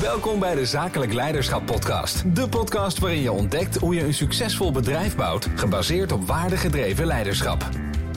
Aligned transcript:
Welkom 0.00 0.38
bij 0.38 0.54
de 0.54 0.66
Zakelijk 0.66 1.12
Leiderschap 1.12 1.66
Podcast. 1.66 2.34
De 2.34 2.48
podcast 2.48 2.98
waarin 2.98 3.20
je 3.20 3.32
ontdekt 3.32 3.76
hoe 3.76 3.94
je 3.94 4.04
een 4.04 4.14
succesvol 4.14 4.72
bedrijf 4.72 5.16
bouwt, 5.16 5.48
gebaseerd 5.54 6.12
op 6.12 6.26
waardegedreven 6.26 7.06
leiderschap. 7.06 7.68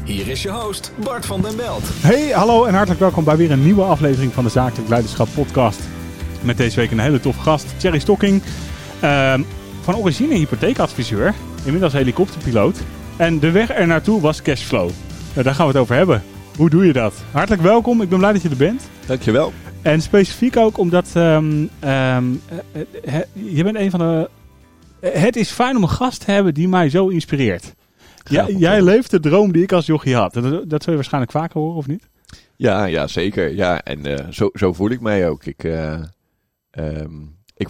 Hier 0.04 0.28
is 0.28 0.42
je 0.42 0.50
host, 0.50 0.92
Bart 1.04 1.26
van 1.26 1.42
den 1.42 1.56
Belt. 1.56 1.84
Hey, 1.86 2.30
hallo 2.30 2.66
en 2.66 2.74
hartelijk 2.74 3.00
welkom 3.00 3.24
bij 3.24 3.38
weer 3.38 3.52
een 3.52 3.64
nieuwe 3.64 3.84
aflevering 3.84 4.34
van 4.34 4.44
de 4.44 4.50
Zakelijk 4.50 4.90
Leiderschap 4.90 5.28
Podcast. 5.34 5.80
Met 6.42 6.58
deze 6.58 6.80
week 6.80 6.92
een 6.92 7.00
hele 7.00 7.20
toffe 7.20 7.42
gast, 7.42 7.80
Thierry 7.80 8.00
Stocking. 8.00 8.42
Ehm, 9.00 9.42
van 9.82 9.96
origine 9.96 10.34
hypotheekadviseur, 10.34 11.34
inmiddels 11.64 11.94
helikopterpiloot. 11.94 12.78
En 13.18 13.40
de 13.40 13.52
weg 13.52 13.70
er 13.76 13.88
naartoe 13.88 14.22
was 14.22 14.42
cashflow. 14.42 14.90
Nou, 15.34 15.44
daar 15.44 15.56
gaan 15.56 15.66
we 15.66 15.72
het 15.72 15.82
over 15.82 15.96
hebben. 15.96 16.24
Hoe 16.56 16.70
doe 16.70 16.86
je 16.86 16.94
dat? 16.94 17.14
Hartelijk 17.32 17.62
welkom, 17.62 18.02
ik 18.02 18.10
ben 18.10 18.18
blij 18.18 18.34
dat 18.34 18.42
je 18.42 18.50
er 18.50 18.56
bent. 18.56 18.82
Dankjewel. 19.06 19.54
En 19.82 20.02
specifiek 20.02 20.58
ook 20.58 20.78
omdat 20.78 21.12
ehm, 21.14 21.66
ehm, 21.80 22.34
eh, 22.50 22.82
eh, 23.04 23.16
eh, 23.16 23.26
je 23.34 23.64
bent 23.64 23.76
een 23.76 23.90
van 23.92 24.00
de. 24.00 24.30
Het 25.00 25.36
is 25.36 25.52
fijn 25.52 25.76
om 25.76 25.84
een 25.84 25.90
gast 25.90 26.26
te 26.26 26.32
hebben 26.32 26.54
die 26.54 26.68
mij 26.68 26.90
zo 26.90 27.08
inspireert. 27.08 27.74
Ja, 28.24 28.50
jij 28.50 28.82
leeft 28.82 29.12
de 29.12 29.20
droom 29.20 29.52
die 29.52 29.64
ik 29.64 29.72
als 29.72 29.86
jochie 29.86 30.16
had. 30.16 30.34
Dat, 30.34 30.70
dat 30.70 30.84
zul 30.84 30.92
je 30.92 30.96
waarschijnlijk 30.96 31.32
vaker 31.32 31.60
horen, 31.60 31.76
of 31.76 31.88
niet? 31.88 32.10
Ja, 32.56 32.86
ja, 32.86 33.08
zeker. 33.08 33.56
Ja, 33.56 33.84
en 33.84 34.06
eh, 34.06 34.28
zo, 34.30 34.50
zo 34.54 34.74
voel 34.74 34.90
ik 34.90 35.02
mij 35.02 35.30
ook. 35.30 35.46
Ik, 35.46 35.64
eh, 35.64 36.04
ehm, 36.70 37.22
ik, 37.56 37.70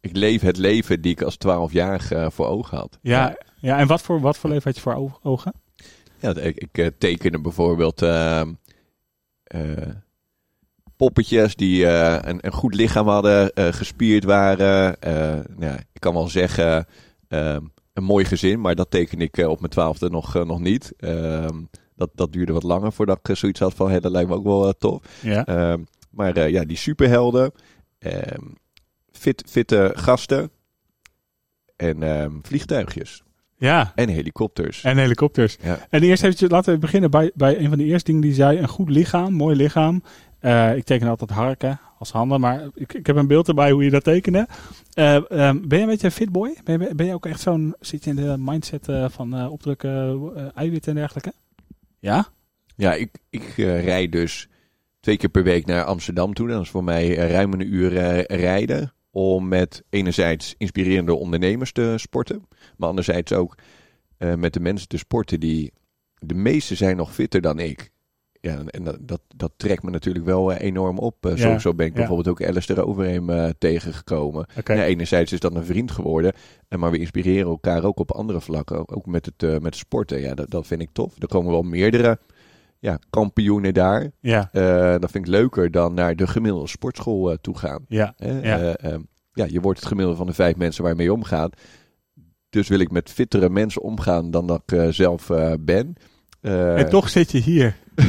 ik 0.00 0.16
leef 0.16 0.40
het 0.40 0.56
leven 0.56 1.00
die 1.00 1.12
ik 1.12 1.22
als 1.22 1.36
twaalfjarige 1.36 2.14
eh, 2.14 2.30
voor 2.30 2.46
ogen 2.46 2.76
had. 2.76 2.98
Ja, 3.02 3.36
ja. 3.60 3.78
en 3.78 3.86
wat 3.86 4.02
voor, 4.02 4.20
wat 4.20 4.38
voor 4.38 4.50
leven 4.50 4.64
had 4.64 4.74
je 4.74 4.82
voor 4.82 5.18
ogen? 5.22 5.52
Ja, 6.20 6.34
ik, 6.34 6.56
ik 6.56 6.78
eh, 6.78 6.86
tekende 6.98 7.40
bijvoorbeeld 7.40 8.02
eh, 8.02 8.42
poppetjes 10.98 11.56
die 11.56 11.86
eh, 11.86 12.30
een, 12.30 12.38
een 12.40 12.52
goed 12.52 12.74
lichaam 12.74 13.08
hadden, 13.08 13.52
eh, 13.52 13.72
gespierd 13.72 14.24
waren. 14.24 15.00
Eh, 15.00 15.38
nou, 15.56 15.74
ik 15.92 16.00
kan 16.00 16.14
wel 16.14 16.28
zeggen, 16.28 16.86
ehm, 17.28 17.62
een 17.92 18.04
mooi 18.04 18.24
gezin, 18.24 18.60
maar 18.60 18.74
dat 18.74 18.90
teken 18.90 19.20
ik 19.20 19.36
op 19.36 19.58
mijn 19.60 19.72
twaalfde 19.72 20.10
nog, 20.10 20.34
nog 20.44 20.60
niet. 20.60 20.92
Ehm, 20.96 21.62
dat, 21.96 22.10
dat 22.14 22.32
duurde 22.32 22.52
wat 22.52 22.62
langer 22.62 22.92
voordat 22.92 23.18
ik 23.22 23.36
zoiets 23.36 23.60
had 23.60 23.74
van, 23.74 23.90
hé, 23.90 24.00
dat 24.00 24.12
lijkt 24.12 24.28
me 24.28 24.34
ook 24.34 24.44
wel 24.44 24.72
tof. 24.72 25.02
Ja. 25.22 25.46
Ehm, 25.46 25.82
maar 26.10 26.50
ja, 26.50 26.64
die 26.64 26.76
superhelden, 26.76 27.52
fit, 29.12 29.44
fitte 29.46 29.92
gasten 29.94 30.50
en 31.76 32.38
vliegtuigjes 32.42 33.22
ja. 33.58 33.92
en 33.94 34.08
helikopters. 34.08 34.84
En 34.84 34.96
helikopters. 34.96 35.56
Ja. 35.62 35.78
En 35.90 36.02
eerst 36.02 36.22
eventjes, 36.22 36.50
laten 36.50 36.72
we 36.72 36.78
beginnen 36.78 37.10
bij, 37.10 37.30
bij 37.34 37.58
een 37.58 37.68
van 37.68 37.78
de 37.78 37.84
eerste 37.84 38.06
dingen 38.06 38.22
die 38.22 38.34
zei. 38.34 38.58
Een 38.58 38.68
goed 38.68 38.90
lichaam, 38.90 39.32
mooi 39.32 39.56
lichaam. 39.56 40.02
Eh, 40.40 40.76
ik 40.76 40.84
teken 40.84 41.08
altijd 41.08 41.30
harken 41.30 41.80
als 41.98 42.10
handen, 42.10 42.40
maar 42.40 42.68
ik, 42.74 42.92
ik 42.92 43.06
heb 43.06 43.16
een 43.16 43.26
beeld 43.26 43.48
erbij 43.48 43.70
hoe 43.70 43.84
je 43.84 43.90
dat 43.90 44.04
tekende. 44.04 44.48
Eh, 44.92 45.14
ehm, 45.30 45.68
ben 45.68 45.78
je 45.78 45.84
een 45.84 45.90
beetje 45.90 46.06
een 46.06 46.12
fitboy? 46.12 46.56
Ben 46.64 46.80
je, 46.80 46.94
ben 46.94 47.06
je 47.06 47.14
ook 47.14 47.26
echt 47.26 47.40
zo'n, 47.40 47.74
zit 47.80 48.04
je 48.04 48.10
in 48.10 48.16
de 48.16 48.36
mindset 48.38 48.88
eh, 48.88 49.08
van 49.08 49.36
eh, 49.36 49.52
opdrukken, 49.52 50.20
eh, 50.36 50.46
eiwitten 50.54 50.92
en 50.92 50.98
dergelijke? 50.98 51.32
Ja? 51.98 52.28
Ja, 52.76 52.94
ik, 52.94 53.10
ik 53.30 53.52
rijd 53.56 54.12
dus 54.12 54.48
twee 55.00 55.16
keer 55.16 55.28
per 55.28 55.42
week 55.42 55.66
naar 55.66 55.84
Amsterdam 55.84 56.34
toe. 56.34 56.48
Dat 56.48 56.62
is 56.62 56.70
voor 56.70 56.84
mij 56.84 57.14
ruim 57.14 57.52
een 57.52 57.74
uur 57.74 57.96
eh, 57.96 58.40
rijden. 58.40 58.92
Om 59.10 59.48
met 59.48 59.82
enerzijds 59.90 60.54
inspirerende 60.58 61.14
ondernemers 61.14 61.72
te 61.72 61.94
sporten. 61.96 62.46
Maar 62.76 62.88
anderzijds 62.88 63.32
ook 63.32 63.54
eh, 64.16 64.34
met 64.34 64.52
de 64.52 64.60
mensen 64.60 64.88
te 64.88 64.98
sporten 64.98 65.40
die... 65.40 65.72
De 66.18 66.34
meeste 66.34 66.74
zijn 66.74 66.96
nog 66.96 67.14
fitter 67.14 67.40
dan 67.40 67.58
ik. 67.58 67.90
Ja, 68.40 68.62
en 68.64 68.84
dat, 68.84 68.96
dat, 69.00 69.20
dat 69.36 69.52
trekt 69.56 69.82
me 69.82 69.90
natuurlijk 69.90 70.24
wel 70.24 70.52
eh, 70.52 70.66
enorm 70.66 70.98
op. 70.98 71.26
Eh, 71.26 71.36
zo, 71.36 71.48
Ja, 71.48 71.58
zo 71.58 71.74
ben 71.74 71.86
ik 71.86 71.92
ja. 71.92 71.98
bijvoorbeeld 71.98 72.28
ook 72.28 72.48
Alistair 72.48 72.86
Overeem 72.86 73.30
eh, 73.30 73.48
tegengekomen. 73.58 74.46
Oké. 74.58 74.72
Ja, 74.72 74.84
enerzijds 74.84 75.32
is 75.32 75.40
dat 75.40 75.54
een 75.54 75.64
vriend 75.64 75.90
geworden. 75.90 76.32
En 76.68 76.78
maar 76.78 76.90
we 76.90 76.98
inspireren 76.98 77.50
elkaar 77.50 77.84
ook 77.84 77.98
op 77.98 78.12
andere 78.12 78.40
vlakken. 78.40 78.88
Ook 78.88 79.06
met 79.06 79.26
het, 79.26 79.62
met 79.62 79.76
sporten. 79.76 80.20
Ja, 80.20 80.34
dat, 80.34 80.50
dat 80.50 80.66
vind 80.66 80.82
ik 80.82 80.88
tof. 80.92 81.14
Er 81.18 81.28
komen 81.28 81.50
wel 81.50 81.62
meerdere 81.62 82.18
ja, 82.78 82.98
kampioenen 83.10 83.74
daar. 83.74 84.10
Ja, 84.20 84.48
dat 84.98 85.10
vind 85.10 85.26
ik 85.26 85.30
leuker 85.30 85.70
dan 85.70 85.94
naar 85.94 86.16
de 86.16 86.26
gemiddelde 86.26 86.68
sportschool 86.68 87.36
toe 87.40 87.58
gaan. 87.58 87.84
ja? 87.88 88.14
Ja. 88.16 88.42
Eh, 88.42 88.92
ehm, 88.92 89.00
ja, 89.32 89.44
je 89.48 89.60
wordt 89.60 89.78
het 89.78 89.88
gemiddelde 89.88 90.18
van 90.18 90.26
de 90.26 90.34
vijf 90.34 90.56
mensen 90.56 90.82
waar 90.82 90.92
je 90.92 90.98
mee 90.98 91.12
omgaat. 91.12 91.60
Dus 92.50 92.68
wil 92.68 92.78
ik 92.78 92.90
met 92.90 93.10
fittere 93.10 93.50
mensen 93.50 93.82
omgaan 93.82 94.30
dan 94.30 94.46
dat 94.46 94.62
ik 94.66 94.92
zelf 94.94 95.30
ben. 95.60 95.96
Eh, 96.40 96.78
en 96.78 96.88
toch 96.88 97.08
zit 97.08 97.30
je 97.32 97.38
hier. 97.38 97.76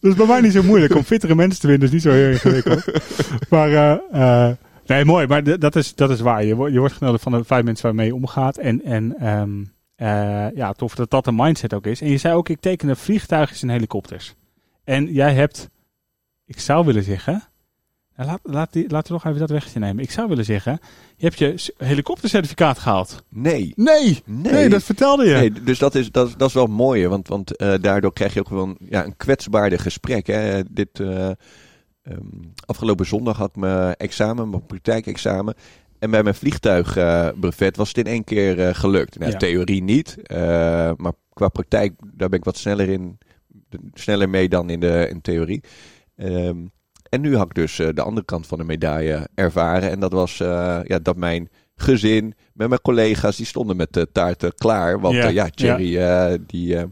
dat 0.00 0.10
is 0.10 0.14
bij 0.14 0.26
mij 0.26 0.40
niet 0.40 0.52
zo 0.52 0.62
moeilijk 0.62 0.94
om 0.94 1.02
fittere 1.02 1.34
mensen 1.34 1.60
te 1.60 1.66
winnen. 1.66 1.86
Dat 1.90 1.96
is 1.96 2.04
niet 2.04 2.12
zo 2.12 2.18
heel 2.20 2.30
ingewikkeld. 2.30 2.84
maar, 3.50 3.72
eh, 3.72 4.48
eh, 4.48 4.56
nee, 4.86 5.04
mooi. 5.04 5.26
Maar 5.26 5.42
d- 5.42 5.60
dat 5.60 5.76
is, 5.76 5.94
dat 5.94 6.10
is 6.10 6.20
waar. 6.20 6.44
Je, 6.44 6.54
wordt- 6.54 6.72
je 6.72 6.78
wordt 6.78 6.94
genodigd 6.94 7.22
van 7.22 7.32
de 7.32 7.44
vijf 7.44 7.64
mensen 7.64 7.84
waarmee 7.86 8.06
je 8.06 8.14
omgaat. 8.14 8.56
En, 8.56 8.84
en 8.84 9.16
ehm, 9.18 9.50
eh, 9.94 10.56
ja, 10.56 10.72
tof 10.72 10.94
dat 10.94 11.10
dat 11.10 11.26
een 11.26 11.34
mindset 11.34 11.74
ook 11.74 11.86
is. 11.86 12.00
En 12.00 12.10
je 12.10 12.18
zei 12.18 12.34
ook, 12.34 12.48
ik 12.48 12.60
tekende 12.60 12.96
vliegtuigjes 12.96 13.62
en 13.62 13.68
helikopters. 13.68 14.34
En 14.84 15.12
jij 15.12 15.34
hebt, 15.34 15.68
ik 16.46 16.60
zou 16.60 16.86
willen 16.86 17.02
zeggen... 17.02 17.42
Laat, 18.24 18.40
laat 18.42 18.72
die, 18.72 18.88
laten 18.88 19.06
we 19.06 19.12
nog 19.12 19.24
even 19.24 19.38
dat 19.38 19.50
wegje 19.50 19.78
nemen. 19.78 20.02
Ik 20.04 20.10
zou 20.10 20.28
willen 20.28 20.44
zeggen, 20.44 20.78
je 21.16 21.24
hebt 21.26 21.38
je 21.38 21.72
helikoptercertificaat 21.76 22.78
gehaald. 22.78 23.22
nee. 23.28 23.72
Nee, 23.76 24.22
Nee. 24.24 24.52
nee, 24.52 24.68
dat 24.68 24.82
vertelde 24.82 25.24
je. 25.24 25.34
Nee, 25.34 25.52
dus 25.52 25.78
dat 25.78 25.94
is, 25.94 26.10
dat, 26.10 26.34
dat 26.36 26.48
is 26.48 26.54
wel 26.54 26.66
mooi, 26.66 27.08
want, 27.08 27.28
want 27.28 27.56
eh, 27.56 27.74
daardoor 27.80 28.12
krijg 28.12 28.34
je 28.34 28.40
ook 28.40 28.48
wel 28.48 28.62
een, 28.64 28.76
ja, 28.88 29.04
een 29.04 29.16
kwetsbaarder 29.16 29.78
gesprek. 29.80 30.26
Hè. 30.26 30.62
Dit, 30.70 31.00
eh, 31.00 31.26
ehm, 31.26 32.18
afgelopen 32.64 33.06
zondag 33.06 33.36
had 33.36 33.56
mijn 33.56 33.94
examen, 33.96 34.50
mijn 34.50 34.66
praktijkexamen. 34.66 35.54
En 35.98 36.10
bij 36.10 36.22
mijn 36.22 36.34
vliegtuigbrevet 36.34 37.76
was 37.76 37.88
het 37.88 37.98
in 37.98 38.06
één 38.06 38.24
keer 38.24 38.60
eh, 38.60 38.74
gelukt. 38.74 39.18
Nou, 39.18 39.30
Ja. 39.32 39.38
Theorie 39.38 39.82
niet, 39.82 40.16
maar 40.96 41.12
qua 41.32 41.48
praktijk, 41.48 41.94
daar 42.14 42.28
ben 42.28 42.38
ik 42.38 42.44
wat 42.44 42.56
sneller 42.56 42.88
in, 42.88 43.18
sneller 43.94 44.28
mee 44.28 44.48
dan 44.48 44.70
in 44.70 44.80
de 44.80 45.06
in 45.10 45.20
theorie. 45.20 45.62
Ehm, 46.16 46.56
en 47.10 47.20
nu 47.20 47.36
had 47.36 47.46
ik 47.46 47.54
dus 47.54 47.78
eh, 47.78 47.88
de 47.94 48.02
andere 48.02 48.26
kant 48.26 48.46
van 48.46 48.58
de 48.58 48.64
medaille 48.64 49.28
ervaren. 49.34 49.90
En 49.90 50.00
dat 50.00 50.12
was 50.12 50.40
eh, 50.40 50.78
ja, 50.84 50.98
dat 50.98 51.16
mijn 51.16 51.48
gezin 51.76 52.34
met 52.54 52.68
mijn 52.68 52.80
collega's, 52.80 53.36
die 53.36 53.46
stonden 53.46 53.76
met 53.76 53.92
de 53.92 54.08
taarten 54.12 54.54
klaar. 54.54 55.00
Want 55.00 55.14
Ja, 55.14 55.22
ja, 55.22 55.28
ja 55.28 55.48
Thierry, 55.50 55.98
eh, 55.98 56.38
die, 56.46 56.76
eh, 56.76 56.84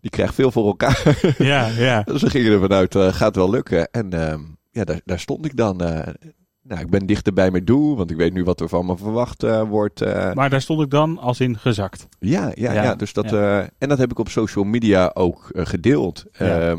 die 0.00 0.10
krijgt 0.10 0.34
veel 0.34 0.50
voor 0.50 0.66
elkaar. 0.66 1.02
Ja, 1.38 1.66
ja. 1.66 2.02
dus 2.12 2.22
we 2.22 2.30
gingen 2.30 2.52
ervan 2.52 2.72
uit, 2.72 2.94
eh, 2.94 3.12
gaat 3.12 3.36
wel 3.36 3.50
lukken. 3.50 3.90
En 3.90 4.12
ehm, 4.12 4.40
ja, 4.70 4.84
daar, 4.84 5.00
daar 5.04 5.18
stond 5.20 5.44
ik 5.44 5.56
dan. 5.56 5.80
eh, 5.80 6.14
nou, 6.62 6.80
ik 6.80 6.90
ben 6.90 7.06
dichter 7.06 7.32
bij 7.32 7.50
mijn 7.50 7.64
doel, 7.64 7.96
want 7.96 8.10
ik 8.10 8.16
weet 8.16 8.32
nu 8.32 8.44
wat 8.44 8.60
er 8.60 8.68
van 8.68 8.86
me 8.86 8.96
verwacht 8.96 9.42
eh, 9.42 9.62
wordt. 9.62 10.00
eh. 10.02 10.32
Maar 10.32 10.50
daar 10.50 10.60
stond 10.60 10.82
ik 10.82 10.90
dan 10.90 11.18
als 11.18 11.40
in 11.40 11.58
gezakt. 11.58 12.06
Ja, 12.18 12.52
ja, 12.54 12.72
Ja, 12.72 12.82
ja, 12.82 12.94
dus 12.94 13.12
dat, 13.12 13.30
ja. 13.30 13.60
eh, 13.60 13.66
en 13.78 13.88
dat 13.88 13.98
heb 13.98 14.10
ik 14.10 14.18
op 14.18 14.28
social 14.28 14.64
media 14.64 15.10
ook 15.14 15.48
eh, 15.50 15.66
gedeeld. 15.66 16.24
Ja. 16.32 16.76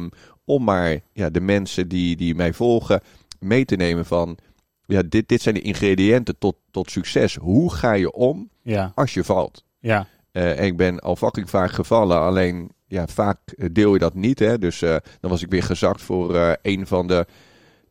Om 0.49 0.63
maar 0.63 0.99
ja, 1.13 1.29
de 1.29 1.41
mensen 1.41 1.87
die, 1.87 2.15
die 2.15 2.35
mij 2.35 2.53
volgen 2.53 3.01
mee 3.39 3.65
te 3.65 3.75
nemen 3.75 4.05
van... 4.05 4.37
Ja, 4.85 5.01
dit, 5.09 5.27
dit 5.27 5.41
zijn 5.41 5.55
de 5.55 5.61
ingrediënten 5.61 6.37
tot, 6.37 6.55
tot 6.71 6.91
succes. 6.91 7.35
Hoe 7.35 7.73
ga 7.73 7.93
je 7.93 8.11
om 8.11 8.49
Ja, 8.61 8.91
als 8.95 9.13
je 9.13 9.23
valt? 9.23 9.65
ja, 9.79 10.07
Eh, 10.31 10.59
en 10.59 10.65
ik 10.65 10.77
ben 10.77 10.99
al 10.99 11.15
fucking 11.15 11.49
vaak 11.49 11.71
gevallen, 11.71 12.19
alleen 12.19 12.71
ja, 12.87 13.07
vaak 13.07 13.37
eh, 13.57 13.69
deel 13.71 13.93
je 13.93 13.99
dat 13.99 14.13
niet. 14.13 14.39
Hè? 14.39 14.57
Dus 14.57 14.81
eh, 14.81 14.95
dan 15.19 15.29
was 15.31 15.41
ik 15.41 15.49
weer 15.49 15.63
gezakt 15.63 16.01
voor 16.01 16.35
eh, 16.35 16.51
een 16.61 16.87
van 16.87 17.07
de 17.07 17.25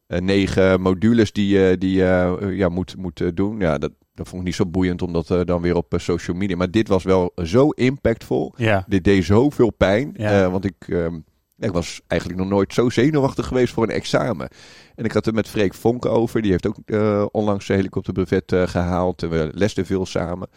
eh, 0.06 0.20
negen 0.20 0.80
modules 0.80 1.32
die 1.32 1.58
je 1.58 1.78
die, 1.78 2.04
eh, 2.04 2.56
ja, 2.56 2.68
moet, 2.68 2.96
moet 2.96 3.20
eh, 3.20 3.28
doen. 3.34 3.58
Ja, 3.60 3.78
dat, 3.78 3.92
dat 4.14 4.28
vond 4.28 4.40
ik 4.40 4.46
niet 4.46 4.54
zo 4.56 4.66
boeiend 4.66 5.02
om 5.02 5.12
dat 5.12 5.30
eh, 5.30 5.40
dan 5.44 5.62
weer 5.62 5.76
op 5.76 5.92
eh, 5.94 5.98
social 6.00 6.36
media. 6.36 6.56
Maar 6.56 6.70
dit 6.70 6.88
was 6.88 7.02
wel 7.04 7.32
zo 7.44 7.68
impactvol. 7.70 8.52
ja. 8.56 8.84
Dit 8.88 9.04
deed 9.04 9.24
zoveel 9.24 9.70
pijn. 9.70 10.14
Ja. 10.16 10.42
eh, 10.44 10.50
want 10.50 10.64
ik, 10.64 10.74
ehm, 10.88 11.18
ik 11.58 11.72
was 11.72 12.00
eigenlijk 12.06 12.40
nog 12.40 12.50
nooit 12.50 12.74
zo 12.74 12.90
zenuwachtig 12.90 13.46
geweest 13.46 13.72
voor 13.72 13.82
een 13.82 13.90
examen. 13.90 14.48
En 14.94 15.04
ik 15.04 15.12
had 15.12 15.24
het 15.24 15.34
met 15.34 15.48
Freek 15.48 15.74
Vonk 15.74 16.06
over. 16.06 16.42
Die 16.42 16.50
heeft 16.50 16.66
ook 16.66 16.78
eh, 16.84 17.26
onlangs 17.30 17.66
zijn 17.66 17.78
helikopterbrevet 17.78 18.52
eh, 18.52 18.66
gehaald. 18.66 19.22
En 19.22 19.30
we 19.30 19.50
lesten 19.54 19.86
veel 19.86 20.06
samen. 20.06 20.48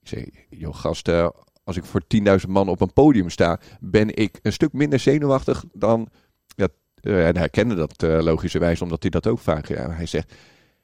Ik 0.00 0.08
zei, 0.08 0.30
joh 0.48 0.74
gasten, 0.74 1.32
als 1.66 1.76
ik 1.76 1.84
voor 1.84 2.02
10.000 2.16 2.48
man 2.48 2.68
op 2.68 2.80
een 2.80 2.92
podium 2.92 3.30
sta, 3.30 3.60
ben 3.80 4.16
ik 4.16 4.38
een 4.42 4.52
stuk 4.52 4.72
minder 4.72 4.98
zenuwachtig 4.98 5.64
dan... 5.72 6.08
Ja, 6.56 6.68
eh, 6.94 7.28
en 7.28 7.36
hij 7.36 7.48
kende 7.48 7.74
dat 7.74 8.02
eh, 8.02 8.18
logischerwijs, 8.22 8.80
omdat 8.80 9.02
hij 9.02 9.10
dat 9.10 9.26
ook 9.26 9.38
vaak... 9.38 9.66
Ja, 9.66 9.90
hij 9.90 10.06
zegt, 10.06 10.32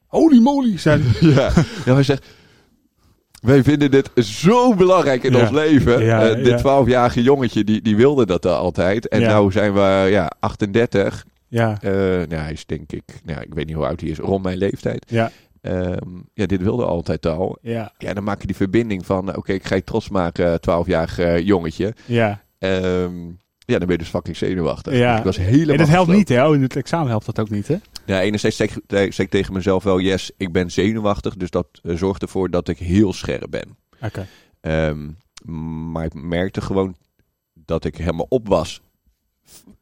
Holy 0.06 0.38
moly, 0.38 0.78
zei 0.78 1.02
hij. 1.02 1.28
ja, 1.34 1.52
ja, 1.84 1.94
hij 1.94 2.02
zegt... 2.02 2.26
Wij 3.42 3.62
vinden 3.62 3.90
dit 3.90 4.10
zo 4.14 4.74
belangrijk 4.74 5.22
in 5.22 5.32
Ja. 5.32 5.40
ons 5.40 5.50
leven. 5.50 6.04
Ja, 6.04 6.22
Eh, 6.22 6.28
ja. 6.28 6.42
dit 6.42 6.58
12-jarige 6.58 7.22
jongetje, 7.22 7.64
die, 7.64 7.82
die 7.82 7.96
wilde 7.96 8.26
dat 8.26 8.46
al 8.46 8.54
altijd. 8.54 9.08
En 9.08 9.20
Ja. 9.20 9.28
nou 9.28 9.52
zijn 9.52 9.72
we 9.74 10.06
ja, 10.10 10.30
38. 10.40 11.24
Ja, 11.48 11.76
Eh, 11.80 11.90
nou, 11.92 12.34
hij 12.34 12.52
is 12.52 12.66
denk 12.66 12.92
ik... 12.92 13.02
Nou, 13.24 13.40
ik 13.40 13.54
weet 13.54 13.66
niet 13.66 13.74
hoe 13.74 13.86
oud 13.86 14.00
hij 14.00 14.08
is, 14.10 14.18
rond 14.18 14.42
mijn 14.42 14.58
leeftijd. 14.58 15.04
ja, 15.08 15.30
Ehm, 15.60 15.96
ja, 16.34 16.46
dit 16.46 16.62
wilde 16.62 16.84
altijd 16.84 17.26
al. 17.26 17.58
ja, 17.62 17.92
Ja, 17.98 18.14
dan 18.14 18.24
maak 18.24 18.40
je 18.40 18.46
die 18.46 18.56
verbinding 18.56 19.06
van... 19.06 19.36
Oké, 19.36 19.52
ik 19.52 19.64
ga 19.66 19.74
je 19.74 19.84
trots 19.84 20.08
maken, 20.08 20.60
12-jarig 20.60 21.18
eh, 21.18 21.38
jongetje. 21.38 21.94
ja. 22.06 22.40
Ehm, 22.58 23.14
ja, 23.66 23.78
dan 23.78 23.86
ben 23.86 23.90
je 23.90 23.98
dus 23.98 24.08
fucking 24.08 24.36
zenuwachtig. 24.36 24.94
Ja. 24.94 25.18
Ik 25.18 25.24
was 25.24 25.36
helemaal 25.36 25.68
En 25.72 25.76
dat 25.76 25.88
helpt 25.88 26.10
niet, 26.12 26.28
hè? 26.28 26.46
Oh, 26.48 26.54
in 26.54 26.62
het 26.62 26.76
examen 26.76 27.08
helpt 27.08 27.26
dat 27.26 27.40
ook 27.40 27.50
niet, 27.50 27.68
hè? 27.68 27.76
Ja, 28.06 28.20
enerzijds 28.20 28.56
zeg, 28.56 28.76
ik- 28.76 28.82
zeg 29.12 29.18
ik 29.18 29.30
tegen 29.30 29.52
mezelf 29.52 29.82
wel, 29.84 30.00
yes, 30.00 30.30
ik 30.36 30.52
ben 30.52 30.70
zenuwachtig. 30.70 31.34
Dus 31.36 31.50
dat 31.50 31.66
eh, 31.82 31.96
zorgt 31.96 32.22
ervoor 32.22 32.50
dat 32.50 32.68
ik 32.68 32.78
heel 32.78 33.12
scherp 33.12 33.50
ben. 33.50 33.76
Oké. 34.02 34.26
Ehm, 34.60 35.08
maar 35.92 36.04
ik 36.04 36.14
merkte 36.14 36.60
gewoon 36.60 36.96
dat 37.54 37.84
ik 37.84 37.96
helemaal 37.96 38.26
op 38.28 38.48
was. 38.48 38.80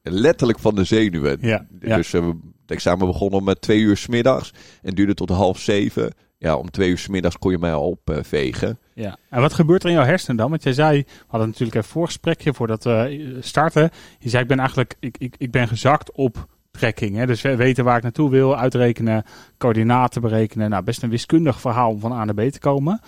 Letterlijk 0.03 0.59
van 0.59 0.75
de 0.75 0.85
zenuwen. 0.85 1.39
Ja, 1.41 1.67
ja. 1.81 1.97
Dus 1.97 2.13
eh, 2.13 2.27
het 2.27 2.71
examen 2.71 3.07
begon 3.07 3.31
om 3.33 3.49
eh, 3.49 3.55
twee 3.55 3.79
uur 3.81 3.97
's 3.97 4.07
middags 4.07 4.53
en 4.83 4.95
duurde 4.95 5.15
tot 5.15 5.29
half 5.31 5.59
zeven. 5.59 6.13
Ja, 6.39 6.57
om 6.57 6.71
twee 6.71 6.91
uur 6.91 6.99
's 6.99 7.09
middags 7.09 7.39
kon 7.39 7.51
je 7.51 7.59
mij 7.59 7.73
al 7.73 7.89
opvegen. 8.05 8.79
Ja. 8.95 9.17
En 9.31 9.41
wat 9.41 9.53
gebeurt 9.53 9.83
er 9.83 9.89
in 9.89 9.95
jouw 9.95 10.05
hersenen 10.05 10.37
dan? 10.37 10.51
Want 10.51 10.63
jij 10.63 10.73
zei, 10.73 11.03
we 11.03 11.25
hadden 11.27 11.49
natuurlijk 11.49 11.77
een 11.77 11.85
voorgesprekje 11.85 12.55
voordat 12.55 12.85
we 12.85 13.37
starten. 13.41 13.91
Je 14.19 14.29
zei, 14.29 14.43
ik 14.43 14.49
ben 14.49 14.59
eigenlijk, 14.59 14.95
ik, 15.01 15.19
ik, 15.19 15.35
ik 15.39 15.51
ben 15.51 15.69
gezakt 15.69 16.13
op 16.13 16.47
trekking. 16.71 17.17
Hè? 17.17 17.27
Dus 17.27 17.43
we 17.43 17.57
weten 17.57 17.85
waar 17.85 17.97
ik 17.97 18.03
naartoe 18.03 18.31
wil, 18.31 18.57
uitrekenen, 18.57 19.25
coördinaten 19.59 20.21
berekenen. 20.21 20.71
Nou, 20.71 20.85
best 20.85 21.03
een 21.03 21.11
wiskundig 21.11 21.61
verhaal 21.61 21.91
om 21.91 22.01
van 22.01 22.13
A 22.13 22.25
naar 22.25 22.35
B 22.35 22.51
te 22.51 22.59
komen. 22.59 23.01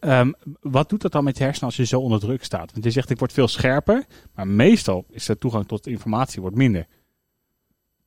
Ehm, 0.00 0.32
wat 0.60 0.88
doet 0.88 1.02
dat 1.02 1.12
dan 1.12 1.24
met 1.24 1.38
je 1.38 1.44
hersenen 1.44 1.68
als 1.68 1.76
je 1.76 1.84
zo 1.84 2.00
onder 2.00 2.20
druk 2.20 2.44
staat? 2.44 2.72
Want 2.72 2.84
je 2.84 2.90
zegt, 2.90 3.10
ik 3.10 3.18
word 3.18 3.32
veel 3.32 3.48
scherper, 3.48 4.04
maar 4.34 4.48
meestal 4.48 5.04
is 5.10 5.26
de 5.26 5.38
toegang 5.38 5.66
tot 5.66 5.86
informatie 5.86 6.40
wordt 6.40 6.56
minder. 6.56 6.86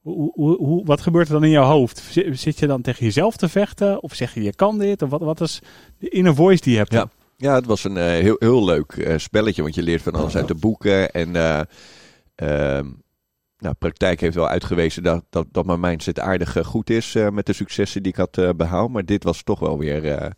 Hoe, 0.02 0.32
hoe, 0.34 0.58
hoe, 0.58 0.86
wat 0.86 1.02
gebeurt 1.02 1.28
er 1.28 1.34
dan 1.34 1.44
in 1.44 1.50
jouw 1.50 1.66
hoofd? 1.66 1.98
Zit 1.98 2.40
zit 2.40 2.60
je 2.60 2.68
dan 2.68 2.82
tegen 2.82 3.06
jezelf 3.06 3.36
te 3.36 3.50
vechten? 3.50 4.04
Of 4.04 4.14
zeg 4.16 4.34
je, 4.34 4.44
je 4.44 4.56
kan 4.56 4.78
dit? 4.78 5.02
Of 5.02 5.10
wat, 5.10 5.22
wat 5.22 5.42
is 5.42 5.62
de 5.98 6.10
inner 6.10 6.36
voice 6.36 6.62
die 6.62 6.72
je 6.72 6.78
hebt? 6.78 6.94
Ja. 6.94 7.10
Ja, 7.38 7.56
het 7.56 7.66
was 7.66 7.84
een 7.84 7.98
eh, 7.98 8.06
heel, 8.06 8.36
heel 8.40 8.66
leuk 8.66 8.92
eh, 8.92 9.18
spelletje, 9.18 9.62
want 9.62 9.76
je 9.76 9.84
leert 9.84 10.02
van 10.02 10.14
alles 10.14 10.36
uit 10.36 10.48
de 10.48 10.56
boeken. 10.56 11.12
En 11.12 11.36
eh, 11.36 11.62
ehm, 12.36 12.88
nou, 13.64 13.76
praktijk 13.76 14.22
heeft 14.22 14.36
wel 14.36 14.48
uitgewezen 14.48 15.04
dat, 15.04 15.24
dat, 15.30 15.48
dat 15.52 15.66
mijn 15.66 15.80
mindset 15.80 16.20
aardig 16.20 16.56
eh, 16.56 16.64
goed 16.64 16.90
is 16.90 17.16
eh, 17.16 17.30
met 17.30 17.46
de 17.46 17.54
successen 17.54 18.04
die 18.04 18.12
ik 18.12 18.18
had 18.18 18.38
eh, 18.38 18.50
behaald. 18.56 18.92
Maar 18.92 19.06
dit 19.06 19.24
was 19.24 19.44
toch 19.44 19.60
wel 19.60 19.78
weer 19.78 20.34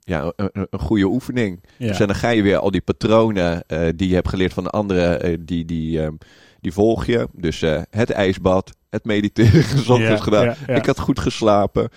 ja, 0.00 0.32
een, 0.36 0.66
goede 0.70 1.04
oefening. 1.04 1.64
Ja. 1.78 1.86
Dus 1.86 2.00
en 2.00 2.06
dan 2.06 2.16
ga 2.16 2.28
je 2.28 2.42
weer 2.42 2.56
al 2.56 2.70
die 2.70 2.80
patronen 2.80 3.64
die 3.96 4.08
je 4.08 4.14
hebt 4.14 4.28
geleerd 4.28 4.52
van 4.52 4.64
de 4.64 4.70
anderen, 4.70 5.44
die, 5.46 5.64
die, 5.64 6.00
die 6.60 6.72
volg 6.72 7.06
je. 7.06 7.28
Dus 7.32 7.60
het 7.90 8.10
ijsbad, 8.10 8.76
het 8.90 9.04
mediteren, 9.04 9.62
gezond 9.74 10.00
Ja, 10.00 10.12
is 10.12 10.20
gedaan. 10.20 10.54
ja. 10.66 10.74
Ik 10.74 10.86
had 10.86 10.98
goed 10.98 11.18
geslapen. 11.18 11.88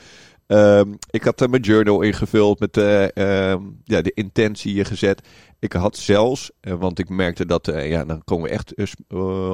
Ehm, 0.47 0.93
ik 1.09 1.23
had 1.23 1.41
eh, 1.41 1.47
mijn 1.47 1.61
journal 1.61 2.01
ingevuld 2.01 2.59
met 2.59 2.77
eh, 2.77 3.17
ehm, 3.17 3.61
ja, 3.83 4.01
de 4.01 4.11
intentie 4.13 4.85
gezet. 4.85 5.27
Ik 5.59 5.73
had 5.73 5.97
zelfs, 5.97 6.51
eh, 6.59 6.73
want 6.73 6.99
ik 6.99 7.09
merkte 7.09 7.45
dat, 7.45 7.65
ja, 7.73 8.05
dan 8.05 8.23
komen 8.23 8.49
we 8.49 8.51
echt 8.51 8.73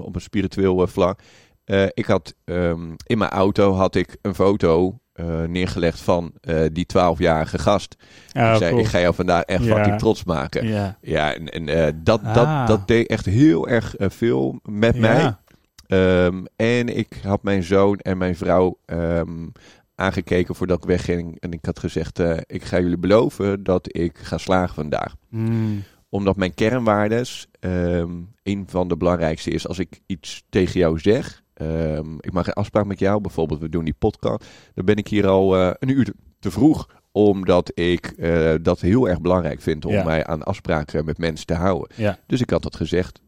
op 0.04 0.16
een 0.16 0.22
spiritueel 0.22 0.88
vlak. 0.88 1.20
Ik 1.94 2.06
had 2.06 2.34
ehm, 2.46 2.92
in 3.06 3.18
mijn 3.18 3.32
auto 3.32 3.74
had 3.74 3.96
ik 3.96 4.18
een 4.22 4.36
foto 4.36 4.98
neergelegd 5.48 6.00
van 6.02 6.34
die 6.72 6.86
12-jarige 6.98 7.58
gast. 7.58 7.96
Ja, 8.28 8.52
ik 8.52 8.58
zei, 8.58 8.70
cool. 8.70 8.82
ik 8.84 8.88
ga 8.90 9.00
jou 9.00 9.14
vandaag 9.16 9.44
echt 9.44 9.64
Ja. 9.64 9.76
fucking 9.76 10.00
trots 10.00 10.24
maken. 10.24 10.68
Ja. 10.68 10.98
Ja, 11.02 11.34
en, 11.34 11.50
en 11.50 11.68
eh, 11.70 11.94
dat, 11.96 12.22
Ah. 12.24 12.34
dat, 12.36 12.68
dat 12.68 12.88
deed 12.88 13.08
echt 13.08 13.26
heel 13.26 13.68
erg 13.68 13.96
veel 13.98 14.60
met 14.64 14.98
mij. 15.00 15.36
En 16.56 16.98
ik 16.98 17.20
had 17.24 17.44
mijn 17.44 17.64
zoon 17.64 17.98
en 18.00 18.18
mijn 18.18 18.36
vrouw 18.36 18.78
aangekeken 19.96 20.56
voordat 20.56 20.78
ik 20.78 20.84
wegging. 20.90 21.40
En 21.40 21.52
ik 21.52 21.66
had 21.66 21.80
gezegd, 21.80 22.20
eh, 22.20 22.38
ik 22.46 22.64
ga 22.64 22.80
jullie 22.80 22.98
beloven 22.98 23.64
dat 23.64 23.96
ik 23.96 24.18
ga 24.18 24.38
slagen 24.38 24.76
vandaag. 24.76 25.16
Mm. 25.30 25.84
Omdat 26.10 26.36
mijn 26.36 26.54
kernwaardes, 26.54 27.48
ehm, 27.60 28.12
een 28.44 28.66
van 28.68 28.88
de 28.88 28.98
belangrijkste 28.98 29.50
is 29.52 29.68
als 29.68 29.80
ik 29.80 30.00
iets 30.06 30.44
tegen 30.50 30.80
jou 30.80 31.00
zeg. 31.00 31.42
ehm, 31.54 32.14
ik 32.20 32.32
maak 32.32 32.48
een 32.48 32.54
afspraak 32.54 32.86
met 32.86 33.00
jou, 33.00 33.22
bijvoorbeeld 33.22 33.60
we 33.60 33.70
doen 33.70 33.84
die 33.84 33.96
podcast. 34.00 34.46
Dan 34.74 34.86
ben 34.86 34.96
ik 34.96 35.08
hier 35.08 35.28
al 35.28 35.56
eh, 35.58 35.72
een 35.80 35.90
uur 35.90 36.14
te, 36.40 36.52
vroeg. 36.52 36.88
Omdat 37.12 37.72
ik 37.74 38.06
eh, 38.06 38.54
dat 38.62 38.80
heel 38.82 39.10
erg 39.10 39.22
belangrijk 39.22 39.62
vind 39.62 39.86
om 39.86 39.92
Ja. 39.92 40.04
mij 40.04 40.26
aan 40.26 40.44
afspraken 40.44 41.06
met 41.06 41.18
mensen 41.18 41.46
te 41.46 41.54
houden. 41.54 41.90
Ja. 41.96 42.18
Dus 42.28 42.42
ik 42.42 42.50
had 42.50 42.64
dat 42.64 42.76
gezegd. 42.76 43.20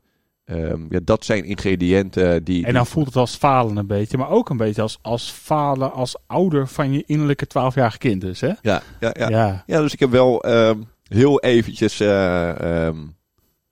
Ehm, 0.46 0.82
ja, 0.90 1.00
dat 1.04 1.26
zijn 1.26 1.44
ingrediënten 1.44 2.44
die. 2.44 2.66
En 2.66 2.74
dan 2.74 2.86
voelt 2.86 3.06
het 3.06 3.16
als 3.16 3.36
falen 3.36 3.78
een 3.78 3.88
beetje, 3.88 4.18
maar 4.18 4.30
ook 4.30 4.50
een 4.50 4.58
beetje 4.58 4.82
als, 4.82 5.00
als 5.02 5.30
falen 5.30 5.92
als 5.92 6.16
ouder 6.28 6.68
van 6.68 6.94
je 6.94 7.04
innerlijke 7.06 7.48
12-jarige 7.48 7.98
kind 7.98 8.22
dus, 8.22 8.42
hè? 8.42 8.52
Ja, 8.62 8.82
ja, 9.00 9.14
ja. 9.18 9.30
Ja. 9.30 9.64
Ja, 9.66 9.82
dus 9.82 9.94
ik 9.94 10.00
heb 10.00 10.10
wel 10.10 10.44
ehm, 10.44 10.80
heel 11.08 11.42
eventjes, 11.42 12.00
eh, 12.00 12.50
ehm, 12.50 12.98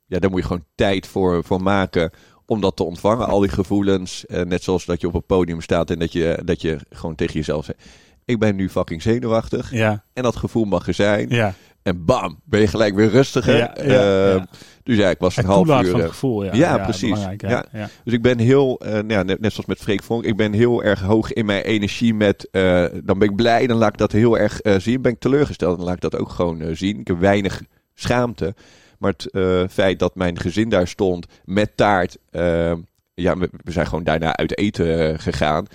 ja, 0.06 0.20
daar 0.20 0.30
moet 0.30 0.40
je 0.40 0.48
gewoon 0.48 0.66
tijd 0.75 1.08
voor, 1.08 1.44
voor 1.44 1.62
maken 1.62 2.12
om 2.46 2.62
dat 2.62 2.75
te 2.75 2.84
ontvangen. 2.84 3.28
Al 3.28 3.40
die 3.40 3.50
gevoelens, 3.50 4.25
eh, 4.25 4.42
net 4.42 4.64
zoals 4.64 4.86
dat 4.86 5.02
je 5.02 5.08
op 5.08 5.14
een 5.14 5.25
podium 5.25 5.62
staat 5.62 5.90
en 5.90 6.00
dat 6.00 6.12
je, 6.12 6.42
dat 6.46 6.62
je 6.62 6.78
gewoon 6.90 7.16
tegen 7.16 7.34
jezelf 7.34 7.66
zegt, 7.66 7.84
ik 8.25 8.40
ben 8.40 8.56
nu 8.56 8.70
fucking 8.70 9.02
zenuwachtig. 9.02 9.72
Ja. 9.72 10.04
En 10.14 10.24
dat 10.24 10.36
gevoel 10.36 10.66
mag 10.66 10.88
er 10.88 10.94
zijn. 10.94 11.30
Ja. 11.30 11.54
En 11.83 12.06
bam, 12.06 12.39
ben 12.44 12.59
je 12.59 12.68
gelijk 12.68 12.95
weer 12.95 13.09
rustiger. 13.09 13.57
Ja, 13.57 13.75
ja, 13.75 13.83
Ehm, 13.83 14.38
ja. 14.38 14.45
Dus 14.83 14.97
ja, 14.97 15.09
ik 15.09 15.19
was 15.19 15.38
een 15.38 15.44
Het 15.44 15.51
half 15.53 15.68
uur... 15.68 15.74
van 15.74 15.85
het 15.85 16.03
eh, 16.03 16.07
gevoel, 16.09 16.44
ja. 16.44 16.53
Ja, 16.53 16.77
precies. 16.77 17.19
Ja. 17.38 17.65
Dus 18.03 18.13
ik 18.13 18.21
ben 18.21 18.39
heel, 18.39 18.80
eh, 18.80 18.91
nou 18.91 19.07
ja, 19.07 19.24
net, 19.24 19.39
net 19.39 19.51
zoals 19.51 19.65
met 19.68 19.80
Freek 19.80 20.03
Vonk, 20.03 20.24
ik 20.24 20.38
ben 20.38 20.53
heel 20.53 20.83
erg 20.83 21.01
hoog 21.01 21.33
in 21.33 21.45
mijn 21.45 21.63
energie 21.63 22.13
met, 22.13 22.47
eh, 22.51 22.85
dan 23.03 23.19
ben 23.19 23.30
ik 23.30 23.35
blij, 23.35 23.68
dan 23.68 23.77
laat 23.77 23.91
ik 23.94 23.97
dat 23.97 24.12
heel 24.12 24.38
erg 24.38 24.59
eh, 24.59 24.75
zien. 24.80 25.01
Ben 25.01 25.12
ik 25.12 25.19
teleurgesteld, 25.19 25.75
dan 25.77 25.85
laat 25.85 25.95
ik 25.95 26.01
dat 26.01 26.18
ook 26.18 26.30
gewoon 26.30 26.62
eh, 26.62 26.75
zien. 26.75 27.00
Ik 27.00 27.07
heb 27.07 27.19
weinig 27.19 27.62
schaamte. 27.94 28.56
Maar 29.00 29.12
het 29.12 29.29
eh, 29.31 29.63
feit 29.69 30.00
dat 30.00 30.15
mijn 30.15 30.39
gezin 30.39 30.69
daar 30.69 30.88
stond 30.88 31.25
met 31.45 31.77
taart, 31.77 32.18
eh, 32.31 32.74
ja, 33.13 33.38
we, 33.38 33.50
we 33.63 33.71
zijn 33.71 33.88
gewoon 33.88 34.03
daarna 34.03 34.36
uit 34.36 34.57
eten 34.57 35.09
eh, 35.13 35.19
gegaan. 35.19 35.65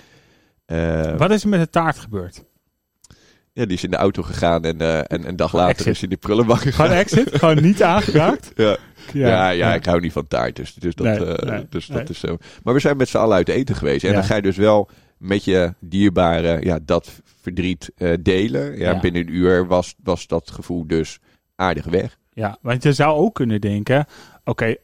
Eh, 0.65 1.15
Wat 1.17 1.31
is 1.31 1.43
er 1.43 1.49
met 1.49 1.59
de 1.59 1.69
taart 1.69 1.97
gebeurd? 1.99 2.43
Ja, 3.53 3.65
die 3.65 3.73
is 3.77 3.83
in 3.83 3.91
de 3.91 3.97
auto 3.97 4.23
gegaan 4.23 4.63
en, 4.63 4.81
eh, 4.81 4.97
en 4.97 5.27
een 5.27 5.35
dag 5.35 5.53
later 5.53 5.69
Exit. 5.75 5.87
is 5.87 6.03
in 6.03 6.09
die 6.09 6.17
prullenbak 6.17 6.57
gegaan. 6.61 6.85
Gewoon 6.85 6.99
exit? 7.01 7.35
Gewoon 7.35 7.61
niet 7.61 7.83
aangeraakt? 7.83 8.51
Ja. 8.55 8.77
Ja, 9.13 9.49
ja, 9.49 9.73
ik 9.73 9.85
hou 9.85 9.99
niet 10.01 10.11
van 10.11 10.27
taart. 10.27 10.55
Dus, 10.55 10.73
dus, 10.73 10.95
dat, 10.95 11.05
Nee, 11.05 11.25
eh, 11.35 11.49
nee, 11.49 11.65
dus 11.69 11.87
nee. 11.87 11.97
dat 11.97 12.09
is 12.09 12.19
zo. 12.19 12.37
Maar 12.63 12.73
we 12.73 12.79
zijn 12.79 12.97
met 12.97 13.09
z'n 13.09 13.17
allen 13.17 13.35
uit 13.35 13.49
eten 13.49 13.75
geweest. 13.75 14.03
En 14.03 14.09
Ja. 14.09 14.15
dan 14.15 14.23
ga 14.23 14.35
je 14.35 14.41
dus 14.41 14.57
wel 14.57 14.89
met 15.17 15.43
je 15.43 15.73
dierbare 15.79 16.65
ja, 16.65 16.79
dat 16.85 17.21
verdriet 17.41 17.91
eh, 17.97 18.13
delen. 18.21 18.77
Ja, 18.77 18.91
Ja. 18.91 18.99
Binnen 18.99 19.21
een 19.21 19.33
uur 19.33 19.67
was, 19.67 19.95
was 20.03 20.27
dat 20.27 20.51
gevoel 20.51 20.87
dus 20.87 21.19
aardig 21.55 21.85
weg. 21.85 22.17
Ja, 22.33 22.57
want 22.61 22.83
je 22.83 22.93
zou 22.93 23.17
ook 23.17 23.35
kunnen 23.35 23.61
denken, 23.61 24.05
oké, 24.43 24.75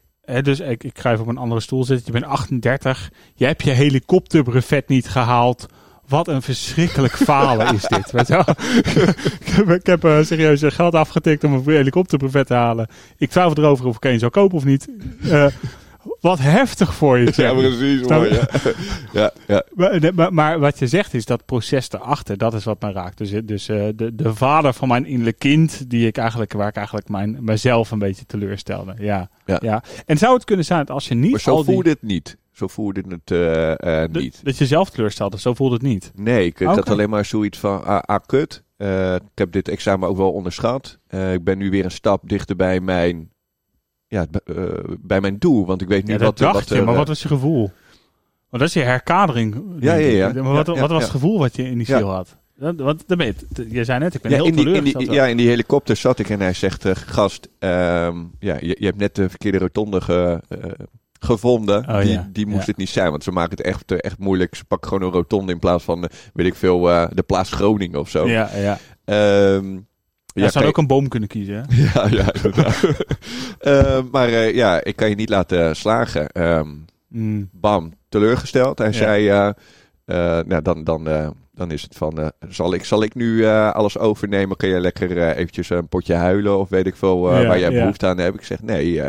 dus 0.42 0.60
ik, 0.60 0.84
ik 0.84 1.00
ga 1.00 1.12
even 1.12 1.24
op 1.24 1.30
een 1.30 1.38
andere 1.38 1.62
stoel 1.62 1.84
zitten. 1.84 2.06
Je 2.14 2.20
bent 2.20 2.32
38, 2.32 3.12
je 3.36 3.46
hebt 3.46 3.64
je 3.64 3.72
helikopterbrevet 3.72 4.88
niet 4.88 5.08
gehaald. 5.10 5.66
Wat 6.08 6.28
een 6.28 6.42
verschrikkelijk 6.42 7.18
falen 7.18 7.74
is 7.74 7.82
dit. 7.82 8.12
Weet 8.12 8.28
je 8.28 8.34
wel? 8.34 9.76
ik 9.76 9.86
heb, 9.86 10.04
eh, 10.04 10.22
serieus 10.22 10.62
eh, 10.62 10.72
geld 10.72 10.96
afgetikt 10.96 11.44
om 11.44 11.54
een 11.54 11.64
helikopterbrevet 11.66 12.48
te 12.48 12.54
halen. 12.54 12.88
Ik 13.18 13.30
twijfel 13.30 13.58
erover 13.58 13.86
of 13.86 13.96
ik 13.96 14.06
een 14.06 14.20
zou 14.20 14.32
kopen 14.32 14.58
of 14.58 14.66
niet. 14.66 14.88
Eh, 15.30 15.46
wat 16.22 16.40
heftig 16.40 16.94
voor 16.94 17.18
je. 17.18 17.32
zeg. 17.34 17.54
precies. 17.54 18.08
mooi, 18.08 18.34
Ja. 18.34 18.48
ja, 19.22 19.32
ja. 19.48 19.64
Maar, 19.74 20.14
maar, 20.14 20.34
maar 20.34 20.60
wat 20.60 20.80
je 20.80 20.88
zegt 20.88 21.14
is 21.14 21.26
dat 21.26 21.46
proces 21.46 21.92
erachter, 21.92 22.38
dat 22.38 22.54
is 22.54 22.64
wat 22.64 22.82
mij 22.82 22.92
raakt. 22.92 23.18
Dus, 23.18 23.32
dus 23.44 23.66
de, 23.66 24.12
de 24.14 24.36
vader 24.36 24.74
van 24.74 24.88
mijn 24.88 25.06
innerlijk 25.06 25.40
kind, 25.40 25.90
die 25.90 26.08
ik 26.08 26.18
eigenlijk, 26.18 26.54
waar 26.54 26.68
ik 26.68 26.76
eigenlijk 26.76 27.10
mijn, 27.10 27.38
mezelf 27.40 27.92
een 27.92 28.00
beetje 28.00 28.26
teleurstelde. 28.26 28.94
Ja, 28.98 29.30
ja. 29.46 29.60
Ja. 29.62 29.84
En 30.06 30.18
zou 30.18 30.34
het 30.34 30.44
kunnen 30.44 30.66
zijn 30.66 30.80
dat 30.80 30.90
als 30.90 31.08
je 31.08 31.16
niet 31.16 31.32
Maar 31.32 31.40
zo 31.40 31.52
al 31.52 31.64
die, 31.64 31.74
voelde 31.74 31.90
het 31.90 32.02
niet. 32.02 32.38
Zo 32.56 32.68
voelde 32.68 33.04
het 33.08 33.32
eh, 33.32 34.04
eh, 34.04 34.10
niet. 34.12 34.40
dat 34.44 34.58
je 34.58 34.66
zelf 34.66 34.90
teleurstelde, 34.90 35.40
zo 35.40 35.54
voelde 35.54 35.74
het 35.74 35.84
niet. 35.84 36.12
Nee, 36.16 36.46
ik, 36.46 36.54
Oké. 36.60 36.66
had 36.66 36.90
alleen 36.90 37.10
maar 37.10 37.26
zoiets 37.26 37.60
van, 37.60 37.84
ah, 37.84 38.00
ah 38.02 38.20
kut. 38.26 38.64
Eh, 38.78 39.16
ik 39.16 39.22
heb 39.36 39.52
dit 39.52 39.68
examen 39.68 40.10
ook 40.10 40.18
wel 40.18 40.32
onderschat. 40.32 41.00
Ik 41.34 41.44
ben 41.44 41.58
nu 41.58 41.70
weer 41.70 41.86
een 41.86 41.92
stap 41.92 42.30
dichter 42.30 42.56
bij 42.56 42.80
mijn, 42.80 43.32
ja, 44.08 44.26
bij 45.00 45.22
mijn 45.22 45.38
doel. 45.40 45.66
Want 45.66 45.82
ik 45.82 45.88
weet 45.88 46.02
Ja, 46.08 46.12
niet 46.12 46.20
dat 46.20 46.28
wat, 46.28 46.38
dacht 46.38 46.70
wat 46.70 46.78
je, 46.78 46.84
maar 46.86 46.96
wat 46.96 47.08
was 47.08 47.22
je 47.22 47.28
gevoel? 47.28 47.72
Want 48.50 48.62
dat 48.64 48.68
is 48.68 48.74
je 48.74 48.82
herkadering. 48.90 49.56
Ja, 49.80 49.94
ja, 49.94 50.08
ja. 50.08 50.44
Maar 50.44 50.54
wat, 50.54 50.68
Ja, 50.68 50.74
ja, 50.74 50.80
wat 50.80 50.90
was 50.90 51.04
het 51.04 51.12
ja. 51.12 51.20
gevoel 51.20 51.40
wat 51.40 51.56
je 51.56 51.64
in 51.64 51.78
die 51.78 51.88
Ja. 51.88 51.98
ziel 51.98 52.10
had? 52.10 52.38
Ben 53.08 53.36
je, 53.70 53.84
zei 53.84 54.00
net, 54.00 54.14
ik 54.14 54.22
ben 54.22 54.32
Ja, 54.32 54.38
heel 54.38 54.46
in 54.46 54.56
die, 54.56 54.72
in 54.74 54.84
die, 54.84 55.12
ja, 55.12 55.26
in 55.26 55.38
die 55.38 55.48
helikopter 55.48 55.96
zat 55.96 56.20
ik 56.20 56.30
en 56.30 56.40
hij 56.40 56.54
zegt, 56.54 56.88
gast, 56.98 57.50
ehm, 57.60 58.24
ja, 58.40 58.58
je, 58.60 58.76
je 58.80 58.86
hebt 58.86 58.98
net 58.98 59.16
de 59.16 59.30
verkeerde 59.30 59.58
rotonde 59.58 60.02
ge- 60.02 60.42
gevonden. 61.20 61.90
Oh, 61.90 62.02
die, 62.02 62.12
ja. 62.12 62.30
die 62.32 62.46
moest 62.46 62.60
Ja. 62.60 62.66
het 62.66 62.78
niet 62.78 62.90
zijn, 62.90 63.10
want 63.10 63.24
ze 63.24 63.32
maken 63.32 63.58
het 63.58 63.66
echt, 63.66 63.92
eh, 63.92 63.98
echt 64.02 64.18
moeilijk. 64.20 64.56
Ze 64.56 64.66
pakken 64.66 64.88
gewoon 64.90 65.08
een 65.08 65.14
rotonde 65.14 65.52
in 65.52 65.60
plaats 65.60 65.84
van, 65.84 66.04
eh, 66.04 66.10
weet 66.34 66.46
ik 66.46 66.56
veel, 66.56 66.90
eh, 66.92 67.08
de 67.14 67.24
plaats 67.24 67.52
Groningen 67.52 68.00
of 68.00 68.10
zo. 68.10 68.28
ja, 68.28 68.50
ja. 68.56 68.78
Ehm, 69.06 69.74
Ja, 69.74 70.42
ze 70.42 70.42
kijk- 70.42 70.54
hadden 70.54 70.72
ook 70.72 70.78
een 70.78 70.88
boom 70.88 71.08
kunnen 71.08 71.30
kiezen. 71.30 71.56
Hè? 71.56 71.84
ja, 71.94 72.08
ja, 72.10 72.34
inderdaad. 72.34 72.80
Eh, 73.60 74.00
maar 74.12 74.30
ja, 74.54 74.84
ik 74.84 74.96
kan 74.96 75.10
je 75.10 75.16
niet 75.16 75.30
laten 75.30 75.76
slagen. 75.76 76.30
Ehm, 76.30 76.68
Mm. 77.08 77.50
bam, 77.52 77.94
teleurgesteld. 78.10 78.78
Hij 78.78 78.88
Ja. 78.88 78.94
zei, 78.94 79.54
nou 80.48 80.62
dan, 80.62 80.84
dan, 80.84 81.04
dan 81.54 81.72
is 81.72 81.82
het 81.82 81.96
van, 81.96 82.32
zal, 82.50 82.74
ik, 82.74 82.86
zal 82.86 83.04
ik 83.04 83.16
nu 83.16 83.46
alles 83.46 83.98
overnemen? 83.98 84.58
Kan 84.58 84.70
jij 84.70 84.80
lekker 84.80 85.18
eventjes 85.36 85.70
een 85.70 85.88
potje 85.88 86.14
huilen 86.14 86.60
of 86.60 86.70
weet 86.70 86.88
ik 86.88 86.96
veel 86.96 87.20
waar 87.20 87.60
jij 87.60 87.72
behoefte 87.72 88.06
aan 88.08 88.18
hebt? 88.18 88.36
Ik 88.36 88.44
zeg, 88.46 88.62
nee, 88.62 89.02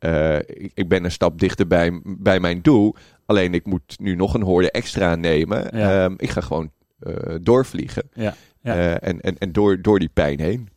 eh, 0.00 0.36
ik, 0.36 0.70
ik 0.74 0.88
ben 0.88 1.04
een 1.04 1.10
stap 1.10 1.38
dichter 1.38 1.66
bij, 1.66 2.00
bij 2.04 2.40
mijn 2.40 2.62
doel. 2.62 2.94
Alleen 3.26 3.54
ik 3.54 3.66
moet 3.66 3.96
nu 3.98 4.14
nog 4.14 4.34
een 4.34 4.42
hoorde 4.42 4.70
extra 4.70 5.14
nemen. 5.14 5.78
Ja. 5.78 6.04
Ehm, 6.04 6.14
ik 6.16 6.30
ga 6.30 6.40
gewoon 6.40 6.70
eh, 6.98 7.34
doorvliegen. 7.42 8.02
Ja, 8.12 8.34
ja. 8.62 8.74
Eh, 8.74 9.08
en 9.08 9.20
en, 9.20 9.38
en 9.38 9.52
door, 9.52 9.82
door 9.82 9.98
die 9.98 10.10
pijn 10.12 10.40
heen. 10.40 10.68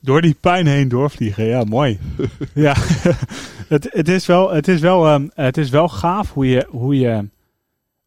Door 0.00 0.20
die 0.20 0.36
pijn 0.40 0.66
heen 0.66 0.88
doorvliegen, 0.88 1.44
ja, 1.44 1.64
mooi. 1.64 1.98
ja, 2.54 2.74
het, 3.74 3.88
het, 3.90 4.08
is 4.08 4.26
wel, 4.26 4.50
het, 4.50 4.68
is 4.68 4.80
wel, 4.80 5.06
ehm, 5.06 5.28
het 5.34 5.56
is 5.56 5.70
wel 5.70 5.88
gaaf 5.88 6.32
hoe 6.32 6.48
je, 6.48 6.66
hoe 6.70 6.98
je. 6.98 7.28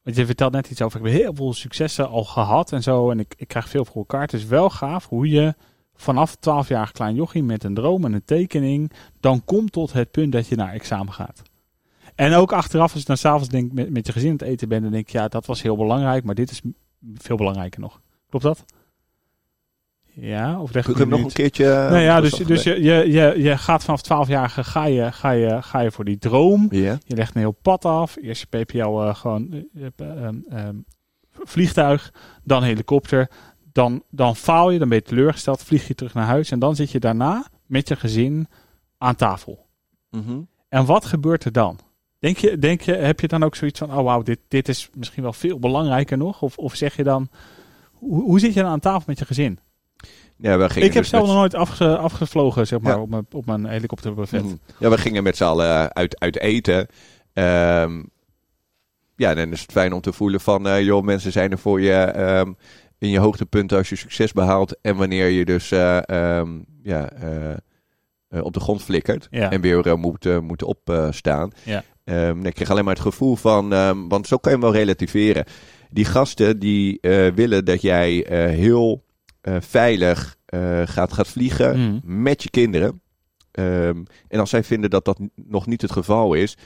Want 0.04 0.16
je 0.16 0.26
vertelt 0.26 0.52
net 0.52 0.70
iets 0.70 0.82
over. 0.82 1.00
Ik 1.00 1.06
heb 1.06 1.22
heel 1.22 1.36
veel 1.36 1.54
successen 1.54 2.10
al 2.10 2.24
gehad 2.24 2.72
en 2.72 2.84
zo. 2.84 3.12
En 3.12 3.20
ik, 3.20 3.34
ik 3.38 3.48
krijg 3.48 3.70
veel 3.70 3.86
voor 3.86 3.96
elkaar. 3.96 4.22
Het 4.22 4.34
is 4.34 4.46
wel 4.46 4.70
gaaf 4.70 5.08
hoe 5.08 5.30
je 5.30 5.56
vanaf 6.02 6.36
12-jarig 6.36 6.92
klein 6.92 7.16
jochie 7.16 7.44
met 7.44 7.64
een 7.64 7.74
droom 7.74 8.06
en 8.06 8.14
een 8.14 8.26
tekening. 8.26 8.92
dan 9.20 9.44
komt 9.46 9.72
tot 9.72 9.94
het 9.94 10.12
punt 10.12 10.32
dat 10.32 10.48
je 10.48 10.56
naar 10.56 10.74
examen 10.74 11.14
gaat. 11.14 11.42
En 12.16 12.34
ook 12.34 12.52
achteraf, 12.52 12.92
als 12.92 13.02
je 13.02 13.08
dan 13.08 13.18
s'avonds 13.18 13.50
denk 13.50 13.72
met, 13.72 13.90
met 13.90 14.08
je 14.08 14.12
gezin 14.12 14.30
aan 14.30 14.38
het 14.38 14.48
eten 14.48 14.70
bent. 14.70 14.82
dan 14.82 14.92
denk 14.92 15.10
je, 15.10 15.18
ja, 15.18 15.28
dat 15.28 15.46
was 15.46 15.62
heel 15.62 15.78
belangrijk. 15.78 16.24
Maar 16.24 16.36
dit 16.36 16.52
is 16.52 16.62
veel 17.16 17.36
belangrijker 17.38 17.80
nog. 17.80 18.02
Klopt 18.30 18.46
dat? 18.46 18.66
Ja, 20.14 20.62
of 20.62 20.74
leg 20.74 20.88
ik 20.88 20.98
hem 20.98 21.10
nog 21.10 21.20
niet? 21.20 21.28
een 21.28 21.34
keertje... 21.34 21.66
nou 21.66 21.98
ja, 21.98 22.22
dus, 22.22 22.34
dus 22.34 22.64
je, 22.64 22.84
je, 22.84 23.12
je, 23.12 23.34
je 23.38 23.58
gaat 23.58 23.84
vanaf 23.84 24.28
12-jarige 24.28 24.64
ga 24.64 24.86
je, 24.86 25.12
ga, 25.12 25.32
je, 25.32 25.62
ga 25.62 25.80
je 25.80 25.92
voor 25.92 26.06
die 26.06 26.18
droom. 26.18 26.68
Je 26.72 26.98
legt 27.06 27.36
een 27.36 27.42
heel 27.42 27.58
pad 27.62 27.86
af. 27.86 28.18
Eerst 28.22 28.48
je 28.50 28.64
PPL 28.64 28.78
eh, 28.78 29.16
gewoon 29.16 29.52
eh, 29.52 29.86
eh, 29.98 30.26
ehm, 30.26 30.36
ehm, 30.50 30.76
vliegtuig, 31.32 32.14
dan 32.44 32.64
helikopter. 32.64 33.30
Dan, 33.72 34.04
dan 34.10 34.36
faal 34.36 34.70
je, 34.70 34.80
dan 34.80 34.90
ben 34.90 34.98
je 34.98 35.04
teleurgesteld, 35.04 35.64
vlieg 35.64 35.88
je 35.88 35.96
terug 35.96 36.14
naar 36.14 36.26
huis. 36.26 36.52
En 36.52 36.60
dan 36.60 36.76
zit 36.76 36.92
je 36.92 37.00
daarna 37.00 37.46
met 37.66 37.88
je 37.88 37.96
gezin 37.96 38.48
aan 38.98 39.16
tafel. 39.16 39.66
Mhm. 40.10 40.40
En 40.70 40.86
wat 40.86 41.06
gebeurt 41.06 41.44
er 41.44 41.52
dan? 41.52 41.80
Denk 42.20 42.38
je, 42.38 42.58
denk 42.60 42.82
je, 42.82 42.94
heb 42.96 43.20
je 43.20 43.28
dan 43.28 43.44
ook 43.44 43.56
zoiets 43.56 43.80
van, 43.80 43.94
oh 43.98 44.04
wauw, 44.04 44.22
dit, 44.22 44.40
dit 44.48 44.68
is 44.70 44.90
misschien 44.94 45.24
wel 45.24 45.34
veel 45.34 45.60
belangrijker 45.60 46.18
nog? 46.18 46.42
Of, 46.42 46.58
of 46.58 46.76
zeg 46.76 46.96
je 46.96 47.04
dan, 47.04 47.30
hoe, 47.92 48.22
hoe 48.24 48.40
zit 48.40 48.54
je 48.54 48.62
dan 48.62 48.72
aan 48.72 48.80
tafel 48.80 49.04
met 49.08 49.20
je 49.20 49.26
gezin? 49.26 49.60
Ja, 50.38 50.58
we 50.58 50.70
gingen 50.70 50.88
Ik 50.88 50.94
heb 50.94 51.02
dus 51.02 51.12
zelf 51.12 51.22
met- 51.24 51.32
nog 51.32 51.40
nooit 51.40 51.56
afge, 51.56 51.98
afgevlogen, 51.98 52.68
zeg 52.68 52.80
maar, 52.80 52.96
Ja. 52.96 53.02
op 53.02 53.10
mijn, 53.10 53.26
op 53.32 53.46
mijn 53.46 53.66
helikopterbuffet. 53.66 54.44
Mhm. 54.44 54.56
Ja, 54.80 54.90
we 54.90 54.98
gingen 54.98 55.24
met 55.24 55.38
z'n 55.38 55.44
allen 55.44 55.94
uit, 55.94 56.20
uit 56.20 56.40
eten. 56.40 56.88
Ehm, 57.34 58.04
ja, 59.16 59.34
dan 59.34 59.52
is 59.52 59.62
het 59.62 59.72
fijn 59.72 59.94
om 59.94 60.02
te 60.02 60.14
voelen 60.14 60.42
van, 60.42 60.68
eh, 60.68 60.82
joh, 60.84 61.04
mensen 61.04 61.32
zijn 61.32 61.52
er 61.52 61.58
voor 61.60 61.82
je 61.82 61.94
ehm, 61.94 62.54
in 63.02 63.10
je 63.10 63.20
hoogtepunten 63.20 63.78
als 63.78 63.90
je 63.90 63.96
succes 63.96 64.32
behaalt. 64.32 64.78
En 64.82 64.96
wanneer 64.96 65.28
je 65.28 65.46
dus 65.46 65.72
eh, 65.72 65.98
ehm, 66.10 66.60
ja, 66.84 67.10
eh, 67.12 67.52
eh, 68.28 68.44
op 68.44 68.54
de 68.54 68.60
grond 68.60 68.84
flikkert 68.84 69.28
Ja. 69.32 69.52
en 69.52 69.62
weer 69.62 69.98
moet, 70.00 70.42
moet 70.42 70.64
opstaan. 70.64 71.52
Ja. 71.64 71.84
Ehm, 72.04 72.46
ik 72.46 72.54
kreeg 72.54 72.70
alleen 72.70 72.84
maar 72.86 72.94
het 72.94 73.04
gevoel 73.04 73.36
van, 73.36 73.74
ehm, 73.74 74.08
want 74.08 74.28
zo 74.28 74.38
kan 74.38 74.52
je 74.52 74.58
hem 74.58 74.68
wel 74.72 74.78
relativeren. 74.80 75.46
Die 75.90 76.06
gasten 76.06 76.60
die 76.60 76.98
willen 77.36 77.66
dat 77.66 77.82
jij 77.82 78.26
heel 78.56 79.04
veilig 79.60 80.38
gaat, 80.86 81.14
gaat 81.14 81.28
vliegen 81.28 81.80
Mhm. 81.80 82.22
met 82.24 82.44
je 82.44 82.50
kinderen. 82.50 83.02
En 84.28 84.40
als 84.40 84.50
zij 84.50 84.64
vinden 84.64 84.90
dat 84.90 85.06
dat 85.06 85.20
nog 85.36 85.68
niet 85.68 85.82
het 85.82 85.92
geval 85.92 86.34
is, 86.34 86.58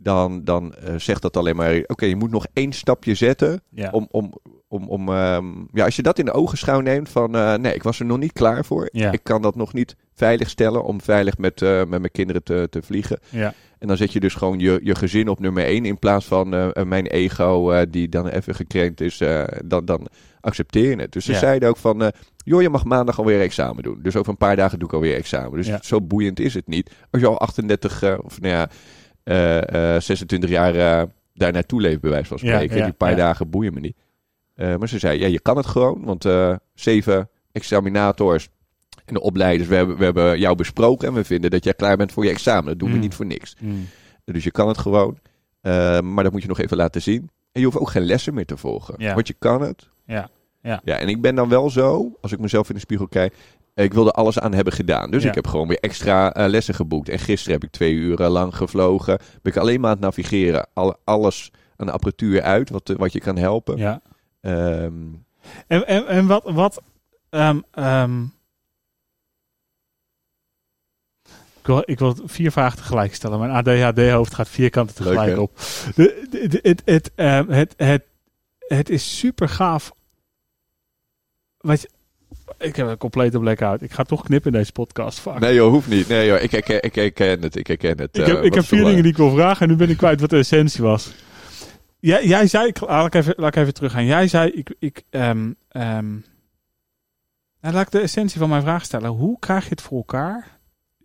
dan, 0.00 0.44
dan 0.44 0.74
eh, 0.74 0.94
zegt 0.96 1.22
dat 1.22 1.36
alleen 1.36 1.56
maar: 1.56 1.82
oké, 1.86 2.06
je 2.06 2.16
moet 2.16 2.30
nog 2.30 2.46
één 2.52 2.72
stapje 2.72 3.14
zetten. 3.14 3.62
Ja. 3.70 3.90
Om, 3.90 4.08
om, 4.10 4.32
om, 4.68 4.88
om, 4.88 5.08
ehm, 5.08 5.44
ja, 5.72 5.84
als 5.84 5.96
je 5.96 6.02
dat 6.02 6.18
in 6.18 6.24
de 6.24 6.32
ogenschouw 6.32 6.80
neemt 6.80 7.08
van: 7.08 7.36
eh, 7.36 7.54
nee, 7.54 7.74
ik 7.74 7.82
was 7.82 8.00
er 8.00 8.06
nog 8.06 8.18
niet 8.18 8.32
klaar 8.32 8.64
voor. 8.64 8.88
Ja. 8.92 9.12
Ik 9.12 9.22
kan 9.22 9.42
dat 9.42 9.56
nog 9.56 9.72
niet 9.72 9.96
veilig 10.14 10.50
stellen 10.50 10.84
om 10.84 11.00
veilig 11.00 11.38
met, 11.38 11.62
eh, 11.62 11.78
met 11.78 11.88
mijn 11.88 12.10
kinderen 12.10 12.42
te, 12.42 12.66
te 12.70 12.82
vliegen. 12.82 13.18
ja. 13.28 13.54
En 13.78 13.88
dan 13.88 13.96
zet 13.96 14.12
je 14.12 14.20
dus 14.20 14.34
gewoon 14.34 14.58
je, 14.58 14.80
je 14.82 14.94
gezin 14.94 15.28
op 15.28 15.40
nummer 15.40 15.64
één 15.64 15.84
in 15.84 15.98
plaats 15.98 16.24
van 16.24 16.48
mijn 16.88 17.06
ego 17.06 17.84
die 17.90 18.08
dan 18.08 18.28
even 18.28 18.54
gekrenkt 18.54 19.00
is. 19.00 19.22
dan, 19.64 19.84
dan 19.84 20.08
accepteer 20.40 20.90
je 20.90 20.96
het. 20.96 21.12
Dus 21.12 21.24
ze 21.24 21.34
zeiden 21.34 21.68
ook 21.68 21.76
van, 21.76 22.12
joh, 22.44 22.62
je 22.62 22.68
mag 22.68 22.84
maandag 22.84 23.18
alweer 23.18 23.40
examen 23.40 23.82
doen. 23.82 23.98
Dus 24.02 24.16
over 24.16 24.30
een 24.30 24.36
paar 24.36 24.56
dagen 24.56 24.78
doe 24.78 24.88
ik 24.88 24.94
alweer 24.94 25.14
examen. 25.14 25.62
Dus 25.62 25.80
zo 25.80 26.00
boeiend 26.00 26.40
is 26.40 26.54
het 26.54 26.66
niet. 26.66 26.90
Als 27.10 27.20
je 27.22 27.28
al 27.28 27.38
38 27.38 28.02
eh, 28.02 28.14
of 28.22 28.40
nou 28.40 28.54
ja, 28.54 28.68
26 29.98 30.50
jaar 30.50 30.74
eh, 30.74 31.08
daar 31.34 31.52
naartoe 31.52 31.80
leeft, 31.80 32.00
bij 32.00 32.10
wijze 32.10 32.28
van 32.28 32.38
spreken. 32.38 32.76
ja, 32.76 32.84
die 32.84 32.92
paar 32.92 33.10
ja. 33.10 33.16
dagen 33.16 33.50
boeien 33.50 33.74
me 33.74 33.80
niet. 33.80 33.96
Eh, 34.54 34.76
maar 34.76 34.88
ze 34.88 34.98
zei, 34.98 35.18
ja, 35.20 35.26
je 35.26 35.40
kan 35.40 35.56
het 35.56 35.66
gewoon. 35.66 36.04
Want 36.04 36.24
eh, 36.24 36.56
zeven 36.74 37.28
examinators 37.52 38.48
en 39.04 39.14
de 39.14 39.20
opleiders, 39.20 39.68
we 39.68 39.74
hebben, 39.74 39.96
we 39.98 40.04
hebben 40.04 40.38
jou 40.38 40.56
besproken. 40.56 41.08
En 41.08 41.14
we 41.14 41.24
vinden 41.24 41.50
dat 41.50 41.64
jij 41.64 41.74
klaar 41.74 41.96
bent 41.96 42.12
voor 42.12 42.24
je 42.24 42.30
examen. 42.30 42.64
Dat 42.66 42.78
doen 42.78 42.88
we 42.88 42.94
Mm. 42.94 43.00
niet 43.00 43.14
voor 43.14 43.26
niks. 43.26 43.56
Mm. 43.60 43.86
Dus 44.24 44.44
je 44.44 44.50
kan 44.50 44.68
het 44.68 44.78
gewoon. 44.78 45.18
Eh, 45.60 46.00
maar 46.00 46.24
dat 46.24 46.32
moet 46.32 46.42
je 46.42 46.48
nog 46.48 46.58
even 46.58 46.76
laten 46.76 47.02
zien. 47.02 47.30
En 47.52 47.60
je 47.60 47.64
hoeft 47.66 47.78
ook 47.78 47.90
geen 47.90 48.02
lessen 48.04 48.34
meer 48.34 48.46
te 48.46 48.56
volgen. 48.56 48.94
Ja. 48.98 49.14
Want 49.14 49.26
je 49.26 49.34
kan 49.38 49.60
het. 49.62 49.88
Ja. 50.04 50.28
Ja. 50.62 50.80
ja. 50.84 50.98
En 50.98 51.08
ik 51.08 51.20
ben 51.20 51.34
dan 51.34 51.48
wel 51.48 51.70
zo, 51.70 52.16
als 52.20 52.32
ik 52.32 52.38
mezelf 52.38 52.68
in 52.68 52.74
de 52.74 52.80
spiegel 52.80 53.08
kijk. 53.08 53.34
Ik 53.84 53.92
wilde 53.92 54.10
alles 54.10 54.38
aan 54.38 54.54
hebben 54.54 54.72
gedaan. 54.72 55.10
Dus 55.10 55.22
Ja. 55.22 55.28
ik 55.28 55.34
heb 55.34 55.46
gewoon 55.46 55.68
weer 55.68 55.78
extra 55.80 56.32
eh, 56.34 56.48
lessen 56.48 56.74
geboekt. 56.74 57.08
En 57.08 57.18
gisteren 57.18 57.52
heb 57.60 57.64
ik 57.64 57.70
twee 57.70 57.92
uur 57.92 58.28
lang 58.28 58.56
gevlogen. 58.56 59.18
Ben 59.42 59.52
ik 59.52 59.56
alleen 59.58 59.80
maar 59.80 59.90
aan 59.90 59.96
het 59.96 60.04
navigeren. 60.04 60.68
Al, 60.72 60.96
alles 61.04 61.50
aan 61.76 61.86
de 61.86 61.92
apparatuur 61.92 62.42
uit, 62.42 62.70
wat, 62.70 62.88
wat 62.96 63.12
je 63.12 63.20
kan 63.20 63.36
helpen. 63.36 63.76
ja. 63.76 64.00
Ehm, 64.40 65.02
En, 65.66 65.86
en, 65.86 66.06
en 66.06 66.26
wat. 66.26 66.42
wat 66.44 66.82
ehm, 67.30 67.60
ehm, 67.70 68.22
ik, 71.60 71.66
wil, 71.74 71.82
ik 71.84 71.98
wil 71.98 72.14
vier 72.24 72.52
vragen 72.52 72.78
tegelijk 72.78 73.14
stellen. 73.14 73.38
Mijn 73.38 73.50
ADHD-hoofd 73.50 74.34
gaat 74.34 74.48
vier 74.48 74.70
kanten 74.70 74.94
tegelijk 74.96 75.38
op. 75.38 75.56
De, 75.94 76.26
de- 76.30 76.48
de- 76.48 76.58
het, 76.62 76.82
het, 76.84 77.10
het, 77.48 77.74
het, 77.76 78.04
het 78.58 78.88
is 78.88 79.18
super 79.18 79.48
gaaf. 79.48 79.92
Weet 81.58 81.80
je, 81.80 81.88
ik 82.58 82.76
heb 82.76 82.86
een 82.86 82.96
complete 82.96 83.38
blackout. 83.38 83.82
Ik 83.82 83.92
ga 83.92 84.02
toch 84.02 84.22
knippen 84.22 84.52
in 84.52 84.58
deze 84.58 84.72
podcast. 84.72 85.18
Fuck. 85.20 85.38
nee 85.38 85.54
joh, 85.54 85.70
hoeft 85.70 85.88
niet. 85.88 86.08
Nee 86.08 86.26
joh, 86.26 86.42
ik 86.42 86.50
herken, 86.50 86.82
ik 86.82 86.94
herken 86.94 87.42
het. 87.42 87.56
Ik 87.56 87.66
herken 87.66 87.98
het. 87.98 88.16
Ik 88.16 88.22
Eh, 88.22 88.28
heb, 88.28 88.36
ik 88.36 88.42
wat 88.42 88.54
heb 88.54 88.64
vier 88.64 88.78
er 88.78 88.84
dingen 88.84 89.02
die 89.02 89.12
ik 89.12 89.18
wil 89.18 89.30
vragen 89.30 89.62
en 89.62 89.68
nu 89.68 89.76
ben 89.76 89.90
ik 89.90 89.96
kwijt 89.96 90.20
wat 90.20 90.30
de 90.30 90.38
essentie 90.38 90.82
was. 90.82 91.12
Jij, 92.00 92.26
jij 92.26 92.46
zei, 92.46 92.66
ik, 92.66 92.80
laat, 92.80 93.06
ik 93.06 93.14
even, 93.14 93.34
laat 93.36 93.54
ik 93.56 93.60
even 93.62 93.74
teruggaan. 93.74 94.04
Jij 94.04 94.28
zei, 94.28 94.50
ik, 94.50 94.74
ik, 94.78 95.02
ehm, 95.10 95.52
ehm, 95.68 96.10
nou, 97.60 97.74
laat 97.74 97.86
ik 97.86 97.90
de 97.90 98.00
essentie 98.00 98.38
van 98.38 98.48
mijn 98.48 98.62
vraag 98.62 98.84
stellen. 98.84 99.10
Hoe 99.10 99.38
krijg 99.38 99.64
je 99.64 99.70
het 99.70 99.82
voor 99.82 99.98
elkaar? 99.98 100.58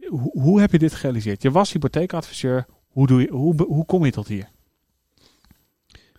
Hoe, 0.07 0.31
hoe 0.41 0.59
heb 0.59 0.71
je 0.71 0.79
dit 0.79 0.93
gerealiseerd? 0.93 1.41
Je 1.41 1.51
was 1.51 1.71
hypotheekadviseur. 1.71 2.65
Hoe, 2.87 3.07
doe 3.07 3.21
je, 3.21 3.29
hoe, 3.31 3.63
hoe 3.63 3.85
kom 3.85 4.05
je 4.05 4.11
tot 4.11 4.27
hier? 4.27 4.47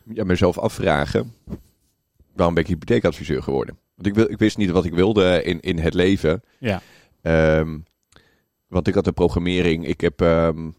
ja, 0.04 0.24
mezelf 0.24 0.58
afvragen. 0.58 1.34
Waarom 2.34 2.54
ben 2.54 2.62
ik 2.62 2.68
hypotheekadviseur 2.68 3.42
geworden? 3.42 3.78
Want 3.94 4.06
ik, 4.06 4.14
wil, 4.14 4.30
ik 4.30 4.38
wist 4.38 4.56
niet 4.56 4.70
wat 4.70 4.84
ik 4.84 4.94
wilde 4.94 5.42
in, 5.42 5.60
in 5.60 5.78
het 5.78 5.94
leven. 5.94 6.42
Ja. 6.58 6.82
Ehm, 7.22 7.78
want 8.66 8.88
ik 8.88 8.94
had 8.94 9.04
de 9.04 9.12
programmering. 9.12 9.86
Ik 9.86 10.00
heb 10.00 10.20
ehm, 10.20 10.70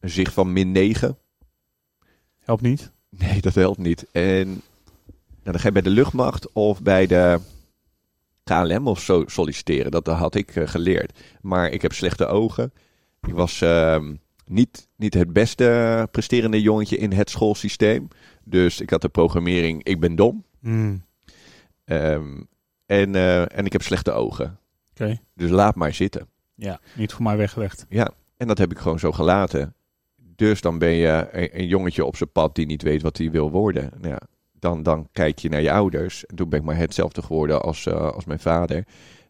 een 0.00 0.10
zicht 0.10 0.32
van 0.32 0.52
min 0.52 0.72
9. 0.72 1.18
Helpt 2.38 2.62
niet. 2.62 2.92
Nee, 3.08 3.40
dat 3.40 3.54
helpt 3.54 3.78
niet. 3.78 4.06
En 4.12 4.46
nou, 4.46 4.62
dan 5.42 5.58
ga 5.58 5.66
je 5.66 5.72
bij 5.72 5.82
de 5.82 5.90
luchtmacht 5.90 6.52
of 6.52 6.82
bij 6.82 7.06
de 7.06 7.40
KLM 8.44 8.86
of 8.86 9.00
zo 9.00 9.24
solliciteren. 9.26 9.90
Dat 9.90 10.06
had 10.06 10.34
ik 10.34 10.56
eh, 10.56 10.68
geleerd. 10.68 11.18
Maar 11.40 11.70
ik 11.70 11.82
heb 11.82 11.92
slechte 11.92 12.26
ogen. 12.26 12.72
Ik 13.22 13.34
was 13.34 13.60
ehm, 13.60 14.14
niet, 14.46 14.88
niet 14.96 15.14
het 15.14 15.32
beste 15.32 16.08
presterende 16.10 16.62
jongetje 16.62 16.96
in 16.96 17.12
het 17.12 17.30
schoolsysteem. 17.30 18.08
Dus 18.44 18.80
ik 18.80 18.90
had 18.90 19.00
de 19.00 19.08
programmering, 19.08 19.84
ik 19.84 20.00
ben 20.00 20.16
dom. 20.16 20.44
Hmm, 20.60 21.02
Ehm, 21.88 22.40
en, 22.86 23.14
eh, 23.14 23.58
en 23.58 23.66
ik 23.66 23.72
heb 23.72 23.82
slechte 23.82 24.12
ogen. 24.12 24.58
Oké. 24.90 25.18
Dus 25.34 25.50
laat 25.50 25.74
maar 25.74 25.94
zitten. 25.94 26.28
Ja, 26.54 26.80
niet 26.94 27.12
voor 27.12 27.22
mij 27.22 27.36
weggelegd. 27.36 27.86
Ja, 27.88 28.10
en 28.36 28.46
dat 28.46 28.58
heb 28.58 28.70
ik 28.70 28.78
gewoon 28.78 28.98
zo 28.98 29.12
gelaten. 29.12 29.74
Dus 30.16 30.60
dan 30.60 30.78
ben 30.78 30.90
je 30.90 31.28
een, 31.32 31.58
een 31.58 31.66
jongetje 31.66 32.04
op 32.04 32.16
zijn 32.16 32.32
pad 32.32 32.54
die 32.54 32.66
niet 32.66 32.82
weet 32.82 33.02
wat 33.02 33.16
hij 33.16 33.30
wil 33.30 33.50
worden. 33.50 33.90
Nou 34.00 34.08
ja, 34.08 34.20
dan, 34.52 34.82
dan 34.82 35.08
kijk 35.12 35.38
je 35.38 35.48
naar 35.48 35.62
je 35.62 35.72
ouders. 35.72 36.26
En 36.26 36.36
toen 36.36 36.48
ben 36.48 36.58
ik 36.58 36.64
maar 36.64 36.76
hetzelfde 36.76 37.22
geworden 37.22 37.62
als, 37.62 37.86
eh, 37.86 38.12
als 38.12 38.24
mijn 38.24 38.40
vader. 38.40 38.84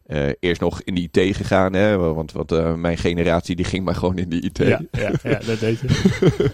Eh, 0.05 0.29
eerst 0.39 0.61
nog 0.61 0.81
in 0.81 0.95
de 0.95 1.01
IT 1.01 1.35
gegaan, 1.35 1.73
hè, 1.73 1.97
want, 1.97 2.51
eh, 2.51 2.75
mijn 2.75 2.97
generatie 2.97 3.55
die 3.55 3.65
ging 3.65 3.85
maar 3.85 3.95
gewoon 3.95 4.17
in 4.17 4.29
de 4.29 4.41
IT. 4.41 4.57
Ja, 4.57 4.81
ja, 4.91 5.11
ja, 5.23 5.39
dat 5.39 5.59
deed 5.59 5.79
je. 5.79 5.87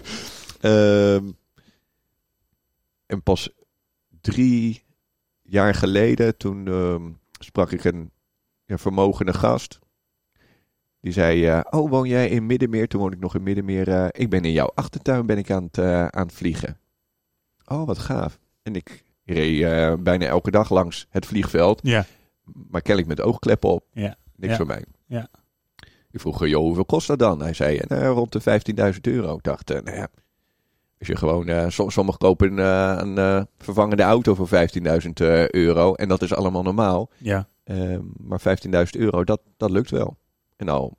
Ehm, 0.60 1.30
en 3.06 3.22
pas 3.22 3.50
drie 4.20 4.82
jaar 5.48 5.74
geleden, 5.74 6.36
toen 6.36 6.66
ehm, 6.66 7.10
sprak 7.38 7.70
ik 7.72 7.84
een 7.84 8.10
ja, 8.64 8.78
vermogende 8.78 9.32
gast. 9.34 9.78
Die 11.00 11.12
zei, 11.12 11.46
eh, 11.46 11.60
oh, 11.70 11.90
woon 11.90 12.08
jij 12.08 12.28
in 12.28 12.46
Middenmeer? 12.46 12.88
Toen 12.88 13.00
woonde 13.00 13.16
ik 13.16 13.22
nog 13.22 13.34
in 13.34 13.42
Middenmeer. 13.42 13.88
eh, 13.88 14.06
ik 14.10 14.30
ben 14.30 14.44
in 14.44 14.52
jouw 14.52 14.70
achtertuin 14.74 15.26
ben 15.26 15.38
ik 15.38 15.50
aan 15.50 15.62
het, 15.64 15.78
eh, 15.78 16.06
aan 16.06 16.26
het 16.26 16.32
vliegen. 16.32 16.78
Oh, 17.64 17.86
wat 17.86 17.98
gaaf. 17.98 18.38
En 18.62 18.74
ik 18.74 19.04
reed 19.24 20.02
bijna 20.02 20.26
elke 20.26 20.50
dag 20.50 20.70
langs 20.70 21.06
het 21.10 21.26
vliegveld. 21.26 21.80
Ja, 21.82 22.04
Maar 22.70 22.82
kennelijk 22.82 23.16
met 23.16 23.26
oogkleppen 23.26 23.70
op. 23.70 23.84
Ja. 23.92 24.16
Niks 24.36 24.50
Ja. 24.52 24.56
voor 24.58 24.66
mij. 24.66 24.84
Ja. 25.06 25.28
Ik 26.10 26.20
vroeg, 26.20 26.46
joh, 26.46 26.62
hoeveel 26.62 26.84
kost 26.84 27.06
dat 27.06 27.18
dan? 27.18 27.40
Hij 27.40 27.52
zei, 27.54 27.80
nou, 27.88 28.04
rond 28.14 28.32
de 28.32 28.40
15.000 28.40 29.00
euro. 29.06 29.34
Ik 29.36 29.42
dacht, 29.42 29.68
nou 29.68 29.90
ja, 29.96 30.08
Als 30.98 31.08
je 31.08 31.16
gewoon, 31.16 31.70
som- 31.72 31.90
sommigen 31.90 32.20
kopen 32.20 32.58
eh, 32.58 32.96
een 33.00 33.18
eh, 33.18 33.42
vervangende 33.58 34.02
auto 34.02 34.34
voor 34.34 34.48
15.000 34.48 35.10
eh, 35.14 35.48
euro. 35.48 35.94
En 35.94 36.08
dat 36.08 36.22
is 36.22 36.34
allemaal 36.34 36.62
normaal. 36.62 37.10
Ja. 37.18 37.48
Ehm, 37.64 38.00
maar 38.16 38.40
15.000 38.40 39.00
euro, 39.00 39.24
dat, 39.24 39.40
dat 39.56 39.70
lukt 39.70 39.90
wel. 39.90 40.16
En 40.56 40.66
nou, 40.66 40.92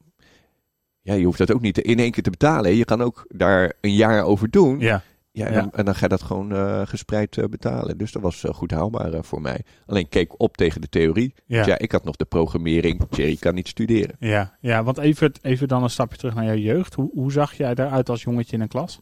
ja, 1.02 1.14
je 1.14 1.26
hoeft 1.26 1.38
dat 1.38 1.54
ook 1.54 1.62
niet 1.62 1.78
in 1.78 2.00
één 2.00 2.12
keer 2.12 2.24
te 2.24 2.30
betalen. 2.30 2.76
Je 2.76 2.86
kan 2.86 3.02
ook 3.02 3.26
daar 3.28 3.74
een 3.82 3.94
jaar 3.94 4.24
over 4.24 4.50
doen. 4.50 4.80
Ja. 4.80 5.02
Ja, 5.32 5.46
en, 5.46 5.54
Ja. 5.54 5.60
Dan, 5.62 5.72
en 5.72 5.86
dan 5.86 5.94
ga 5.96 6.02
je 6.02 6.08
dat 6.08 6.22
gewoon 6.22 6.88
gespreid 6.88 7.50
betalen. 7.50 7.98
Dus 7.98 8.12
dat 8.12 8.22
was 8.22 8.44
goed 8.52 8.72
haalbaar 8.72 9.24
voor 9.24 9.42
mij. 9.42 9.62
Alleen 9.86 10.10
keek 10.10 10.42
op 10.42 10.58
tegen 10.58 10.82
de 10.82 10.90
theorie. 10.90 11.34
Ja. 11.46 11.66
Ja. 11.66 11.78
ik 11.78 11.92
had 11.92 12.04
nog 12.04 12.16
de 12.16 12.26
programmering. 12.26 13.02
Jerry 13.10 13.36
kan 13.36 13.54
niet 13.56 13.68
studeren. 13.68 14.16
Ja, 14.20 14.58
ja, 14.62 14.84
want 14.84 14.98
even, 14.98 15.32
even 15.42 15.68
dan 15.68 15.84
een 15.84 15.90
stapje 15.90 16.18
terug 16.18 16.36
naar 16.36 16.46
jouw 16.46 16.56
jeugd. 16.56 16.94
Hoe, 16.94 17.10
hoe 17.14 17.32
zag 17.32 17.54
jij 17.54 17.76
daaruit 17.76 18.10
als 18.10 18.24
jongetje 18.24 18.56
in 18.56 18.62
een 18.62 18.68
klas? 18.68 19.00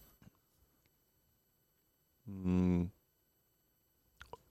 Hmm. 2.26 2.92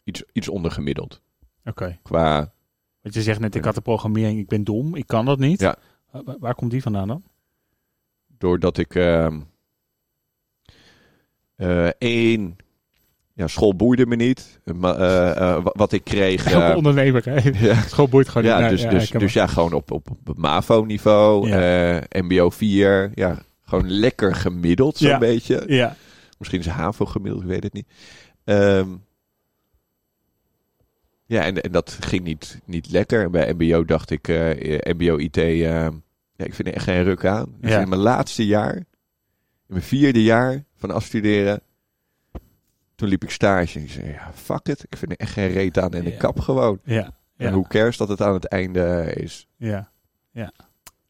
iets, 0.05 0.23
iets 0.33 0.49
ondergemiddeld. 0.49 1.23
Oké. 1.65 1.99
Qua, 2.03 2.53
Want 3.01 3.15
je 3.15 3.23
zegt 3.23 3.41
net, 3.41 3.55
ik 3.55 3.65
had 3.65 3.75
de 3.75 3.81
programmering, 3.81 4.39
ik 4.39 4.49
ben 4.49 4.65
dom, 4.65 4.95
ik 4.95 5.07
kan 5.07 5.25
dat 5.25 5.39
niet. 5.39 5.61
Ja. 5.61 5.77
Wa- 6.11 6.23
wa- 6.25 6.37
waar 6.39 6.55
komt 6.55 6.71
die 6.71 6.83
vandaan 6.83 7.09
dan? 7.09 7.23
doordat 8.39 8.79
ik 8.79 8.95
eh, 11.57 11.87
één, 11.99 12.57
ja, 13.35 13.47
school 13.47 13.75
boeide 13.77 14.07
me 14.07 14.17
niet. 14.17 14.61
Maar, 14.75 14.97
eh, 15.01 15.31
eh, 15.31 15.63
wa- 15.63 15.73
wat 15.77 15.93
ik 15.93 16.05
kreeg. 16.05 16.45
Eh, 16.53 16.77
ondernemer, 16.77 17.25
hè? 17.25 17.51
ja, 17.69 17.75
School 17.83 18.09
boeit 18.09 18.29
gewoon 18.29 18.47
ja, 18.49 18.61
niet. 18.61 18.69
dus, 18.71 18.83
Nee, 18.83 18.91
dus, 18.91 19.11
dus 19.11 19.33
ja, 19.33 19.47
gewoon 19.47 19.73
op, 19.73 19.91
op, 19.91 20.09
MAVO-niveau, 20.37 21.49
Ja. 21.49 22.03
MBO 22.11 22.51
4. 22.51 23.11
Ja, 23.15 23.39
gewoon 23.65 23.91
lekker 23.91 24.35
gemiddeld, 24.35 24.97
zo'n 24.97 25.09
Ja. 25.09 25.19
beetje. 25.19 25.63
Ja, 25.67 25.97
Misschien 26.39 26.61
is 26.61 26.67
HAVO 26.67 27.05
gemiddeld, 27.07 27.43
ik 27.43 27.49
weet 27.49 27.63
het 27.63 27.73
niet. 27.73 27.89
Ehm, 28.45 28.89
ja, 31.27 31.43
en, 31.45 31.63
en 31.63 31.73
dat 31.73 31.91
ging 32.01 32.25
niet, 32.25 32.61
niet 32.65 32.91
lekker. 32.91 33.31
Bij 33.31 33.53
MBO 33.59 33.85
dacht 33.85 34.11
ik, 34.11 34.29
eh, 34.29 34.95
MBO 34.95 35.17
IT, 35.17 35.37
eh, 35.37 35.53
ja, 36.37 36.45
ik 36.45 36.55
vind 36.55 36.69
er 36.69 36.75
echt 36.75 36.85
geen 36.85 37.03
ruk 37.03 37.25
aan. 37.25 37.55
Dus 37.61 37.71
Ja. 37.71 37.81
in 37.81 37.89
mijn 37.89 38.01
laatste 38.01 38.47
jaar, 38.47 38.75
in 38.77 38.85
mijn 39.67 39.83
vierde 39.83 40.23
jaar 40.23 40.65
van 40.77 40.91
afstuderen, 40.91 41.61
toen 42.95 43.09
liep 43.09 43.23
ik 43.23 43.31
stage. 43.31 43.79
En 43.79 43.85
ik 43.85 43.91
zei, 43.91 44.09
ja, 44.13 44.33
fuck 44.35 44.69
it, 44.69 44.85
ik 44.89 44.97
vind 44.97 45.11
er 45.11 45.17
echt 45.19 45.33
geen 45.33 45.49
reet 45.51 45.79
aan 45.79 45.93
en 45.93 46.07
ik 46.07 46.19
kap 46.19 46.41
gewoon. 46.41 46.81
ja, 46.85 46.95
ja, 47.37 47.47
En 47.47 47.53
hoe 47.53 47.69
cares 47.69 47.97
dat 47.97 48.09
het 48.09 48.21
aan 48.21 48.35
het 48.35 48.45
einde 48.47 49.13
is. 49.17 49.49
ja. 49.57 49.93
Ja, 50.31 50.53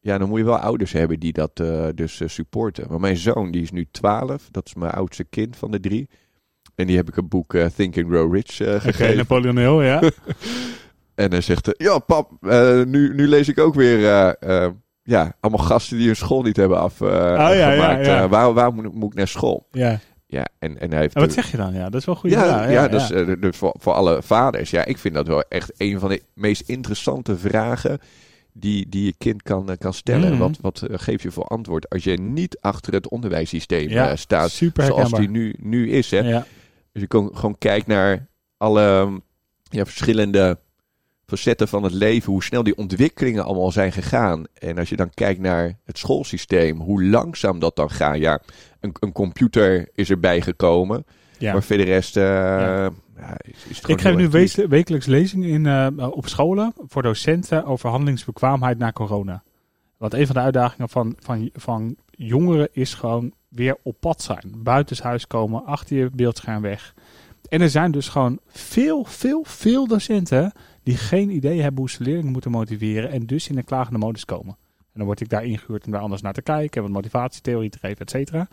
dan 0.05 0.29
moet 0.29 0.39
je 0.39 0.45
wel 0.45 0.57
ouders 0.57 0.91
hebben 0.91 1.19
die 1.19 1.33
dat 1.33 1.59
eh, 1.59 1.85
dus 1.95 2.21
eh, 2.21 2.27
supporten. 2.27 2.85
Maar 2.89 2.99
mijn 2.99 3.17
zoon, 3.17 3.51
die 3.51 3.61
is 3.61 3.71
nu 3.71 3.87
12. 3.91 4.47
Dat 4.51 4.65
is 4.65 4.73
mijn 4.73 4.91
oudste 4.91 5.23
kind 5.23 5.57
van 5.57 5.71
de 5.71 5.79
drie. 5.79 6.09
En 6.75 6.87
die 6.87 6.95
heb 6.95 7.07
ik 7.07 7.17
een 7.17 7.27
boek 7.27 7.53
eh, 7.53 7.65
Think 7.75 7.97
and 7.97 8.07
Grow 8.07 8.33
Rich 8.33 8.55
gegeven. 8.55 9.17
Napoleon 9.17 9.57
Hill, 9.57 9.85
ja. 9.85 10.01
En 11.15 11.31
hij 11.31 11.41
zegt, 11.41 11.69
ja 11.77 11.99
pap, 11.99 12.31
nu, 12.85 13.15
nu 13.15 13.27
lees 13.27 13.47
ik 13.47 13.59
ook 13.59 13.75
weer... 13.75 13.99
ja, 15.03 15.35
allemaal 15.39 15.65
gasten 15.65 15.97
die 15.97 16.05
hun 16.05 16.15
school 16.15 16.41
niet 16.41 16.57
hebben 16.57 16.79
afgemaakt. 16.79 17.51
Oh, 17.51 17.57
ja, 17.57 17.71
ja, 17.71 17.99
ja. 17.99 18.29
waar 18.29 18.53
waar 18.53 18.73
moet, 18.73 18.93
moet 18.93 19.11
ik 19.11 19.17
naar 19.17 19.27
school? 19.27 19.67
ja. 19.71 19.99
Ja, 20.27 20.47
en, 20.59 20.79
en 20.79 20.91
hij 20.91 20.99
heeft... 20.99 21.15
En 21.15 21.21
wat 21.21 21.33
zeg 21.33 21.51
je 21.51 21.57
dan? 21.57 21.73
Ja, 21.73 21.89
dat 21.89 21.99
is 21.99 22.05
wel 22.05 22.15
goed. 22.15 22.31
ja, 22.31 22.69
ja, 22.69 22.87
dus, 22.87 23.07
dus 23.39 23.57
voor, 23.57 23.75
voor 23.79 23.93
alle 23.93 24.21
vaders. 24.21 24.69
Ja, 24.69 24.85
ik 24.85 24.97
vind 24.97 25.13
dat 25.13 25.27
wel 25.27 25.41
echt 25.41 25.71
een 25.77 25.99
van 25.99 26.09
de 26.09 26.21
meest 26.33 26.69
interessante 26.69 27.37
vragen 27.37 27.99
die, 28.57 28.89
die 28.89 29.05
je 29.05 29.13
kind 29.17 29.43
kan, 29.43 29.69
eh, 29.69 29.77
kan 29.77 29.93
stellen. 29.93 30.29
Mhm. 30.29 30.39
Wat, 30.39 30.57
wat 30.61 30.81
eh, 30.81 30.97
geef 30.99 31.23
je 31.23 31.31
voor 31.31 31.43
antwoord 31.43 31.89
als 31.89 32.03
je 32.03 32.19
niet 32.19 32.57
achter 32.61 32.93
het 32.93 33.09
onderwijssysteem 33.09 33.89
Ja, 33.89 34.09
eh, 34.09 34.17
staat 34.17 34.61
zoals 34.73 35.11
die 35.11 35.29
nu, 35.29 35.55
nu 35.59 35.91
is. 35.91 36.11
Hè? 36.11 36.19
Ja, 36.19 36.45
Dus 36.91 37.01
je 37.01 37.07
kon, 37.07 37.29
gewoon 37.33 37.57
kijkt 37.57 37.87
naar 37.87 38.27
alle 38.57 39.21
ja, 39.63 39.85
verschillende 39.85 40.59
facetten 41.25 41.67
van 41.67 41.83
het 41.83 41.93
leven, 41.93 42.31
hoe 42.31 42.43
snel 42.43 42.63
die 42.63 42.77
ontwikkelingen 42.77 43.43
allemaal 43.43 43.71
zijn 43.71 43.91
gegaan. 43.91 44.43
En 44.53 44.77
als 44.77 44.89
je 44.89 44.95
dan 44.95 45.09
kijkt 45.13 45.39
naar 45.39 45.79
het 45.83 45.97
schoolsysteem, 45.97 46.79
hoe 46.79 47.03
langzaam 47.03 47.59
dat 47.59 47.75
dan 47.75 47.89
gaat. 47.89 48.17
Ja, 48.17 48.41
een, 48.79 48.95
een 48.99 49.11
computer 49.11 49.89
is 49.93 50.09
erbij 50.09 50.41
gekomen, 50.41 51.05
ja. 51.39 51.53
maar 51.53 51.63
voor 51.63 51.77
de 51.77 51.83
rest 51.83 52.17
eh, 52.17 52.23
Ja. 52.23 52.89
ja, 53.17 53.37
is, 53.41 53.65
is 53.69 53.77
het 53.77 53.89
Ik 53.89 54.01
geef 54.01 54.15
nu 54.15 54.29
wees- 54.29 54.55
wekelijks 54.55 55.05
lezingen 55.05 55.49
in, 55.49 55.65
eh, 55.65 56.07
op 56.11 56.27
scholen 56.27 56.73
voor 56.87 57.01
docenten 57.01 57.65
over 57.65 57.89
handelingsbekwaamheid 57.89 58.77
na 58.77 58.91
corona. 58.91 59.43
Want 59.97 60.13
een 60.13 60.25
van 60.25 60.35
de 60.35 60.41
uitdagingen 60.41 60.89
van, 60.89 61.15
van, 61.19 61.49
van 61.53 61.95
jongeren 62.11 62.67
is 62.71 62.93
gewoon 62.93 63.31
weer 63.49 63.77
op 63.83 63.95
pad 63.99 64.21
zijn. 64.21 64.51
Buitenshuis 64.57 65.27
komen, 65.27 65.65
achter 65.65 65.97
je 65.97 66.09
beeldscherm 66.13 66.61
weg. 66.61 66.93
En 67.49 67.61
er 67.61 67.69
zijn 67.69 67.91
dus 67.91 68.07
gewoon 68.09 68.39
veel, 68.47 69.03
veel, 69.03 69.43
veel 69.47 69.87
docenten 69.87 70.51
die 70.83 70.97
geen 70.97 71.29
idee 71.29 71.61
hebben 71.61 71.79
hoe 71.79 71.89
ze 71.89 72.03
leerlingen 72.03 72.31
moeten 72.31 72.51
motiveren 72.51 73.11
en 73.11 73.25
dus 73.25 73.49
in 73.49 73.57
een 73.57 73.63
klagende 73.63 73.99
modus 73.99 74.25
komen. 74.25 74.57
En 74.95 75.01
dan 75.01 75.05
word 75.05 75.21
ik 75.21 75.29
daar 75.29 75.45
ingehuurd 75.45 75.85
om 75.85 75.91
daar 75.91 76.01
anders 76.01 76.21
naar 76.21 76.33
te 76.33 76.41
kijken, 76.41 76.81
wat 76.81 76.91
motivatietheorie 76.91 77.69
te 77.69 77.79
geven, 77.79 77.99
et 77.99 78.09
cetera. 78.09 78.47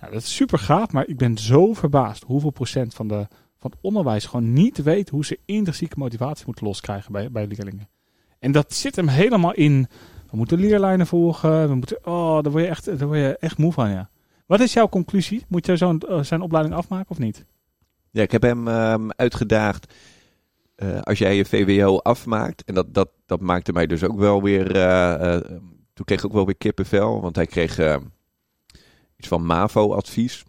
Nou, 0.00 0.12
dat 0.12 0.22
is 0.22 0.34
super 0.34 0.58
gaaf, 0.58 0.92
maar 0.92 1.06
ik 1.08 1.16
ben 1.16 1.38
zo 1.38 1.72
verbaasd 1.74 2.22
hoeveel 2.22 2.50
procent 2.50 2.94
van, 2.94 3.08
de, 3.08 3.26
van 3.58 3.70
het 3.70 3.78
onderwijs 3.80 4.26
gewoon 4.26 4.52
niet 4.52 4.82
weet 4.82 5.08
hoe 5.08 5.24
ze 5.24 5.38
intrinsieke 5.44 5.98
motivatie 5.98 6.46
moeten 6.46 6.66
loskrijgen 6.66 7.12
bij, 7.12 7.30
bij 7.30 7.46
leerlingen. 7.46 7.88
En 8.38 8.52
dat 8.52 8.74
zit 8.74 8.96
hem 8.96 9.08
helemaal 9.08 9.54
in, 9.54 9.86
we 10.30 10.36
moeten 10.36 10.58
leerlijnen 10.60 11.06
volgen, 11.06 11.68
we 11.68 11.74
moeten, 11.74 11.98
oh, 12.06 12.42
daar 12.42 12.52
word 12.52 12.64
je 12.64 12.70
echt, 12.70 12.84
daar 12.98 13.06
word 13.06 13.18
je 13.18 13.36
echt 13.38 13.58
moe 13.58 13.72
van, 13.72 13.90
ja. 13.90 14.10
Wat 14.46 14.60
is 14.60 14.72
jouw 14.72 14.88
conclusie? 14.88 15.44
Moet 15.48 15.66
je 15.66 15.76
zo'n, 15.76 16.00
eh, 16.00 16.22
zijn 16.22 16.40
opleiding 16.40 16.74
afmaken 16.76 17.10
of 17.10 17.18
niet? 17.18 17.44
Ja, 18.10 18.22
ik 18.22 18.30
heb 18.32 18.42
hem 18.42 18.68
ehm, 18.68 19.08
uitgedaagd. 19.16 19.94
eh, 20.74 21.00
als 21.00 21.18
jij 21.18 21.36
je 21.36 21.44
VWO 21.44 21.98
afmaakt, 21.98 22.64
en 22.64 22.74
dat, 22.74 22.94
dat, 22.94 23.08
dat 23.26 23.40
maakte 23.40 23.72
mij 23.72 23.86
dus 23.86 24.04
ook 24.04 24.18
wel 24.18 24.42
weer. 24.42 24.76
eh, 24.76 25.40
toen 25.98 26.06
kreeg 26.06 26.18
ik 26.18 26.24
ook 26.24 26.32
wel 26.32 26.46
weer 26.46 26.56
kippenvel, 26.56 27.20
want 27.20 27.36
hij 27.36 27.46
kreeg 27.46 27.78
eh, 27.78 27.96
iets 29.16 29.28
van 29.28 29.46
MAVO-advies. 29.46 30.44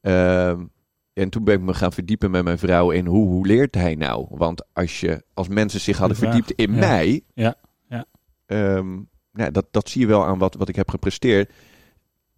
Ehm, 0.00 0.64
en 1.12 1.28
toen 1.30 1.44
ben 1.44 1.54
ik 1.54 1.60
me 1.60 1.74
gaan 1.74 1.92
verdiepen 1.92 2.30
met 2.30 2.44
mijn 2.44 2.58
vrouw 2.58 2.90
in 2.90 3.06
hoe, 3.06 3.28
hoe 3.28 3.46
leert 3.46 3.74
hij 3.74 3.94
nou? 3.94 4.26
Want 4.30 4.64
als, 4.72 5.00
je, 5.00 5.24
als 5.34 5.48
mensen 5.48 5.80
zich 5.80 5.98
hadden 5.98 6.16
verdiept 6.16 6.50
in 6.50 6.72
Ja. 6.72 6.78
mij, 6.78 7.22
Ja, 7.34 7.54
ja. 7.88 8.04
ehm, 8.46 8.92
nou, 9.32 9.50
dat, 9.50 9.66
dat 9.70 9.88
zie 9.88 10.00
je 10.00 10.06
wel 10.06 10.24
aan 10.24 10.38
wat, 10.38 10.54
wat 10.54 10.68
ik 10.68 10.76
heb 10.76 10.90
gepresteerd. 10.90 11.52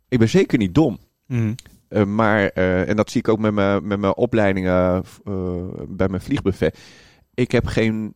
Ik 0.09 0.19
ben 0.19 0.29
zeker 0.29 0.59
niet 0.59 0.75
dom. 0.75 0.99
Eh, 1.89 2.05
maar, 2.05 2.47
eh, 2.49 2.89
en 2.89 2.97
dat 2.97 3.11
zie 3.11 3.21
ik 3.21 3.29
ook 3.29 3.39
met 3.39 3.55
mijn, 3.55 3.87
met 3.87 3.99
mijn 3.99 4.17
opleidingen 4.17 5.05
eh, 5.25 5.65
bij 5.89 6.09
mijn 6.09 6.23
vliegbuffet. 6.23 6.79
Ik 7.35 7.53
heb 7.53 7.67
geen, 7.67 8.15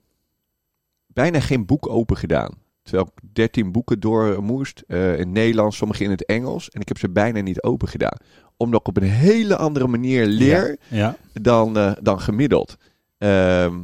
bijna 1.06 1.40
geen 1.40 1.66
boek 1.66 1.88
open 1.88 2.16
gedaan. 2.16 2.59
Terwijl 2.82 3.10
ik 3.14 3.34
13 3.34 3.72
boeken 3.72 4.00
door 4.00 4.42
moest. 4.42 4.82
eh, 4.86 5.12
in 5.12 5.18
het 5.18 5.28
Nederlands, 5.28 5.76
sommige 5.76 6.04
in 6.04 6.10
het 6.10 6.24
Engels. 6.26 6.70
En 6.70 6.80
ik 6.80 6.88
heb 6.88 6.98
ze 6.98 7.10
bijna 7.10 7.40
niet 7.40 7.62
open 7.62 7.88
gedaan. 7.88 8.16
Omdat 8.56 8.80
ik 8.80 8.88
op 8.88 8.96
een 8.96 9.02
hele 9.02 9.56
andere 9.56 9.86
manier 9.86 10.26
leer 10.26 10.76
Ja, 10.88 11.16
dan, 11.32 11.76
eh, 11.78 11.92
dan 12.02 12.20
gemiddeld. 12.20 12.76
Ehm, 13.18 13.78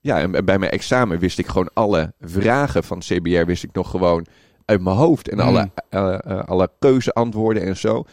ja, 0.00 0.20
en 0.20 0.44
bij 0.44 0.58
mijn 0.58 0.70
examen 0.70 1.18
wist 1.18 1.38
ik 1.38 1.46
gewoon 1.46 1.70
alle 1.74 2.12
vragen 2.20 2.84
van 2.84 2.98
CBR 2.98 3.44
wist 3.44 3.64
ik 3.64 3.72
nog 3.72 3.90
gewoon 3.90 4.26
uit 4.64 4.80
mijn 4.80 4.96
hoofd. 4.96 5.28
En 5.28 5.36
Mm. 5.36 5.42
alle, 5.42 5.70
eh, 5.88 6.18
eh, 6.24 6.44
alle 6.44 6.70
keuzeantwoorden 6.78 7.62
en 7.62 7.76
zo. 7.76 8.04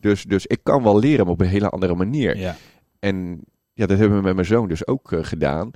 Dus, 0.00 0.24
dus 0.24 0.46
ik 0.46 0.60
kan 0.62 0.82
wel 0.82 0.98
leren, 0.98 1.24
maar 1.24 1.34
op 1.34 1.40
een 1.40 1.46
hele 1.46 1.68
andere 1.68 1.94
manier. 1.94 2.36
ja. 2.36 2.56
En 2.98 3.40
ja, 3.72 3.86
dat 3.86 3.98
hebben 3.98 4.16
we 4.18 4.22
met 4.24 4.34
mijn 4.34 4.46
zoon 4.46 4.68
dus 4.68 4.86
ook 4.86 5.12
eh, 5.12 5.18
gedaan. 5.24 5.70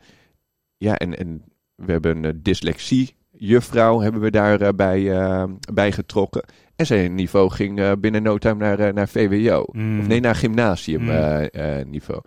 Ja, 0.77 0.95
en, 0.97 1.19
en 1.19 1.43
we 1.75 1.93
hebben 1.93 2.25
een 2.25 2.43
dyslexie 2.43 3.15
juffrouw 3.47 4.01
hebben 4.01 4.21
we 4.21 4.31
daarbij 4.31 4.75
bij, 4.75 5.19
eh, 5.21 5.45
bij 5.73 5.93
getrokken. 5.93 6.45
En 6.77 6.87
zijn 6.87 7.15
niveau 7.15 7.51
ging 7.51 7.81
eh, 7.81 7.93
binnen 7.99 8.23
no 8.23 8.39
time 8.39 8.55
naar, 8.65 8.79
eh, 8.79 8.93
naar 8.93 9.09
VWO. 9.09 9.65
Mm. 9.73 10.01
Of 10.01 10.07
nee, 10.07 10.21
naar 10.21 10.35
gymnasium 10.35 11.03
Mm. 11.03 11.11
eh, 11.11 11.79
eh, 11.81 11.87
niveau. 11.87 12.21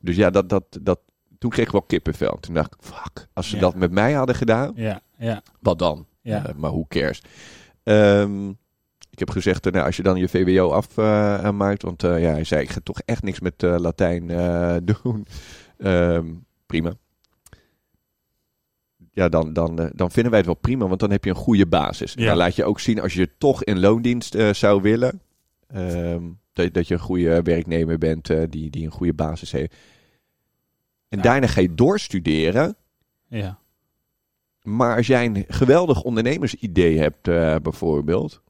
Dus 0.00 0.16
ja, 0.16 0.30
dat, 0.30 0.48
dat, 0.48 0.64
dat, 0.82 1.00
toen 1.38 1.50
kreeg 1.50 1.66
ik 1.66 1.72
wel 1.72 1.82
kippenvel. 1.82 2.36
Toen 2.40 2.54
dacht 2.54 2.74
ik, 2.74 2.80
fuck, 2.82 3.26
als 3.32 3.48
ze 3.48 3.54
Ja. 3.54 3.60
dat 3.60 3.74
met 3.74 3.90
mij 3.90 4.12
hadden 4.12 4.34
gedaan, 4.34 4.72
Ja, 4.74 5.00
ja, 5.18 5.42
wat 5.60 5.78
dan? 5.78 6.06
ja. 6.22 6.46
Eh, 6.46 6.54
maar 6.54 6.70
hoe 6.70 6.86
cares? 6.88 7.22
Ehm, 7.82 8.48
ik 9.10 9.18
heb 9.18 9.30
gezegd, 9.30 9.66
eh, 9.66 9.72
nou, 9.72 9.86
als 9.86 9.96
je 9.96 10.02
dan 10.02 10.16
je 10.16 10.28
VWO 10.28 10.70
afmaakt, 10.70 11.82
want 11.82 12.02
eh, 12.04 12.20
ja, 12.22 12.30
hij 12.30 12.44
zei, 12.44 12.62
ik 12.62 12.70
ga 12.70 12.80
toch 12.82 13.00
echt 13.04 13.22
niks 13.22 13.40
met 13.40 13.62
eh, 13.62 13.74
Latijn 13.78 14.30
eh, 14.30 14.76
doen. 15.02 15.26
Ehm, 15.78 16.26
prima. 16.66 16.92
Ja, 19.12 19.28
dan, 19.28 19.52
dan, 19.52 19.78
eh, 19.78 19.90
dan 19.94 20.10
vinden 20.10 20.30
wij 20.30 20.40
het 20.40 20.48
wel 20.48 20.58
prima, 20.58 20.86
want 20.86 21.00
dan 21.00 21.10
heb 21.10 21.24
je 21.24 21.30
een 21.30 21.36
goede 21.36 21.66
basis. 21.66 22.14
En 22.14 22.22
Ja. 22.22 22.28
dan 22.28 22.36
laat 22.36 22.56
je 22.56 22.64
ook 22.64 22.80
zien, 22.80 23.00
als 23.00 23.14
je 23.14 23.30
toch 23.38 23.64
in 23.64 23.80
loondienst 23.80 24.34
eh, 24.34 24.52
zou 24.52 24.82
willen, 24.82 25.20
ehm, 25.66 26.22
dat, 26.52 26.74
dat 26.74 26.88
je 26.88 26.94
een 26.94 27.00
goede 27.00 27.42
werknemer 27.42 27.98
bent 27.98 28.30
eh, 28.30 28.42
die, 28.48 28.70
die 28.70 28.84
een 28.84 28.90
goede 28.92 29.12
basis 29.14 29.52
heeft. 29.52 29.74
En 31.08 31.16
Ja. 31.18 31.22
daarna 31.24 31.46
ga 31.46 31.60
je 31.60 31.74
doorstuderen. 31.74 32.76
ja. 33.28 33.58
Maar 34.62 34.96
als 34.96 35.06
jij 35.06 35.24
een 35.26 35.44
geweldig 35.48 36.02
ondernemersidee 36.02 36.98
hebt, 36.98 37.22
bijvoorbeeld. 37.62 38.42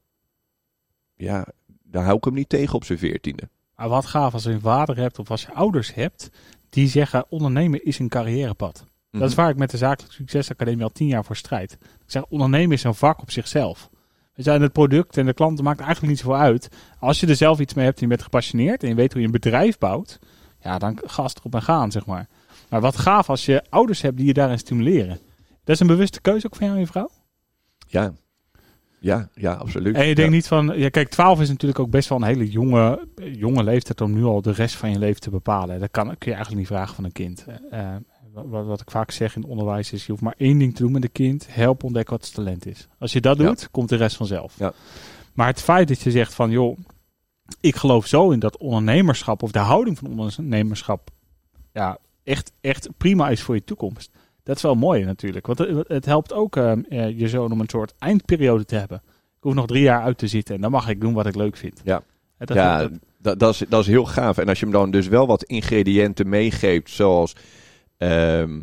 Ja, 1.15 1.47
dan 1.83 2.03
hou 2.03 2.17
ik 2.17 2.23
hem 2.23 2.33
niet 2.33 2.49
tegen 2.49 2.75
op 2.75 2.83
zijn 2.83 2.97
veertiende. 2.99 3.49
Maar 3.75 3.89
wat 3.89 4.05
gaaf 4.05 4.33
als 4.33 4.43
je 4.43 4.49
een 4.49 4.59
vader 4.61 4.97
hebt 4.97 5.19
of 5.19 5.31
als 5.31 5.41
je 5.41 5.53
ouders 5.53 5.93
hebt 5.93 6.29
die 6.69 6.87
zeggen 6.87 7.25
ondernemen 7.29 7.85
is 7.85 7.99
een 7.99 8.09
carrièrepad. 8.09 8.85
Dat 9.11 9.21
is 9.21 9.27
Mhm. 9.27 9.41
waar 9.41 9.49
ik 9.49 9.57
met 9.57 9.69
de 9.71 9.77
Zakelijk 9.77 10.13
Succesacademie 10.13 10.83
al 10.83 10.91
tien 10.91 11.07
jaar 11.07 11.25
voor 11.25 11.35
strijd. 11.35 11.71
Ik 11.81 11.87
zeg, 12.05 12.25
ondernemen 12.25 12.71
is 12.75 12.83
een 12.83 12.95
vak 12.95 13.21
op 13.21 13.31
zichzelf. 13.31 13.89
We 14.33 14.43
zijn 14.43 14.61
het 14.61 14.71
product 14.71 15.17
en 15.17 15.25
de 15.25 15.33
klanten 15.33 15.63
maakt 15.63 15.79
eigenlijk 15.79 16.09
niet 16.11 16.19
zoveel 16.21 16.37
uit. 16.41 16.69
Als 16.99 17.19
je 17.19 17.27
er 17.27 17.35
zelf 17.35 17.59
iets 17.59 17.73
mee 17.73 17.85
hebt 17.85 17.97
en 17.97 18.03
je 18.03 18.07
bent 18.09 18.21
gepassioneerd 18.23 18.83
en 18.83 18.89
je 18.89 18.95
weet 18.95 19.11
hoe 19.11 19.21
je 19.21 19.25
een 19.27 19.33
bedrijf 19.33 19.77
bouwt, 19.77 20.19
ja, 20.61 20.77
dan 20.77 20.99
gas 21.05 21.35
erop 21.35 21.53
en 21.55 21.61
gaan, 21.61 21.91
zeg 21.91 22.05
maar. 22.05 22.27
Maar 22.69 22.81
wat 22.81 22.97
gaaf 22.97 23.29
als 23.29 23.45
je 23.45 23.63
ouders 23.69 24.01
hebt 24.01 24.17
die 24.17 24.25
je 24.25 24.33
daarin 24.33 24.57
stimuleren. 24.59 25.19
Dat 25.63 25.75
is 25.75 25.79
een 25.79 25.87
bewuste 25.87 26.21
keuze 26.21 26.45
ook 26.45 26.55
van 26.55 26.65
jou 26.65 26.77
en 26.79 26.83
je 26.85 26.91
vrouw? 26.91 27.09
Ja. 27.87 28.13
Ja, 28.99 29.29
ja, 29.33 29.53
absoluut. 29.53 29.95
En 29.95 30.05
je 30.07 30.15
denkt 30.15 30.31
Ja. 30.31 30.35
niet 30.37 30.47
van, 30.47 30.71
ja, 30.79 30.89
kijk, 30.89 31.09
12 31.09 31.41
is 31.41 31.49
natuurlijk 31.49 31.79
ook 31.79 31.89
best 31.89 32.09
wel 32.09 32.17
een 32.17 32.23
hele 32.27 32.49
jonge, 32.49 33.07
jonge 33.15 33.63
leeftijd 33.63 34.01
om 34.01 34.13
nu 34.13 34.23
al 34.23 34.41
de 34.41 34.51
rest 34.51 34.75
van 34.75 34.91
je 34.91 34.99
leven 34.99 35.21
te 35.21 35.29
bepalen. 35.29 35.79
Dat 35.79 35.91
kan, 35.91 36.05
kun 36.07 36.17
je 36.19 36.25
eigenlijk 36.33 36.57
niet 36.57 36.67
vragen 36.67 36.95
van 36.95 37.03
een 37.03 37.11
kind. 37.11 37.45
Eh, 37.71 37.95
wat, 38.33 38.65
wat 38.65 38.81
ik 38.81 38.91
vaak 38.91 39.11
zeg 39.11 39.35
in 39.35 39.41
het 39.41 39.49
onderwijs 39.49 39.91
is, 39.91 40.05
je 40.05 40.11
hoeft 40.11 40.23
maar 40.23 40.35
één 40.37 40.57
ding 40.57 40.75
te 40.75 40.81
doen 40.81 40.91
met 40.91 41.03
een 41.03 41.11
kind. 41.11 41.47
Help 41.49 41.83
ontdekken 41.83 42.13
wat 42.17 42.25
zijn 42.25 42.35
talent 42.45 42.65
is. 42.65 42.87
Als 42.97 43.13
je 43.13 43.21
dat 43.21 43.37
Ja. 43.37 43.45
doet, 43.45 43.67
komt 43.71 43.89
de 43.89 43.95
rest 43.95 44.15
vanzelf. 44.15 44.53
Ja. 44.57 44.73
Maar 45.33 45.47
het 45.47 45.61
feit 45.61 45.87
dat 45.87 46.01
je 46.01 46.11
zegt 46.11 46.33
van, 46.33 46.51
joh, 46.51 46.77
ik 47.61 47.75
geloof 47.75 48.05
zo 48.07 48.31
in 48.31 48.39
dat 48.39 48.57
ondernemerschap 48.57 49.43
of 49.43 49.51
de 49.51 49.59
houding 49.59 49.97
van 49.97 50.07
ondernemerschap, 50.19 51.09
ja, 51.73 51.97
echt, 52.23 52.51
echt 52.61 52.89
prima 52.97 53.29
is 53.29 53.41
voor 53.41 53.55
je 53.55 53.63
toekomst. 53.63 54.11
Dat 54.43 54.55
is 54.55 54.61
wel 54.61 54.75
mooi 54.75 55.03
natuurlijk. 55.03 55.47
Want 55.47 55.59
het, 55.59 55.87
het 55.87 56.05
helpt 56.05 56.33
ook 56.33 56.55
eh, 56.55 56.71
eh, 56.71 57.19
je 57.19 57.27
zoon 57.27 57.51
om 57.51 57.59
een 57.59 57.69
soort 57.69 57.93
eindperiode 57.99 58.65
te 58.65 58.75
hebben. 58.75 59.01
Ik 59.07 59.45
hoef 59.45 59.53
nog 59.53 59.67
drie 59.67 59.81
jaar 59.83 60.01
uit 60.01 60.17
te 60.17 60.27
zitten 60.27 60.55
en 60.55 60.61
dan 60.61 60.71
mag 60.71 60.89
ik 60.89 61.01
doen 61.01 61.13
wat 61.13 61.25
ik 61.25 61.35
leuk 61.35 61.57
vind. 61.57 61.81
Ja. 61.83 62.01
Eh, 62.37 62.47
Dat, 62.47 62.57
ja, 62.57 62.89
dat, 63.17 63.39
dat, 63.39 63.53
is, 63.53 63.63
dat 63.69 63.81
is 63.81 63.87
heel 63.87 64.05
gaaf. 64.05 64.37
En 64.37 64.47
als 64.47 64.59
je 64.59 64.65
hem 64.65 64.73
dan 64.73 64.91
dus 64.91 65.07
wel 65.07 65.27
wat 65.27 65.43
ingrediënten 65.43 66.29
meegeeft, 66.29 66.89
zoals 66.89 67.35
ehm, 67.99 68.61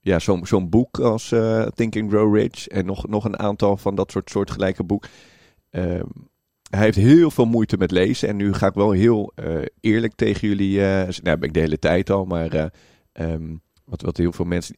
ja, 0.00 0.18
zo'n 0.18 0.46
zo'n 0.46 0.68
boek 0.68 0.98
als 0.98 1.32
eh, 1.32 1.66
Think 1.66 1.96
and 1.96 2.10
Grow 2.10 2.36
Rich 2.36 2.68
en 2.68 2.84
nog, 2.84 3.08
nog 3.08 3.24
een 3.24 3.38
aantal 3.38 3.76
van 3.76 3.94
dat 3.94 4.10
soort 4.10 4.30
soortgelijke 4.30 4.84
boek. 4.84 5.06
Ehm, 5.70 6.06
hij 6.70 6.80
heeft 6.80 6.96
heel 6.96 7.30
veel 7.30 7.44
moeite 7.44 7.76
met 7.76 7.90
lezen. 7.90 8.28
En 8.28 8.36
nu 8.36 8.52
ga 8.52 8.66
ik 8.66 8.74
wel 8.74 8.90
heel 8.90 9.32
eh, 9.34 9.60
eerlijk 9.80 10.14
tegen 10.14 10.48
jullie. 10.48 10.84
eh 10.84 11.08
nou, 11.22 11.38
ben 11.38 11.48
ik 11.48 11.54
de 11.54 11.60
hele 11.60 11.78
tijd 11.78 12.10
al, 12.10 12.24
maar 12.24 12.52
eh, 12.52 12.66
ehm, 13.12 13.56
wat, 13.84 14.02
wat 14.02 14.16
heel 14.16 14.32
veel 14.32 14.44
mensen. 14.44 14.76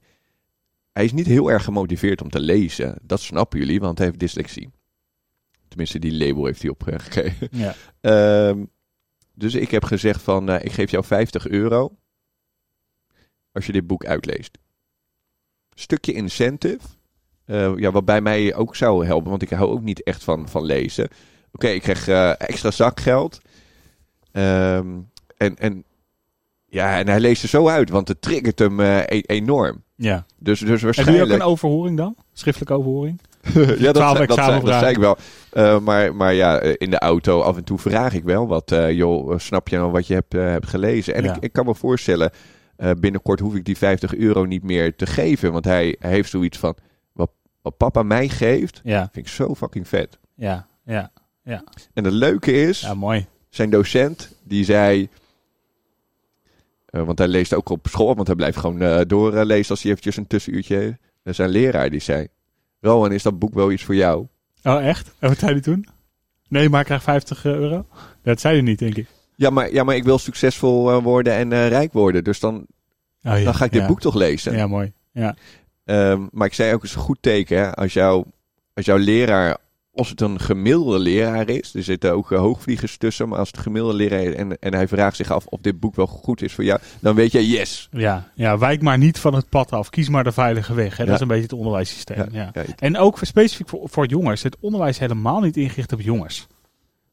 Hij 0.92 1.04
is 1.04 1.12
niet 1.12 1.26
heel 1.26 1.50
erg 1.50 1.64
gemotiveerd 1.64 2.22
om 2.22 2.30
te 2.30 2.40
lezen. 2.40 2.98
Dat 3.02 3.20
snappen 3.20 3.58
jullie, 3.58 3.80
want 3.80 3.98
hij 3.98 4.06
heeft 4.06 4.18
dyslexie. 4.18 4.70
Tenminste, 5.68 5.98
die 5.98 6.14
label 6.26 6.44
heeft 6.44 6.62
hij 6.62 6.70
opgekregen. 6.70 7.48
ja. 7.50 8.54
Dus 9.34 9.54
ik 9.54 9.70
heb 9.70 9.84
gezegd 9.84 10.22
van, 10.22 10.50
ik 10.50 10.72
geef 10.72 10.90
jou 10.90 11.04
50 11.04 11.48
euro 11.48 11.96
als 13.54 13.66
je 13.66 13.72
dit 13.72 13.86
boek 13.86 14.04
uitleest. 14.06 14.58
Stukje 15.74 16.12
incentive, 16.12 16.78
eh, 17.44 17.72
ja, 17.76 17.90
wat 17.90 18.04
bij 18.04 18.20
mij 18.20 18.54
ook 18.54 18.76
zou 18.76 19.06
helpen, 19.06 19.30
want 19.30 19.42
ik 19.42 19.50
hou 19.50 19.70
ook 19.70 19.82
niet 19.82 20.02
echt 20.02 20.24
van, 20.24 20.48
van 20.48 20.64
lezen. 20.64 21.08
Oké, 21.52 21.68
ik 21.68 21.82
krijg 21.82 22.08
eh, 22.08 22.30
extra 22.40 22.70
zakgeld. 22.70 23.40
Ehm, 24.32 24.86
en, 25.36 25.56
en, 25.58 25.84
ja, 26.66 26.98
en 26.98 27.08
hij 27.08 27.20
leest 27.20 27.42
er 27.42 27.48
zo 27.48 27.68
uit, 27.68 27.90
want 27.90 28.08
het 28.08 28.22
triggert 28.22 28.58
hem 28.58 28.80
eh, 28.80 28.98
e- 28.98 29.22
enorm. 29.26 29.82
ja. 29.96 30.24
Dus, 30.38 30.60
dus 30.60 30.70
En 30.70 30.76
doe 30.78 30.86
je 30.86 30.88
ook 30.88 30.94
waarschijnlijk... 30.96 31.32
een 31.32 31.42
overhoring 31.42 31.96
dan? 31.96 32.16
Schriftelijke 32.32 32.74
overhoring? 32.74 33.20
ja, 33.78 33.92
dat, 33.92 33.94
dat, 34.26 34.34
zei, 34.34 34.60
dat 34.60 34.78
zei 34.78 34.90
ik 34.90 34.96
wel. 34.96 35.16
Maar, 35.80 36.14
maar 36.14 36.34
ja, 36.34 36.60
in 36.60 36.90
de 36.90 36.98
auto 36.98 37.40
af 37.40 37.56
en 37.56 37.64
toe 37.64 37.78
vraag 37.78 38.14
ik 38.14 38.24
wel 38.24 38.46
wat. 38.46 38.72
eh, 38.72 38.92
joh, 38.92 39.38
snap 39.38 39.68
je 39.68 39.76
nou 39.76 39.90
wat 39.90 40.06
je 40.06 40.14
hebt, 40.14 40.32
hebt 40.32 40.66
gelezen? 40.68 41.14
En 41.14 41.24
Ja. 41.24 41.34
ik, 41.34 41.42
ik 41.42 41.52
kan 41.52 41.64
me 41.64 41.74
voorstellen, 41.74 42.30
eh, 42.84 42.90
binnenkort 43.00 43.40
hoef 43.40 43.54
ik 43.54 43.64
die 43.64 43.76
50 43.76 44.14
euro 44.14 44.44
niet 44.44 44.62
meer 44.62 44.96
te 44.96 45.06
geven. 45.06 45.52
Want 45.52 45.64
hij, 45.64 45.96
hij 45.98 46.10
heeft 46.10 46.30
zoiets 46.30 46.58
van, 46.58 46.76
wat, 47.12 47.30
wat 47.62 47.76
papa 47.76 48.02
mij 48.02 48.28
geeft, 48.28 48.80
Ja, 48.84 49.08
vind 49.12 49.26
ik 49.26 49.32
zo 49.32 49.54
fucking 49.54 49.88
vet. 49.88 50.18
ja, 50.34 50.66
ja. 50.84 51.10
En 51.92 52.04
het 52.04 52.12
leuke 52.12 52.52
is, 52.52 52.80
Ja, 52.80 52.94
mooi. 52.94 53.26
zijn 53.48 53.70
docent, 53.70 54.34
die 54.42 54.64
zei... 54.64 55.08
eh, 56.86 57.02
want 57.04 57.18
hij 57.18 57.28
leest 57.28 57.54
ook 57.54 57.68
op 57.68 57.86
school, 57.86 58.14
want 58.14 58.26
hij 58.26 58.36
blijft 58.36 58.58
gewoon 58.58 58.80
eh, 58.82 59.00
doorlezen 59.06 59.70
als 59.70 59.82
hij 59.82 59.90
eventjes 59.90 60.16
een 60.16 60.26
tussenuurtje 60.26 60.76
heeft. 60.76 60.98
En 61.22 61.34
zijn 61.34 61.48
leraar 61.50 61.90
die 61.90 62.00
zei, 62.00 62.26
Rowan, 62.80 63.12
is 63.12 63.22
dat 63.22 63.38
boek 63.38 63.54
wel 63.54 63.72
iets 63.72 63.82
voor 63.84 63.94
jou? 63.94 64.26
Oh, 64.62 64.86
echt? 64.86 65.14
En 65.18 65.28
wat 65.28 65.38
zei 65.38 65.52
hij 65.52 65.60
toen? 65.60 65.86
Nee, 66.48 66.68
maar 66.68 66.80
ik 66.80 66.86
krijg 66.86 67.02
50 67.02 67.44
euro? 67.44 67.86
Dat 68.22 68.40
zei 68.40 68.54
hij 68.54 68.62
niet, 68.62 68.78
denk 68.78 68.96
ik. 68.96 69.08
Ja, 69.36 69.50
maar, 69.50 69.72
ja, 69.72 69.84
maar 69.84 69.96
ik 69.96 70.04
wil 70.04 70.18
succesvol 70.18 70.90
eh, 70.90 71.02
worden 71.02 71.32
en 71.32 71.52
eh, 71.52 71.68
rijk 71.68 71.92
worden. 71.92 72.24
Dus 72.24 72.40
dan, 72.40 72.66
Oh, 73.24 73.38
ja. 73.38 73.44
dan 73.44 73.54
ga 73.54 73.64
ik 73.64 73.72
dit 73.72 73.80
ja. 73.80 73.86
boek 73.86 74.00
toch 74.00 74.14
lezen. 74.14 74.56
Ja, 74.56 74.66
mooi. 74.66 74.92
Ja, 75.12 75.34
Ehm, 75.84 76.26
maar 76.30 76.46
ik 76.46 76.54
zei 76.54 76.74
ook, 76.74 76.84
is 76.84 76.94
een 76.94 77.00
goed 77.00 77.18
teken. 77.20 77.58
Hè? 77.58 77.74
Als, 77.74 77.92
jou, 77.92 78.24
als 78.74 78.84
jouw 78.84 78.96
leraar, 78.96 79.56
als 79.92 80.08
het 80.08 80.20
een 80.20 80.40
gemiddelde 80.40 80.98
leraar 80.98 81.48
is. 81.48 81.74
Er 81.74 81.82
zitten 81.82 82.12
ook 82.12 82.32
eh, 82.32 82.38
hoogvliegers 82.38 82.96
tussen. 82.96 83.28
Maar 83.28 83.38
als 83.38 83.48
het 83.48 83.56
een 83.56 83.62
gemiddelde 83.62 83.96
leraar 83.96 84.22
is 84.22 84.34
en, 84.34 84.58
en 84.58 84.74
hij 84.74 84.88
vraagt 84.88 85.16
zich 85.16 85.30
af 85.30 85.46
of 85.46 85.60
dit 85.60 85.80
boek 85.80 85.94
wel 85.94 86.06
goed 86.06 86.42
is 86.42 86.52
voor 86.52 86.64
jou. 86.64 86.80
Dan 87.00 87.14
weet 87.14 87.32
je, 87.32 87.48
yes. 87.48 87.88
ja, 87.92 88.30
ja, 88.34 88.58
wijk 88.58 88.82
maar 88.82 88.98
niet 88.98 89.18
van 89.18 89.34
het 89.34 89.48
pad 89.48 89.72
af. 89.72 89.90
Kies 89.90 90.08
maar 90.08 90.24
de 90.24 90.32
veilige 90.32 90.74
weg. 90.74 90.96
Hè? 90.96 91.04
Dat 91.04 91.14
is 91.14 91.20
een 91.20 91.28
beetje 91.28 91.42
het 91.42 91.52
onderwijssysteem. 91.52 92.26
Ja. 92.32 92.52
En 92.78 92.98
ook 92.98 93.18
voor, 93.18 93.26
specifiek 93.26 93.68
voor, 93.68 93.88
voor 93.88 94.06
jongens. 94.06 94.42
Het 94.42 94.56
onderwijs 94.60 94.98
helemaal 94.98 95.40
niet 95.40 95.56
ingericht 95.56 95.92
op 95.92 96.00
jongens. 96.00 96.46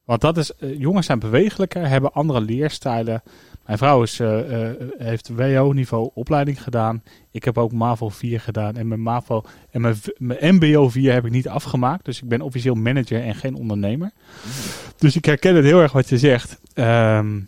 Want 0.04 0.22
dat 0.22 0.38
is, 0.38 0.56
eh, 0.56 0.80
jongens 0.80 1.06
zijn 1.06 1.20
bewegelijker, 1.20 1.88
hebben 1.88 2.14
andere 2.14 2.42
leerstijlen. 2.42 3.24
Mijn 3.66 3.78
vrouw 3.78 4.04
is, 4.04 4.20
eh, 4.20 4.70
eh, 4.70 4.76
heeft 4.98 5.30
WO-niveau 5.36 6.10
opleiding 6.14 6.64
gedaan. 6.64 7.04
Ik 7.32 7.44
heb 7.44 7.58
ook 7.58 7.72
MAVO 7.72 8.10
4 8.10 8.40
gedaan. 8.40 8.76
En 8.76 8.88
mijn 8.88 9.02
MAVO 9.02 9.44
en 9.72 9.82
mijn 10.18 10.56
MBO 10.56 10.90
4 10.90 11.14
heb 11.14 11.26
ik 11.26 11.32
niet 11.32 11.48
afgemaakt. 11.48 12.06
Dus 12.06 12.22
ik 12.22 12.28
ben 12.28 12.42
officieel 12.42 12.74
manager 12.74 13.24
en 13.24 13.36
geen 13.36 13.56
ondernemer. 13.56 14.12
Dus 14.98 15.16
ik 15.16 15.26
herken 15.26 15.56
het 15.56 15.66
heel 15.66 15.82
erg 15.82 15.92
wat 15.92 16.10
je 16.10 16.18
zegt. 16.18 16.60
Ehm, 16.74 17.40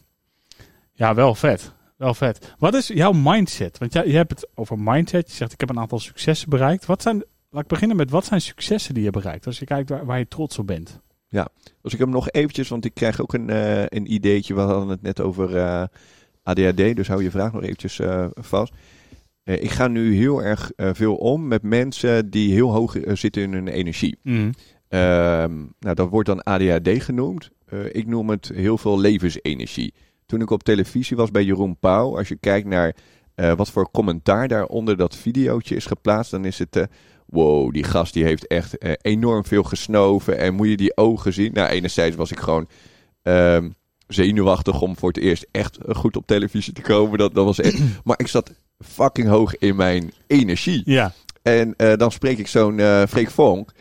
ja, 0.93 1.15
wel 1.15 1.35
vet. 1.35 1.71
Wel 1.97 2.13
vet. 2.13 2.53
Wat 2.57 2.73
is 2.73 2.87
jouw 2.87 3.11
mindset? 3.11 3.77
Want 3.77 3.93
jij, 3.93 4.07
je 4.07 4.15
hebt 4.15 4.31
het 4.31 4.47
over 4.55 4.79
mindset. 4.79 5.29
Je 5.29 5.35
zegt, 5.35 5.53
ik 5.53 5.59
heb 5.59 5.69
een 5.69 5.79
aantal 5.79 5.99
successen 5.99 6.49
bereikt. 6.49 6.85
Wat 6.85 7.01
zijn, 7.01 7.23
laat 7.49 7.63
ik 7.63 7.69
beginnen 7.69 7.97
met, 7.97 8.09
wat 8.09 8.25
zijn 8.25 8.41
successen 8.41 8.93
die 8.93 9.03
je 9.03 9.09
bereikt? 9.09 9.45
Als 9.45 9.59
je 9.59 9.65
kijkt 9.65 9.89
waar, 9.89 10.05
waar 10.05 10.17
je 10.17 10.27
trots 10.27 10.59
op 10.59 10.67
bent. 10.67 11.01
Als 11.83 11.93
ik 11.93 11.99
hem 11.99 12.09
nog 12.09 12.29
eventjes, 12.29 12.69
want 12.69 12.85
ik 12.85 12.93
krijg 12.93 13.21
ook 13.21 13.33
een, 13.33 13.49
eh, 13.49 13.85
een 13.85 14.13
ideetje. 14.13 14.53
We 14.53 14.59
hadden 14.59 14.87
het 14.87 15.01
net 15.01 15.21
over 15.21 15.57
eh, 15.57 15.83
ADHD. 16.43 16.95
Dus 16.95 17.07
hou 17.07 17.23
je 17.23 17.31
vraag 17.31 17.53
nog 17.53 17.63
eventjes 17.63 17.99
eh, 17.99 18.25
vast. 18.33 18.73
Ik 19.43 19.69
ga 19.69 19.87
nu 19.87 20.15
heel 20.15 20.43
erg 20.43 20.71
veel 20.75 21.15
om 21.15 21.47
met 21.47 21.63
mensen 21.63 22.29
die 22.29 22.53
heel 22.53 22.71
hoog 22.71 22.97
zitten 23.13 23.41
in 23.41 23.53
hun 23.53 23.67
energie. 23.67 24.17
Ehm, 24.87 25.55
nou, 25.79 25.95
dat 25.95 26.09
wordt 26.09 26.27
dan 26.27 26.43
ADHD 26.43 27.03
genoemd. 27.03 27.49
Ik 27.91 28.07
noem 28.07 28.29
het 28.29 28.51
heel 28.53 28.77
veel 28.77 28.99
levensenergie. 28.99 29.93
Toen 30.25 30.41
ik 30.41 30.49
op 30.49 30.63
televisie 30.63 31.17
was 31.17 31.31
bij 31.31 31.43
Jeroen 31.43 31.77
Pauw, 31.79 32.17
als 32.17 32.27
je 32.27 32.35
kijkt 32.35 32.67
naar 32.67 32.95
wat 33.35 33.69
voor 33.69 33.91
commentaar 33.91 34.47
daar 34.47 34.65
onder 34.65 34.97
dat 34.97 35.15
videootje 35.15 35.75
is 35.75 35.85
geplaatst, 35.85 36.31
dan 36.31 36.45
is 36.45 36.59
het, 36.59 36.87
wow, 37.33 37.73
die 37.73 37.83
gast 37.83 38.13
die 38.13 38.23
heeft 38.23 38.47
echt 38.47 38.77
eh, 38.77 38.91
enorm 39.01 39.45
veel 39.45 39.63
gesnoven 39.63 40.37
en 40.37 40.53
moet 40.53 40.67
je 40.67 40.77
die 40.77 40.97
ogen 40.97 41.33
zien. 41.33 41.53
Nou, 41.53 41.69
enerzijds 41.69 42.15
was 42.15 42.31
ik 42.31 42.39
gewoon 42.39 42.67
ehm, 43.23 43.69
zenuwachtig 44.07 44.81
om 44.81 44.97
voor 44.97 45.09
het 45.09 45.17
eerst 45.17 45.45
echt 45.51 45.77
goed 45.89 46.17
op 46.17 46.27
televisie 46.27 46.73
te 46.73 46.81
komen. 46.81 47.17
Dat, 47.17 47.33
dat 47.33 47.45
was 47.45 47.59
echt, 47.59 47.79
maar 48.03 48.19
ik 48.19 48.27
zat 48.27 48.51
fucking 48.79 49.27
hoog 49.27 49.57
in 49.57 49.75
mijn 49.75 50.13
energie. 50.27 50.81
Ja, 50.85 51.13
En 51.41 51.73
eh, 51.77 51.97
dan 51.97 52.11
spreek 52.11 52.37
ik 52.37 52.47
zo'n 52.47 52.79
eh 52.79 53.03
Freek 53.09 53.29
Vonk. 53.31 53.71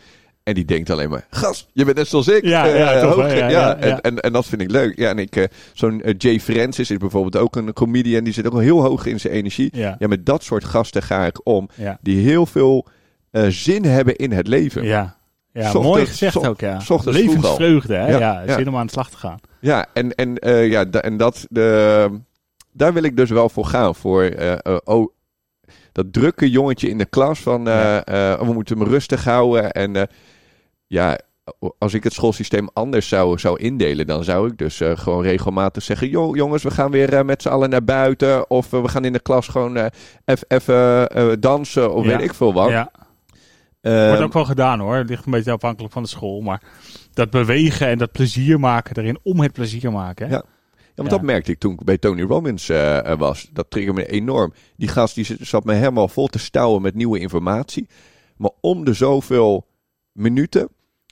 En 0.43 0.53
die 0.53 0.65
denkt 0.65 0.89
alleen 0.89 1.09
maar, 1.09 1.27
gast, 1.29 1.67
je 1.73 1.85
bent 1.85 1.97
net 1.97 2.07
zoals 2.07 2.27
ik. 2.27 2.43
Ja, 2.45 2.65
ja, 2.65 3.01
toch, 3.01 3.15
hoog-? 3.15 3.31
Ja, 3.31 3.35
ja, 3.35 3.47
ja, 3.49 3.77
En, 3.77 4.01
en, 4.01 4.19
en 4.19 4.33
dat 4.33 4.45
vind 4.45 4.61
ik 4.61 4.71
leuk. 4.71 4.97
Ja, 4.97 5.09
en 5.09 5.19
ik, 5.19 5.47
zo'n 5.73 6.03
Jay 6.17 6.39
Francis 6.39 6.89
is 6.89 6.97
bijvoorbeeld 6.97 7.37
ook 7.37 7.55
een 7.55 7.73
comedian. 7.73 8.23
Die 8.23 8.33
zit 8.33 8.47
ook 8.47 8.61
heel 8.61 8.81
hoog 8.81 9.05
in 9.05 9.19
zijn 9.19 9.33
energie. 9.33 9.77
ja, 9.77 9.97
met 9.99 10.25
dat 10.25 10.43
soort 10.43 10.63
gasten 10.63 11.03
ga 11.03 11.25
ik 11.25 11.47
om. 11.47 11.69
Die 12.01 12.25
heel 12.25 12.45
veel 12.45 12.87
eh, 13.33 13.45
zin 13.47 13.85
hebben 13.85 14.15
in 14.15 14.31
het 14.31 14.47
leven. 14.47 14.83
Ja, 14.83 15.15
ja 15.51 15.73
mooi 15.73 16.05
gezegd 16.05 16.47
ook, 16.47 16.59
ja. 16.59 16.79
Levensvreugde, 17.03 17.93
hè? 17.95 18.07
Ja, 18.07 18.17
Ja, 18.19 18.43
ja. 18.45 18.57
zin 18.57 18.67
om 18.67 18.77
aan 18.77 18.85
de 18.85 18.91
slag 18.91 19.09
te 19.09 19.17
gaan. 19.17 19.39
Ja, 19.59 19.85
en, 19.93 20.15
en, 20.15 20.37
eh, 20.37 20.69
ja, 20.69 20.85
en 20.85 21.17
dat, 21.17 21.45
de, 21.49 22.09
daar 22.71 22.93
wil 22.93 23.03
ik 23.03 23.17
dus 23.17 23.29
wel 23.29 23.49
voor 23.49 23.65
gaan. 23.65 23.95
Voor 23.95 24.31
oh, 24.83 25.13
dat 25.91 26.13
drukke 26.13 26.49
jongetje 26.49 26.89
in 26.89 26.97
de 26.97 27.05
klas 27.05 27.39
van 27.39 27.63
we 27.63 28.51
moeten 28.53 28.77
hem 28.77 28.87
rustig 28.87 29.23
houden. 29.23 29.71
En 29.71 30.07
ja, 30.87 31.19
als 31.77 31.93
ik 31.93 32.03
het 32.03 32.13
schoolsysteem 32.13 32.69
anders 32.73 33.07
zou, 33.07 33.39
zou 33.39 33.59
indelen, 33.59 34.07
dan 34.07 34.23
zou 34.23 34.49
ik 34.49 34.57
dus 34.57 34.81
gewoon 34.83 35.23
regelmatig 35.23 35.83
zeggen: 35.83 36.09
joh, 36.09 36.35
jongens, 36.35 36.63
we 36.63 36.71
gaan 36.71 36.91
weer 36.91 37.25
met 37.25 37.41
z'n 37.41 37.49
allen 37.49 37.69
naar 37.69 37.83
buiten. 37.83 38.49
Of 38.49 38.69
we 38.69 38.87
gaan 38.87 39.05
in 39.05 39.13
de 39.13 39.19
klas 39.19 39.47
gewoon 39.47 39.89
even 40.25 41.39
dansen 41.39 41.93
of 41.93 42.05
Ja. 42.05 42.09
weet 42.17 42.27
ik 42.27 42.33
veel 42.33 42.53
wat. 42.53 42.69
Ja, 42.69 42.91
wordt 43.91 44.21
ook 44.21 44.33
wel 44.33 44.45
gedaan 44.45 44.79
hoor. 44.79 44.95
Het 44.95 45.09
ligt 45.09 45.25
een 45.25 45.31
beetje 45.31 45.51
afhankelijk 45.51 45.93
van 45.93 46.03
de 46.03 46.09
school. 46.09 46.41
Maar 46.41 46.61
dat 47.13 47.29
bewegen 47.29 47.87
en 47.87 47.97
dat 47.97 48.11
plezier 48.11 48.59
maken 48.59 48.97
erin 48.97 49.17
om 49.23 49.39
het 49.39 49.51
plezier 49.53 49.91
maken. 49.91 50.27
Hè? 50.27 50.33
Ja. 50.35 50.43
want 50.95 51.09
Ja. 51.09 51.15
dat 51.17 51.25
merkte 51.25 51.51
ik 51.51 51.59
toen 51.59 51.73
ik 51.73 51.83
bij 51.83 51.97
Tony 51.97 52.21
Robbins 52.21 52.69
eh, 52.69 53.13
was. 53.17 53.49
Dat 53.53 53.65
triggerde 53.69 53.99
me 54.01 54.07
enorm. 54.07 54.53
Die 54.77 54.87
gast 54.87 55.15
die 55.15 55.35
zat- 55.39 55.63
me 55.63 55.73
helemaal 55.73 56.07
vol 56.07 56.27
te 56.27 56.39
stouwen 56.39 56.81
met 56.81 56.95
nieuwe 56.95 57.19
informatie. 57.19 57.87
Maar 58.37 58.51
om 58.61 58.85
de 58.85 58.93
zoveel 58.93 59.67
minuten 60.11 60.67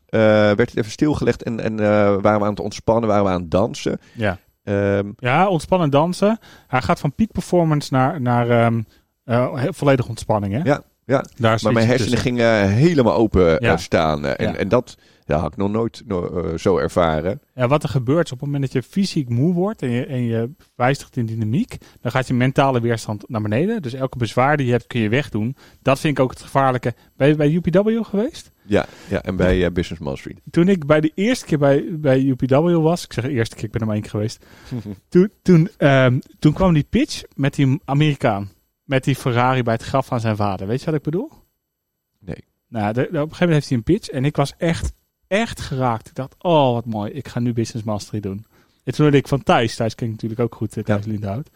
eh, 0.06 0.20
werd 0.30 0.60
het 0.70 0.78
even 0.78 0.92
stilgelegd 0.92 1.44
en, 1.44 1.60
en 1.60 1.80
eh, 1.80 1.86
waren 2.22 2.40
we 2.40 2.44
aan 2.46 2.50
het 2.50 2.60
ontspannen, 2.60 3.10
waren 3.10 3.24
we 3.24 3.30
aan 3.30 3.42
het 3.42 3.52
dansen. 3.52 4.00
Ja. 4.14 4.38
Ehm, 4.64 5.12
Ja, 5.18 5.48
ontspannen 5.48 5.90
dansen. 5.90 6.40
Hij 6.68 6.82
gaat 6.82 7.00
van 7.00 7.14
peak 7.16 7.32
performance 7.32 7.94
naar, 7.94 8.22
naar 8.22 8.50
ehm, 8.50 8.82
eh, 9.24 9.66
volledige 9.70 10.10
ontspanning. 10.10 10.54
Hè? 10.54 10.60
Ja, 10.64 10.82
ja. 11.06 11.26
Daar 11.36 11.60
maar 11.64 11.74
mijn 11.74 11.88
hersenen 11.88 12.12
tussen. 12.12 12.32
gingen 12.36 12.70
helemaal 12.70 13.16
open 13.16 13.60
eh, 13.60 13.68
Ja. 13.70 13.78
staan. 13.78 14.26
eh, 14.26 14.48
en, 14.48 14.54
Ja. 14.54 14.58
en 14.60 14.68
dat 14.68 14.98
had 15.26 15.52
ik 15.52 15.58
nog 15.58 15.72
nooit 15.72 16.02
no- 16.06 16.28
eh, 16.28 16.58
zo 16.58 16.78
ervaren. 16.78 17.42
Ja, 17.56 17.68
wat 17.68 17.84
er 17.84 17.90
gebeurt 17.90 18.26
is 18.26 18.32
op 18.32 18.40
het 18.40 18.46
moment 18.52 18.72
dat 18.72 18.84
je 18.84 18.90
fysiek 18.90 19.30
moe 19.30 19.54
wordt 19.54 19.82
en 19.82 19.90
je, 19.90 20.06
en 20.06 20.24
je 20.24 20.50
wijzigt 20.76 21.18
in 21.18 21.26
dynamiek, 21.26 21.78
dan 22.02 22.12
gaat 22.12 22.28
je 22.28 22.34
mentale 22.34 22.82
weerstand 22.82 23.30
naar 23.30 23.42
beneden. 23.42 23.82
Dus 23.82 23.94
elke 23.94 24.18
bezwaar 24.18 24.58
die 24.58 24.66
je 24.66 24.72
hebt 24.72 24.88
kun 24.88 25.00
je 25.02 25.10
wegdoen. 25.10 25.56
Dat 25.82 26.00
vind 26.00 26.18
ik 26.18 26.24
ook 26.24 26.30
het 26.30 26.42
gevaarlijke. 26.42 26.94
Ben 27.18 27.28
je 27.28 27.36
bij 27.36 27.52
UPW 27.52 28.04
geweest? 28.04 28.52
Ja, 28.66 28.86
ja 29.10 29.22
en 29.22 29.36
bij 29.36 29.66
eh, 29.66 29.72
Business 29.72 30.02
Mastery. 30.04 30.36
Toen 30.52 30.68
ik 30.68 30.86
bij 30.86 31.02
de 31.02 31.12
eerste 31.16 31.46
keer 31.46 31.58
bij, 31.58 31.86
bij 31.92 32.20
UPW 32.22 32.54
was, 32.82 33.04
ik 33.04 33.14
zeg 33.14 33.24
de 33.24 33.32
eerste 33.32 33.56
keer, 33.56 33.64
ik 33.64 33.72
ben 33.72 33.82
er 33.82 33.88
maar 33.88 33.96
één 33.96 34.04
keer 34.04 34.14
geweest. 34.14 34.46
toen, 35.10 35.30
toen, 35.42 35.70
ehm, 35.78 36.20
toen 36.40 36.54
kwam 36.54 36.74
die 36.74 36.86
pitch 36.90 37.22
met 37.36 37.56
die 37.56 37.80
Amerikaan. 37.86 38.50
Met 38.84 39.04
die 39.04 39.16
Ferrari 39.16 39.64
bij 39.64 39.74
het 39.74 39.84
graf 39.84 40.06
van 40.06 40.20
zijn 40.20 40.36
vader. 40.36 40.68
Weet 40.68 40.80
je 40.80 40.86
wat 40.86 40.96
ik 40.96 41.02
bedoel? 41.02 41.32
Nee. 42.20 42.44
Nou, 42.68 42.94
de, 42.94 43.02
de- 43.02 43.08
op 43.08 43.14
een 43.14 43.20
gegeven 43.22 43.38
moment 43.46 43.54
heeft 43.54 43.68
hij 43.70 43.78
een 43.78 43.84
pitch. 43.84 44.08
En 44.10 44.26
ik 44.26 44.36
was 44.36 44.54
echt, 44.58 44.94
echt 45.28 45.62
geraakt. 45.62 46.08
Ik 46.08 46.16
dacht, 46.16 46.36
oh 46.38 46.74
wat 46.74 46.86
mooi. 46.86 47.12
Ik 47.12 47.28
ga 47.28 47.40
nu 47.40 47.54
Business 47.54 47.86
Mastery 47.86 48.20
doen. 48.20 48.46
En 48.84 48.94
toen 48.94 49.04
hoorde 49.06 49.18
ik 49.18 49.28
van 49.28 49.44
Thijs. 49.44 49.76
Thijs 49.76 49.96
ken 49.96 50.06
ik 50.08 50.12
natuurlijk 50.14 50.40
ook 50.42 50.56
goed. 50.56 50.78
eh, 50.78 50.84
Thijs 50.84 51.06
Lindhout. 51.06 51.50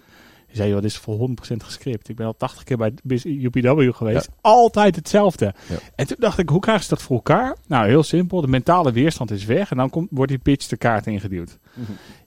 Die 0.48 0.56
zei, 0.56 0.70
joh, 0.70 0.82
dit 0.82 0.92
is 0.92 0.98
voor 0.98 1.30
100% 1.30 1.34
gescript. 1.64 2.10
Ik 2.10 2.16
ben 2.16 2.26
al 2.26 2.38
80 2.38 2.64
keer 2.64 2.78
bij 2.78 2.94
UPW 3.24 3.94
geweest. 3.96 4.30
Altijd 4.42 4.96
hetzelfde. 4.96 5.46
Ja. 5.70 5.76
En 5.96 6.08
toen 6.08 6.16
dacht 6.20 6.38
ik, 6.38 6.50
hoe 6.50 6.60
krijgen 6.60 6.84
ze 6.84 6.90
dat 6.90 7.02
voor 7.02 7.16
elkaar? 7.16 7.56
Nou, 7.68 7.88
heel 7.88 8.04
simpel. 8.04 8.42
De 8.42 8.48
mentale 8.48 8.92
weerstand 8.92 9.32
is 9.32 9.46
weg. 9.46 9.72
En 9.72 9.78
dan 9.78 9.90
komt, 9.90 10.08
wordt 10.12 10.32
die 10.32 10.40
pitch 10.42 10.68
de 10.68 10.78
kaart 10.78 11.08
ingeduwd. 11.08 11.58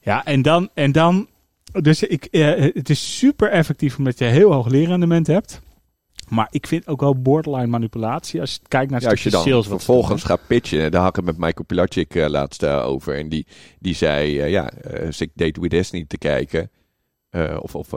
Ja, 0.01 0.25
en 0.25 0.41
dan, 0.41 0.69
en 0.73 0.91
dan 0.91 1.27
dus 1.71 2.03
ik, 2.03 2.25
eh, 2.25 2.73
het 2.73 2.89
is 2.89 3.17
super 3.17 3.49
effectief 3.49 3.97
omdat 3.97 4.17
je 4.19 4.25
heel 4.25 4.53
hoog 4.53 4.67
leerrendement 4.67 5.27
hebt. 5.27 5.61
Maar 6.29 6.47
ik 6.51 6.67
vind 6.67 6.87
ook 6.87 6.99
wel 6.99 7.21
borderline 7.21 7.67
manipulatie 7.67 8.39
als 8.39 8.53
je 8.53 8.59
kijkt 8.67 8.91
naar 8.91 9.01
Ja, 9.01 9.09
als 9.09 9.23
je 9.23 9.29
dan 9.29 9.43
sales. 9.43 9.67
vervolgens 9.67 10.23
gaat 10.23 10.47
pitchen, 10.47 10.91
daar 10.91 11.01
had 11.01 11.09
ik 11.09 11.15
het 11.15 11.25
met 11.25 11.37
Michael 11.37 11.65
Pilacic 11.65 12.15
eh, 12.15 12.27
laatst 12.27 12.63
eh, 12.63 12.85
over. 12.85 13.17
En 13.17 13.29
die, 13.29 13.47
die 13.79 13.95
zei, 13.95 14.39
eh, 14.39 14.49
ja, 14.49 14.71
als 15.05 15.21
ik 15.21 15.31
Date 15.33 15.61
with 15.61 15.69
Destiny 15.69 16.05
te 16.07 16.17
kijken, 16.17 16.71
of, 17.59 17.75
of 17.75 17.87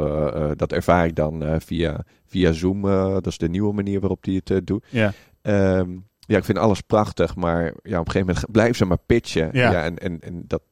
dat 0.57 0.73
ervaar 0.73 1.07
ik 1.07 1.15
dan 1.15 1.61
via, 1.61 2.05
via 2.27 2.53
Zoom. 2.53 2.83
dat 3.13 3.27
is 3.27 3.39
de 3.39 3.49
nieuwe 3.49 3.73
manier 3.73 4.01
waarop 4.01 4.25
die 4.25 4.41
het 4.45 4.67
doet. 4.67 4.85
Ja, 4.89 5.13
Ehm, 5.43 5.91
ja, 6.19 6.37
ik 6.37 6.45
vind 6.45 6.59
alles 6.59 6.81
prachtig, 6.81 7.37
maar 7.37 7.63
ja, 7.63 8.01
op 8.01 8.07
een 8.07 8.13
gegeven 8.13 8.27
moment 8.27 8.51
blijven 8.51 8.75
ze 8.75 8.85
maar 8.85 8.99
pitchen. 9.07 9.51
Ja. 9.53 9.71
Ja, 9.71 9.85
en, 9.85 9.99
en, 9.99 10.21
en 10.21 10.45
dat, 10.47 10.63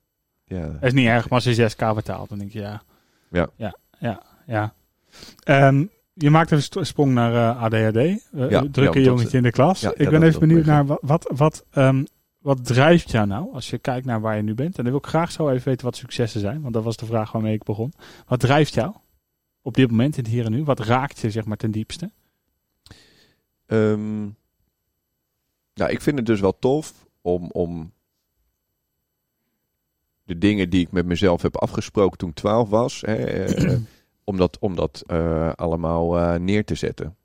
ja. 0.45 0.67
dat 0.67 0.83
is 0.83 0.93
niet 0.93 1.07
erg, 1.07 1.29
maar 1.29 1.45
als 1.45 1.57
je 1.57 1.71
6k 1.71 1.77
vertaalt, 1.77 2.29
dan 2.29 2.39
denk 2.39 2.53
je 2.53 2.61
ja. 2.61 2.83
Ja. 3.31 3.51
Ja, 3.57 3.75
ja, 3.99 4.23
ja. 4.47 4.75
Ehm, 5.45 5.85
je 6.13 6.31
maakt 6.31 6.53
even 6.53 6.79
een 6.81 6.87
sprong 6.87 7.13
naar 7.13 7.35
eh, 7.35 7.63
ADHD. 7.63 7.97
eh, 7.97 8.51
ja, 8.51 8.61
drukke 8.61 8.83
dat- 8.83 9.05
jongetje 9.05 9.37
in 9.37 9.43
de 9.43 9.51
klas. 9.51 9.81
ja, 9.81 9.91
ik 9.91 10.01
ja, 10.01 10.11
ben 10.11 10.23
even 10.23 10.41
benieuwd 10.41 10.65
naar 10.65 10.87
wat, 10.87 11.01
wat, 11.03 11.31
wat, 11.35 11.65
ehm, 11.71 12.05
wat 12.39 12.65
drijft 12.65 13.11
jou 13.11 13.27
nou 13.27 13.53
als 13.55 13.71
je 13.71 13.79
kijkt 13.79 14.07
naar 14.07 14.21
waar 14.21 14.37
je 14.37 14.43
nu 14.43 14.55
bent. 14.55 14.77
En 14.79 14.83
dan 14.85 14.93
wil 14.93 15.03
ik 15.03 15.07
graag 15.09 15.33
zo 15.33 15.49
even 15.49 15.69
weten 15.69 15.85
wat 15.85 15.97
successen 15.97 16.41
zijn, 16.41 16.61
want 16.63 16.75
dat 16.75 16.85
was 16.85 16.97
de 16.97 17.07
vraag 17.07 17.33
waarmee 17.33 17.55
ik 17.55 17.63
begon. 17.63 17.93
Wat 18.27 18.41
drijft 18.41 18.75
jou 18.75 18.95
op 19.63 19.75
dit 19.75 19.91
moment 19.91 20.17
in 20.17 20.23
het 20.23 20.33
hier 20.33 20.45
en 20.45 20.53
nu? 20.53 20.65
Wat 20.65 20.81
raakt 20.81 21.19
je 21.19 21.31
zeg 21.31 21.45
maar 21.45 21.57
ten 21.57 21.71
diepste? 21.71 22.11
Ehm, 23.67 24.21
nou, 25.75 25.91
ik 25.91 26.01
vind 26.01 26.17
het 26.17 26.27
dus 26.27 26.41
wel 26.41 26.59
tof 26.59 26.93
om, 27.21 27.51
om 27.53 27.93
de 30.31 30.39
dingen 30.39 30.71
die 30.71 30.81
ik 30.81 30.93
met 30.93 31.07
mezelf 31.07 31.43
heb 31.43 31.57
afgesproken 31.57 32.19
toen 32.19 32.29
ik 32.29 32.35
12 32.35 32.69
was, 32.69 33.01
hè, 33.07 33.15
eh, 33.15 33.77
om 34.25 34.37
dat, 34.37 34.59
om 34.59 34.77
dat 34.77 35.03
eh, 35.07 35.53
allemaal 35.55 36.19
eh, 36.19 36.35
neer 36.39 36.65
te 36.65 36.75
zetten. 36.75 37.17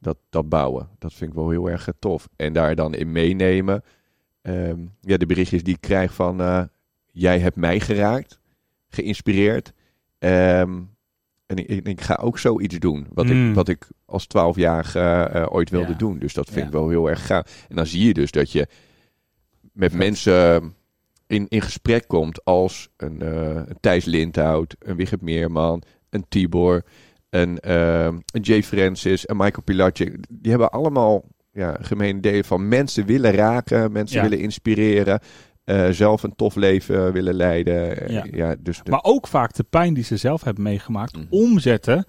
Dat, 0.00 0.16
dat 0.30 0.48
bouwen, 0.48 0.88
dat 0.98 1.14
vind 1.14 1.30
ik 1.30 1.36
wel 1.36 1.50
heel 1.50 1.70
erg 1.70 1.88
tof. 1.98 2.28
En 2.36 2.52
daar 2.52 2.74
dan 2.74 2.94
in 2.94 3.12
meenemen. 3.12 3.82
Ehm, 4.42 4.78
ja, 5.00 5.16
de 5.16 5.26
berichtjes 5.26 5.62
die 5.62 5.74
ik 5.74 5.80
krijg 5.80 6.14
van 6.14 6.68
jij 7.12 7.38
hebt 7.38 7.56
mij 7.56 7.80
geraakt, 7.80 8.38
geïnspireerd. 8.88 9.72
Ehm, 10.18 10.80
en 11.46 11.56
ik, 11.56 11.86
ik, 11.86 12.00
ga 12.00 12.14
ook 12.22 12.38
zoiets 12.38 12.78
doen, 12.78 13.06
wat, 13.12 13.26
Mm. 13.26 13.48
ik, 13.48 13.54
wat 13.54 13.68
ik 13.68 13.88
als 14.04 14.26
12-jarige 14.26 15.00
eh, 15.00 15.46
ooit 15.50 15.70
wilde 15.70 15.92
Ja. 15.92 15.98
doen. 15.98 16.18
Dus 16.18 16.34
dat 16.34 16.46
vind 16.46 16.58
Ja. 16.60 16.66
ik 16.66 16.72
wel 16.72 16.88
heel 16.88 17.08
erg 17.08 17.26
gaaf. 17.26 17.66
En 17.68 17.76
dan 17.76 17.86
zie 17.86 18.06
je 18.06 18.14
dus 18.14 18.30
dat 18.30 18.52
je 18.52 18.66
met 19.72 19.92
mensen 19.92 20.74
in, 21.28 21.46
in 21.48 21.60
gesprek 21.62 22.08
komt 22.08 22.44
als 22.44 22.88
een, 22.96 23.22
eh, 23.22 23.54
een 23.54 23.76
Thijs 23.80 24.04
Lindhout, 24.04 24.74
een 24.78 24.96
Wigert 24.96 25.22
Meerman, 25.22 25.82
een 26.10 26.24
Tibor, 26.28 26.82
een, 27.30 27.58
eh, 27.58 28.04
een 28.04 28.40
Jay 28.40 28.62
Francis, 28.62 29.28
een 29.28 29.36
Michael 29.36 29.62
Pilatje. 29.62 30.18
Die 30.28 30.50
hebben 30.50 30.70
allemaal 30.70 31.24
ja, 31.52 31.76
gemene 31.80 32.20
delen 32.20 32.44
van 32.44 32.68
mensen 32.68 33.06
willen 33.06 33.32
raken, 33.32 33.92
mensen 33.92 34.16
Ja. 34.16 34.22
willen 34.28 34.38
inspireren, 34.44 35.20
eh, 35.64 35.88
zelf 35.90 36.22
een 36.22 36.34
tof 36.36 36.54
leven 36.54 37.12
willen 37.12 37.34
leiden. 37.34 38.00
Eh, 38.00 38.08
Ja. 38.14 38.26
Ja. 38.30 38.56
dus 38.60 38.80
de- 38.82 38.90
Maar 38.90 39.02
ook 39.04 39.26
vaak 39.26 39.54
de 39.54 39.64
pijn 39.70 39.94
die 39.94 40.04
ze 40.04 40.16
zelf 40.16 40.42
hebben 40.44 40.62
meegemaakt, 40.62 41.16
Mhm. 41.16 41.24
omzetten 41.30 42.04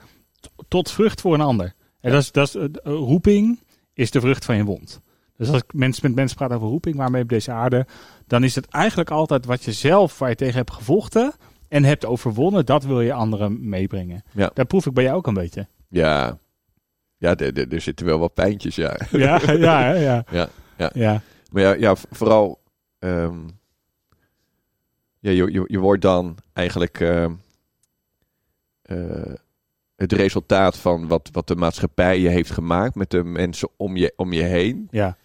tot 0.68 0.92
vrucht 0.92 1.22
voor 1.22 1.34
een 1.34 1.42
ander. 1.42 1.74
En 2.02 2.12
dat 2.12 2.22
is, 2.22 2.32
dat 2.32 2.48
is, 2.56 2.70
roeping 2.84 3.60
is 3.94 4.12
de 4.12 4.20
vrucht 4.20 4.46
van 4.46 4.56
je 4.56 4.64
wond. 4.64 5.00
Dus 5.40 5.50
als 5.50 5.58
ik 5.62 5.74
mensen 5.74 6.02
met 6.08 6.16
mensen 6.16 6.38
praat 6.38 6.52
over 6.54 6.68
roeping, 6.68 6.96
waarmee 6.96 7.22
op 7.24 7.30
deze 7.30 7.52
aarde, 7.52 7.86
dan 8.28 8.44
is 8.44 8.56
het 8.56 8.68
eigenlijk 8.68 9.10
altijd 9.12 9.46
wat 9.46 9.64
je 9.64 9.72
zelf, 9.72 10.20
waar 10.20 10.30
je 10.30 10.36
tegen 10.36 10.56
hebt 10.56 10.72
gevochten 10.74 11.34
en 11.68 11.84
hebt 11.84 12.06
overwonnen, 12.06 12.66
dat 12.66 12.84
wil 12.84 13.02
je 13.02 13.14
anderen 13.14 13.70
meebrengen. 13.70 14.24
Ja. 14.32 14.52
Daar 14.54 14.66
proef 14.66 14.86
ik 14.86 14.94
bij 14.94 15.04
jou 15.04 15.16
ook 15.18 15.28
een 15.28 15.34
beetje. 15.34 15.68
ja, 15.88 16.38
ja 17.18 17.36
er- 17.36 17.58
er- 17.58 17.74
er 17.74 17.82
zitten 17.82 18.06
wel 18.06 18.20
wat 18.20 18.34
pijntjes, 18.34 18.76
ja. 18.76 19.00
Ja, 19.12 19.40
ja, 19.52 19.82
hè, 19.84 19.94
ja. 19.94 20.24
Ja, 20.32 20.50
ja. 20.78 20.92
ja. 20.94 21.22
Maar 21.52 21.62
ja, 21.62 21.74
ja 21.74 21.96
vooral. 22.12 22.60
ehm, 23.00 23.38
ja, 25.20 25.32
je, 25.32 25.52
je, 25.52 25.64
je 25.68 25.80
wordt 25.80 26.02
dan 26.02 26.38
eigenlijk. 26.54 27.00
ehm, 27.00 27.34
eh, 28.82 29.34
het 29.96 30.12
resultaat 30.12 30.78
van 30.78 31.08
wat, 31.08 31.30
wat 31.32 31.48
de 31.48 31.56
maatschappij 31.56 32.20
je 32.20 32.30
heeft 32.30 32.52
gemaakt 32.52 32.96
met 32.96 33.10
de 33.10 33.24
mensen 33.24 33.70
om 33.78 33.96
je, 33.98 34.14
om 34.16 34.34
je 34.34 34.42
heen. 34.44 34.88
ja. 34.92 35.18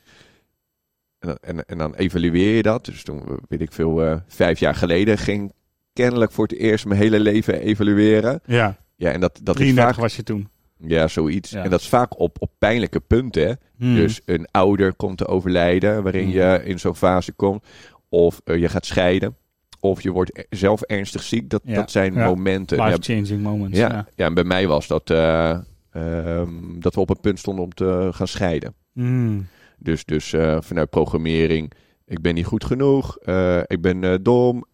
En, 1.25 1.31
dan- 1.31 1.57
en, 1.57 1.65
en 1.67 1.79
dan 1.79 1.95
evalueer 1.95 2.57
je 2.57 2.63
dat. 2.63 2.85
Dus 2.85 3.03
toen, 3.03 3.23
weet 3.49 3.61
ik 3.61 3.73
veel, 3.73 4.03
eh, 4.05 4.17
vijf 4.27 4.59
jaar 4.59 4.75
geleden 4.75 5.19
ging 5.19 5.49
ik 5.49 5.55
kennelijk 5.93 6.33
voor 6.33 6.47
het 6.47 6.57
eerst 6.57 6.87
mijn 6.87 7.01
hele 7.01 7.21
leven 7.21 7.61
evalueren. 7.61 8.41
ja. 8.47 8.77
Ja, 8.97 9.11
en 9.11 9.21
dat, 9.21 9.41
dat 9.43 9.55
is 9.55 9.61
33 9.61 9.95
vaak. 9.95 10.03
was 10.05 10.17
je 10.17 10.23
toen. 10.23 10.49
Ja, 10.79 11.09
zoiets. 11.09 11.51
Ja. 11.51 11.63
En 11.65 11.71
dat 11.71 11.81
is 11.81 11.89
vaak 11.89 12.19
op, 12.21 12.37
op 12.41 12.51
pijnlijke 12.59 13.01
punten. 13.01 13.47
hè. 13.47 13.53
Hmm. 13.77 13.95
Dus 13.95 14.21
een 14.25 14.47
ouder 14.51 14.95
komt 14.95 15.19
te 15.19 15.27
overlijden, 15.27 16.03
waarin 16.03 16.25
Mm. 16.27 16.33
je 16.33 16.61
in 16.65 16.79
zo'n 16.81 16.95
fase 16.97 17.33
komt. 17.33 17.65
Of 18.09 18.41
eh, 18.45 18.57
je 18.61 18.69
gaat 18.69 18.87
scheiden. 18.87 19.37
Of 19.81 20.03
je 20.03 20.11
wordt 20.11 20.39
e- 20.39 20.43
zelf 20.51 20.83
ernstig 20.83 21.23
ziek. 21.23 21.51
Dat, 21.51 21.61
Ja, 21.65 21.75
dat 21.75 21.91
zijn 21.91 22.15
ja. 22.15 22.25
momenten. 22.27 22.77
Ja, 22.77 22.85
Life-changing 22.87 23.43
moments. 23.43 23.79
ja, 23.79 23.89
Ja. 23.89 24.07
ja. 24.15 24.27
en 24.27 24.35
bij 24.35 24.45
mij 24.45 24.67
was 24.67 24.87
dat 24.87 25.11
eh, 25.11 25.51
ehm, 25.93 26.49
dat 26.79 26.95
we 26.95 27.01
op 27.01 27.09
het 27.09 27.21
punt 27.21 27.39
stonden 27.39 27.65
om 27.65 27.75
te 27.75 28.09
gaan 28.13 28.29
scheiden. 28.29 28.75
Hmm. 28.93 29.47
Dus, 29.79 30.05
dus 30.05 30.33
eh, 30.33 30.57
vanuit 30.61 30.91
programmering, 30.91 31.73
ik 32.07 32.21
ben 32.21 32.35
niet 32.35 32.47
goed 32.47 32.65
genoeg, 32.65 33.19
eh, 33.19 33.61
ik 33.67 33.81
ben 33.81 34.05
eh, 34.05 34.15
dom. 34.23 34.65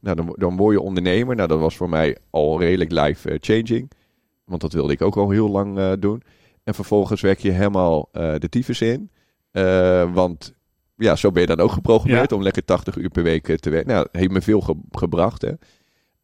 nou, 0.00 0.16
dan, 0.16 0.34
dan 0.38 0.56
word 0.56 0.74
je 0.74 0.80
ondernemer. 0.80 1.36
Nou, 1.36 1.48
dat 1.48 1.58
was 1.58 1.76
voor 1.76 1.88
mij 1.88 2.16
al 2.30 2.60
redelijk 2.60 2.90
life-changing. 2.92 3.90
Want 4.44 4.60
dat 4.60 4.72
wilde 4.72 4.92
ik 4.92 5.02
ook 5.02 5.16
al 5.16 5.30
heel 5.30 5.48
lang 5.50 5.94
doen. 5.98 6.22
En 6.64 6.74
vervolgens 6.74 7.20
werk 7.20 7.38
je 7.38 7.50
helemaal 7.50 8.08
de 8.12 8.48
tyfus 8.50 8.80
in. 8.80 9.10
Want 10.12 10.54
ja, 10.96 11.16
zo 11.16 11.30
ben 11.30 11.40
je 11.40 11.48
dan 11.48 11.60
ook 11.60 11.72
geprogrammeerd 11.72 12.30
Ja. 12.30 12.36
om 12.36 12.42
lekker 12.42 12.64
80 12.64 12.96
uur 12.96 13.08
per 13.10 13.22
week 13.22 13.56
te 13.56 13.70
werken. 13.70 13.88
Nou, 13.92 14.06
dat 14.12 14.20
heeft 14.20 14.32
me 14.32 14.40
veel 14.40 14.60
ge- 14.60 14.80
gebracht. 14.90 15.42
Hè. 15.42 15.52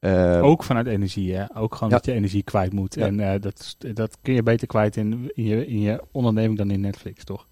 Eh, 0.04 0.42
Ook 0.44 0.62
vanuit 0.64 0.86
energie, 0.86 1.34
hè? 1.34 1.44
Ook 1.56 1.74
gewoon 1.74 1.88
Ja. 1.88 1.96
dat 1.96 2.04
je 2.04 2.12
energie 2.12 2.42
kwijt 2.42 2.72
moet. 2.72 2.94
Ja. 2.94 3.06
En 3.06 3.20
eh, 3.20 3.40
dat, 3.40 3.76
dat 3.78 4.16
kun 4.22 4.34
je 4.34 4.42
beter 4.42 4.66
kwijt 4.66 4.96
in, 4.96 5.30
in, 5.34 5.44
je, 5.44 5.66
in 5.66 5.80
je 5.80 6.02
onderneming 6.12 6.58
dan 6.58 6.70
in 6.70 6.80
Netflix, 6.80 7.24
toch? 7.24 7.46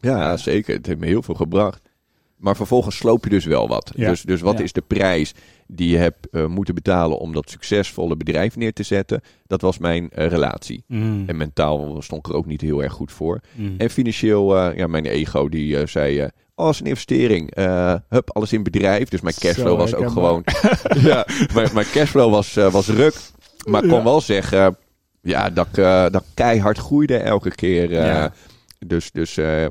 Ja, 0.00 0.36
zeker. 0.36 0.74
Het 0.76 0.86
heeft 0.86 0.98
me 1.00 1.06
heel 1.06 1.22
veel 1.22 1.34
gebracht. 1.34 1.80
Maar 2.36 2.56
vervolgens 2.56 2.96
sloop 2.96 3.24
je 3.24 3.30
dus 3.30 3.44
wel 3.44 3.68
wat. 3.68 3.92
Ja. 3.96 4.08
Dus, 4.08 4.22
dus 4.22 4.40
wat 4.40 4.58
Ja. 4.58 4.64
is 4.64 4.72
de 4.72 4.80
prijs 4.80 5.34
die 5.66 5.88
je 5.90 5.96
hebt 5.96 6.28
eh, 6.30 6.46
moeten 6.46 6.74
betalen 6.74 7.18
om 7.18 7.32
dat 7.32 7.50
succesvolle 7.50 8.16
bedrijf 8.16 8.56
neer 8.56 8.72
te 8.72 8.82
zetten? 8.82 9.20
Dat 9.46 9.60
was 9.60 9.78
mijn 9.78 10.10
eh, 10.10 10.26
relatie. 10.26 10.84
Mm. 10.86 11.24
En 11.26 11.36
mentaal 11.36 12.02
stond 12.02 12.26
ik 12.26 12.32
er 12.32 12.38
ook 12.38 12.46
niet 12.46 12.60
heel 12.60 12.82
erg 12.82 12.92
goed 12.92 13.12
voor. 13.12 13.40
Mm. 13.54 13.74
En 13.78 13.90
financieel, 13.90 14.72
ja, 14.76 14.86
mijn 14.86 15.04
ego 15.06 15.48
die 15.48 15.86
zei... 15.86 16.28
alles 16.62 16.80
in 16.80 16.86
investering. 16.86 17.50
Eh, 17.54 17.94
hup, 18.08 18.30
alles 18.36 18.52
in 18.52 18.62
bedrijf. 18.62 19.08
Dus 19.08 19.20
mijn 19.20 19.34
cashflow 19.38 19.66
Zo 19.68 19.76
was 19.76 19.94
ook 19.94 20.10
gewoon... 20.10 20.44
ja, 21.10 21.26
mijn, 21.54 21.68
mijn 21.74 21.86
cashflow 21.92 22.30
was, 22.30 22.56
eh, 22.56 22.72
was 22.72 22.88
ruk. 22.88 23.14
Maar 23.66 23.82
ik 23.82 23.88
kon 23.88 23.98
Ja. 23.98 24.04
wel 24.04 24.20
zeggen 24.20 24.76
ja, 25.20 25.50
dat, 25.50 25.66
ik, 25.66 25.76
eh, 25.76 26.02
dat 26.10 26.22
ik 26.22 26.28
keihard 26.34 26.78
groeide 26.78 27.16
elke 27.16 27.50
keer. 27.54 27.90
eh. 27.92 28.06
Ja. 28.06 28.32
Dus, 28.86 29.10
dus 29.10 29.36
eh, 29.36 29.64
eh, 29.64 29.70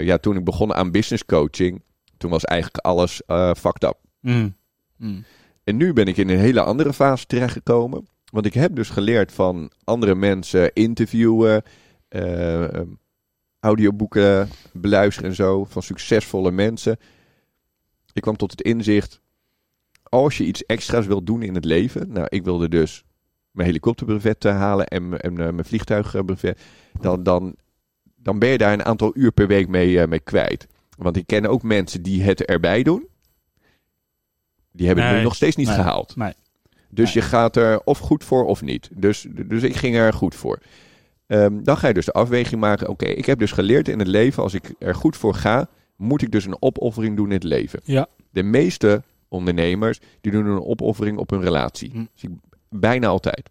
ja, 0.00 0.18
toen 0.18 0.36
ik 0.36 0.44
begon 0.44 0.74
aan 0.74 0.90
business 0.90 1.24
coaching, 1.24 1.82
toen 2.18 2.30
was 2.30 2.44
eigenlijk 2.44 2.84
alles 2.84 3.22
eh 3.26 3.50
fucked 3.58 3.82
up. 3.84 3.96
Mm. 4.20 4.56
Mm. 4.96 5.24
En 5.64 5.76
nu 5.76 5.92
ben 5.92 6.06
ik 6.06 6.16
in 6.16 6.28
een 6.28 6.38
hele 6.38 6.60
andere 6.62 6.92
fase 6.92 7.26
terechtgekomen. 7.26 8.08
Want 8.30 8.46
ik 8.46 8.54
heb 8.54 8.74
dus 8.76 8.88
geleerd 8.90 9.32
van 9.32 9.70
andere 9.84 10.14
mensen 10.14 10.72
interviewen, 10.72 11.62
audioboeken 13.62 14.48
beluisteren 14.72 15.30
en 15.30 15.36
zo, 15.36 15.64
van 15.64 15.82
succesvolle 15.82 16.50
mensen. 16.50 16.96
Ik 18.12 18.22
kwam 18.22 18.36
tot 18.36 18.50
het 18.50 18.60
inzicht, 18.60 19.20
als 20.02 20.36
je 20.36 20.44
iets 20.44 20.66
extra's 20.66 21.06
wilt 21.06 21.26
doen 21.26 21.42
in 21.42 21.54
het 21.54 21.64
leven, 21.64 22.12
nou 22.12 22.26
ik 22.28 22.44
wilde 22.44 22.68
dus 22.68 23.04
mijn 23.50 23.66
helikopterbrevet 23.66 24.44
eh, 24.44 24.56
halen 24.56 24.86
en, 24.86 25.20
en 25.20 25.30
eh, 25.30 25.52
mijn 25.52 25.64
vliegtuigbrevet, 25.64 26.60
dan, 27.00 27.22
dan, 27.22 27.54
dan 28.16 28.38
ben 28.38 28.48
je 28.48 28.58
daar 28.58 28.72
een 28.72 28.84
aantal 28.84 29.10
uur 29.14 29.32
per 29.32 29.46
week 29.46 29.68
mee, 29.68 30.00
eh, 30.00 30.08
mee 30.08 30.20
kwijt. 30.20 30.66
Want 30.96 31.16
ik 31.16 31.26
ken 31.26 31.46
ook 31.46 31.62
mensen 31.62 32.02
die 32.02 32.22
het 32.22 32.44
erbij 32.44 32.82
doen. 32.82 33.06
Die 34.72 34.86
hebben 34.86 35.06
het 35.06 35.16
nu 35.16 35.22
nog 35.22 35.34
steeds 35.34 35.56
niet 35.56 35.66
nee, 35.66 35.76
gehaald. 35.76 36.16
nee. 36.16 36.32
Dus 36.90 37.12
je 37.12 37.20
gaat 37.20 37.56
er 37.56 37.80
of 37.84 37.98
goed 37.98 38.24
voor 38.24 38.44
of 38.44 38.62
niet. 38.62 38.90
Dus, 38.94 39.26
dus 39.46 39.62
ik 39.62 39.76
ging 39.76 39.96
er 39.96 40.12
goed 40.12 40.34
voor. 40.34 40.58
Ehm, 41.26 41.62
dan 41.62 41.76
ga 41.76 41.88
je 41.88 41.94
dus 41.94 42.06
de 42.06 42.12
afweging 42.12 42.60
maken. 42.60 42.88
Oké, 42.88 43.06
ik 43.06 43.26
heb 43.26 43.38
dus 43.38 43.52
geleerd 43.52 43.88
in 43.88 43.98
het 43.98 44.08
leven, 44.08 44.42
als 44.42 44.54
ik 44.54 44.74
er 44.78 44.94
goed 44.94 45.16
voor 45.16 45.34
ga, 45.34 45.68
moet 45.96 46.22
ik 46.22 46.30
dus 46.30 46.44
een 46.44 46.62
opoffering 46.62 47.16
doen 47.16 47.26
in 47.26 47.32
het 47.32 47.44
leven. 47.44 47.80
Ja. 47.84 48.06
De 48.30 48.42
meeste 48.42 49.02
ondernemers, 49.28 50.00
die 50.20 50.32
doen 50.32 50.46
een 50.46 50.62
opoffering 50.62 51.18
op 51.18 51.30
hun 51.30 51.42
relatie. 51.42 51.90
Hm. 51.92 52.04
Ik 52.26 52.30
bijna 52.68 53.06
altijd. 53.06 53.50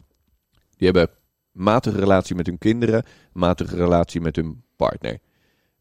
Die 0.78 0.90
hebben 0.90 1.10
matige 1.52 2.00
relatie 2.00 2.36
met 2.36 2.46
hun 2.46 2.58
kinderen, 2.58 3.04
matige 3.34 3.76
relatie 3.76 4.22
met 4.22 4.36
hun 4.36 4.64
partner. 4.76 5.20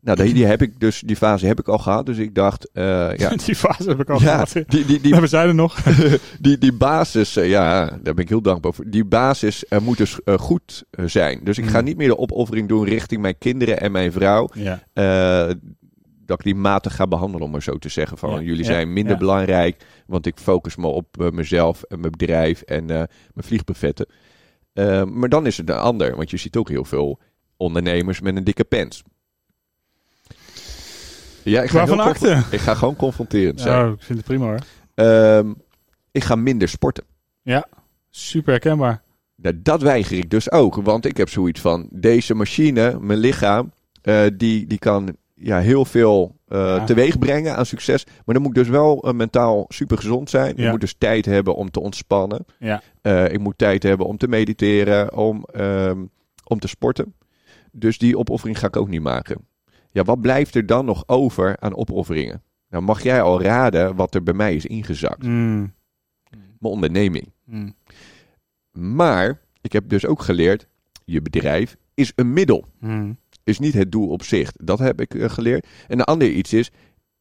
Nou, 0.03 0.23
die, 0.25 0.35
die 0.35 0.45
heb 0.47 0.63
ik 0.63 0.81
dus, 0.81 1.01
die 1.01 1.17
fase 1.17 1.47
heb 1.47 1.59
ik 1.59 1.69
al 1.69 1.79
gehad. 1.79 2.07
Dus 2.07 2.19
ik 2.19 2.35
dacht, 2.35 2.71
eh, 2.73 3.17
ja, 3.17 3.29
Die 3.47 3.55
fase 3.55 3.89
heb 3.89 4.01
ik 4.01 4.11
al 4.11 4.21
ja 4.21 4.45
gehad. 4.45 4.53
die, 4.53 4.85
die, 4.85 5.01
die, 5.01 5.15
we 5.15 5.27
zijn 5.27 5.49
er 5.49 5.55
nog. 5.55 5.79
die, 6.41 6.59
die 6.59 6.73
basis, 6.73 7.37
eh, 7.37 7.49
ja, 7.49 7.85
daar 7.87 8.15
ben 8.15 8.25
ik 8.25 8.29
heel 8.29 8.43
dankbaar 8.43 8.73
voor. 8.75 8.91
Die 8.91 9.05
basis 9.05 9.65
moet 9.83 9.97
dus 9.99 10.23
eh, 10.25 10.39
goed 10.39 10.85
zijn. 11.05 11.41
Dus 11.45 11.59
ik 11.59 11.67
ga 11.67 11.79
Mm. 11.79 11.85
niet 11.85 11.97
meer 11.97 12.09
de 12.09 12.19
opoffering 12.19 12.69
doen 12.69 12.85
richting 12.85 13.21
mijn 13.21 13.39
kinderen 13.39 13.81
en 13.81 13.93
mijn 13.93 14.13
vrouw. 14.13 14.49
Ja. 14.53 14.83
dat 16.27 16.39
ik 16.39 16.45
die 16.45 16.55
matig 16.55 16.95
ga 16.95 17.07
behandelen, 17.07 17.47
om 17.47 17.51
maar 17.53 17.63
zo 17.63 17.79
te 17.79 17.89
zeggen. 17.89 18.19
Van 18.19 18.31
Ja, 18.31 18.41
jullie 18.41 18.65
zijn 18.65 18.93
minder 18.93 19.17
belangrijk, 19.19 19.85
want 20.07 20.27
ik 20.27 20.39
focus 20.39 20.77
me 20.77 20.87
op 20.87 21.31
mezelf 21.33 21.83
en 21.83 22.01
mijn 22.01 22.13
bedrijf 22.13 22.61
en 22.63 22.85
mijn 22.87 23.09
vliegbuffetten. 23.37 24.07
Maar 25.13 25.29
dan 25.29 25.47
is 25.47 25.57
het 25.57 25.71
een 25.71 25.77
ander, 25.77 26.17
want 26.17 26.31
je 26.31 26.37
ziet 26.37 26.57
ook 26.57 26.69
heel 26.69 26.85
veel 26.85 27.21
ondernemers 27.57 28.21
met 28.21 28.37
een 28.37 28.45
dikke 28.45 28.65
pens. 28.65 29.03
Ja, 31.51 31.63
ik 31.63 31.71
ga, 31.71 32.15
ik 32.51 32.61
ga 32.61 32.75
gewoon 32.75 32.97
confronterend 32.97 33.61
zijn. 33.61 33.87
Ja, 33.87 33.93
ik 33.93 34.03
vind 34.03 34.19
het 34.19 34.27
prima 34.27 34.45
hoor. 34.45 34.59
Ehm, 34.95 35.53
ik 36.13 36.25
ga 36.25 36.35
minder 36.35 36.69
sporten. 36.69 37.05
Super 38.11 38.51
herkenbaar. 38.51 39.03
Nou, 39.37 39.61
dat 39.63 39.83
weiger 39.83 40.17
ik 40.19 40.31
dus 40.31 40.51
ook. 40.51 40.75
Want 40.75 41.05
ik 41.05 41.17
heb 41.17 41.29
zoiets 41.29 41.61
van: 41.61 41.89
deze 41.93 42.35
machine, 42.35 42.99
mijn 43.01 43.19
lichaam, 43.19 43.73
eh, 44.03 44.23
die, 44.37 44.67
die 44.67 44.79
kan 44.79 45.17
ja, 45.35 45.59
heel 45.59 45.85
veel 45.85 46.37
Ja. 46.49 46.85
teweeg 46.85 47.19
brengen 47.19 47.57
aan 47.57 47.67
succes. 47.67 48.05
Maar 48.25 48.35
dan 48.35 48.43
moet 48.43 48.57
ik 48.57 48.63
dus 48.63 48.69
wel 48.69 49.03
eh, 49.03 49.13
mentaal 49.13 49.65
super 49.69 49.97
gezond 49.99 50.31
zijn. 50.31 50.51
Ik 50.51 50.59
Ja. 50.59 50.71
moet 50.71 50.81
dus 50.81 50.95
tijd 50.99 51.25
hebben 51.25 51.55
om 51.55 51.71
te 51.71 51.81
ontspannen. 51.81 52.45
Ja. 52.59 52.83
Ik 53.29 53.39
moet 53.39 53.59
tijd 53.59 53.83
hebben 53.83 54.07
om 54.07 54.17
te 54.17 54.29
mediteren, 54.29 55.15
om, 55.17 55.45
ehm, 55.53 55.99
om 56.47 56.59
te 56.59 56.69
sporten. 56.69 57.15
Dus 57.73 57.99
die 57.99 58.19
opoffering 58.19 58.59
ga 58.59 58.67
ik 58.67 58.77
ook 58.77 58.89
niet 58.89 59.03
maken. 59.03 59.49
Ja, 59.92 60.03
wat 60.05 60.20
blijft 60.20 60.55
er 60.55 60.66
dan 60.66 60.85
nog 60.85 61.03
over 61.07 61.57
aan 61.61 61.76
opofferingen? 61.76 62.42
Nou, 62.68 62.83
mag 62.85 63.03
jij 63.03 63.22
al 63.22 63.42
raden 63.42 63.96
wat 63.96 64.14
er 64.14 64.22
bij 64.22 64.35
mij 64.35 64.55
is 64.55 64.66
ingezakt? 64.66 65.22
Mm. 65.22 65.72
Mijn 66.31 66.72
onderneming. 66.72 67.33
Mm. 67.44 67.74
Maar 68.72 69.40
ik 69.61 69.72
heb 69.72 69.88
dus 69.88 70.07
ook 70.07 70.22
geleerd, 70.22 70.66
je 71.05 71.22
bedrijf 71.22 71.76
is 71.94 72.12
een 72.14 72.33
middel, 72.33 72.64
Mm. 72.81 73.18
is 73.44 73.59
niet 73.59 73.74
het 73.74 73.92
doel 73.92 74.09
op 74.09 74.22
zich. 74.22 74.53
Dat 74.53 74.79
heb 74.79 75.00
ik 75.00 75.14
eh, 75.14 75.29
geleerd. 75.31 75.66
En 75.88 75.98
een 75.98 76.05
ander 76.05 76.31
iets 76.31 76.53
is, 76.53 76.70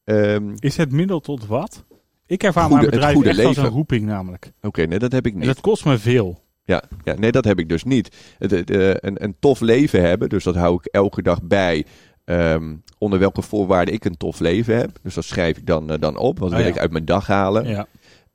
ehm, 0.03 0.51
Is 0.59 0.77
het 0.77 0.91
middel 0.91 1.19
tot 1.19 1.45
wat? 1.47 1.85
Ik 2.25 2.43
ervaar 2.43 2.63
Goede- 2.63 2.77
mijn 2.79 2.89
bedrijf 2.91 3.15
echt 3.25 3.27
als 3.27 3.37
leven. 3.45 3.63
een 3.63 3.69
roeping 3.69 4.05
namelijk. 4.05 4.51
oké, 4.61 4.85
nee, 4.85 4.99
dat 4.99 5.11
heb 5.11 5.25
ik 5.25 5.31
En 5.33 5.37
niet. 5.39 5.47
dat 5.47 5.61
kost 5.61 5.85
me 5.85 5.97
veel. 5.97 6.47
Ja, 6.63 6.83
ja, 7.03 7.13
nee, 7.13 7.31
dat 7.31 7.45
heb 7.45 7.59
ik 7.59 7.69
dus 7.69 7.83
niet. 7.83 8.15
Het, 8.37 8.51
het, 8.51 8.69
eh, 8.69 8.89
een, 8.89 9.23
een 9.23 9.35
tof 9.39 9.59
leven 9.59 10.01
hebben, 10.01 10.29
dus 10.29 10.43
dat 10.43 10.55
hou 10.55 10.75
ik 10.75 10.85
elke 10.85 11.21
dag 11.21 11.43
bij. 11.43 11.85
Ehm, 12.29 12.75
onder 12.97 13.19
welke 13.19 13.41
voorwaarden 13.41 13.93
ik 13.93 14.05
een 14.05 14.17
tof 14.17 14.39
leven 14.39 14.77
heb. 14.77 14.99
Dus 15.03 15.13
dat 15.13 15.23
schrijf 15.23 15.57
ik 15.57 15.65
dan, 15.65 15.91
eh, 15.91 15.99
dan 15.99 16.17
op. 16.17 16.39
Wat 16.39 16.49
Oh, 16.49 16.55
wil 16.55 16.65
ja. 16.65 16.71
ik 16.71 16.77
uit 16.79 16.91
mijn 16.91 17.05
dag 17.05 17.27
halen? 17.27 17.67
Ja. 17.67 17.87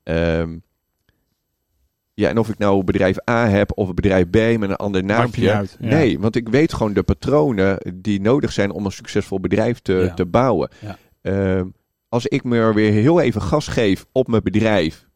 Ehm, 0.03 0.57
ja, 2.13 2.29
en 2.29 2.37
of 2.37 2.49
ik 2.49 2.57
nou 2.57 2.83
bedrijf 2.83 3.17
A 3.29 3.47
heb 3.49 3.77
of 3.77 3.93
bedrijf 3.93 4.29
B 4.29 4.35
met 4.35 4.61
een 4.69 4.75
ander 4.75 5.09
uit. 5.11 5.35
Ja. 5.35 5.63
Nee, 5.79 6.19
want 6.19 6.35
ik 6.35 6.49
weet 6.49 6.73
gewoon 6.73 6.93
de 6.93 7.03
patronen 7.03 7.77
die 7.95 8.21
nodig 8.21 8.51
zijn 8.51 8.71
om 8.71 8.85
een 8.85 8.91
succesvol 8.91 9.39
bedrijf 9.39 9.79
te, 9.79 9.93
Ja. 9.93 10.13
te 10.13 10.25
bouwen. 10.25 10.69
Ja. 10.79 10.97
Ehm, 11.21 11.65
als 12.09 12.25
ik 12.25 12.43
me 12.43 12.73
weer 12.73 12.91
heel 12.91 13.21
even 13.21 13.41
gas 13.41 13.67
geef 13.67 14.05
op 14.11 14.27
mijn 14.27 14.43
bedrijf 14.43 15.07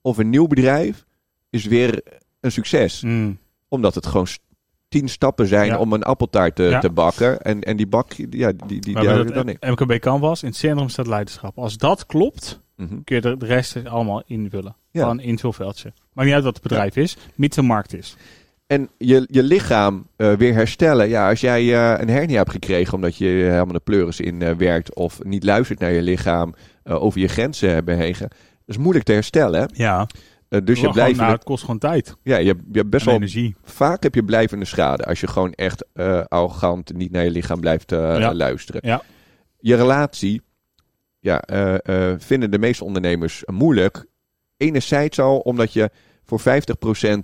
of 0.00 0.18
een 0.18 0.30
nieuw 0.30 0.46
bedrijf, 0.46 1.04
is 1.50 1.64
weer 1.64 2.02
een 2.40 2.52
succes. 2.52 3.02
Mm. 3.02 3.38
Omdat 3.68 3.94
het 3.94 4.06
gewoon 4.06 4.26
tien 4.98 5.08
stappen 5.08 5.46
zijn 5.46 5.66
Ja. 5.66 5.78
om 5.78 5.92
een 5.92 6.02
appeltaart 6.02 6.54
te, 6.54 6.62
Ja. 6.62 6.80
te 6.80 6.90
bakken. 6.90 7.40
En, 7.40 7.60
en 7.60 7.76
die 7.76 7.86
bak, 7.86 8.12
ja, 8.12 8.24
die, 8.26 8.52
die, 8.66 8.80
die 8.80 8.98
ik 8.98 9.34
dan 9.34 9.48
in. 9.48 9.56
MKB 9.60 9.98
Canvas 10.00 10.42
in 10.42 10.48
het 10.48 10.56
centrum 10.56 10.88
staat 10.88 11.06
leiderschap. 11.06 11.58
Als 11.58 11.76
dat 11.78 12.06
klopt, 12.06 12.60
Mhm. 12.76 13.02
kun 13.04 13.16
je 13.16 13.20
de, 13.22 13.36
de 13.36 13.46
rest 13.46 13.84
allemaal 13.86 14.22
invullen. 14.26 14.76
Ja. 14.90 15.00
Gewoon 15.02 15.18
een 15.18 15.24
invulveldje. 15.24 15.92
Maakt 16.12 16.26
niet 16.26 16.36
uit 16.36 16.44
wat 16.44 16.54
het 16.54 16.62
bedrijf 16.62 16.96
is, 16.96 17.16
mits 17.34 17.56
de 17.56 17.62
markt 17.62 17.94
is. 17.94 18.16
En 18.66 18.88
je, 18.98 19.26
je 19.30 19.42
lichaam 19.42 20.06
eh, 20.16 20.32
weer 20.32 20.54
herstellen. 20.54 21.08
Ja, 21.08 21.28
als 21.28 21.40
jij 21.40 21.60
eh, 21.60 22.00
een 22.00 22.08
hernia 22.08 22.36
hebt 22.36 22.50
gekregen 22.50 22.94
omdat 22.94 23.16
je 23.16 23.26
helemaal 23.26 23.66
de 23.72 23.80
pleuris 23.84 24.20
in 24.20 24.42
eh, 24.42 24.54
werkt 24.54 24.94
of 24.94 25.22
niet 25.24 25.44
luistert 25.44 25.78
naar 25.78 25.92
je 25.92 26.02
lichaam, 26.02 26.54
over 26.84 27.20
je 27.20 27.28
grenzen 27.28 27.70
hebben 27.70 27.96
heen. 27.96 28.14
Dat 28.18 28.30
is 28.66 28.76
moeilijk 28.78 29.04
te 29.04 29.12
herstellen. 29.12 29.70
Ja, 29.74 30.06
Eh, 30.48 30.60
dus 30.64 30.80
je 30.80 30.88
blijft. 30.90 31.18
nou, 31.18 31.32
het 31.32 31.44
kost 31.44 31.60
gewoon 31.64 31.78
tijd 31.78 32.16
ja, 32.22 32.36
je, 32.36 32.44
je 32.44 32.78
hebt 32.78 32.90
best 32.90 33.02
en 33.04 33.08
wel. 33.10 33.16
energie. 33.20 33.56
Vaak 33.62 34.02
heb 34.02 34.14
je 34.14 34.24
blijvende 34.24 34.64
schade 34.64 35.04
als 35.04 35.20
je 35.20 35.26
gewoon 35.26 35.52
echt 35.52 35.84
eh, 35.92 36.20
arrogant 36.28 36.94
niet 36.94 37.10
naar 37.10 37.24
je 37.24 37.30
lichaam 37.30 37.60
blijft 37.60 37.92
eh, 37.92 37.98
Ja. 38.18 38.34
luisteren. 38.34 38.80
Ja. 38.84 39.02
Je 39.58 39.74
relatie, 39.74 40.42
ja, 41.18 41.42
vinden 42.18 42.50
de 42.50 42.58
meeste 42.58 42.84
ondernemers 42.84 43.42
moeilijk. 43.46 44.06
Enerzijds 44.56 45.18
al 45.20 45.38
omdat 45.38 45.72
je 45.72 45.90
voor 46.24 46.40
50% 46.40 46.44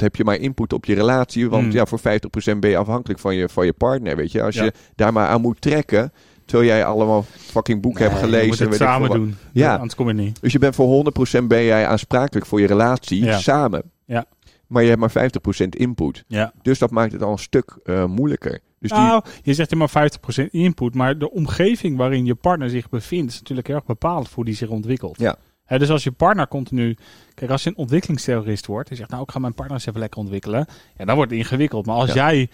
heb 0.01 0.17
je 0.17 0.25
maar 0.25 0.37
input 0.37 0.73
op 0.73 0.85
je 0.85 0.95
relatie. 0.95 1.49
Want 1.51 1.65
Mm. 1.67 1.71
ja, 1.73 1.87
voor 1.87 1.99
50% 2.01 2.61
ben 2.61 2.71
je 2.71 2.77
afhankelijk 2.77 3.21
van 3.21 3.35
je, 3.35 3.49
van 3.49 3.67
je 3.67 3.73
partner, 3.73 4.17
weet 4.17 4.33
je. 4.33 4.43
Als 4.43 4.55
Ja. 4.55 4.65
je 4.65 4.73
daar 4.95 5.13
maar 5.13 5.29
aan 5.29 5.41
moet 5.41 5.61
trekken, 5.61 6.13
terwijl 6.53 6.73
jij 6.73 6.85
allemaal 6.85 7.25
fucking 7.37 7.99
hebt 7.99 8.13
Nee, 8.13 8.21
gelezen. 8.21 8.41
Je 8.41 8.47
moet 8.47 8.59
het 8.59 8.69
weet 8.69 8.79
samen 8.79 9.11
doen. 9.11 9.37
Ja. 9.53 9.75
Anders 9.75 9.95
kom 9.95 10.09
je 10.09 10.15
niet. 10.15 10.41
Dus 10.41 10.53
je 10.53 10.59
bent 10.59 10.75
voor 10.75 11.05
100% 11.41 11.45
ben 11.47 11.65
jij 11.65 11.87
aansprakelijk 11.87 12.47
voor 12.47 12.61
je 12.61 12.67
relatie, 12.67 13.25
Ja. 13.25 13.39
samen. 13.39 13.83
Ja. 14.05 14.25
Maar 14.67 14.83
je 14.83 14.89
hebt 14.89 15.01
maar 15.01 15.11
50% 15.11 15.77
input. 15.77 16.25
Ja. 16.27 16.53
Dus 16.63 16.79
dat 16.79 16.91
maakt 16.91 17.13
het 17.13 17.23
al 17.23 17.33
een 17.33 17.39
stuk 17.39 17.79
eh, 17.85 18.05
moeilijker. 18.05 18.61
Dus 18.79 18.91
die, 18.91 18.99
Nou, 19.01 19.23
je 19.43 19.55
zegt 19.55 19.73
immer 19.73 19.89
50% 19.91 20.51
input, 20.51 20.95
maar 20.95 21.19
de 21.19 21.31
omgeving 21.31 21.97
waarin 21.97 22.25
je 22.25 22.35
partner 22.35 22.71
zich 22.71 22.89
bevindt 22.89 23.33
is 23.33 23.39
natuurlijk 23.39 23.69
erg 23.69 23.85
bepalend 23.85 24.29
voor 24.29 24.45
die 24.45 24.55
zich 24.55 24.69
ontwikkelt. 24.69 25.19
Ja. 25.21 25.37
Dus 25.79 25.91
als 25.91 26.05
je 26.05 26.13
partner 26.13 26.49
continu, 26.49 26.97
kijk, 27.35 27.51
als 27.51 27.63
je 27.63 27.71
een 27.71 27.77
ontwikkelingsterrorist 27.77 28.67
wordt 28.67 28.91
en 28.91 28.97
zegt, 28.97 29.11
nou, 29.11 29.23
ik 29.23 29.31
ga 29.31 29.39
mijn 29.39 29.55
partner 29.55 29.77
eens 29.77 29.87
even 29.87 30.01
lekker 30.01 30.21
ontwikkelen, 30.21 30.67
ja, 30.97 31.05
dan 31.05 31.17
wordt 31.17 31.31
het 31.31 31.41
ingewikkeld. 31.41 31.87
Maar 31.87 31.95
als 31.97 32.13
Ja. 32.13 32.33
jij 32.33 32.49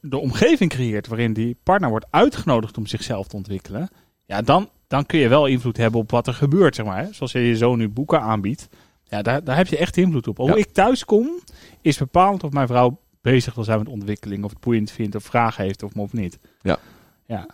de 0.00 0.18
omgeving 0.18 0.70
creëert 0.70 1.06
waarin 1.06 1.32
die 1.32 1.56
partner 1.62 1.90
wordt 1.90 2.06
uitgenodigd 2.10 2.78
om 2.78 2.86
zichzelf 2.86 3.26
te 3.26 3.36
ontwikkelen, 3.36 3.88
ja, 4.24 4.42
dan, 4.42 4.68
dan 4.86 5.06
kun 5.06 5.18
je 5.18 5.28
wel 5.28 5.46
invloed 5.46 5.76
hebben 5.76 6.00
op 6.00 6.10
wat 6.10 6.26
er 6.26 6.34
gebeurt, 6.34 6.74
zeg 6.74 6.86
maar. 6.86 7.02
Hè. 7.04 7.12
Zoals 7.12 7.32
je 7.32 7.38
je 7.38 7.56
zoon 7.56 7.78
nu 7.78 7.88
boeken 7.88 8.20
aanbiedt, 8.20 8.68
ja, 9.04 9.22
daar, 9.22 9.44
daar 9.44 9.56
heb 9.56 9.66
je 9.66 9.76
echt 9.76 9.96
invloed 9.96 10.28
op. 10.28 10.36
Hoe 10.36 10.48
Ja. 10.48 10.54
ik 10.54 10.72
thuis 10.72 11.04
kom, 11.04 11.40
is 11.80 11.98
bepalend 11.98 12.44
of 12.44 12.50
mijn 12.52 12.66
vrouw 12.66 13.00
bezig 13.20 13.54
wil 13.54 13.64
zijn 13.64 13.78
met 13.78 13.88
ontwikkeling, 13.88 14.44
of 14.44 14.50
het 14.50 14.60
boeiend 14.60 14.90
vindt, 14.90 15.14
of 15.14 15.24
vragen 15.24 15.64
heeft 15.64 15.82
of 15.82 15.94
me 15.94 16.02
of 16.02 16.12
niet. 16.12 16.38
Ja. 16.62 16.78
Ja. 17.26 17.46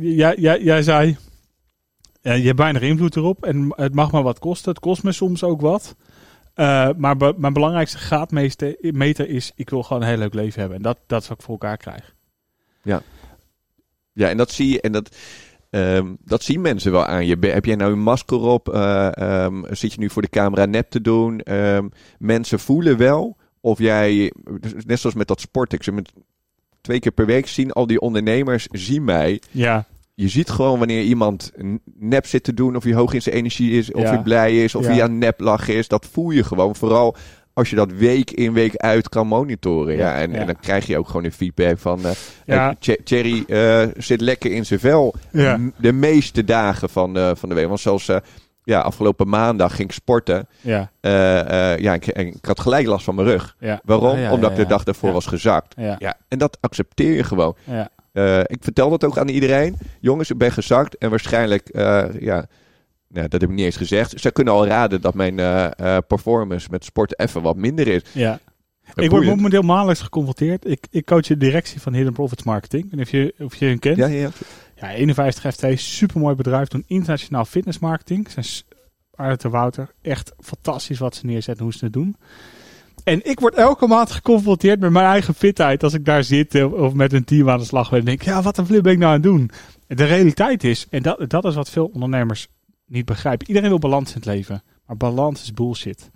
Jij, 0.00 0.36
jij, 0.36 0.62
jij 0.62 0.82
zei, 0.82 1.16
je 2.22 2.30
hebt 2.30 2.58
weinig 2.58 2.82
invloed 2.82 3.16
erop 3.16 3.44
en 3.44 3.72
het 3.76 3.94
mag 3.94 4.10
maar 4.10 4.22
wat 4.22 4.38
kosten. 4.38 4.70
Het 4.70 4.80
kost 4.80 5.02
me 5.02 5.12
soms 5.12 5.42
ook 5.42 5.60
wat. 5.60 5.96
Eh, 6.58 6.88
maar 6.96 7.16
be- 7.16 7.34
mijn 7.36 7.52
belangrijkste 7.52 7.98
graadmeter 7.98 9.28
is, 9.28 9.52
ik 9.54 9.70
wil 9.70 9.82
gewoon 9.82 10.02
een 10.02 10.08
heel 10.08 10.18
leuk 10.18 10.34
leven 10.34 10.60
hebben. 10.60 10.76
En 10.76 10.82
dat, 10.82 10.98
dat 11.06 11.22
is 11.22 11.28
wat 11.28 11.38
ik 11.38 11.44
voor 11.44 11.52
elkaar 11.52 11.76
krijg. 11.76 12.14
Ja, 14.12 14.28
en 14.28 14.36
dat 14.36 14.50
zie 14.50 14.68
je. 14.68 14.80
En 14.80 14.92
dat, 14.92 15.16
Ehm, 15.70 16.14
dat 16.24 16.42
zien 16.42 16.60
mensen 16.60 16.92
wel 16.92 17.04
aan 17.06 17.26
je. 17.26 17.36
Heb 17.40 17.64
jij 17.64 17.76
nou 17.76 17.92
een 17.92 18.00
masker 18.00 18.38
op? 18.38 18.68
Eh, 18.68 19.16
ehm, 19.16 19.74
zit 19.74 19.92
je 19.92 20.00
nu 20.00 20.10
voor 20.10 20.22
de 20.22 20.28
camera 20.28 20.64
nep 20.64 20.90
te 20.90 21.00
doen? 21.00 21.40
Ehm, 21.40 21.88
mensen 22.18 22.58
voelen 22.58 22.96
wel 22.96 23.36
of 23.60 23.78
jij, 23.78 24.32
net 24.86 25.00
zoals 25.00 25.16
met 25.16 25.28
dat 25.28 25.40
sport, 25.40 25.72
ik 25.72 25.92
met 25.92 26.12
twee 26.80 27.00
keer 27.00 27.12
per 27.12 27.26
week 27.26 27.46
zien 27.46 27.72
al 27.72 27.86
die 27.86 28.00
ondernemers 28.00 28.66
zien 28.70 29.04
mij. 29.04 29.42
Ja, 29.50 29.86
Je 30.20 30.28
ziet 30.28 30.50
gewoon 30.50 30.78
wanneer 30.78 31.02
iemand 31.02 31.52
nep 31.98 32.26
zit 32.26 32.44
te 32.44 32.54
doen, 32.54 32.76
of 32.76 32.82
hij 32.84 32.92
hoog 32.94 33.12
in 33.14 33.22
zijn 33.22 33.34
energie 33.34 33.70
is, 33.78 33.92
of 33.92 34.02
Ja. 34.02 34.08
hij 34.08 34.22
blij 34.22 34.64
is, 34.64 34.74
of 34.74 34.84
Ja. 34.84 34.90
hij 34.90 35.02
aan 35.02 35.18
nep 35.18 35.40
lachen 35.40 35.74
is. 35.74 35.88
Dat 35.88 36.06
voel 36.10 36.30
je 36.30 36.44
gewoon. 36.44 36.76
Vooral 36.76 37.16
als 37.52 37.70
je 37.70 37.76
dat 37.76 37.92
week 37.92 38.30
in 38.30 38.52
week 38.52 38.76
uit 38.76 39.08
kan 39.08 39.26
monitoren. 39.26 39.96
Ja, 39.96 40.14
en, 40.16 40.30
ja. 40.32 40.36
en 40.38 40.46
dan 40.46 40.56
krijg 40.60 40.86
je 40.86 40.98
ook 40.98 41.06
gewoon 41.06 41.24
een 41.24 41.32
feedback 41.32 41.78
van. 41.78 42.04
eh 42.06 42.10
Ja. 42.46 42.68
eh, 42.70 42.74
Th- 42.78 43.04
Thierry 43.06 43.44
eh, 43.46 43.86
zit 43.96 44.20
lekker 44.20 44.52
in 44.52 44.66
zijn 44.66 44.80
vel 44.80 45.14
Ja. 45.32 45.58
de 45.76 45.92
meeste 45.92 46.44
dagen 46.44 46.88
van, 46.88 47.14
de 47.14 47.32
van 47.36 47.48
de 47.48 47.54
week. 47.54 47.66
Want 47.68 47.80
zelfs 47.80 48.08
eh, 48.08 48.16
ja, 48.64 48.80
afgelopen 48.80 49.28
maandag 49.28 49.74
ging 49.76 49.88
ik 49.88 49.94
sporten. 49.94 50.48
ja, 50.60 50.90
Eh, 51.00 51.72
eh, 51.72 51.78
ja, 51.80 51.94
ik, 51.94 52.06
en 52.06 52.26
ik 52.26 52.44
had 52.44 52.60
gelijk 52.60 52.86
last 52.86 53.04
van 53.04 53.14
mijn 53.14 53.28
rug. 53.28 53.56
ja. 53.60 53.80
Waarom? 53.84 54.16
Ja, 54.16 54.22
ja, 54.22 54.32
Omdat 54.32 54.50
ik 54.50 54.56
de 54.56 54.66
dag 54.66 54.84
daarvoor 54.84 55.12
was 55.12 55.26
gezakt. 55.26 55.74
Ja, 55.76 55.96
Ja, 55.98 56.16
en 56.28 56.38
dat 56.38 56.58
accepteer 56.60 57.12
je 57.14 57.24
gewoon. 57.24 57.56
ja. 57.64 57.88
Eh, 58.18 58.40
ik 58.40 58.58
vertel 58.60 58.90
dat 58.90 59.04
ook 59.04 59.18
aan 59.18 59.28
iedereen. 59.28 59.76
Jongens, 60.00 60.30
ik 60.30 60.38
ben 60.38 60.52
gezakt. 60.52 60.98
En 60.98 61.10
waarschijnlijk, 61.10 61.68
eh, 61.68 62.04
ja, 62.20 62.46
nou, 63.08 63.28
dat 63.28 63.40
heb 63.40 63.50
ik 63.50 63.56
niet 63.56 63.64
eens 63.64 63.76
gezegd. 63.76 64.20
Ze 64.20 64.30
kunnen 64.30 64.54
al 64.54 64.66
raden 64.66 65.00
dat 65.00 65.14
mijn 65.14 65.38
eh, 65.38 65.96
performance 66.06 66.68
met 66.70 66.84
sport 66.84 67.18
even 67.18 67.42
wat 67.42 67.56
minder 67.56 67.88
is. 67.88 68.02
ja. 68.12 68.38
Dat 68.94 69.04
Ik 69.04 69.10
word 69.10 69.26
momenteel 69.26 69.62
maandelijks 69.62 70.00
geconfronteerd. 70.00 70.66
Ik, 70.66 70.86
ik 70.90 71.04
coach 71.04 71.26
de 71.26 71.36
directie 71.36 71.80
van 71.80 71.94
Hidden 71.94 72.12
Profits 72.12 72.42
Marketing. 72.42 72.92
En 72.92 73.00
of 73.00 73.10
je, 73.10 73.34
of 73.38 73.54
je 73.54 73.66
hun 73.66 73.78
kent. 73.78 73.96
Ja, 73.96 74.06
ja, 74.06 74.20
ja. 74.20 74.30
Ja, 74.74 74.90
51 74.90 75.54
FT, 75.54 75.80
supermooi 75.80 76.34
bedrijf. 76.34 76.68
Doen 76.68 76.84
internationaal 76.86 77.44
fitnessmarketing. 77.44 78.28
Zijn 78.30 78.44
Wouter. 79.50 79.90
Echt 80.02 80.32
fantastisch 80.38 80.98
wat 80.98 81.14
ze 81.14 81.26
neerzetten, 81.26 81.64
hoe 81.64 81.72
ze 81.72 81.84
het 81.84 81.92
doen. 81.92 82.16
En 83.04 83.24
ik 83.26 83.40
word 83.40 83.54
elke 83.54 83.86
maand 83.86 84.10
geconfronteerd 84.10 84.80
met 84.80 84.90
mijn 84.90 85.06
eigen 85.06 85.34
fitheid. 85.34 85.82
Als 85.82 85.94
ik 85.94 86.04
daar 86.04 86.24
zit 86.24 86.54
eh, 86.54 86.72
of 86.72 86.92
met 86.92 87.12
een 87.12 87.24
team 87.24 87.50
aan 87.50 87.58
de 87.58 87.64
slag 87.64 87.90
ben. 87.90 87.98
En 87.98 88.04
denk 88.04 88.22
ja, 88.22 88.42
wat 88.42 88.58
een 88.58 88.66
flip 88.66 88.82
ben 88.82 88.92
ik 88.92 88.98
nou 88.98 89.08
aan 89.10 89.20
het 89.20 89.22
doen? 89.30 89.50
De 89.86 90.04
realiteit 90.04 90.64
is, 90.64 90.86
en 90.90 91.02
dat, 91.02 91.30
dat 91.30 91.44
is 91.44 91.54
wat 91.54 91.70
veel 91.70 91.90
ondernemers 91.92 92.48
niet 92.86 93.04
begrijpen. 93.04 93.46
Iedereen 93.48 93.68
wil 93.68 93.78
balans 93.78 94.08
in 94.10 94.16
het 94.16 94.24
leven. 94.24 94.62
Maar 94.86 94.96
balans 94.96 95.42
is 95.42 95.52
bullshit. 95.52 96.10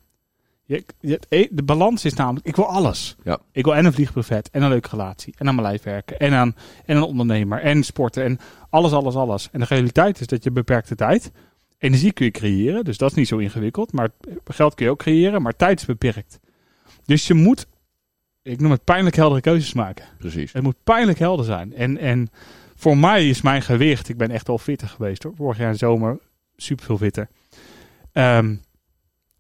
Je, 0.64 0.84
je- 1.00 1.48
de 1.50 1.62
balans 1.62 2.04
is 2.04 2.14
namelijk, 2.14 2.46
ik 2.46 2.56
wil 2.56 2.66
alles. 2.66 3.16
Ja. 3.24 3.38
Ik 3.52 3.64
wil 3.64 3.74
en 3.74 3.84
een 3.84 3.92
vliegbuffet, 3.92 4.50
en 4.50 4.62
een 4.62 4.68
leuke 4.68 4.88
relatie, 4.90 5.34
en 5.38 5.48
aan 5.48 5.54
mijn 5.54 5.66
lijf 5.66 5.82
werken, 5.82 6.18
en 6.18 6.32
aan 6.32 6.54
en 6.84 6.96
een 6.96 7.02
ondernemer, 7.02 7.60
en 7.60 7.82
sporten, 7.82 8.24
en 8.24 8.38
alles, 8.70 8.92
alles, 8.92 9.14
alles. 9.14 9.48
En 9.52 9.60
de 9.60 9.66
realiteit 9.68 10.20
is 10.20 10.26
dat 10.26 10.44
je 10.44 10.50
beperkte 10.50 10.94
tijd, 10.94 11.30
energie 11.78 12.12
kun 12.12 12.24
je 12.24 12.30
creëren, 12.30 12.84
dus 12.84 12.98
dat 12.98 13.10
is 13.10 13.16
niet 13.16 13.28
zo 13.28 13.36
ingewikkeld, 13.38 13.92
maar 13.92 14.08
geld 14.44 14.74
kun 14.74 14.84
je 14.84 14.90
ook 14.90 14.98
creëren, 14.98 15.42
maar 15.42 15.56
tijd 15.56 15.80
is 15.80 15.86
beperkt. 15.86 16.40
Dus 17.04 17.26
je 17.26 17.34
moet, 17.34 17.66
ik 18.42 18.60
noem 18.60 18.70
het 18.70 18.84
pijnlijk 18.84 19.16
heldere 19.16 19.40
keuzes 19.40 19.72
maken. 19.72 20.04
precies. 20.18 20.52
Het 20.52 20.62
moet 20.62 20.84
pijnlijk 20.84 21.18
helder 21.18 21.44
zijn. 21.44 21.74
En, 21.74 21.98
en 21.98 22.30
voor 22.74 22.98
mij 22.98 23.28
is 23.28 23.42
mijn 23.42 23.62
gewicht, 23.62 24.08
ik 24.08 24.16
ben 24.16 24.30
echt 24.30 24.46
wel 24.46 24.58
fitter 24.58 24.88
geweest 24.88 25.22
hoor. 25.22 25.34
Vorig 25.36 25.58
jaar 25.58 25.66
in 25.66 25.72
de 25.72 25.78
zomer 25.78 26.18
super 26.56 26.84
veel 26.84 26.98
fitter. 26.98 27.28
Ehm, 28.12 28.56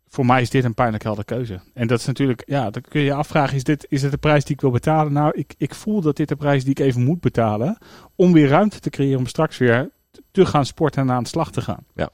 voor 0.08 0.26
mij 0.26 0.42
is 0.42 0.50
dit 0.50 0.64
een 0.64 0.74
pijnlijk 0.74 1.02
heldere 1.02 1.26
keuze. 1.26 1.60
En 1.74 1.86
dat 1.86 1.98
is 1.98 2.06
natuurlijk, 2.06 2.42
ja, 2.46 2.70
dan 2.70 2.82
kun 2.88 3.00
je 3.00 3.06
je 3.06 3.14
afvragen, 3.14 3.56
is 3.56 3.64
dit, 3.64 3.86
is 3.88 4.00
dit 4.00 4.10
de 4.10 4.16
prijs 4.16 4.44
die 4.44 4.54
ik 4.54 4.60
wil 4.60 4.70
betalen? 4.70 5.12
Nou, 5.12 5.32
ik, 5.34 5.54
ik 5.56 5.74
voel 5.74 6.00
dat 6.00 6.16
dit 6.16 6.28
de 6.28 6.36
prijs 6.36 6.62
die 6.62 6.70
ik 6.70 6.78
even 6.78 7.04
moet 7.04 7.20
betalen. 7.20 7.78
Om 8.16 8.32
weer 8.32 8.48
ruimte 8.48 8.80
te 8.80 8.90
creëren 8.90 9.18
om 9.18 9.26
straks 9.26 9.58
weer 9.58 9.90
te 10.30 10.46
gaan 10.46 10.66
sporten 10.66 11.02
en 11.02 11.10
aan 11.10 11.22
de 11.22 11.28
slag 11.28 11.52
te 11.52 11.60
gaan. 11.60 11.84
Ja. 11.94 12.10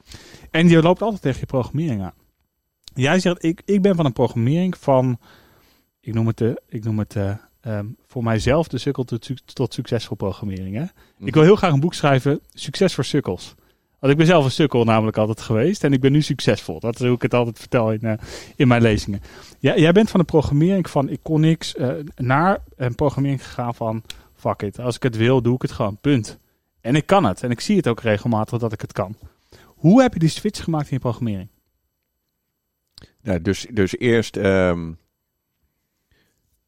En 0.51 0.69
je 0.69 0.81
loopt 0.81 1.01
altijd 1.01 1.21
tegen 1.21 1.39
je 1.39 1.45
programmering 1.45 2.01
aan. 2.01 2.13
Jij 2.93 3.19
zegt, 3.19 3.43
ik, 3.43 3.61
ik 3.65 3.81
ben 3.81 3.95
van 3.95 4.05
een 4.05 4.13
programmering 4.13 4.77
van, 4.77 5.19
ik 6.01 6.13
noem 6.13 6.27
het, 6.27 6.37
de, 6.37 6.61
ik 6.67 6.83
noem 6.83 6.99
het 6.99 7.15
eh, 7.15 7.33
ehm, 7.61 7.85
voor 8.07 8.23
mijzelf 8.23 8.67
de 8.67 8.77
sukkel 8.77 9.03
tot, 9.03 9.29
tot 9.53 9.73
succesvol 9.73 10.15
programmering. 10.17 10.75
Hè? 10.75 10.85
Ik 11.25 11.33
wil 11.33 11.43
heel 11.43 11.55
graag 11.55 11.73
een 11.73 11.79
boek 11.79 11.93
schrijven, 11.93 12.39
Succes 12.53 12.93
voor 12.93 13.05
sukkels. 13.05 13.55
Want 13.99 14.11
ik 14.11 14.17
ben 14.17 14.27
zelf 14.27 14.45
een 14.45 14.51
sukkel 14.51 14.83
namelijk 14.83 15.17
altijd 15.17 15.41
geweest 15.41 15.83
en 15.83 15.93
ik 15.93 16.01
ben 16.01 16.11
nu 16.11 16.21
succesvol. 16.21 16.79
Dat 16.79 16.99
is 16.99 17.05
hoe 17.05 17.15
ik 17.15 17.21
het 17.21 17.33
altijd 17.33 17.59
vertel 17.59 17.91
in, 17.91 18.01
eh, 18.01 18.13
in 18.55 18.67
mijn 18.67 18.81
lezingen. 18.81 19.21
Ja, 19.59 19.77
jij 19.77 19.91
bent 19.91 20.09
van 20.09 20.19
de 20.19 20.25
programmering 20.25 20.89
van 20.89 21.09
ik 21.09 21.19
kon 21.21 21.41
niks 21.41 21.75
eh, 21.75 21.89
naar 22.15 22.59
een 22.75 22.95
programmering 22.95 23.45
gegaan 23.45 23.75
van 23.75 24.03
fuck 24.35 24.61
it. 24.61 24.79
Als 24.79 24.95
ik 24.95 25.03
het 25.03 25.17
wil, 25.17 25.41
doe 25.41 25.55
ik 25.55 25.61
het 25.61 25.71
gewoon. 25.71 25.97
Punt. 26.01 26.37
En 26.81 26.95
ik 26.95 27.05
kan 27.05 27.23
het. 27.23 27.43
En 27.43 27.51
ik 27.51 27.59
zie 27.59 27.77
het 27.77 27.87
ook 27.87 28.01
regelmatig 28.01 28.59
dat 28.59 28.73
ik 28.73 28.81
het 28.81 28.91
kan. 28.91 29.15
Hoe 29.65 30.01
heb 30.01 30.13
je 30.13 30.19
die 30.19 30.29
switch 30.29 30.63
gemaakt 30.63 30.89
in 30.89 30.93
je 30.93 30.99
programmering? 30.99 31.49
Ja, 33.29 33.39
dus, 33.39 33.65
dus 33.71 33.97
eerst 33.97 34.37
ehm, 34.37 34.91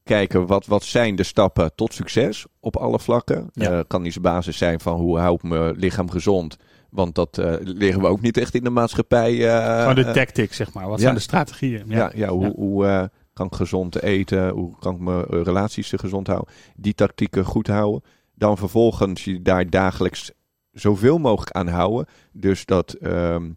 kijken 0.04 0.46
wat, 0.48 0.66
wat 0.66 0.84
zijn 0.84 1.16
de 1.16 1.24
stappen 1.24 1.76
tot 1.76 1.94
succes 1.94 2.46
op 2.60 2.76
alle 2.78 3.00
vlakken. 3.00 3.50
Ja. 3.54 3.72
Eh, 3.72 3.80
kan 3.88 4.04
de 4.04 4.20
basis 4.20 4.58
zijn 4.58 4.80
van 4.80 5.00
hoe 5.00 5.20
hou 5.20 5.36
ik 5.36 5.44
mijn 5.44 5.76
lichaam 5.76 6.10
gezond. 6.10 6.58
Want 6.90 7.16
dat 7.16 7.38
eh 7.38 7.56
liggen 7.60 8.02
we 8.02 8.08
ook 8.08 8.22
niet 8.22 8.38
echt 8.38 8.56
in 8.56 8.64
de 8.64 8.70
maatschappij. 8.70 9.36
Gewoon 9.80 9.96
de 9.96 10.12
tactics, 10.12 10.56
zeg 10.56 10.74
maar. 10.74 10.88
Wat 10.88 10.98
ja. 10.98 11.04
zijn 11.04 11.16
de 11.16 11.22
strategieën? 11.22 11.84
ja, 11.88 12.12
ja, 12.16 12.28
hoe, 12.30 12.44
Ja. 12.44 12.52
hoe 12.56 12.86
eh, 12.86 13.04
kan 13.34 13.46
ik 13.46 13.56
gezond 13.56 14.02
eten? 14.02 14.50
Hoe 14.50 14.80
kan 14.80 14.94
ik 14.96 15.00
mijn 15.00 15.26
relaties 15.26 15.94
gezond 15.96 16.28
houden? 16.28 16.54
Die 16.76 16.94
tactieken 16.94 17.46
goed 17.46 17.68
houden. 17.68 18.04
Dan 18.36 18.58
vervolgens 18.58 19.24
je 19.24 19.42
daar 19.42 19.70
dagelijks 19.70 20.32
zoveel 20.72 21.18
mogelijk 21.18 21.52
aan 21.52 21.68
houden. 21.68 22.06
Dus 22.32 22.66
dat, 22.66 22.94
ehm, 22.94 23.50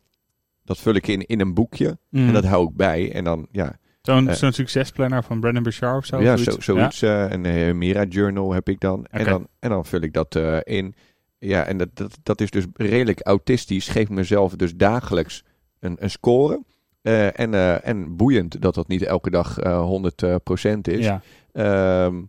dat 0.64 0.78
vul 0.78 0.94
ik 0.94 1.06
in 1.06 1.26
in 1.26 1.40
een 1.40 1.54
boekje. 1.54 1.98
Mm. 2.10 2.26
En 2.26 2.32
dat 2.32 2.44
hou 2.44 2.68
ik 2.68 2.76
bij. 2.76 3.12
En 3.12 3.24
dan, 3.24 3.46
ja, 3.50 3.76
Zo'n 4.02 4.28
eh, 4.28 4.34
zo'n 4.34 4.52
succesplanner 4.52 5.24
van 5.24 5.40
Brandon 5.40 5.62
Bouchard 5.62 5.96
of 5.98 6.06
zo? 6.06 6.20
ja, 6.20 6.36
zoiets? 6.36 6.64
zo, 6.64 6.74
zoiets. 6.74 7.02
eh, 7.02 7.30
een 7.30 7.44
eh, 7.44 7.74
Mira 7.74 8.04
Journal 8.04 8.52
heb 8.52 8.68
ik 8.68 8.80
dan. 8.80 9.06
En, 9.10 9.24
dan 9.24 9.48
en 9.58 9.70
dan 9.70 9.84
vul 9.84 10.00
ik 10.00 10.12
dat 10.12 10.36
eh, 10.36 10.56
in. 10.62 10.94
Ja, 11.38 11.64
en 11.64 11.76
dat, 11.78 11.88
dat, 11.96 12.18
dat 12.22 12.40
is 12.40 12.50
dus 12.50 12.64
redelijk 12.74 13.20
autistisch. 13.26 13.88
Geef 13.88 14.08
mezelf 14.08 14.54
dus 14.56 14.74
dagelijks 14.76 15.44
een, 15.80 15.96
een 16.00 16.10
score. 16.10 16.62
Eh, 17.02 17.38
en, 17.40 17.54
eh, 17.54 17.86
en 17.88 18.16
boeiend 18.16 18.60
dat 18.62 18.74
dat 18.74 18.88
niet 18.88 19.02
elke 19.02 19.30
dag 19.30 19.58
eh 19.58 19.82
100% 19.82 20.88
is. 20.88 21.04
Ja. 21.04 21.22
Ehm, 21.52 22.22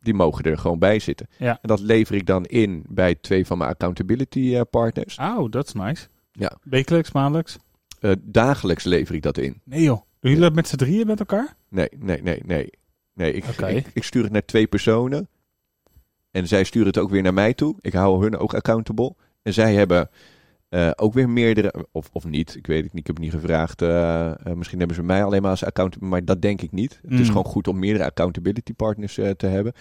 die 0.00 0.14
mogen 0.14 0.44
er 0.44 0.58
gewoon 0.58 0.78
bij 0.78 0.98
zitten. 0.98 1.26
Ja. 1.38 1.50
En 1.62 1.68
dat 1.68 1.80
lever 1.80 2.14
ik 2.14 2.26
dan 2.26 2.44
in 2.44 2.84
bij 2.88 3.14
twee 3.14 3.46
van 3.46 3.58
mijn 3.58 3.70
accountability 3.70 4.54
eh, 4.56 4.60
partners. 4.70 5.18
Oh, 5.18 5.50
dat 5.50 5.66
is 5.66 5.72
nice. 5.72 6.06
Ja. 6.32 6.52
Wekelijks, 6.62 7.12
maandelijks? 7.12 7.56
Eh, 8.04 8.12
dagelijks 8.22 8.84
lever 8.84 9.14
ik 9.14 9.22
dat 9.22 9.38
in. 9.38 9.60
Nee 9.64 9.82
joh. 9.82 9.96
Doen 10.20 10.30
jullie 10.30 10.40
dat 10.40 10.54
met 10.54 10.68
z'n 10.68 10.76
drieën 10.76 11.06
met 11.06 11.18
elkaar? 11.18 11.56
Nee, 11.68 11.88
nee, 11.98 12.22
nee, 12.22 12.40
nee. 12.46 12.70
nee 13.14 13.32
ik, 13.32 13.44
ik, 13.44 13.86
ik 13.94 14.04
stuur 14.04 14.22
het 14.22 14.32
naar 14.32 14.44
twee 14.44 14.66
personen. 14.66 15.28
En 16.30 16.48
zij 16.48 16.64
sturen 16.64 16.86
het 16.88 16.98
ook 16.98 17.10
weer 17.10 17.22
naar 17.22 17.34
mij 17.34 17.54
toe. 17.54 17.76
Ik 17.80 17.92
hou 17.92 18.22
hun 18.22 18.36
ook 18.36 18.54
accountable. 18.54 19.14
En 19.42 19.52
zij 19.52 19.74
hebben 19.74 20.10
eh, 20.68 20.90
ook 20.96 21.12
weer 21.12 21.28
meerdere, 21.28 21.86
of, 21.92 22.08
of 22.12 22.24
niet, 22.24 22.56
ik 22.56 22.66
weet 22.66 22.84
het 22.84 22.92
niet, 22.92 23.00
ik 23.00 23.06
heb 23.06 23.16
het 23.16 23.24
niet 23.24 23.34
gevraagd. 23.34 23.82
eh, 23.82 24.32
misschien 24.54 24.78
hebben 24.78 24.96
ze 24.96 25.02
mij 25.02 25.24
alleen 25.24 25.42
maar 25.42 25.50
als 25.50 25.64
accountable, 25.64 26.08
maar 26.08 26.24
dat 26.24 26.42
denk 26.42 26.62
ik 26.62 26.72
niet. 26.72 26.98
Het 27.02 27.12
is 27.12 27.18
Mm. 27.18 27.26
gewoon 27.26 27.44
goed 27.44 27.68
om 27.68 27.78
meerdere 27.78 28.04
accountability 28.04 28.74
partners 28.74 29.18
eh, 29.18 29.30
te 29.30 29.46
hebben. 29.46 29.72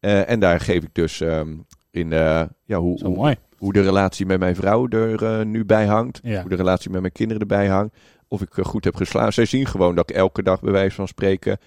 Eh, 0.00 0.30
en 0.30 0.40
daar 0.40 0.60
geef 0.60 0.82
ik 0.82 0.94
dus 0.94 1.20
ehm, 1.20 1.56
in 1.90 2.12
eh, 2.12 2.42
ja, 2.64 2.78
hoe, 2.78 2.98
Zo 2.98 3.06
hoe, 3.06 3.16
mooi. 3.16 3.36
Hoe 3.64 3.72
de 3.72 3.80
relatie 3.80 4.26
met 4.26 4.38
mijn 4.38 4.56
vrouw 4.56 4.88
er 4.88 5.24
eh, 5.24 5.46
nu 5.46 5.64
bij 5.64 5.86
hangt. 5.86 6.20
Ja. 6.22 6.40
Hoe 6.40 6.50
de 6.50 6.56
relatie 6.56 6.90
met 6.90 7.00
mijn 7.00 7.12
kinderen 7.12 7.42
erbij 7.42 7.66
hangt. 7.68 7.96
Of 8.28 8.42
ik 8.42 8.58
eh, 8.58 8.64
goed 8.64 8.84
heb 8.84 8.96
geslapen. 8.96 9.32
Zij 9.32 9.44
zien 9.44 9.66
gewoon 9.66 9.94
dat 9.94 10.10
ik 10.10 10.16
elke 10.16 10.42
dag 10.42 10.60
bij 10.60 10.72
wijze 10.72 10.94
van 10.94 11.08
spreken 11.08 11.58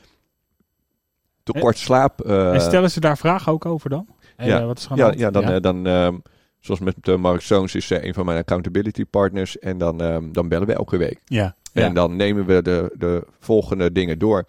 tekort 1.43 1.77
slaap. 1.77 2.21
eh, 2.21 2.53
en 2.53 2.61
stellen 2.61 2.91
ze 2.91 2.99
daar 2.99 3.17
vragen 3.17 3.51
ook 3.51 3.65
over 3.65 3.89
dan? 3.89 4.07
Ja. 4.37 4.65
wat 4.65 4.77
is 4.77 4.87
ja, 4.95 5.13
ja, 5.15 5.31
dan, 5.31 5.43
eh, 5.43 5.61
dan 5.61 5.87
ehm, 5.87 6.17
zoals 6.59 6.79
met 6.79 7.17
Mark 7.17 7.41
Zoons 7.41 7.75
is 7.75 7.89
een 7.89 8.13
van 8.13 8.25
mijn 8.25 8.37
accountability 8.37 9.05
partners. 9.05 9.59
En 9.59 9.77
dan, 9.77 10.01
ehm, 10.01 10.31
dan 10.31 10.47
bellen 10.47 10.67
we 10.67 10.73
elke 10.73 10.97
week. 10.97 11.21
ja. 11.25 11.55
En 11.73 11.83
ja. 11.83 11.89
dan 11.89 12.15
nemen 12.15 12.45
we 12.45 12.61
de, 12.61 12.93
de 12.97 13.27
volgende 13.39 13.91
dingen 13.91 14.19
door. 14.19 14.45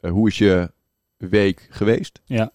Hoe 0.00 0.28
is 0.28 0.38
je 0.38 0.70
week 1.16 1.66
geweest? 1.70 2.20
Ja. 2.24 2.50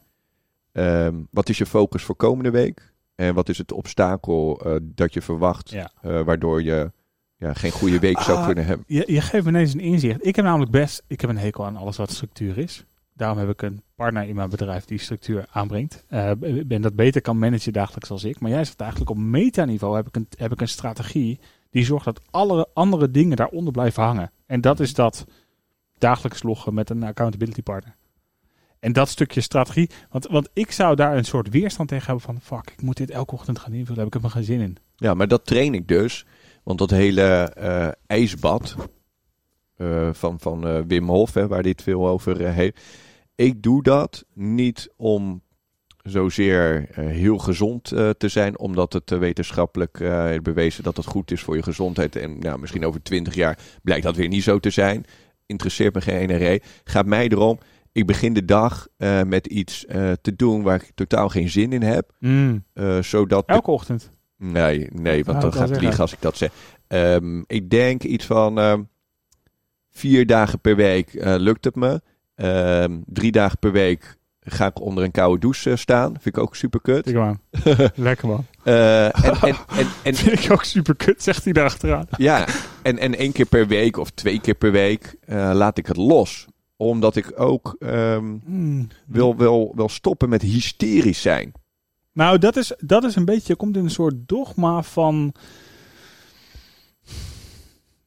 Ehm, 0.71 1.15
wat 1.31 1.49
is 1.49 1.57
je 1.57 1.65
focus 1.65 2.03
voor 2.03 2.15
komende 2.15 2.51
week? 2.51 2.90
En 3.22 3.34
wat 3.34 3.49
is 3.49 3.57
het 3.57 3.72
obstakel 3.72 4.61
eh, 4.65 4.76
dat 4.82 5.13
je 5.13 5.22
verwacht, 5.22 5.69
Ja. 5.69 5.91
eh, 6.01 6.22
waardoor 6.22 6.63
je 6.63 6.91
ja, 7.38 7.53
geen 7.53 7.72
goede 7.72 7.99
week 7.99 8.19
zou 8.19 8.38
Ah, 8.38 8.45
kunnen 8.45 8.65
hebben? 8.65 8.86
Je, 8.88 9.03
je 9.07 9.22
geeft 9.22 9.43
me 9.43 9.49
ineens 9.49 9.74
een 9.74 9.80
inzicht. 9.80 10.26
Ik 10.26 10.36
heb 10.36 10.45
namelijk 10.45 10.72
best, 10.72 11.03
ik 11.07 11.22
heb 11.22 11.30
een 11.30 11.38
hekel 11.38 11.65
aan 11.65 11.78
alles 11.78 11.97
wat 11.97 12.11
structuur 12.11 12.57
is. 12.57 12.86
Daarom 13.13 13.38
heb 13.38 13.49
ik 13.49 13.61
een 13.61 13.82
partner 13.95 14.28
in 14.28 14.36
mijn 14.36 14.49
bedrijf 14.49 14.86
die 14.86 14.97
structuur 14.99 15.45
aanbrengt. 15.51 16.03
Eh, 16.07 16.30
en 16.69 16.82
dat 16.82 16.95
beter 16.95 17.22
kan 17.22 17.39
managen 17.39 17.74
dagelijks 17.74 18.09
als 18.11 18.24
ik. 18.24 18.39
Maar 18.39 18.51
jij 18.51 18.65
zegt 18.65 18.80
eigenlijk 18.82 19.11
op 19.11 19.17
metaniveau 19.17 19.95
heb 19.95 20.07
ik 20.07 20.15
een, 20.15 20.28
heb 20.38 20.51
ik 20.51 20.61
een 20.61 20.67
strategie 20.67 21.39
die 21.69 21.86
zorgt 21.86 22.05
dat 22.05 22.22
alle 22.32 22.67
andere 22.74 23.11
dingen 23.11 23.38
daaronder 23.38 23.74
blijven 23.74 24.03
hangen. 24.03 24.32
En 24.45 24.61
dat 24.61 24.80
is 24.80 24.93
dat 24.93 25.26
dagelijks 25.97 26.43
loggen 26.43 26.74
met 26.74 26.89
een 26.89 27.03
accountability 27.03 27.61
partner. 27.61 27.95
En 28.82 28.93
dat 28.93 29.09
stukje 29.09 29.41
strategie, 29.41 29.89
want, 30.09 30.27
want 30.27 30.49
ik 30.53 30.71
zou 30.71 30.95
daar 30.95 31.17
een 31.17 31.25
soort 31.25 31.49
weerstand 31.49 31.89
tegen 31.89 32.05
hebben 32.05 32.23
van 32.23 32.41
fuck, 32.41 32.71
ik 32.71 32.82
moet 32.82 32.97
dit 32.97 33.11
elke 33.11 33.34
ochtend 33.34 33.59
gaan 33.59 33.73
invullen, 33.73 33.95
daar 33.95 34.05
heb 34.05 34.15
ik 34.15 34.23
er 34.23 34.29
geen 34.29 34.43
zin 34.43 34.59
in. 34.59 34.77
Ja, 34.95 35.13
maar 35.13 35.27
dat 35.27 35.45
train 35.45 35.73
ik 35.73 35.88
dus. 35.88 36.25
Want 36.63 36.79
dat 36.79 36.89
hele 36.89 37.21
eh, 37.21 37.88
ijsbad 38.05 38.75
eh, 39.75 40.09
van, 40.13 40.39
van 40.39 40.67
eh, 40.67 40.79
Wim 40.88 41.09
Hof, 41.09 41.34
hè, 41.34 41.47
waar 41.47 41.63
dit 41.63 41.82
veel 41.82 42.07
over 42.07 42.47
heeft. 42.47 42.79
Ik 43.36 43.63
doe 43.63 43.84
dat 43.84 44.25
niet 44.34 44.89
om 44.95 45.41
zozeer 46.03 46.88
heel 46.93 47.38
gezond 47.38 47.84
te 48.17 48.27
zijn, 48.27 48.59
omdat 48.59 48.93
het 48.93 49.09
wetenschappelijk 49.09 49.97
bewezen 50.43 50.84
dat 50.84 50.97
het 50.97 51.05
goed 51.05 51.32
is 51.32 51.41
voor 51.41 51.55
je 51.55 51.63
gezondheid. 51.63 52.15
En 52.15 52.39
nou, 52.39 52.59
misschien 52.59 52.86
over 52.86 53.03
twintig 53.03 53.36
jaar 53.36 53.59
blijkt 53.84 54.03
dat 54.03 54.15
weer 54.15 54.27
niet 54.27 54.43
zo 54.43 54.59
te 54.59 54.69
zijn. 54.69 55.05
Interesseert 55.45 55.93
me 55.93 56.01
geen 56.01 56.27
NRE. 56.27 56.61
Gaat 56.84 57.05
mij 57.05 57.27
erom. 57.27 57.59
Ik 57.93 58.05
begin 58.05 58.33
de 58.33 58.45
dag 58.45 58.87
eh, 58.97 59.21
met 59.23 59.47
iets 59.47 59.85
eh, 59.85 60.11
te 60.21 60.35
doen 60.35 60.61
waar 60.61 60.75
ik 60.75 60.91
totaal 60.95 61.29
geen 61.29 61.49
zin 61.49 61.73
in 61.73 61.81
heb. 61.81 62.11
Mm. 62.19 62.63
eh, 62.73 63.01
zodat 63.01 63.47
de 63.47 63.53
Elke 63.53 63.71
ochtend. 63.71 64.11
Nee, 64.37 64.87
nee, 64.91 65.23
want 65.25 65.37
Oh, 65.37 65.43
dan 65.43 65.53
gaat 65.53 65.69
het 65.69 65.81
liegen 65.81 65.99
als 65.99 66.13
ik 66.13 66.21
dat 66.21 66.37
zeg. 66.37 66.51
Ehm, 66.87 67.41
ik 67.47 67.69
denk 67.69 68.03
iets 68.03 68.25
van 68.25 68.59
ehm, 68.59 68.81
vier 69.91 70.25
dagen 70.25 70.59
per 70.59 70.75
week 70.75 71.09
lukt 71.13 71.65
het 71.65 71.75
me. 71.75 72.01
Ehm, 72.35 72.99
drie 73.05 73.31
dagen 73.31 73.59
per 73.59 73.71
week 73.71 74.17
ga 74.39 74.65
ik 74.65 74.81
onder 74.81 75.03
een 75.03 75.11
koude 75.11 75.39
douche 75.39 75.75
staan. 75.75 76.11
Vind 76.11 76.35
ik 76.35 76.37
ook 76.37 76.55
super 76.55 76.81
kut. 76.81 77.05
Lekker 77.95 78.27
man. 78.27 78.45
en, 78.63 79.11
en, 79.13 79.35
en, 79.41 79.55
en, 80.03 80.15
Vind 80.15 80.43
ik 80.43 80.51
ook 80.51 80.63
super 80.63 80.95
kut, 80.95 81.23
zegt 81.23 81.43
hij 81.43 81.53
erachteraan. 81.53 82.07
ja, 82.17 82.47
en, 82.81 82.97
en 82.97 83.15
één 83.15 83.31
keer 83.31 83.45
per 83.45 83.67
week 83.67 83.97
of 83.97 84.09
twee 84.09 84.41
keer 84.41 84.55
per 84.55 84.71
week 84.71 85.15
laat 85.27 85.77
ik 85.77 85.87
het 85.87 85.97
los. 85.97 86.47
Omdat 86.82 87.15
ik 87.15 87.39
ook 87.39 87.75
Mm. 87.79 88.88
wil, 89.05 89.36
wil, 89.36 89.71
wil 89.75 89.89
stoppen 89.89 90.29
met 90.29 90.41
hysterisch 90.41 91.21
zijn. 91.21 91.51
Nou, 92.13 92.38
dat 92.38 92.55
is, 92.55 92.73
dat 92.79 93.03
is 93.03 93.15
een 93.15 93.25
beetje, 93.25 93.47
je 93.47 93.55
komt 93.55 93.77
in 93.77 93.84
een 93.84 93.89
soort 93.89 94.15
dogma 94.25 94.84
van 94.84 95.34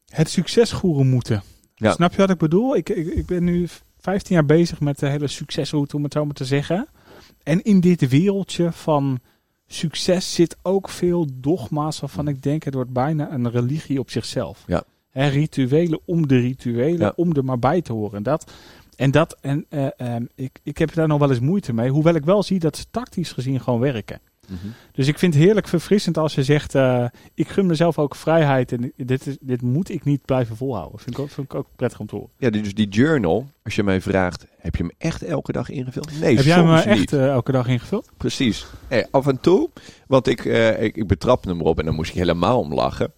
het 0.06 0.30
succesgoeren 0.30 1.08
moeten. 1.08 1.42
Ja. 1.74 1.92
Snap 1.92 2.10
je 2.10 2.16
wat 2.16 2.30
ik 2.30 2.38
bedoel? 2.38 2.76
Ik, 2.76 2.88
ik, 2.88 3.06
ik 3.06 3.26
ben 3.26 3.44
nu 3.44 3.68
15 3.98 4.34
jaar 4.34 4.46
bezig 4.46 4.80
met 4.80 4.98
de 4.98 5.08
hele 5.08 5.26
succesroute, 5.28 5.96
om 5.96 6.02
het 6.02 6.12
zo 6.12 6.24
maar 6.24 6.34
te 6.34 6.44
zeggen. 6.44 6.88
En 7.42 7.62
in 7.62 7.80
dit 7.80 8.08
wereldje 8.08 8.72
van 8.72 9.20
succes 9.66 10.34
zit 10.34 10.56
ook 10.62 10.88
veel 10.88 11.26
dogma's 11.34 12.00
waarvan 12.00 12.28
ik 12.28 12.42
denk 12.42 12.62
het 12.62 12.74
wordt 12.74 12.92
bijna 12.92 13.32
een 13.32 13.50
religie 13.50 13.98
op 13.98 14.10
zichzelf. 14.10 14.64
Ja. 14.66 14.84
Hè, 15.14 15.28
rituelen 15.28 16.00
om 16.04 16.26
de 16.28 16.38
rituelen, 16.38 16.98
Ja. 16.98 17.12
om 17.16 17.32
er 17.36 17.44
maar 17.44 17.58
bij 17.58 17.82
te 17.82 17.92
horen. 17.92 18.16
En 18.16 18.22
dat, 18.22 18.52
en 18.96 19.10
dat, 19.10 19.36
en 19.40 19.66
eh, 19.68 19.86
ehm, 19.96 20.24
ik, 20.34 20.58
ik 20.62 20.78
heb 20.78 20.94
daar 20.94 21.08
nog 21.08 21.18
wel 21.18 21.30
eens 21.30 21.40
moeite 21.40 21.72
mee. 21.72 21.90
Hoewel 21.90 22.14
ik 22.14 22.24
wel 22.24 22.42
zie 22.42 22.58
dat 22.58 22.76
ze 22.76 22.84
tactisch 22.90 23.32
gezien 23.32 23.60
gewoon 23.60 23.80
werken. 23.80 24.20
Dus 24.92 25.08
ik 25.08 25.18
vind 25.18 25.34
het 25.34 25.42
heerlijk 25.42 25.68
verfrissend 25.68 26.18
als 26.18 26.34
je 26.34 26.42
zegt: 26.42 26.74
eh, 26.74 27.04
Ik 27.34 27.48
gun 27.48 27.66
mezelf 27.66 27.98
ook 27.98 28.14
vrijheid 28.14 28.72
en 28.72 28.92
dit, 28.96 29.26
is, 29.26 29.36
dit 29.40 29.62
moet 29.62 29.88
ik 29.90 30.04
niet 30.04 30.24
blijven 30.24 30.56
volhouden. 30.56 30.98
Vind 30.98 31.16
ik 31.16 31.22
ook, 31.22 31.30
vind 31.30 31.46
ik 31.46 31.54
ook 31.54 31.66
prettig 31.76 32.00
om 32.00 32.06
te 32.06 32.14
horen. 32.14 32.30
Ja, 32.38 32.50
dus 32.50 32.74
die 32.74 32.88
journal, 32.88 33.46
als 33.62 33.74
je 33.74 33.82
mij 33.82 34.00
vraagt, 34.00 34.46
heb 34.58 34.76
je 34.76 34.82
hem 34.82 34.92
echt 34.98 35.22
elke 35.22 35.52
dag 35.52 35.68
ingevuld? 35.68 36.20
Nee, 36.20 36.36
Heb 36.36 36.44
jij 36.44 36.54
hem 36.56 36.68
eh, 36.74 36.74
niet. 36.76 36.84
echt 36.86 37.12
elke 37.12 37.52
dag 37.52 37.66
ingevuld? 37.66 38.10
Precies. 38.16 38.66
Hey, 38.88 39.06
af 39.10 39.26
en 39.26 39.40
toe, 39.40 39.70
want 40.06 40.26
ik, 40.26 40.44
eh, 40.44 40.82
ik, 40.82 40.96
ik 40.96 41.06
betrapte 41.06 41.48
hem 41.48 41.60
erop 41.60 41.78
en 41.78 41.84
dan 41.84 41.94
moest 41.94 42.10
ik 42.10 42.16
helemaal 42.16 42.58
om 42.58 42.74
lachen. 42.74 43.12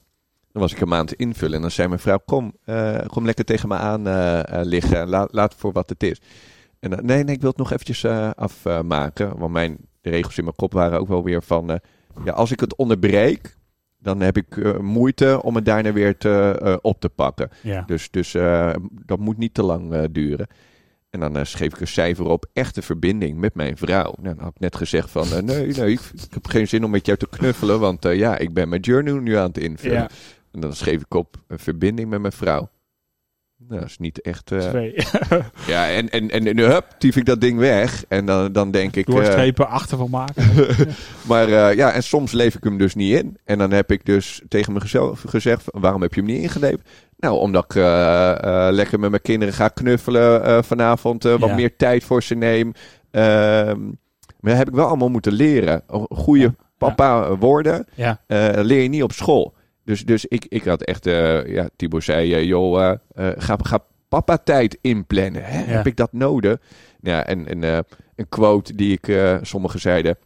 Dan 0.56 0.64
was 0.64 0.74
ik 0.74 0.80
een 0.80 0.88
maand 0.88 1.12
invullen 1.12 1.54
en 1.54 1.60
dan 1.60 1.70
zei 1.70 1.88
mijn 1.88 2.00
vrouw, 2.00 2.18
kom, 2.24 2.56
eh, 2.64 2.98
kom 3.06 3.24
lekker 3.24 3.44
tegen 3.44 3.68
me 3.68 3.74
aan 3.74 4.06
eh, 4.06 4.38
eh, 4.38 4.66
liggen. 4.66 5.08
Laat, 5.08 5.32
laat 5.32 5.54
voor 5.54 5.72
wat 5.72 5.88
het 5.88 6.02
is. 6.02 6.20
En 6.80 6.90
dan, 6.90 7.06
nee, 7.06 7.24
nee, 7.24 7.34
ik 7.34 7.40
wil 7.40 7.50
het 7.50 7.58
nog 7.58 7.72
eventjes 7.72 8.04
afmaken. 8.34 9.38
want 9.38 9.52
mijn, 9.52 9.76
de 10.00 10.10
regels 10.10 10.38
in 10.38 10.44
mijn 10.44 10.56
kop 10.56 10.72
waren 10.72 11.00
ook 11.00 11.08
wel 11.08 11.24
weer 11.24 11.42
van, 11.42 11.80
ja, 12.24 12.32
als 12.32 12.50
ik 12.50 12.60
het 12.60 12.76
onderbreek, 12.76 13.56
dan 13.98 14.20
heb 14.20 14.36
ik 14.36 14.80
moeite 14.80 15.42
om 15.42 15.54
het 15.54 15.64
daarna 15.64 15.92
weer 15.92 16.16
te, 16.16 16.78
op 16.82 17.00
te 17.00 17.08
pakken. 17.08 17.50
Ja. 17.62 17.82
Dus, 17.86 18.10
dus 18.10 18.32
dat 18.90 19.18
moet 19.18 19.38
niet 19.38 19.54
te 19.54 19.62
lang 19.62 20.06
duren. 20.06 20.46
En 21.10 21.20
dan 21.20 21.46
schreef 21.46 21.74
ik 21.74 21.80
een 21.80 21.86
cijfer 21.86 22.26
op, 22.26 22.46
echte 22.52 22.82
verbinding 22.82 23.38
met 23.38 23.54
mijn 23.54 23.76
vrouw. 23.76 24.14
Nou, 24.20 24.34
dan 24.34 24.44
had 24.44 24.54
ik 24.54 24.60
net 24.60 24.76
gezegd 24.76 25.10
van, 25.10 25.28
nee, 25.28 25.42
nee, 25.42 25.92
ik, 25.92 26.00
ik 26.00 26.30
heb 26.30 26.46
geen 26.46 26.68
zin 26.68 26.84
om 26.84 26.90
met 26.90 27.06
jou 27.06 27.18
te 27.18 27.28
knuffelen, 27.28 27.80
want 27.80 28.02
ja, 28.02 28.38
ik 28.38 28.54
ben 28.54 28.68
mijn 28.68 28.80
journal 28.80 29.16
nu 29.16 29.36
aan 29.36 29.46
het 29.46 29.58
invullen. 29.58 29.98
ja. 29.98 30.08
En 30.56 30.62
dan 30.62 30.74
schreef 30.74 31.00
ik 31.00 31.14
op, 31.14 31.36
een 31.48 31.58
verbinding 31.58 32.08
met 32.08 32.20
mijn 32.20 32.32
vrouw. 32.32 32.68
Nou, 33.68 33.80
dat 33.80 33.88
is 33.88 33.98
niet 33.98 34.20
echt... 34.20 34.52
eh, 34.52 34.58
Twee. 34.68 34.94
ja, 35.66 35.90
en, 35.90 36.08
en, 36.10 36.30
en, 36.30 36.46
en 36.46 36.58
hup, 36.58 36.84
tief 36.98 37.16
ik 37.16 37.24
dat 37.24 37.40
ding 37.40 37.58
weg. 37.58 38.04
En 38.08 38.26
dan, 38.26 38.52
dan 38.52 38.70
denk 38.70 38.96
ik... 38.96 39.08
eh, 39.08 39.14
Doorstrepen, 39.14 39.68
achter 39.68 39.98
van 39.98 40.10
maken. 40.10 40.44
maar 41.28 41.48
eh, 41.48 41.76
ja, 41.76 41.92
en 41.92 42.02
soms 42.02 42.32
leef 42.32 42.54
ik 42.54 42.64
hem 42.64 42.78
dus 42.78 42.94
niet 42.94 43.12
in. 43.18 43.38
En 43.44 43.58
dan 43.58 43.70
heb 43.70 43.90
ik 43.90 44.04
dus 44.04 44.42
tegen 44.48 44.72
mezelf 44.72 45.24
gezegd: 45.28 45.64
waarom 45.66 46.02
heb 46.02 46.14
je 46.14 46.20
hem 46.20 46.30
niet 46.30 46.42
ingeleefd? 46.42 46.88
Nou, 47.16 47.38
omdat 47.38 47.64
ik 47.64 47.74
lekker 48.74 49.00
met 49.00 49.10
mijn 49.10 49.22
kinderen 49.22 49.54
ga 49.54 49.68
knuffelen 49.68 50.64
vanavond. 50.64 51.22
wat 51.22 51.40
Ja. 51.40 51.54
meer 51.54 51.76
tijd 51.76 52.04
voor 52.04 52.22
ze 52.22 52.34
neem. 52.34 52.72
Ehm, 53.10 53.80
maar 54.40 54.50
dat 54.50 54.56
heb 54.56 54.68
ik 54.68 54.74
wel 54.74 54.86
allemaal 54.86 55.08
moeten 55.10 55.32
leren. 55.32 55.82
Goede 56.08 56.42
Ja. 56.42 56.54
papa 56.78 57.36
worden 57.36 57.86
ja. 57.94 58.20
eh, 58.26 58.48
leer 58.54 58.82
je 58.82 58.88
niet 58.88 59.02
op 59.02 59.12
school. 59.12 59.54
Dus, 59.86 60.04
dus 60.04 60.24
ik, 60.24 60.46
ik 60.48 60.64
had 60.64 60.82
echt, 60.82 61.06
eh 61.06 61.46
ja, 61.46 61.68
Tibor 61.76 62.02
zei, 62.02 62.34
eh, 62.34 62.44
joh, 62.44 62.90
eh, 63.14 63.30
ga, 63.36 63.56
ga 63.62 63.84
papa 64.08 64.38
tijd 64.38 64.78
inplannen. 64.80 65.44
Hè? 65.44 65.58
Ja. 65.58 65.64
Heb 65.64 65.86
ik 65.86 65.96
dat 65.96 66.12
nodig? 66.12 66.58
Ja, 67.00 67.26
en, 67.26 67.46
en 67.46 67.84
een 68.16 68.28
quote 68.28 68.74
die 68.74 68.98
ik, 69.00 69.38
sommigen 69.42 69.80
zeiden, 69.80 70.18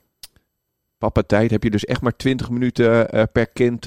papa 0.99 1.23
tijd 1.23 1.51
heb 1.51 1.63
je 1.63 1.71
dus 1.71 1.85
echt 1.85 2.01
maar 2.01 2.17
20 2.17 2.51
minuten 2.51 3.09
per 3.33 3.47
kind 3.47 3.81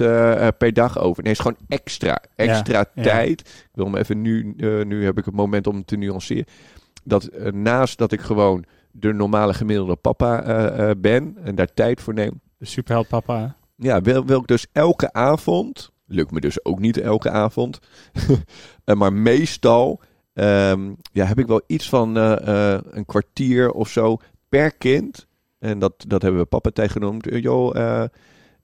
per 0.58 0.72
dag 0.72 0.98
over. 0.98 1.22
Nee, 1.22 1.32
is 1.32 1.38
gewoon 1.38 1.58
extra, 1.68 2.22
extra 2.36 2.84
ja. 2.94 3.02
tijd. 3.02 3.40
Ik 3.40 3.70
wil 3.72 3.84
hem 3.84 3.96
even 3.96 4.20
nu, 4.20 4.54
nu 4.84 5.04
heb 5.04 5.18
ik 5.18 5.24
het 5.24 5.34
moment 5.34 5.66
om 5.66 5.84
te 5.84 5.96
nuanceren. 5.96 6.46
Dat 7.04 7.30
naast 7.52 7.98
dat 7.98 8.12
ik 8.12 8.20
gewoon 8.20 8.64
de 8.90 9.12
normale 9.12 9.54
gemiddelde 9.54 9.96
papa 9.96 10.94
ben 10.96 11.36
en 11.42 11.54
daar 11.54 11.74
tijd 11.74 12.00
voor 12.00 12.14
neem, 12.14 12.40
De 12.58 12.66
superheld 12.66 13.08
papa. 13.08 13.56
Ja, 13.76 14.00
wil, 14.00 14.24
wil 14.24 14.40
ik 14.40 14.46
dus 14.46 14.66
elke 14.72 15.12
avond, 15.12 15.90
lukt 16.06 16.30
me 16.30 16.40
dus 16.40 16.64
ook 16.64 16.78
niet 16.78 16.98
elke 17.00 17.30
avond, 17.30 17.78
eh, 18.84 18.94
maar 18.94 19.12
meestal 19.12 20.00
ehm, 20.34 20.92
ja, 21.12 21.24
heb 21.24 21.38
ik 21.38 21.46
wel 21.46 21.62
iets 21.66 21.88
van 21.88 22.16
eh, 22.16 22.72
eh, 22.74 22.80
een 22.90 23.06
kwartier 23.06 23.70
of 23.70 23.88
zo 23.88 24.16
per 24.48 24.74
kind. 24.76 25.26
En 25.58 25.78
dat, 25.78 26.04
dat 26.08 26.22
hebben 26.22 26.40
we 26.40 26.46
papatij 26.46 26.88
genoemd. 26.88 27.28
Eh, 27.28 27.42
joh, 27.42 27.74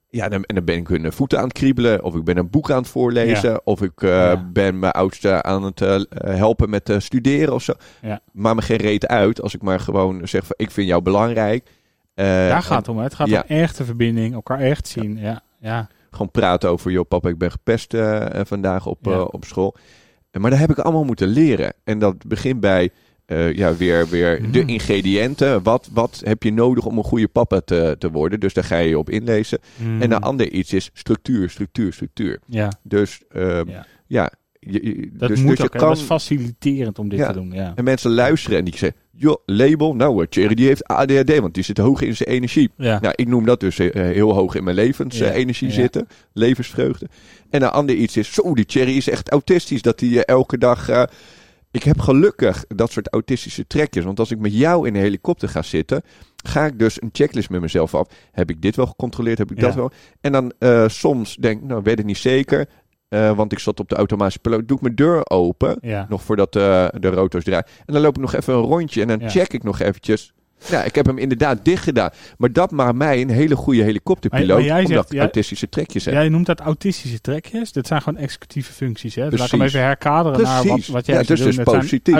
ja, 0.09 0.29
dan, 0.29 0.43
en 0.43 0.55
dan 0.55 0.65
ben 0.65 0.75
ik 0.77 0.87
hun 0.87 1.11
voeten 1.11 1.37
aan 1.37 1.43
het 1.43 1.53
kriebelen, 1.53 2.03
of 2.03 2.15
ik 2.15 2.23
ben 2.23 2.37
een 2.37 2.49
boek 2.49 2.71
aan 2.71 2.77
het 2.77 2.87
voorlezen, 2.87 3.65
of 3.65 3.81
ik 3.81 4.01
Ja. 4.01 4.49
ben 4.53 4.79
mijn 4.79 4.91
oudste 4.91 5.41
aan 5.43 5.63
het 5.63 5.79
helpen 6.09 6.69
met 6.69 6.95
studeren 6.97 7.53
of 7.53 7.63
zo. 7.63 7.73
Ja. 8.01 8.21
Maar 8.31 8.55
me 8.55 8.61
geen 8.61 8.77
reet 8.77 9.07
uit 9.07 9.41
als 9.41 9.55
ik 9.55 9.61
maar 9.61 9.79
gewoon 9.79 10.27
zeg 10.27 10.45
van 10.45 10.55
ik 10.57 10.71
vind 10.71 10.87
jou 10.87 11.01
belangrijk. 11.01 11.69
Eh, 12.13 12.25
Daar 12.25 12.63
gaat 12.63 12.77
het 12.77 12.87
om. 12.87 12.97
Hè? 12.97 13.03
Het 13.03 13.15
gaat 13.15 13.27
ja. 13.27 13.43
om 13.49 13.55
echte 13.57 13.85
verbinding. 13.85 14.33
Elkaar 14.33 14.59
echt 14.59 14.87
zien. 14.87 15.17
Ja. 15.17 15.41
ja. 15.59 15.87
gewoon 16.11 16.31
praten 16.31 16.69
over, 16.69 16.91
joh 16.91 17.07
papa, 17.07 17.29
ik 17.29 17.37
ben 17.37 17.51
gepest 17.51 17.93
eh, 17.93 18.39
eh, 18.39 18.45
vandaag 18.45 18.85
op, 18.85 19.07
op 19.07 19.45
school. 19.45 19.75
Maar 20.39 20.49
dat 20.49 20.59
heb 20.59 20.69
ik 20.71 20.79
allemaal 20.79 21.03
moeten 21.03 21.27
leren. 21.27 21.73
En 21.83 21.99
dat 21.99 22.25
begint 22.27 22.59
bij 22.59 22.89
ja, 23.53 23.75
weer, 23.75 24.07
weer 24.09 24.51
de 24.51 24.61
Mm. 24.61 24.67
ingrediënten. 24.69 25.63
Wat, 25.63 25.89
wat 25.93 26.21
heb 26.25 26.43
je 26.43 26.53
nodig 26.53 26.85
om 26.85 26.97
een 26.97 27.03
goede 27.03 27.27
papa 27.27 27.59
te, 27.61 27.95
te 27.99 28.11
worden? 28.11 28.39
Dus 28.39 28.53
daar 28.53 28.63
ga 28.63 28.77
je 28.77 28.97
op 28.97 29.09
inlezen. 29.09 29.59
Mm. 29.75 30.01
En 30.01 30.11
een 30.11 30.21
ander 30.21 30.49
iets 30.51 30.73
is 30.73 30.89
structuur, 30.93 31.49
structuur, 31.49 31.93
structuur. 31.93 32.39
Ja, 32.45 32.71
Dus 32.83 33.21
eh, 33.29 33.61
Ja. 33.65 33.85
ja, 34.07 34.31
je, 34.59 34.85
je- 34.85 35.09
dat 35.13 35.29
dus, 35.29 35.39
moet 35.39 35.49
dus 35.49 35.57
je 35.57 35.63
ook. 35.63 35.71
kan... 35.71 35.87
Dat 35.87 35.97
is 35.97 36.03
faciliterend 36.03 36.99
om 36.99 37.09
dit 37.09 37.19
Ja. 37.19 37.27
te 37.27 37.33
doen. 37.33 37.51
Ja. 37.51 37.71
En 37.75 37.83
mensen 37.83 38.11
luisteren 38.11 38.57
en 38.57 38.63
die 38.65 38.77
zeggen, 38.77 38.99
joh, 39.21 39.37
label, 39.45 39.95
nou, 39.95 40.21
eh, 40.21 40.27
Thierry 40.29 40.55
die 40.55 40.67
heeft 40.67 40.87
ADHD, 40.87 41.39
want 41.39 41.53
die 41.53 41.63
zit 41.63 41.77
hoog 41.77 42.01
in 42.01 42.15
zijn 42.15 42.29
energie. 42.29 42.69
Ja. 42.77 42.99
Nou, 43.01 43.13
ik 43.15 43.27
noem 43.27 43.45
dat 43.45 43.59
dus 43.59 43.79
eh, 43.79 43.89
heel 43.93 44.33
hoog 44.33 44.55
in 44.55 44.63
mijn 44.63 44.75
levensenergie 44.75 45.67
Ja, 45.67 45.73
zitten. 45.73 46.07
Levensvreugde. 46.33 47.07
En 47.49 47.61
een 47.61 47.69
ander 47.69 47.95
iets 47.95 48.17
is, 48.17 48.33
zo, 48.33 48.53
die 48.55 48.65
Cherry 48.67 48.97
is 48.97 49.09
echt 49.09 49.29
autistisch. 49.31 49.81
Dat 49.81 49.99
hij 49.99 50.09
eh, 50.09 50.21
elke 50.25 50.57
dag... 50.57 50.89
eh, 50.89 51.03
ik 51.71 51.83
heb 51.83 51.99
gelukkig 51.99 52.65
dat 52.67 52.91
soort 52.91 53.13
autistische 53.13 53.67
trekjes. 53.67 54.03
Want 54.03 54.19
als 54.19 54.31
ik 54.31 54.39
met 54.39 54.53
jou 54.57 54.87
in 54.87 54.95
een 54.95 55.01
helikopter 55.01 55.49
ga 55.49 55.61
zitten... 55.61 56.01
ga 56.43 56.65
ik 56.65 56.79
dus 56.79 57.01
een 57.01 57.09
checklist 57.11 57.49
met 57.49 57.61
mezelf 57.61 57.95
af. 57.95 58.07
Heb 58.31 58.49
ik 58.49 58.61
dit 58.61 58.75
wel 58.75 58.85
gecontroleerd? 58.85 59.37
Heb 59.37 59.51
ik 59.51 59.59
Ja. 59.59 59.65
dat 59.65 59.75
wel? 59.75 59.91
En 60.21 60.31
dan 60.31 60.53
eh, 60.59 60.87
soms 60.87 61.35
denk 61.35 61.61
ik, 61.61 61.67
nou, 61.67 61.81
weet 61.83 61.97
het 61.97 62.05
niet 62.05 62.17
zeker. 62.17 62.67
Eh, 63.11 63.35
want 63.35 63.51
ik 63.51 63.59
zat 63.59 63.79
op 63.79 63.89
de 63.89 63.95
automatische 63.95 64.39
piloot. 64.39 64.67
Doe 64.67 64.77
ik 64.77 64.83
mijn 64.83 64.95
deur 64.95 65.29
open. 65.29 65.77
Ja. 65.81 66.05
Nog 66.09 66.23
voordat 66.23 66.55
eh, 66.55 66.87
de 66.99 67.07
rotors 67.09 67.43
draaien. 67.43 67.65
En 67.85 67.93
dan 67.93 68.01
loop 68.01 68.15
ik 68.15 68.21
nog 68.21 68.33
even 68.35 68.53
een 68.53 68.59
rondje. 68.61 69.01
En 69.01 69.07
dan 69.07 69.19
Ja. 69.19 69.29
check 69.29 69.53
ik 69.53 69.63
nog 69.63 69.79
eventjes... 69.79 70.33
Ja, 70.69 70.83
ik 70.83 70.95
heb 70.95 71.05
hem 71.05 71.17
inderdaad 71.17 71.65
dicht 71.65 71.83
gedaan. 71.83 72.09
Maar 72.37 72.51
dat 72.51 72.71
maakt 72.71 72.95
mij 72.95 73.21
een 73.21 73.29
hele 73.29 73.55
goede 73.55 73.83
helikopterpiloot. 73.83 74.47
Maar- 74.47 74.57
maar 74.57 74.65
jij 74.65 74.77
omdat 74.85 74.91
zegt- 74.97 75.13
ik 75.13 75.19
autistische 75.19 75.69
trekjes 75.69 76.05
heb. 76.05 76.13
Jij 76.13 76.29
noemt 76.29 76.45
dat 76.45 76.59
autistische 76.59 77.21
trekjes. 77.21 77.71
Dit 77.71 77.87
zijn 77.87 78.01
gewoon 78.01 78.19
executieve 78.21 78.73
functies. 78.73 79.15
Hè? 79.15 79.29
Dus 79.29 79.39
laat 79.39 79.47
ik 79.47 79.53
hem 79.53 79.61
even 79.61 79.79
herkaderen 79.81 80.41
naar 80.41 80.65
wat, 80.67 80.85
wat 80.85 81.05
jij 81.05 81.15
Ja, 81.15 81.21
dus 81.21 81.37
doen. 81.37 81.47
dus 81.47 81.55
Het 81.55 81.65
zijn 81.69 81.79
positief. 81.79 82.13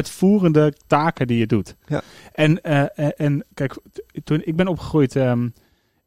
Ehm, 5.16 5.46
ik 5.46 5.54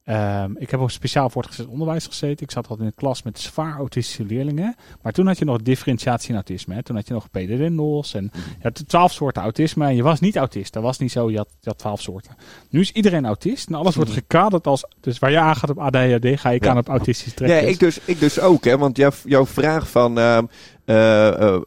heb 0.04 0.80
op 0.80 0.90
speciaal 0.90 1.30
voortgezet 1.30 1.66
onderwijs 1.66 2.06
gezeten. 2.06 2.44
Ik 2.46 2.50
zat 2.50 2.68
al 2.68 2.76
in 2.78 2.84
een 2.86 2.94
klas 2.94 3.22
met 3.22 3.38
zwaar 3.38 3.76
autistische 3.76 4.24
leerlingen. 4.24 4.76
Maar 5.02 5.12
toen 5.12 5.26
had 5.26 5.38
je 5.38 5.44
nog 5.44 5.62
differentiatie 5.62 6.28
in 6.28 6.34
autisme. 6.34 6.74
Hè. 6.74 6.82
Toen 6.82 6.96
had 6.96 7.06
je 7.08 7.14
nog 7.14 7.30
PDD-NOS 7.30 8.14
en 8.14 8.30
je 8.34 8.62
had 8.62 8.88
twaalf 8.88 9.12
soorten 9.12 9.42
autisme. 9.42 9.86
En 9.86 9.96
je 9.96 10.02
was 10.02 10.20
niet 10.20 10.36
autist. 10.36 10.72
Dat 10.72 10.82
was 10.82 10.98
niet 10.98 11.12
zo. 11.12 11.30
Je 11.30 11.36
had, 11.36 11.48
je 11.60 11.68
had 11.68 11.78
twaalf 11.78 12.00
soorten. 12.00 12.36
Nu 12.70 12.80
is 12.80 12.92
iedereen 12.92 13.26
autist. 13.26 13.68
En 13.68 13.74
alles 13.74 13.94
wordt 13.94 14.10
Mhm. 14.10 14.18
gekaderd 14.18 14.66
als... 14.66 14.84
Dus 15.00 15.18
waar 15.18 15.30
je 15.30 15.38
aan 15.38 15.56
gaat 15.56 15.70
op 15.70 15.78
ADHD, 15.78 16.40
ga 16.40 16.50
ik 16.50 16.64
Ja. 16.64 16.70
aan 16.70 16.78
op 16.78 16.88
autistische 16.88 17.30
Ja, 17.46 17.46
trekjes. 17.46 17.72
ik 17.72 17.78
dus, 17.78 17.98
ik 18.04 18.20
dus 18.20 18.40
ook, 18.40 18.64
hè. 18.64 18.78
Want 18.78 18.96
jouw, 18.96 19.10
jouw 19.24 19.46
vraag 19.46 19.90
van... 19.90 20.18
ehm, 20.18 20.44
eh, 20.84 21.28
eh, 21.54 21.60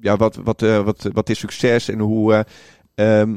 ja, 0.00 0.16
wat, 0.16 0.36
wat, 0.44 0.62
eh, 0.62 0.80
wat, 0.84 1.08
wat 1.12 1.28
is 1.28 1.38
succes 1.38 1.88
en 1.88 1.98
hoe... 1.98 2.44
eh, 2.94 3.20
ehm, 3.20 3.36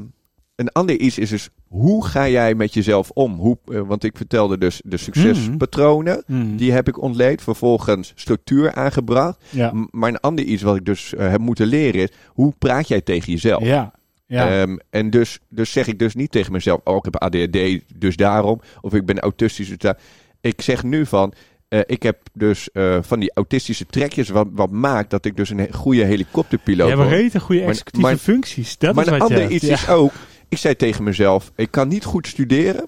een 0.59 0.71
ander 0.71 0.99
iets 0.99 1.17
is 1.17 1.29
dus... 1.29 1.49
Hoe 1.67 2.05
ga 2.05 2.27
jij 2.29 2.55
met 2.55 2.73
jezelf 2.73 3.09
om? 3.09 3.33
Hoe, 3.35 3.57
eh, 3.71 3.81
want 3.81 4.03
ik 4.03 4.17
vertelde 4.17 4.57
dus 4.57 4.81
de 4.85 4.97
succespatronen. 4.97 6.23
Hmm. 6.25 6.57
Die 6.57 6.71
heb 6.71 6.87
ik 6.87 7.01
ontleed. 7.01 7.41
Vervolgens 7.41 8.11
structuur 8.15 8.73
aangebracht. 8.73 9.37
ja. 9.49 9.71
Maar 9.91 10.09
een 10.09 10.19
ander 10.19 10.45
iets 10.45 10.63
wat 10.63 10.75
ik 10.75 10.85
dus 10.85 11.13
eh, 11.15 11.29
heb 11.29 11.39
moeten 11.39 11.67
leren 11.67 12.01
is... 12.01 12.09
Hoe 12.27 12.53
praat 12.59 12.87
jij 12.87 13.01
tegen 13.01 13.31
jezelf? 13.31 13.63
Ja. 13.63 13.91
Ja. 14.25 14.61
Ehm, 14.61 14.77
en 14.89 15.09
dus, 15.09 15.39
dus 15.49 15.71
zeg 15.71 15.87
ik 15.87 15.99
dus 15.99 16.15
niet 16.15 16.31
tegen 16.31 16.51
mezelf, 16.51 16.81
oh, 16.83 16.95
ik 16.95 17.03
heb 17.03 17.15
ADHD, 17.15 17.79
dus 17.95 18.15
daarom. 18.15 18.61
Of 18.81 18.93
ik 18.93 19.05
ben 19.05 19.19
autistisch, 19.19 19.67
dus 19.67 19.77
daar. 19.77 19.97
Ik 20.41 20.61
zeg 20.61 20.83
nu 20.83 21.05
van, 21.05 21.33
eh, 21.67 21.79
ik 21.85 22.03
heb 22.03 22.17
dus 22.33 22.69
van 23.01 23.19
die 23.19 23.31
autistische 23.33 23.85
trekjes 23.85 24.29
wat, 24.29 24.47
wat 24.51 24.71
maakt 24.71 25.09
dat 25.09 25.25
ik 25.25 25.35
dus 25.37 25.49
een 25.49 25.57
he- 25.59 25.71
goede 25.73 26.03
helikopterpiloot 26.03 26.89
je 26.89 26.95
hebt 26.95 27.07
word. 27.09 27.21
rete 27.21 27.39
goede 27.39 27.61
Maar- 27.61 27.69
executieve 27.69 28.07
maar- 28.07 28.17
functies. 28.17 28.77
Dat 28.77 28.95
maar 28.95 29.05
is 29.05 29.11
een 29.11 29.17
wat 29.19 29.27
je 29.29 29.35
ander 29.35 29.51
iets 29.51 29.65
Ja. 29.65 29.73
is 29.73 29.87
ook, 29.89 30.11
ik 30.49 30.57
zei 30.57 30.75
tegen 30.75 31.03
mezelf, 31.03 31.51
ik 31.55 31.71
kan 31.71 31.87
niet 31.87 32.03
goed 32.05 32.27
studeren. 32.27 32.87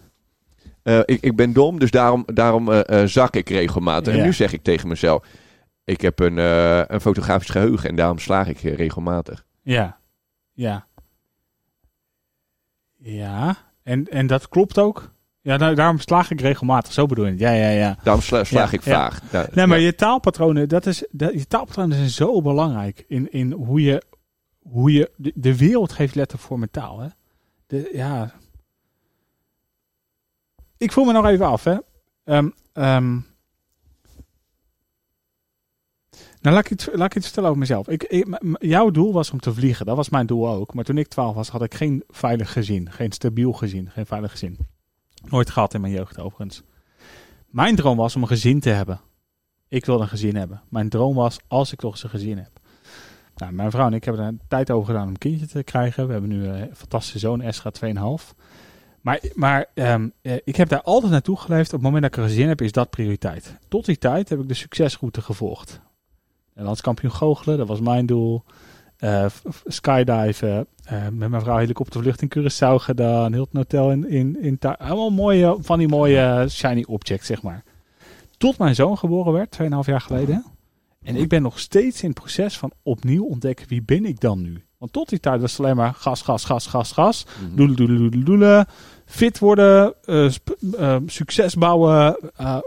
Eh, 0.84 1.00
ik, 1.06 1.22
ik 1.22 1.36
ben 1.36 1.54
dom, 1.54 1.80
dus 1.80 1.92
daarom, 1.92 2.24
daarom 2.26 2.72
eh, 2.72 3.02
eh, 3.02 3.08
zak 3.08 3.36
ik 3.36 3.50
regelmatig. 3.50 4.14
Ja. 4.14 4.20
En 4.20 4.26
nu 4.26 4.34
zeg 4.34 4.54
ik 4.54 4.64
tegen 4.64 4.88
mezelf, 4.88 5.26
ik 5.84 6.02
heb 6.02 6.20
een, 6.20 6.38
een 6.94 7.02
fotografisch 7.02 7.50
geheugen 7.50 7.90
en 7.90 7.96
daarom 7.96 8.20
slaag 8.20 8.48
ik 8.48 8.60
regelmatig. 8.60 9.46
Ja, 9.62 9.98
ja. 10.54 10.88
Ja, 12.98 13.58
en, 13.84 14.08
en 14.08 14.28
dat 14.28 14.50
klopt 14.50 14.78
ook. 14.78 15.12
Ja, 15.42 15.58
nou, 15.58 15.76
daarom 15.76 16.00
slaag 16.00 16.32
ik 16.32 16.42
regelmatig. 16.42 16.94
Zo 16.94 17.06
bedoel 17.06 17.26
je. 17.26 17.38
Ja, 17.38 17.52
ja, 17.52 17.70
ja. 17.70 17.98
Daarom 18.04 18.24
sla- 18.24 18.44
slaag 18.44 18.72
Ja, 18.72 18.78
ik 18.78 18.82
vaag. 18.84 19.22
Ja, 19.32 19.48
Nee, 19.54 19.68
maar 19.68 19.80
je 19.80 19.96
taalpatronen, 19.96 20.70
dat 20.70 20.86
is, 20.86 21.06
dat, 21.12 21.34
je 21.34 21.48
taalpatronen 21.48 21.98
zijn 21.98 22.10
zo 22.10 22.42
belangrijk 22.42 23.06
in, 23.08 23.32
in 23.32 23.52
hoe 23.52 23.82
je, 23.82 24.02
hoe 24.60 24.92
je 24.92 25.12
de, 25.16 25.32
de 25.36 25.58
wereld 25.58 25.92
geeft 25.92 26.16
letterlijk 26.16 26.48
voor 26.48 26.60
met 26.60 26.74
taal. 26.74 27.00
Hè? 27.00 27.08
Ja. 27.92 28.34
Ik 30.78 30.92
voel 30.92 31.06
me 31.06 31.12
nog 31.12 31.26
even 31.26 31.46
af, 31.46 31.64
hè. 31.64 31.78
Ehm, 32.24 32.50
ehm. 32.74 33.20
nou, 36.42 36.56
laat 36.56 36.66
ik, 36.66 36.72
iets, 36.72 36.90
laat 36.94 37.16
ik 37.16 37.24
vertellen 37.24 37.50
over 37.50 37.62
mezelf. 37.62 37.88
Ik, 37.88 38.26
jouw 38.60 38.90
doel 38.90 39.14
was 39.14 39.32
om 39.32 39.40
te 39.40 39.54
vliegen. 39.54 39.86
Dat 39.86 39.96
was 39.96 40.10
mijn 40.10 40.26
doel 40.26 40.48
ook. 40.50 40.74
Maar 40.74 40.84
toen 40.84 40.98
ik 40.98 41.08
12 41.08 41.36
was, 41.36 41.50
had 41.50 41.62
ik 41.62 41.74
geen 41.74 42.04
veilig 42.08 42.52
gezin. 42.52 42.92
Geen 42.92 43.12
stabiel 43.12 43.54
gezin. 43.54 43.90
Geen 43.90 44.06
veilig 44.06 44.32
gezin. 44.32 44.58
Nooit 45.30 45.50
gehad 45.50 45.74
in 45.74 45.82
mijn 45.82 45.94
jeugd, 45.94 46.20
overigens. 46.20 46.62
Mijn 47.48 47.76
droom 47.76 47.98
was 47.98 48.16
om 48.16 48.22
een 48.22 48.28
gezin 48.28 48.60
te 48.60 48.70
hebben. 48.70 49.02
Ik 49.68 49.86
wilde 49.86 50.04
een 50.04 50.10
gezin 50.10 50.36
hebben. 50.36 50.62
Mijn 50.70 50.90
droom 50.90 51.16
was 51.16 51.40
als 51.48 51.72
ik 51.72 51.80
toch 51.80 51.92
eens 51.92 52.04
een 52.04 52.10
gezin 52.10 52.38
heb. 52.38 52.61
Nou, 53.36 53.54
mijn 53.54 53.72
vrouw 53.72 53.86
en 53.88 53.94
ik 53.94 54.04
hebben 54.04 54.26
er 54.26 54.34
tijd 54.48 54.72
over 54.72 54.88
gedaan 54.88 55.04
om 55.04 55.10
een 55.10 55.18
kindje 55.18 55.48
te 55.48 55.64
krijgen. 55.64 56.06
We 56.08 56.12
hebben 56.12 56.30
nu 56.30 56.48
een 56.48 56.70
fantastische 56.76 57.20
zoon, 57.20 57.42
Esra 57.42 57.72
2,5. 57.86 58.34
Maar, 59.02 59.20
maar 59.34 59.66
ehm, 59.74 60.10
eh, 60.22 60.34
ik 60.44 60.56
heb 60.56 60.70
daar 60.70 60.82
altijd 60.82 61.12
naartoe 61.12 61.38
geleefd. 61.38 61.68
Op 61.68 61.74
het 61.74 61.82
moment 61.82 62.02
dat 62.04 62.12
ik 62.12 62.18
een 62.18 62.30
gezin 62.30 62.48
heb, 62.48 62.62
is 62.62 62.72
dat 62.72 62.90
prioriteit. 62.90 63.58
Tot 63.68 63.86
die 63.86 63.98
tijd 63.98 64.30
heb 64.30 64.40
ik 64.40 64.48
de 64.48 64.54
succesroute 64.54 65.22
gevolgd. 65.22 65.80
En 66.54 66.64
landskampioen 66.64 67.12
goochelen, 67.12 67.58
dat 67.58 67.68
was 67.68 67.80
mijn 67.80 68.06
doel. 68.06 68.44
Eh, 68.98 69.26
f- 69.26 69.64
skydiven. 69.66 70.68
eh, 70.84 71.02
met 71.12 71.30
mijn 71.30 71.42
vrouw 71.42 71.58
helikoptervlucht 71.58 72.22
in 72.22 72.32
Curaçao 72.38 72.76
gedaan. 72.84 73.34
Hilton 73.34 73.58
Hotel 73.60 73.92
in, 73.92 74.10
in, 74.10 74.38
in 74.42 74.60
Allemaal 74.60 75.10
mooie, 75.10 75.58
van 75.60 75.80
die 75.80 75.88
mooie 75.88 76.46
shiny 76.50 76.86
objects, 76.88 77.28
zeg 77.28 77.42
maar. 77.42 77.64
Tot 78.38 78.58
mijn 78.58 78.76
zoon 78.76 78.98
geboren 78.98 79.34
werd, 79.34 79.58
2,5 79.62 79.68
jaar 79.86 80.02
geleden. 80.02 80.46
En 81.04 81.16
ik 81.16 81.28
ben 81.30 81.42
nog 81.42 81.60
steeds 81.60 82.02
in 82.04 82.10
het 82.10 82.20
proces 82.20 82.58
van 82.58 82.72
opnieuw 82.84 83.24
ontdekken 83.26 83.68
wie 83.68 83.82
ben 83.82 84.06
ik 84.06 84.20
dan 84.20 84.42
nu. 84.42 84.64
Want 84.78 84.94
tot 84.94 85.10
die 85.10 85.20
tijd 85.20 85.42
was 85.42 85.52
het 85.52 85.60
alleen 85.60 85.76
maar 85.76 85.94
gas, 85.94 86.22
gas, 86.22 86.46
gas, 86.46 86.68
gas, 86.68 86.92
gas. 86.92 87.26
Mhm. 87.46 87.56
Doelen, 87.56 87.76
doelen, 87.76 87.98
doelen, 87.98 88.26
doelen. 88.26 88.66
Fit 89.06 89.40
worden, 89.40 89.94
eh, 90.04 90.98
succes 91.06 91.56
bouwen, 91.56 92.18
eh, 92.36 92.58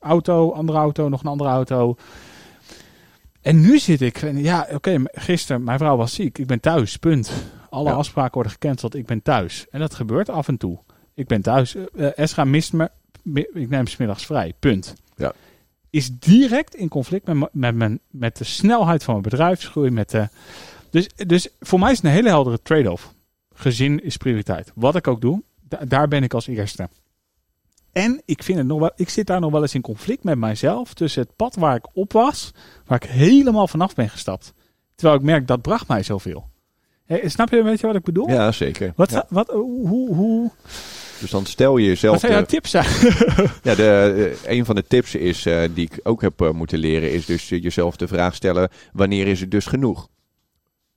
auto, 0.00 0.52
andere 0.52 0.78
auto, 0.78 1.08
nog 1.08 1.20
een 1.22 1.30
andere 1.30 1.50
auto. 1.50 1.96
En 3.40 3.60
nu 3.60 3.78
zit 3.78 4.00
ik, 4.00 4.32
ja, 4.34 4.68
oké, 4.72 5.02
gisteren, 5.12 5.64
mijn 5.64 5.78
vrouw 5.78 5.96
was 5.96 6.14
ziek. 6.14 6.38
Ik 6.38 6.46
ben 6.46 6.60
thuis, 6.60 6.96
punt. 6.96 7.30
Alle 7.70 7.88
Ja. 7.88 7.94
afspraken 7.94 8.34
worden 8.34 8.52
gecanceld, 8.52 8.94
ik 8.94 9.06
ben 9.06 9.22
thuis. 9.22 9.66
En 9.70 9.80
dat 9.80 9.94
gebeurt 9.94 10.28
af 10.28 10.48
en 10.48 10.56
toe. 10.56 10.78
Ik 11.14 11.26
ben 11.26 11.42
thuis. 11.42 11.76
Esra 11.96 12.44
mist 12.44 12.72
me, 12.72 12.90
ik 13.52 13.68
neem 13.68 13.86
's 13.86 13.96
middags 13.96 14.26
vrij, 14.26 14.52
punt. 14.58 14.94
Is 15.90 16.10
direct 16.18 16.74
in 16.74 16.88
conflict 16.88 17.26
met, 17.26 17.48
met, 17.52 17.74
mijn, 17.74 18.00
met 18.10 18.36
de 18.36 18.44
snelheid 18.44 19.04
van 19.04 19.12
mijn 19.14 19.28
bedrijfsgroei. 19.28 19.90
Met 19.90 20.10
de, 20.10 20.28
dus, 20.90 21.08
dus 21.26 21.48
voor 21.60 21.78
mij 21.78 21.90
is 21.90 21.96
het 21.96 22.06
een 22.06 22.12
hele 22.12 22.28
heldere 22.28 22.62
trade-off. 22.62 23.14
Gezin 23.54 24.04
is 24.04 24.16
prioriteit. 24.16 24.72
Wat 24.74 24.96
ik 24.96 25.06
ook 25.06 25.20
doe, 25.20 25.42
da- 25.60 25.84
daar 25.84 26.08
ben 26.08 26.22
ik 26.22 26.34
als 26.34 26.46
eerste. 26.46 26.88
En 27.92 28.22
ik, 28.24 28.42
vind 28.42 28.58
het 28.58 28.66
nog 28.66 28.78
wel, 28.78 28.90
ik 28.96 29.08
zit 29.08 29.26
daar 29.26 29.40
nog 29.40 29.50
wel 29.50 29.62
eens 29.62 29.74
in 29.74 29.80
conflict 29.80 30.24
met 30.24 30.38
mijzelf. 30.38 30.94
Tussen 30.94 31.22
het 31.22 31.36
pad 31.36 31.54
waar 31.54 31.76
ik 31.76 31.86
op 31.96 32.12
was, 32.12 32.52
waar 32.86 33.02
ik 33.02 33.10
helemaal 33.10 33.68
vanaf 33.68 33.94
ben 33.94 34.08
gestapt. 34.10 34.52
Terwijl 34.94 35.18
ik 35.18 35.24
merk 35.24 35.46
dat 35.46 35.62
bracht 35.62 35.88
mij 35.88 36.02
zoveel. 36.02 36.48
Snap 37.24 37.50
je 37.50 37.56
een 37.58 37.64
beetje 37.64 37.86
wat 37.86 37.96
ik 37.96 38.02
bedoel? 38.04 38.28
Ja, 38.28 38.52
zeker. 38.52 38.92
Wat, 38.96 39.10
Ja. 39.10 39.26
wat, 39.28 39.48
hoe, 39.50 40.14
hoe, 40.14 40.50
Dus 41.20 41.30
dan 41.30 41.46
stel 41.46 41.76
je 41.76 41.86
jezelf... 41.86 42.12
wat 42.12 42.20
zijn 42.20 42.32
jouw 42.32 42.40
de- 42.40 42.46
tips 42.46 42.70
ja, 43.68 43.74
de, 43.74 44.36
eh, 44.44 44.56
een 44.56 44.64
van 44.64 44.74
de 44.74 44.84
tips 44.86 45.14
is, 45.14 45.46
eh, 45.46 45.62
die 45.74 45.84
ik 45.92 46.00
ook 46.02 46.20
heb 46.20 46.40
eh, 46.40 46.50
moeten 46.50 46.78
leren, 46.78 47.12
is 47.12 47.26
dus 47.26 47.48
jezelf 47.48 47.96
de 47.96 48.08
vraag 48.08 48.34
stellen, 48.34 48.68
wanneer 48.92 49.26
is 49.26 49.40
het 49.40 49.50
dus 49.50 49.66
genoeg? 49.66 50.08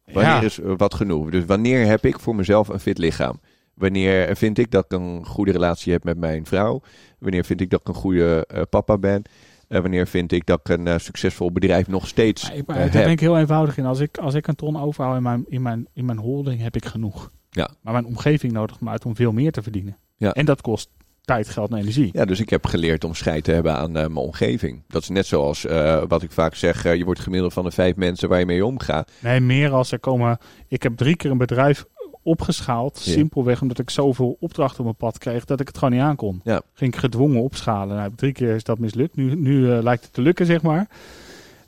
Wanneer 0.05 0.31
Ja. 0.31 0.41
is 0.41 0.59
wat 0.63 0.93
genoeg? 0.93 1.29
Dus 1.29 1.45
wanneer 1.45 1.85
heb 1.85 2.05
ik 2.05 2.19
voor 2.19 2.35
mezelf 2.35 2.67
een 2.67 2.79
fit 2.79 2.97
lichaam? 2.97 3.39
Wanneer 3.73 4.35
vind 4.35 4.57
ik 4.57 4.71
dat 4.71 4.85
ik 4.85 4.91
een 4.91 5.25
goede 5.25 5.51
relatie 5.51 5.91
heb 5.91 6.03
met 6.03 6.17
mijn 6.17 6.45
vrouw? 6.45 6.81
Wanneer 7.19 7.45
vind 7.45 7.61
ik 7.61 7.69
dat 7.69 7.79
ik 7.81 7.87
een 7.87 7.93
goede 7.93 8.47
papa 8.69 8.97
ben? 8.97 9.21
Eh, 9.67 9.81
wanneer 9.81 10.07
vind 10.07 10.31
ik 10.31 10.45
dat 10.45 10.59
ik 10.63 10.69
een 10.77 10.99
succesvol 10.99 11.51
bedrijf 11.51 11.87
nog 11.87 12.07
steeds 12.07 12.43
Maar 12.47 12.57
ik, 12.57 12.65
maar 12.67 12.75
eh, 12.75 12.83
daar 12.83 12.91
heb? 12.93 13.03
ben 13.03 13.11
ik 13.11 13.19
heel 13.19 13.37
eenvoudig 13.37 13.77
in. 13.77 13.85
Als 13.85 13.99
ik, 13.99 14.17
als 14.17 14.33
ik 14.33 14.47
een 14.47 14.55
ton 14.55 14.81
overhoud 14.81 15.15
in 15.17 15.23
mijn, 15.23 15.45
in, 15.47 15.61
mijn, 15.61 15.87
in 15.93 16.05
mijn 16.05 16.17
holding, 16.17 16.61
heb 16.61 16.75
ik 16.75 16.85
genoeg. 16.85 17.31
Ja. 17.49 17.69
Maar 17.81 17.93
mijn 17.93 18.05
omgeving 18.05 18.53
nodigt 18.53 18.81
me 18.81 18.89
uit 18.89 19.05
om 19.05 19.15
veel 19.15 19.31
meer 19.31 19.51
te 19.51 19.61
verdienen. 19.61 19.97
Ja. 20.21 20.33
En 20.33 20.45
dat 20.45 20.61
kost 20.61 20.89
tijd, 21.21 21.49
geld 21.49 21.71
en 21.71 21.77
energie. 21.77 22.09
Ja, 22.13 22.25
dus 22.25 22.39
ik 22.39 22.49
heb 22.49 22.65
geleerd 22.65 23.03
om 23.03 23.13
scheid 23.13 23.43
te 23.43 23.51
hebben 23.51 23.75
aan 23.75 23.87
eh, 23.87 23.93
mijn 23.93 24.15
omgeving. 24.15 24.81
Dat 24.87 25.01
is 25.01 25.09
net 25.09 25.25
zoals 25.25 25.65
eh, 25.65 26.03
wat 26.07 26.23
ik 26.23 26.31
vaak 26.31 26.55
zeg, 26.55 26.85
eh, 26.85 26.95
je 26.95 27.05
wordt 27.05 27.19
gemiddeld 27.19 27.53
van 27.53 27.63
de 27.63 27.71
vijf 27.71 27.95
mensen 27.95 28.29
waar 28.29 28.39
je 28.39 28.45
mee 28.45 28.65
omgaat. 28.65 29.11
Nee, 29.19 29.39
meer 29.39 29.71
als 29.71 29.91
er 29.91 29.99
komen... 29.99 30.37
Ik 30.67 30.83
heb 30.83 30.97
drie 30.97 31.15
keer 31.15 31.31
een 31.31 31.37
bedrijf 31.37 31.85
opgeschaald. 32.23 33.01
Ja. 33.03 33.11
Simpelweg 33.11 33.61
omdat 33.61 33.79
ik 33.79 33.89
zoveel 33.89 34.37
opdrachten 34.39 34.79
op 34.79 34.85
mijn 34.85 35.11
pad 35.11 35.17
kreeg 35.17 35.45
dat 35.45 35.59
ik 35.59 35.67
het 35.67 35.77
gewoon 35.77 35.93
niet 35.93 36.03
aankon. 36.03 36.41
Ja. 36.43 36.61
Ging 36.73 36.93
ik 36.93 36.99
gedwongen 36.99 37.41
opschalen. 37.41 37.95
Nou, 37.95 38.11
drie 38.15 38.31
keer 38.31 38.55
is 38.55 38.63
dat 38.63 38.79
mislukt. 38.79 39.15
Nu, 39.15 39.35
nu 39.35 39.67
lijkt 39.67 40.03
het 40.03 40.13
te 40.13 40.21
lukken, 40.21 40.45
zeg 40.45 40.61
maar. 40.61 40.87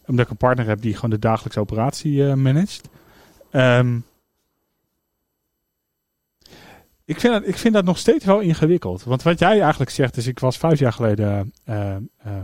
Omdat 0.06 0.26
ik 0.26 0.32
een 0.32 0.38
partner 0.38 0.68
heb 0.68 0.82
die 0.82 0.96
gewoon 0.96 1.10
de 1.10 1.20
dagelijkse 1.20 1.60
operatie 1.60 2.36
managt. 2.36 2.90
Ehm, 3.52 3.96
ik, 7.06 7.20
vind 7.20 7.34
dat, 7.34 7.48
ik 7.48 7.58
vind 7.58 7.74
dat 7.74 7.86
nog 7.86 7.98
steeds 7.98 8.26
wel 8.26 8.40
ingewikkeld. 8.40 9.04
Want 9.04 9.24
wat 9.24 9.40
jij 9.40 9.62
eigenlijk 9.62 9.92
zegt 9.92 10.18
is, 10.18 10.28
ik 10.28 10.40
was 10.40 10.58
vijf 10.58 10.80
jaar 10.80 10.94
geleden 10.94 11.54
eh, 11.64 11.96
eh, 11.96 12.02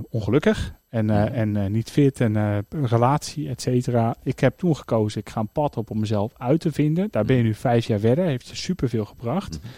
ongelukkig. 0.09 0.77
En, 0.89 1.09
eh, 1.09 1.39
en 1.39 1.55
eh, 1.55 1.69
niet 1.69 1.91
fit 1.91 2.21
en 2.21 2.35
een 2.35 2.65
relatie, 2.69 3.49
et 3.49 3.61
cetera. 3.61 4.15
Ik 4.23 4.39
heb 4.39 4.57
toen 4.57 4.75
gekozen, 4.75 5.21
ik 5.21 5.29
ga 5.29 5.39
een 5.39 5.51
pad 5.51 5.77
op 5.77 5.89
om 5.89 5.99
mezelf 5.99 6.33
uit 6.37 6.59
te 6.59 6.71
vinden. 6.71 7.07
Daar 7.11 7.25
ben 7.25 7.35
je 7.35 7.43
nu 7.43 7.53
vijf 7.53 7.85
jaar 7.85 7.99
verder, 7.99 8.25
heeft 8.25 8.47
je 8.47 8.55
superveel 8.55 9.05
gebracht. 9.05 9.59
Mhm. 9.59 9.71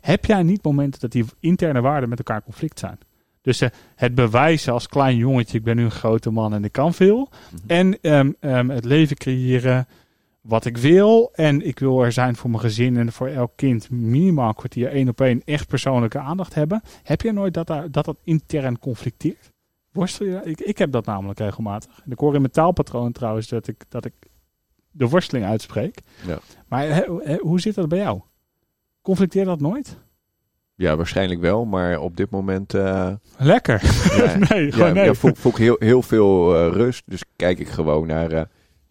Heb 0.00 0.24
jij 0.24 0.42
niet 0.42 0.62
momenten 0.62 1.00
dat 1.00 1.12
die 1.12 1.24
interne 1.40 1.80
waarden 1.80 2.08
met 2.08 2.18
elkaar 2.18 2.42
conflict 2.42 2.78
zijn? 2.78 2.98
Dus 3.40 3.62
het 3.96 4.14
bewijzen 4.14 4.72
als 4.72 4.88
klein 4.88 5.16
jongetje, 5.16 5.58
ik 5.58 5.64
ben 5.64 5.76
nu 5.76 5.84
een 5.84 5.90
grote 5.90 6.30
man 6.30 6.54
en 6.54 6.64
ik 6.64 6.72
kan 6.72 6.94
veel. 6.94 7.28
Mhm. 7.50 7.62
En 7.66 8.00
ehm, 8.00 8.32
ehm, 8.40 8.68
het 8.68 8.84
leven 8.84 9.16
creëren 9.16 9.86
wat 10.42 10.64
ik 10.64 10.76
wil. 10.76 11.30
En 11.32 11.66
ik 11.66 11.78
wil 11.78 12.04
er 12.04 12.12
zijn 12.12 12.36
voor 12.36 12.50
mijn 12.50 12.62
gezin 12.62 12.96
en 12.96 13.12
voor 13.12 13.28
elk 13.28 13.52
kind 13.56 13.90
minimaal 13.90 14.48
een 14.48 14.54
kwartier 14.54 14.88
één 14.88 15.08
op 15.08 15.20
één 15.20 15.42
echt 15.44 15.68
persoonlijke 15.68 16.18
aandacht 16.18 16.54
hebben. 16.54 16.82
Heb 17.02 17.20
je 17.20 17.32
nooit 17.32 17.54
dat 17.54 17.66
daar, 17.66 17.90
dat, 17.90 18.04
dat 18.04 18.18
intern 18.24 18.78
conflicteert? 18.78 19.50
Worstel 19.92 20.26
je? 20.26 20.40
Ik, 20.44 20.60
ik 20.60 20.78
heb 20.78 20.92
dat 20.92 21.06
namelijk 21.06 21.38
regelmatig. 21.38 22.00
En 22.04 22.10
ik 22.10 22.18
hoor 22.18 22.34
in 22.34 22.40
mijn 22.40 22.52
taalpatroon 22.52 23.12
trouwens 23.12 23.48
dat 23.48 23.68
ik, 23.68 23.84
dat 23.88 24.04
ik 24.04 24.12
de 24.90 25.08
worsteling 25.08 25.46
uitspreek. 25.46 26.00
Ja. 26.26 26.38
Maar 26.68 27.06
hoe 27.40 27.60
zit 27.60 27.74
dat 27.74 27.88
bij 27.88 27.98
jou? 27.98 28.20
Conflicteert 29.02 29.46
dat 29.46 29.60
nooit? 29.60 29.98
Ja, 30.74 30.96
waarschijnlijk 30.96 31.40
wel, 31.40 31.64
maar 31.64 31.98
op 31.98 32.16
dit 32.16 32.30
moment 32.30 32.74
uh, 32.74 33.12
Lekker. 33.38 33.82
Ja, 34.16 34.36
nee, 34.48 34.64
ja, 34.64 34.72
gewoon 34.72 34.94
nee. 34.94 35.04
ja, 35.04 35.14
voel, 35.14 35.34
voel 35.34 35.52
ik 35.52 35.58
heel, 35.58 35.76
heel 35.78 36.02
veel 36.02 36.54
uh, 36.54 36.72
rust. 36.72 37.02
Dus 37.06 37.24
kijk 37.36 37.58
ik 37.58 37.68
gewoon 37.68 38.06
naar 38.06 38.32
uh, 38.32 38.40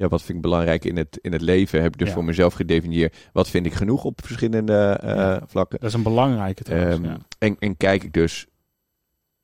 ja, 0.02 0.08
wat 0.08 0.22
vind 0.22 0.38
ik 0.38 0.44
belangrijk 0.44 0.86
in 0.86 0.98
het, 0.98 1.18
in 1.22 1.32
het 1.32 1.42
leven. 1.42 1.82
Heb 1.82 1.94
ik 1.94 2.00
dus 2.00 2.08
Ja. 2.08 2.14
voor 2.14 2.24
mezelf 2.24 2.54
gedefinieerd. 2.54 3.30
Wat 3.34 3.50
vind 3.50 3.66
ik 3.66 3.74
genoeg 3.74 4.04
op 4.04 4.20
verschillende 4.24 5.00
uh, 5.04 5.10
Ja. 5.10 5.42
vlakken. 5.48 5.80
Dat 5.80 5.90
is 5.90 5.96
een 5.96 6.04
belangrijke 6.04 6.64
trouwens. 6.64 6.96
Ehm, 6.96 7.06
ja. 7.06 7.18
en, 7.40 7.56
en 7.60 7.78
kijk 7.78 8.04
ik 8.04 8.14
dus 8.14 8.48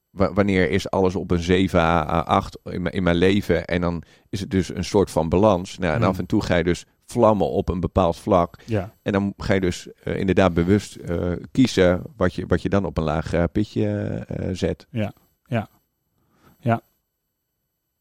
wa- 0.09 0.33
wanneer 0.33 0.69
is 0.69 0.89
alles 0.89 1.15
op 1.15 1.31
een 1.31 1.39
7 1.43 1.79
à 1.79 2.19
8 2.21 2.57
in, 2.63 2.81
mijn- 2.81 2.93
in 2.95 3.03
mijn 3.03 3.15
leven. 3.15 3.65
En 3.65 3.81
dan 3.81 4.03
is 4.29 4.39
het 4.39 4.49
dus 4.51 4.75
een 4.75 4.83
soort 4.83 5.11
van 5.11 5.29
balans. 5.29 5.77
Nou, 5.77 5.93
en 5.93 5.99
Hmm. 5.99 6.07
af 6.09 6.17
en 6.19 6.25
toe 6.25 6.43
ga 6.43 6.55
je 6.55 6.63
dus 6.63 6.85
vlammen 7.05 7.49
op 7.49 7.69
een 7.69 7.79
bepaald 7.79 8.17
vlak. 8.17 8.59
ja. 8.65 8.93
En 9.01 9.11
dan 9.11 9.33
ga 9.37 9.53
je 9.53 9.59
dus 9.59 9.87
eh, 10.03 10.19
inderdaad 10.19 10.53
bewust 10.53 10.95
eh, 10.95 11.31
kiezen 11.51 12.01
wat 12.15 12.33
je, 12.33 12.45
wat 12.47 12.61
je 12.61 12.69
dan 12.69 12.85
op 12.85 12.97
een 12.97 13.03
laag 13.03 13.33
eh, 13.33 13.43
pitje 13.51 13.87
eh, 14.27 14.49
zet. 14.53 14.87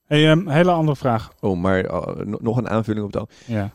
Hey, 0.07 0.31
ehm, 0.31 0.49
hele 0.49 0.71
andere 0.71 0.97
vraag. 0.97 1.33
Oh, 1.41 1.59
maar 1.61 1.85
eh, 1.85 2.25
no- 2.25 2.39
nog 2.41 2.57
een 2.57 2.69
aanvulling 2.69 3.05
op 3.05 3.13
dat. 3.13 3.33
Ja. 3.47 3.73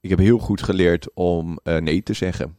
Ik 0.00 0.10
heb 0.10 0.18
heel 0.18 0.38
goed 0.38 0.62
geleerd 0.62 1.08
om 1.14 1.58
eh, 1.62 1.76
nee 1.76 2.02
te 2.02 2.12
zeggen. 2.12 2.56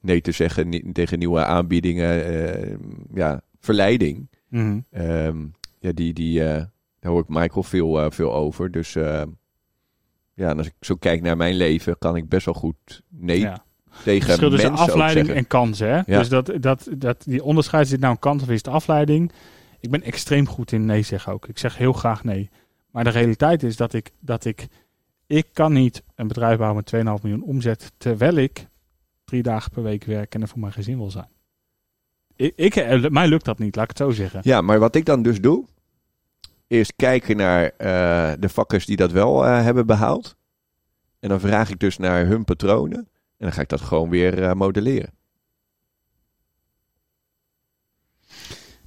Nee 0.00 0.20
te 0.20 0.32
zeggen 0.32 0.92
tegen 0.92 1.18
nieuwe 1.18 1.44
aanbiedingen. 1.44 2.24
eh, 2.24 2.76
ja, 3.14 3.42
verleiding. 3.60 4.28
Mhm. 4.48 4.78
Ehm, 4.90 5.36
ja, 5.78 5.92
die, 5.92 6.12
die, 6.12 6.38
daar 6.38 7.12
hoor 7.12 7.20
ik 7.20 7.28
Michael 7.28 7.62
veel, 7.62 8.10
veel 8.10 8.34
over. 8.34 8.70
Dus 8.70 8.94
eh, 8.96 9.22
ja, 10.34 10.52
als 10.52 10.66
ik 10.66 10.74
zo 10.80 10.94
kijk 10.94 11.22
naar 11.22 11.36
mijn 11.36 11.54
leven, 11.54 11.98
kan 11.98 12.16
ik 12.16 12.28
best 12.28 12.44
wel 12.44 12.54
goed 12.54 13.02
nee 13.08 13.38
ja. 13.40 13.64
tegen 14.04 14.26
verschil 14.26 14.50
tussen 14.50 14.72
mensen 14.72 14.92
afleiding 14.92 15.28
en 15.28 15.46
kansen. 15.46 15.88
Hè? 15.88 15.94
Ja. 16.06 16.18
Dus 16.18 16.28
dat, 16.28 16.52
dat, 16.60 16.88
dat, 16.96 17.22
die 17.26 17.44
onderscheid 17.44 17.88
zit 17.88 18.00
nou 18.00 18.12
een 18.12 18.18
kans 18.18 18.42
of 18.42 18.48
is 18.48 18.56
het 18.56 18.68
afleiding. 18.68 19.32
Ik 19.84 19.90
ben 19.90 20.02
extreem 20.02 20.46
goed 20.46 20.72
in 20.72 20.84
nee 20.84 21.02
zeggen 21.02 21.32
ook. 21.32 21.48
Ik 21.48 21.58
zeg 21.58 21.76
heel 21.76 21.92
graag 21.92 22.24
nee. 22.24 22.50
Maar 22.90 23.04
de 23.04 23.10
realiteit 23.10 23.62
is 23.62 23.76
dat 23.76 23.92
ik, 23.92 24.10
dat 24.20 24.44
ik, 24.44 24.66
ik 25.26 25.46
kan 25.52 25.72
niet 25.72 26.02
een 26.14 26.28
bedrijf 26.28 26.58
bouwen 26.58 26.84
met 26.90 27.18
2,5 27.18 27.22
miljoen 27.22 27.42
omzet, 27.42 27.92
terwijl 27.96 28.34
ik 28.34 28.66
drie 29.24 29.42
dagen 29.42 29.70
per 29.70 29.82
week 29.82 30.04
werk 30.04 30.34
en 30.34 30.42
er 30.42 30.48
voor 30.48 30.58
mijn 30.58 30.72
gezin 30.72 30.96
wil 30.96 31.10
zijn. 31.10 31.28
Ik, 32.36 32.52
ik, 32.56 32.76
eh, 32.76 33.08
mij 33.08 33.28
lukt 33.28 33.44
dat 33.44 33.58
niet, 33.58 33.76
laat 33.76 33.84
ik 33.84 33.90
het 33.90 34.06
zo 34.06 34.10
zeggen. 34.10 34.40
Ja, 34.42 34.60
maar 34.60 34.78
wat 34.78 34.94
ik 34.94 35.04
dan 35.04 35.22
dus 35.22 35.40
doe, 35.40 35.64
is 36.66 36.92
kijken 36.96 37.36
naar 37.36 37.64
eh, 37.64 38.32
de 38.38 38.48
vakkers 38.48 38.86
die 38.86 38.96
dat 38.96 39.12
wel 39.12 39.46
eh, 39.46 39.62
hebben 39.62 39.86
behaald. 39.86 40.36
En 41.20 41.28
dan 41.28 41.40
vraag 41.40 41.70
ik 41.70 41.78
dus 41.78 41.98
naar 41.98 42.26
hun 42.26 42.44
patronen. 42.44 42.98
En 43.36 43.46
dan 43.46 43.52
ga 43.52 43.60
ik 43.60 43.68
dat 43.68 43.80
gewoon 43.80 44.10
weer 44.10 44.56
modelleren. 44.56 45.12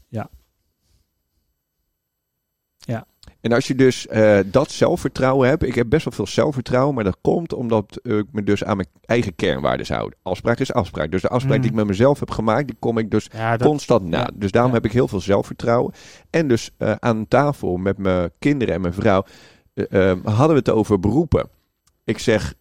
Ja. 0.08 0.30
Ja. 2.88 3.06
En 3.42 3.52
als 3.54 3.68
je 3.68 3.76
dus 3.76 4.08
eh, 4.08 4.40
dat 4.46 4.72
zelfvertrouwen 4.72 5.48
hebt, 5.50 5.64
ik 5.64 5.76
heb 5.76 5.90
best 5.90 6.04
wel 6.04 6.14
veel 6.14 6.28
zelfvertrouwen, 6.28 6.96
maar 6.96 7.04
dat 7.04 7.18
komt 7.22 7.54
omdat 7.54 8.00
ik 8.04 8.26
me 8.32 8.44
dus 8.44 8.64
aan 8.64 8.76
mijn 8.76 8.88
eigen 9.06 9.36
kernwaarden 9.36 9.96
houd. 9.96 10.16
Afspraak 10.22 10.60
is 10.60 10.74
afspraak. 10.74 11.12
Dus 11.12 11.22
de 11.22 11.30
afspraak 11.30 11.62
die 11.62 11.70
ik 11.70 11.76
met 11.76 11.88
mezelf 11.88 12.20
heb 12.20 12.32
gemaakt, 12.32 12.68
die 12.68 12.76
kom 12.80 12.98
ik 12.98 13.12
dus 13.12 13.30
Ja, 13.32 13.58
dat, 13.58 13.68
constant 13.68 14.04
na. 14.06 14.18
ja, 14.20 14.30
Dus 14.34 14.52
daarom 14.52 14.72
ja. 14.72 14.78
heb 14.78 14.86
ik 14.86 14.92
heel 14.92 15.08
veel 15.08 15.20
zelfvertrouwen. 15.22 15.94
En 16.30 16.48
dus 16.48 16.72
eh, 16.78 16.92
aan 17.00 17.28
tafel 17.28 17.78
met 17.78 17.98
mijn 17.98 18.32
kinderen 18.40 18.74
en 18.74 18.82
mijn 18.82 18.94
vrouw 18.94 19.24
eh, 19.74 20.12
eh, 20.12 20.18
hadden 20.24 20.50
we 20.50 20.56
het 20.56 20.70
over 20.70 21.00
beroepen. 21.00 21.50
Ik 22.04 22.20
zeg, 22.20 22.54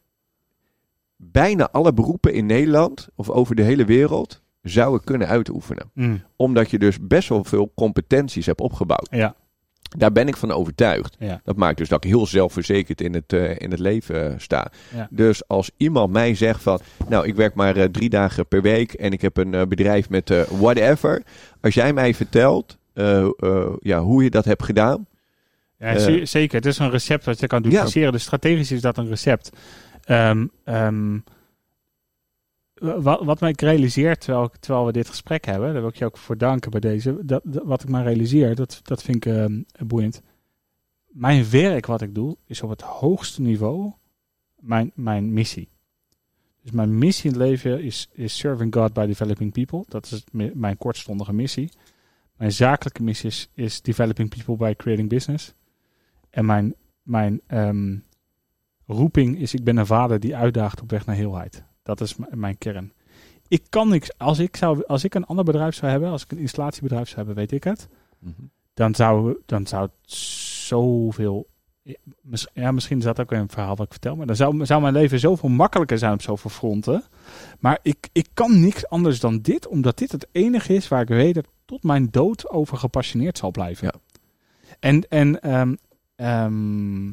bijna 1.17 1.69
alle 1.71 1.93
beroepen 1.93 2.33
in 2.33 2.47
Nederland 2.47 3.09
of 3.15 3.31
over 3.31 3.55
de 3.55 3.63
hele 3.63 3.85
wereld 3.85 4.43
zou 4.63 4.97
ik 4.97 5.05
kunnen 5.05 5.29
uitoefenen. 5.29 5.91
Mm, 5.95 6.23
Omdat 6.37 6.71
je 6.71 6.79
dus 6.79 6.99
best 7.01 7.29
wel 7.29 7.45
veel 7.45 7.73
competenties 7.75 8.47
hebt 8.47 8.61
opgebouwd. 8.61 9.09
ja, 9.11 9.35
Daar 9.89 10.13
ben 10.13 10.29
ik 10.29 10.37
van 10.37 10.51
overtuigd. 10.53 11.17
ja, 11.19 11.41
Dat 11.45 11.57
maakt 11.57 11.79
dus 11.79 11.89
dat 11.89 12.05
ik 12.05 12.11
heel 12.11 12.27
zelfverzekerd 12.27 13.01
in 13.01 13.15
het, 13.15 13.33
eh, 13.33 13.59
in 13.59 13.71
het 13.71 13.79
leven 13.81 14.31
eh, 14.33 14.39
sta. 14.39 14.71
Ja. 14.95 15.09
Dus 15.11 15.49
als 15.49 15.71
iemand 15.77 16.13
mij 16.13 16.35
zegt 16.35 16.63
van, 16.63 16.81
nou 17.09 17.27
ik 17.27 17.35
werk 17.35 17.55
maar 17.55 17.77
eh, 17.77 17.85
drie 17.85 18.09
dagen 18.09 18.47
per 18.47 18.63
week 18.63 18.93
en 18.93 19.13
ik 19.13 19.21
heb 19.21 19.37
een 19.37 19.69
bedrijf 19.69 20.09
met 20.09 20.47
whatever. 20.51 21.23
Als 21.61 21.75
jij 21.75 21.93
mij 21.93 22.15
vertelt 22.15 22.79
ja, 23.81 24.01
hoe 24.01 24.23
je 24.23 24.31
dat 24.31 24.45
hebt 24.45 24.63
gedaan. 24.65 25.07
Ja, 25.79 25.99
ze- 25.99 26.25
zeker. 26.25 26.57
Het 26.57 26.67
is 26.67 26.79
een 26.79 26.91
recept 26.91 27.25
wat 27.25 27.41
je 27.41 27.47
kan 27.47 27.63
dupliceren. 27.63 28.13
Dus 28.13 28.23
strategisch 28.23 28.73
is 28.73 28.81
dat 28.81 28.99
een 28.99 29.09
recept. 29.09 29.51
Ehm, 30.05 30.47
wat, 32.79 33.25
wat 33.25 33.41
mij 33.41 33.51
ik 33.51 33.61
realiseer 33.61 34.19
terwijl, 34.19 34.51
terwijl 34.61 34.87
we 34.87 34.93
dit 34.93 35.09
gesprek 35.09 35.45
hebben, 35.45 35.73
daar 35.73 35.81
wil 35.81 35.91
ik 35.91 35.97
je 35.97 36.05
ook 36.05 36.19
voor 36.19 36.39
danken 36.39 36.71
bij 36.71 36.81
deze. 36.81 37.19
Dat, 37.25 37.43
wat 37.45 37.83
ik 37.83 37.89
maar 37.89 38.05
realiseer, 38.05 38.55
dat, 38.55 38.81
dat 38.83 39.03
vind 39.03 39.17
ik 39.17 39.27
ehm, 39.27 39.63
boeiend. 39.87 40.23
Mijn 41.07 41.51
werk 41.51 41.87
wat 41.87 42.03
ik 42.03 42.15
doe, 42.15 42.37
is 42.47 42.63
op 42.63 42.71
het 42.71 42.81
hoogste 42.81 43.43
niveau 43.43 43.93
mijn, 44.61 44.93
mijn 44.95 45.33
missie. 45.33 45.69
Dus 46.63 46.71
mijn 46.71 46.99
missie 46.99 47.31
in 47.31 47.39
het 47.39 47.49
leven 47.49 47.83
is, 47.83 48.09
is 48.13 48.37
serving 48.37 48.75
God 48.75 48.93
by 48.93 49.07
developing 49.07 49.53
people. 49.53 49.85
Dat 49.89 50.05
is 50.05 50.25
mi- 50.33 50.53
mijn 50.55 50.77
kortstondige 50.77 51.33
missie. 51.33 51.71
Mijn 52.37 52.53
zakelijke 52.53 53.03
missie 53.03 53.29
is, 53.29 53.51
is 53.55 53.83
developing 53.83 54.29
people 54.29 54.57
by 54.57 54.75
creating 54.77 55.09
business. 55.09 55.55
En 56.31 56.47
mijn, 56.47 56.75
mijn 57.03 57.41
ehm, 57.47 57.97
roeping 58.87 59.39
is, 59.39 59.55
ik 59.55 59.65
ben 59.65 59.77
een 59.77 59.87
vader 59.87 60.21
die 60.21 60.37
uitdaagt 60.37 60.81
op 60.81 60.91
weg 60.91 61.07
naar 61.07 61.17
heelheid. 61.17 61.65
Dat 61.87 62.01
is 62.01 62.17
mijn 62.31 62.59
kern. 62.59 62.93
Ik 63.49 63.63
kan 63.69 63.89
niks, 63.89 64.19
als 64.19 64.39
ik, 64.39 64.57
zou, 64.57 64.85
als 64.87 65.05
ik 65.05 65.15
een 65.15 65.27
ander 65.27 65.45
bedrijf 65.45 65.75
zou 65.75 65.91
hebben, 65.91 66.11
als 66.11 66.23
ik 66.23 66.33
een 66.33 66.39
installatiebedrijf 66.39 67.07
zou 67.07 67.17
hebben, 67.17 67.35
weet 67.35 67.53
ik 67.53 67.65
het. 67.65 67.89
Dan 68.75 68.95
zou, 68.95 69.37
dan 69.47 69.67
zou 69.67 69.83
het 69.83 70.13
zoveel, 70.13 71.47
ja, 72.53 72.73
misschien 72.73 72.99
is 72.99 73.05
dat 73.05 73.21
ook 73.21 73.33
een 73.33 73.49
verhaal 73.49 73.77
wat 73.77 73.87
ik 73.87 73.93
vertel, 73.93 74.17
maar 74.17 74.27
dan 74.27 74.37
zou, 74.37 74.67
zou 74.67 74.81
mijn 74.81 74.93
leven 74.93 75.21
zoveel 75.21 75.49
makkelijker 75.49 75.99
zijn 75.99 76.13
op 76.13 76.23
zoveel 76.23 76.51
fronten. 76.51 77.05
Maar 77.59 77.79
ik, 77.83 78.09
ik 78.13 78.29
kan 78.35 78.61
niks 78.61 78.89
anders 78.89 79.21
dan 79.21 79.41
dit, 79.41 79.67
omdat 79.67 79.99
dit 79.99 80.13
het 80.13 80.27
enige 80.33 80.75
is 80.75 80.89
waar 80.89 81.01
ik 81.01 81.09
weet 81.09 81.35
dat 81.35 81.45
ik 81.45 81.51
tot 81.65 81.83
mijn 81.83 82.09
dood 82.11 82.51
over 82.51 82.77
gepassioneerd 82.77 83.39
zal 83.39 83.51
blijven. 83.51 83.87
Ja. 83.87 84.19
En, 84.79 85.09
en 85.09 85.41
ehm, 85.41 85.75
ehm, 86.15 87.13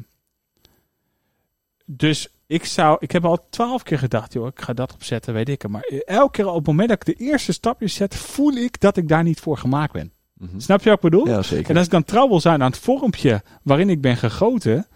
dus 1.84 2.28
ik 2.54 2.64
zou, 2.64 2.96
ik 3.00 3.10
heb 3.10 3.24
al 3.24 3.46
twaalf 3.50 3.82
keer 3.82 3.98
gedacht, 3.98 4.32
joh, 4.32 4.46
ik 4.46 4.60
ga 4.60 4.72
dat 4.72 4.92
opzetten, 4.92 5.34
weet 5.34 5.48
ik 5.48 5.62
het. 5.62 5.70
Maar 5.70 5.82
elke 6.04 6.30
keer 6.30 6.48
op 6.48 6.54
het 6.56 6.66
moment 6.66 6.88
dat 6.88 7.06
ik 7.06 7.18
de 7.18 7.24
eerste 7.24 7.52
stapjes 7.52 7.94
zet, 7.94 8.14
voel 8.14 8.52
ik 8.52 8.80
dat 8.80 8.96
ik 8.96 9.08
daar 9.08 9.22
niet 9.22 9.40
voor 9.40 9.58
gemaakt 9.58 9.92
ben. 9.92 10.12
Mhm. 10.34 10.60
Snap 10.60 10.82
je 10.82 10.88
wat 10.88 10.94
ik 11.04 11.10
bedoel? 11.10 11.28
Ja, 11.28 11.42
zeker. 11.42 11.70
En 11.70 11.76
als 11.76 11.84
ik 11.84 11.92
dan 11.92 12.04
trouw 12.04 12.28
wil 12.28 12.40
zijn 12.40 12.62
aan 12.62 12.70
het 12.70 12.80
vormpje 12.80 13.42
waarin 13.62 13.90
ik 13.90 14.00
ben 14.00 14.16
gegoten, 14.16 14.86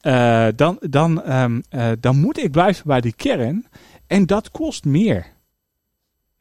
eh, 0.00 0.46
dan, 0.56 0.76
dan, 0.80 1.22
ehm, 1.22 1.60
eh, 1.68 1.90
dan 2.00 2.20
moet 2.20 2.38
ik 2.38 2.50
blijven 2.50 2.86
bij 2.86 3.00
die 3.00 3.14
kern. 3.14 3.66
En 4.06 4.26
dat 4.26 4.50
kost 4.50 4.84
meer. 4.84 5.26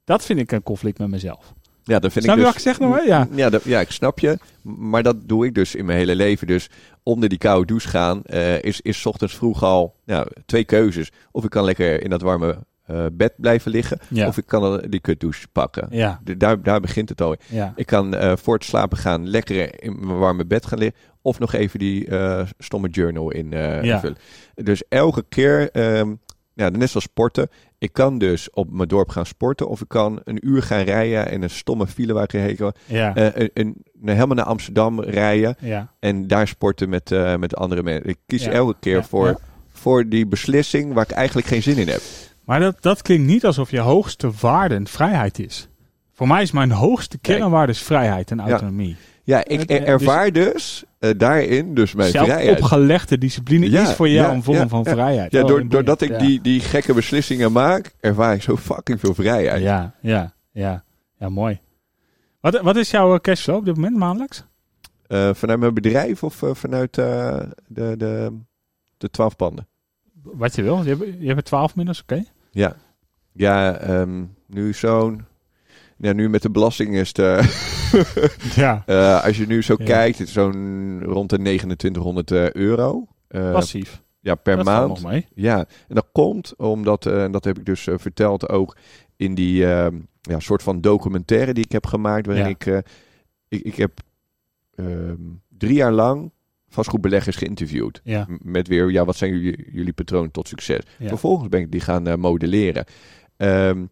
Dat 0.03 0.25
vind 0.25 0.39
ik 0.39 0.51
een 0.51 0.63
conflict 0.63 0.97
met 0.97 1.09
mezelf. 1.09 1.53
Ja, 1.87 1.99
dat 1.99 2.11
vind 2.11 2.23
Snap 2.25 2.35
ik 2.37 2.41
dus, 2.43 2.51
wat 2.51 2.61
ik 2.61 2.67
zeg 2.67 2.79
nog? 2.79 2.95
hè? 2.95 3.01
Ja. 3.01 3.27
Ja, 3.31 3.49
dat, 3.49 3.63
ja, 3.63 3.79
ik 3.79 3.91
snap 3.91 4.19
je. 4.19 4.37
Maar 4.61 5.03
dat 5.03 5.15
doe 5.27 5.45
ik 5.45 5.53
dus 5.55 5.75
in 5.75 5.85
mijn 5.85 5.97
hele 5.97 6.15
leven. 6.15 6.47
Dus 6.47 6.69
onder 7.03 7.29
die 7.29 7.37
koude 7.37 7.65
douche 7.65 7.87
gaan 7.87 8.23
eh, 8.23 8.61
is, 8.61 8.81
is 8.81 8.99
's 9.01 9.05
ochtends 9.05 9.35
vroeg 9.35 9.63
al 9.63 9.95
nou, 10.05 10.27
twee 10.45 10.63
keuzes. 10.63 11.11
Of 11.31 11.43
ik 11.43 11.49
kan 11.49 11.63
lekker 11.63 12.03
in 12.03 12.09
dat 12.09 12.21
warme 12.21 12.57
eh, 12.85 13.05
bed 13.11 13.33
blijven 13.37 13.71
liggen. 13.71 13.99
Ja. 14.09 14.27
Of 14.27 14.37
ik 14.37 14.45
kan 14.45 14.83
die 14.89 14.99
kutdouche 14.99 15.47
pakken. 15.51 15.87
Ja. 15.89 16.19
De- 16.23 16.37
daar, 16.37 16.61
daar 16.63 16.79
begint 16.79 17.09
het 17.09 17.21
al. 17.21 17.35
Ja. 17.49 17.73
Ik 17.75 17.85
kan 17.85 18.15
eh, 18.15 18.33
voor 18.35 18.53
het 18.53 18.63
slapen 18.63 18.97
gaan 18.97 19.27
lekker 19.29 19.83
in 19.83 19.97
mijn 20.05 20.17
warme 20.17 20.45
bed 20.45 20.65
gaan 20.65 20.79
liggen. 20.79 20.97
Of 21.21 21.39
nog 21.39 21.53
even 21.53 21.79
die 21.79 22.07
stomme 22.57 22.89
journal 22.89 23.31
in 23.31 23.53
eh, 23.53 23.83
Ja. 23.83 23.99
vullen. 23.99 24.17
Dus 24.55 24.83
elke 24.89 25.25
keer, 25.29 25.71
ehm, 25.71 26.13
ja, 26.53 26.69
net 26.69 26.89
zoals 26.89 27.05
sporten. 27.05 27.49
Ik 27.77 27.93
kan 27.93 28.17
dus 28.17 28.49
op 28.49 28.71
mijn 28.71 28.87
dorp 28.87 29.09
gaan 29.09 29.25
sporten. 29.25 29.67
Of 29.67 29.81
ik 29.81 29.87
kan 29.87 30.21
een 30.23 30.47
uur 30.47 30.61
gaan 30.63 30.81
rijden 30.81 31.31
in 31.31 31.43
een 31.43 31.49
stomme 31.49 31.87
file 31.87 32.13
waar 32.13 32.29
Ja. 32.85 33.15
eh, 33.15 33.47
een, 33.53 33.75
een, 34.01 34.09
helemaal 34.09 34.35
naar 34.35 34.45
Amsterdam 34.45 35.01
rijden 35.01 35.55
ja. 35.59 35.91
en 35.99 36.27
daar 36.27 36.47
sporten 36.47 36.89
met, 36.89 37.11
eh, 37.11 37.35
met 37.35 37.55
andere 37.55 37.83
mensen. 37.83 38.09
Ik 38.09 38.17
kies 38.25 38.43
Ja. 38.43 38.51
elke 38.51 38.75
keer 38.79 39.03
voor, 39.03 39.39
voor 39.71 40.07
die 40.09 40.27
beslissing 40.27 40.93
waar 40.93 41.03
ik 41.03 41.11
eigenlijk 41.11 41.47
geen 41.47 41.63
zin 41.63 41.77
in 41.77 41.87
heb. 41.87 42.01
Maar 42.43 42.59
dat, 42.59 42.77
dat 42.81 43.01
klinkt 43.01 43.27
niet 43.27 43.45
alsof 43.45 43.71
je 43.71 43.79
hoogste 43.79 44.31
waarde 44.39 44.75
en 44.75 44.87
vrijheid 44.87 45.39
is. 45.39 45.67
Voor 46.13 46.27
mij 46.27 46.41
is 46.41 46.51
mijn 46.51 46.71
hoogste 46.71 47.17
kernwaarde 47.17 47.71
is 47.71 47.81
vrijheid 47.81 48.31
en 48.31 48.39
autonomie. 48.39 48.95
Ja, 49.25 49.45
ik 49.45 49.69
ervaar 49.69 50.31
dus, 50.31 50.83
eh, 50.99 51.09
daarin 51.17 51.73
dus 51.73 51.93
mijn 51.93 52.11
vrijheid. 52.11 52.57
opgelegde 52.57 53.17
discipline 53.17 53.69
Ja, 53.69 53.81
is 53.81 53.91
voor 53.93 54.09
jou 54.09 54.27
ja, 54.27 54.33
een 54.33 54.43
vorm 54.43 54.57
ja, 54.57 54.67
van 54.67 54.81
ja. 54.85 54.91
vrijheid. 54.91 55.31
Ja, 55.31 55.41
Oh, 55.41 55.47
door, 55.47 55.67
doordat 55.67 56.01
ik 56.01 56.19
die, 56.19 56.41
die 56.41 56.59
gekke 56.59 56.93
beslissingen 56.93 57.51
maak, 57.51 57.95
ervaar 57.99 58.33
ik 58.33 58.41
zo 58.41 58.57
fucking 58.57 58.99
veel 58.99 59.13
vrijheid. 59.13 59.61
Ja, 59.61 59.93
ja, 60.01 60.33
ja. 60.51 60.83
Ja, 61.19 61.29
mooi. 61.29 61.59
Wat, 62.39 62.61
wat 62.61 62.75
is 62.75 62.91
jouw 62.91 63.13
eh, 63.13 63.19
cashflow 63.19 63.55
op 63.55 63.65
dit 63.65 63.75
moment 63.75 63.97
maandelijks? 63.97 64.45
Eh, 65.07 65.33
vanuit 65.33 65.59
mijn 65.59 65.73
bedrijf 65.73 66.23
of 66.23 66.43
vanuit 66.51 66.93
de, 66.93 67.47
de, 67.67 68.37
de 68.97 69.09
twaalf 69.09 69.35
panden? 69.35 69.67
Wat 70.23 70.55
je 70.55 70.63
wil. 70.63 70.83
Je 70.83 70.89
hebt, 70.89 71.03
je 71.19 71.25
hebt 71.27 71.37
er 71.37 71.43
12 71.43 71.75
minus, 71.75 72.01
oké. 72.01 72.23
Ja, 72.51 72.75
ja 73.31 73.77
ehm, 73.77 74.23
nu 74.47 74.73
zo'n 74.73 75.25
Ja, 75.97 76.13
nu 76.13 76.29
met 76.29 76.41
de 76.41 76.49
belasting 76.49 76.95
is 76.95 77.07
het... 77.07 77.19
eh, 77.19 77.47
Ja, 78.55 78.83
eh, 78.85 79.23
als 79.23 79.37
je 79.37 79.47
nu 79.47 79.61
zo 79.61 79.75
Ja. 79.77 79.85
kijkt, 79.85 80.17
het 80.17 80.27
is 80.27 80.33
zo'n 80.33 80.99
rond 81.03 81.29
de 81.29 81.35
2900 81.37 82.31
eh, 82.31 82.51
euro. 82.51 83.07
passief. 83.27 84.01
ja, 84.19 84.35
per 84.35 84.55
dat 84.55 84.65
maand. 84.65 84.87
nog 84.87 85.03
mee. 85.11 85.27
Ja, 85.35 85.57
en 85.87 85.95
dat 85.95 86.07
komt 86.11 86.55
omdat, 86.55 87.05
en 87.05 87.31
dat 87.31 87.43
heb 87.43 87.57
ik 87.57 87.65
dus 87.65 87.87
verteld 87.95 88.49
ook 88.49 88.77
in 89.15 89.35
die 89.35 89.65
eh, 89.73 89.87
ja, 90.21 90.39
soort 90.39 90.63
van 90.63 90.81
documentaire 90.81 91.53
die 91.53 91.63
ik 91.63 91.71
heb 91.71 91.85
gemaakt, 91.85 92.25
waarin 92.25 92.43
Ja. 92.43 92.49
ik, 92.49 92.83
ik, 93.47 93.61
ik 93.61 93.75
heb 93.75 93.91
ehm, 94.75 95.15
drie 95.57 95.73
jaar 95.75 95.91
lang 95.91 96.31
vastgoedbeleggers 96.69 97.35
geïnterviewd. 97.35 98.01
Ja, 98.03 98.27
Met 98.41 98.67
weer, 98.67 98.91
ja, 98.91 99.05
wat 99.05 99.15
zijn 99.15 99.31
jullie, 99.37 99.69
jullie 99.71 99.93
patronen 99.93 100.31
tot 100.31 100.47
succes? 100.47 100.79
Vervolgens 100.99 101.49
ben 101.49 101.59
ik 101.61 101.71
die 101.71 101.81
gaan 101.81 102.19
modelleren. 102.19 102.85
Ehm, 103.37 103.85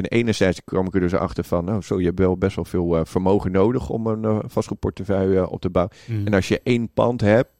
en 0.00 0.08
enerzijds 0.18 0.64
kwam 0.64 0.86
ik 0.86 0.94
er 0.94 1.00
dus 1.00 1.14
achter 1.14 1.44
van, 1.44 1.64
nou 1.64 1.82
zo, 1.82 1.98
je 1.98 2.06
hebt 2.06 2.18
wel 2.18 2.36
best 2.36 2.56
wel 2.56 2.64
veel 2.64 2.96
eh, 2.96 3.04
vermogen 3.04 3.52
nodig 3.52 3.88
om 3.88 4.06
een 4.06 4.24
eh, 4.24 4.38
vastgoedportefeuille 4.46 5.40
eh, 5.40 5.52
op 5.52 5.60
te 5.60 5.70
bouwen. 5.70 5.96
Mm. 6.06 6.26
En 6.26 6.34
als 6.34 6.48
je 6.48 6.60
één 6.62 6.92
pand 6.92 7.20
hebt, 7.20 7.50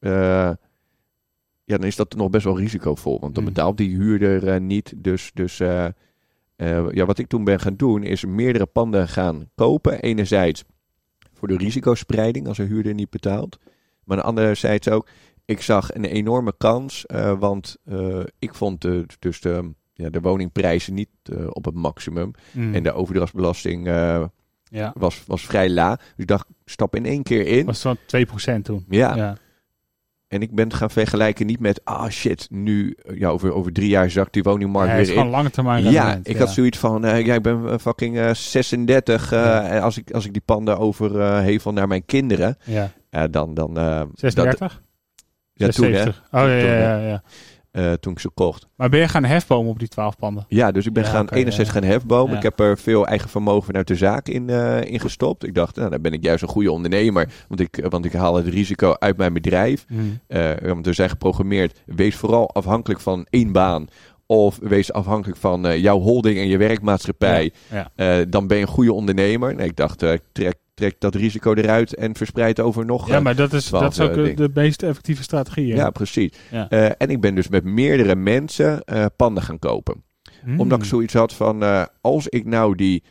ja, 0.00 0.56
dan 1.76 1.84
is 1.84 1.96
dat 1.96 2.14
nog 2.14 2.30
best 2.30 2.44
wel 2.44 2.58
risicovol. 2.58 3.20
Want 3.20 3.34
dan 3.34 3.44
Mm. 3.44 3.48
betaalt 3.48 3.76
die 3.76 3.96
huurder 3.96 4.60
niet. 4.60 4.92
Dus, 4.96 5.30
dus 5.34 5.56
ja, 5.58 7.04
wat 7.06 7.18
ik 7.18 7.26
toen 7.26 7.44
ben 7.44 7.60
gaan 7.60 7.76
doen, 7.76 8.02
is 8.02 8.24
meerdere 8.24 8.66
panden 8.66 9.08
gaan 9.08 9.50
kopen. 9.54 10.00
Enerzijds 10.00 10.64
voor 11.32 11.48
de 11.48 11.56
risicospreiding 11.56 12.48
als 12.48 12.58
een 12.58 12.66
huurder 12.66 12.94
niet 12.94 13.10
betaalt. 13.10 13.58
Maar 14.04 14.22
anderzijds 14.22 14.88
ook, 14.88 15.08
ik 15.44 15.60
zag 15.60 15.94
een 15.94 16.04
enorme 16.04 16.54
kans. 16.56 17.04
want 17.38 17.76
ik 18.38 18.54
vond 18.54 18.80
de, 18.80 19.06
dus 19.18 19.40
de, 19.40 19.70
ja, 20.00 20.10
de 20.10 20.20
woningprijzen 20.20 20.94
niet 20.94 21.08
eh, 21.22 21.46
op 21.48 21.64
het 21.64 21.74
maximum. 21.74 22.30
Mm. 22.52 22.74
En 22.74 22.82
de 22.82 22.92
overdrachtsbelasting 22.92 23.86
eh, 23.86 24.24
ja, 24.64 24.92
was, 24.98 25.22
was 25.26 25.46
vrij 25.46 25.70
laag. 25.70 25.96
Dus 25.98 26.06
ik 26.16 26.26
dacht, 26.26 26.46
stap 26.64 26.96
in 26.96 27.06
één 27.06 27.22
keer 27.22 27.46
in. 27.46 27.66
was 27.66 27.82
het 27.82 27.98
zo'n 28.08 28.26
2% 28.58 28.62
toen. 28.62 28.84
Ja, 28.88 29.16
ja. 29.16 29.36
en 30.28 30.42
ik 30.42 30.54
ben 30.54 30.72
gaan 30.72 30.90
vergelijken 30.90 31.46
niet 31.46 31.60
met, 31.60 31.84
ah 31.84 32.08
shit, 32.08 32.46
nu, 32.50 32.96
eh, 33.02 33.18
ja, 33.18 33.28
over, 33.28 33.52
over 33.52 33.72
drie 33.72 33.88
jaar 33.88 34.10
zakt 34.10 34.32
die 34.32 34.42
woningmarkt 34.42 34.88
Ja, 34.88 34.92
het 34.94 35.00
is 35.02 35.06
weer 35.08 35.16
gewoon 35.16 35.32
in. 35.32 35.36
lange 35.36 35.50
termijn 35.50 35.90
Ja, 35.90 36.20
ik 36.22 36.36
had 36.36 36.50
zoiets 36.50 36.78
van, 36.78 37.04
eh, 37.04 37.26
ja, 37.26 37.34
ik 37.34 37.42
ben 37.42 37.80
fucking 37.80 38.18
eh, 38.18 38.34
36. 38.34 39.32
eh, 39.32 39.38
Ja. 39.38 39.62
En 39.68 39.82
als 39.82 39.98
ik, 39.98 40.10
als 40.10 40.24
ik 40.26 40.32
die 40.32 40.42
panden 40.44 40.78
overhevel 40.78 41.72
naar 41.72 41.88
mijn 41.88 42.04
kinderen, 42.04 42.56
Ja, 43.10 43.28
dan... 43.28 43.54
dan 43.54 43.78
eh, 43.78 43.98
dat, 43.98 44.08
36? 44.14 44.82
ja, 45.52 45.68
toen 45.68 45.84
hè, 45.84 45.90
76. 45.92 46.22
Oh 46.30 46.40
ja, 46.40 46.48
ja, 46.48 46.98
ja, 47.08 47.22
eh, 47.70 47.92
toen 47.92 48.12
ik 48.12 48.18
ze 48.18 48.30
kocht. 48.34 48.66
Maar 48.76 48.88
ben 48.88 49.00
je 49.00 49.08
gaan 49.08 49.24
hefbomen 49.24 49.70
op 49.70 49.78
die 49.78 49.88
12 49.88 50.16
panden? 50.16 50.44
Ja, 50.48 50.70
dus 50.70 50.86
ik 50.86 50.92
ben 50.92 51.04
Ja, 51.04 51.10
gaan 51.10 51.22
oké, 51.22 51.34
enerzijds 51.34 51.72
ja. 51.72 51.80
gaan 51.80 51.88
hefbomen. 51.90 52.30
Ja. 52.30 52.36
Ik 52.36 52.42
heb 52.42 52.60
er 52.60 52.78
veel 52.78 53.06
eigen 53.06 53.28
vermogen 53.28 53.64
vanuit 53.64 53.86
de 53.86 53.94
zaak 53.96 54.28
in, 54.28 54.50
eh, 54.50 54.80
in 54.82 55.00
gestopt. 55.00 55.46
Ik 55.46 55.54
dacht, 55.54 55.76
nou, 55.76 55.90
dan 55.90 56.02
ben 56.02 56.12
ik 56.12 56.22
juist 56.22 56.42
een 56.42 56.48
goede 56.48 56.72
ondernemer. 56.72 57.28
Want 57.48 57.60
ik, 57.60 57.86
want 57.88 58.04
ik 58.04 58.12
haal 58.12 58.34
het 58.36 58.46
risico 58.46 58.94
uit 58.98 59.16
mijn 59.16 59.32
bedrijf. 59.32 59.84
Mm. 59.88 60.20
Eh, 60.26 60.50
want 60.62 60.86
we 60.86 60.92
zijn 60.92 61.08
geprogrammeerd, 61.10 61.82
wees 61.86 62.16
vooral 62.16 62.50
afhankelijk 62.54 63.00
van 63.00 63.26
één 63.30 63.52
baan. 63.52 63.86
Of 64.26 64.58
wees 64.62 64.92
afhankelijk 64.92 65.38
van 65.38 65.66
eh, 65.66 65.78
jouw 65.82 65.98
holding 65.98 66.38
en 66.38 66.48
je 66.48 66.56
werkmaatschappij. 66.56 67.52
Ja, 67.70 67.90
Eh, 67.96 68.16
dan 68.28 68.46
ben 68.46 68.56
je 68.56 68.62
een 68.62 68.68
goede 68.68 68.92
ondernemer. 68.92 69.54
Nee, 69.54 69.66
ik 69.68 69.76
dacht, 69.76 70.02
eh, 70.02 70.12
trek, 70.32 70.56
trek 70.80 71.00
dat 71.00 71.14
risico 71.14 71.54
eruit 71.54 71.94
en 71.94 72.16
verspreid 72.16 72.60
over 72.60 72.84
nog. 72.84 73.08
ja, 73.08 73.16
eh, 73.16 73.22
maar 73.22 73.36
dat 73.36 73.52
is, 73.52 73.64
12, 73.64 73.82
dat 73.82 73.92
is 73.92 74.00
ook 74.00 74.26
eh, 74.26 74.36
de, 74.36 74.50
meest 74.54 74.82
effectieve 74.82 75.22
strategie. 75.22 75.72
hè? 75.72 75.78
ja, 75.78 75.90
precies. 75.90 76.32
Ja. 76.50 76.68
Eh, 76.68 76.90
en 76.98 77.10
ik 77.10 77.20
ben 77.20 77.34
dus 77.34 77.48
met 77.48 77.64
meerdere 77.64 78.16
mensen 78.16 78.84
eh, 78.84 79.06
panden 79.16 79.42
gaan 79.42 79.58
kopen. 79.58 80.02
Mm. 80.44 80.60
Omdat 80.60 80.78
ik 80.78 80.84
zoiets 80.84 81.14
had 81.14 81.32
van, 81.32 81.62
eh, 81.62 81.84
als 82.00 82.28
ik 82.28 82.44
nou 82.44 82.74
die 82.74 83.02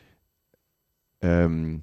ehm, 1.20 1.78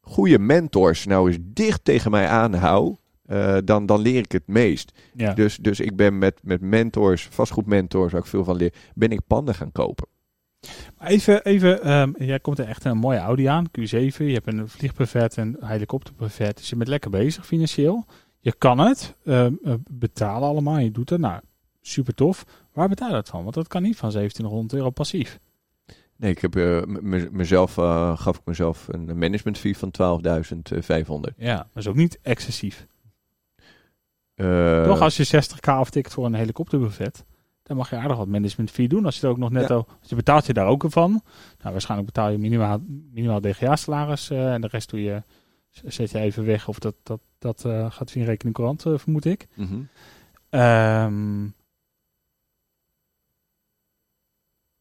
goede 0.00 0.38
mentors 0.38 1.06
nou 1.06 1.28
eens 1.28 1.38
dicht 1.40 1.84
tegen 1.84 2.10
mij 2.10 2.28
aanhoud, 2.28 2.98
eh, 3.26 3.56
dan, 3.64 3.86
dan 3.86 4.00
leer 4.00 4.18
ik 4.18 4.32
het 4.32 4.46
meest. 4.46 4.92
Ja. 5.14 5.34
Dus, 5.34 5.56
dus 5.56 5.80
ik 5.80 5.96
ben 5.96 6.18
met, 6.18 6.40
met 6.42 6.60
mentors, 6.60 7.28
vastgoedmentors, 7.30 8.12
waar 8.12 8.20
ik 8.20 8.26
veel 8.26 8.44
van 8.44 8.56
leer, 8.56 8.72
ben 8.94 9.10
ik 9.10 9.20
panden 9.26 9.54
gaan 9.54 9.72
kopen. 9.72 10.06
Maar 10.98 11.08
Even, 11.08 11.44
even 11.44 11.82
ehm, 11.82 12.12
jij 12.18 12.40
komt 12.40 12.58
er 12.58 12.68
echt 12.68 12.84
een 12.84 12.96
mooie 12.96 13.18
Audi 13.18 13.44
aan, 13.44 13.68
Q7. 13.68 14.16
Je 14.16 14.32
hebt 14.32 14.46
een 14.46 14.68
vliegbuffet 14.68 15.36
en 15.36 15.56
een 15.60 15.68
helikopterbuffet. 15.68 16.56
Dus 16.56 16.68
je 16.68 16.76
bent 16.76 16.88
lekker 16.88 17.10
bezig 17.10 17.46
financieel. 17.46 18.06
Je 18.40 18.52
kan 18.58 18.78
het 18.78 19.14
eh, 19.24 19.46
betalen 19.90 20.48
allemaal. 20.48 20.78
Je 20.78 20.90
doet 20.90 21.10
het. 21.10 21.20
Nou, 21.20 21.40
super 21.80 22.14
tof. 22.14 22.44
Waar 22.72 22.88
betaal 22.88 23.08
je 23.08 23.14
dat 23.14 23.28
van? 23.28 23.42
Want 23.42 23.54
dat 23.54 23.68
kan 23.68 23.82
niet 23.82 23.96
van 23.96 24.10
1700 24.10 24.72
euro 24.74 24.90
passief. 24.90 25.38
Nee, 26.16 26.30
ik 26.30 26.38
heb 26.40 26.56
eh, 26.56 26.82
mezelf, 27.30 27.78
eh, 27.78 28.18
gaf 28.18 28.36
ik 28.36 28.42
mezelf 28.44 28.88
een 28.88 29.18
management 29.18 29.58
fee 29.58 29.76
van 29.76 29.90
12.500. 29.90 31.34
Ja, 31.36 31.56
dat 31.56 31.66
is 31.82 31.88
ook 31.88 31.94
niet 31.94 32.18
excessief. 32.22 32.86
Toch, 34.84 35.00
als 35.00 35.16
je 35.16 35.26
60k 35.26 35.68
aftikt 35.68 36.12
voor 36.12 36.26
een 36.26 36.34
helikopterbuffet, 36.34 37.24
dan 37.72 37.80
mag 37.80 37.90
je 37.90 37.96
aardig 37.96 38.16
wat 38.16 38.28
management 38.28 38.70
fee 38.70 38.88
doen. 38.88 39.04
Als 39.04 39.20
je 39.20 39.26
er 39.26 39.32
ook 39.32 39.38
nog 39.38 39.50
netto, 39.50 39.76
als 40.00 40.08
je 40.08 40.14
betaalt 40.14 40.46
je 40.46 40.52
daar 40.52 40.66
ook 40.66 40.84
van. 40.88 41.10
Nou, 41.58 41.72
waarschijnlijk 41.72 42.12
betaal 42.12 42.30
je 42.30 42.38
minimaal, 42.38 42.78
minimaal 43.12 43.40
DGA-salaris 43.40 44.30
eh, 44.30 44.52
en 44.52 44.60
de 44.60 44.66
rest 44.66 44.90
doe 44.90 45.02
je, 45.02 45.22
zet 45.70 46.10
je 46.10 46.18
even 46.18 46.44
weg. 46.44 46.68
Of 46.68 46.78
dat, 46.78 46.94
dat, 47.02 47.20
dat 47.38 47.64
eh, 47.64 47.90
gaat 47.90 48.10
via 48.10 48.24
rekening 48.24 48.54
courant, 48.54 48.86
eh, 48.86 48.98
vermoed 48.98 49.24
ik. 49.24 49.46
mhm. 49.54 49.80
Ehm, 50.48 51.44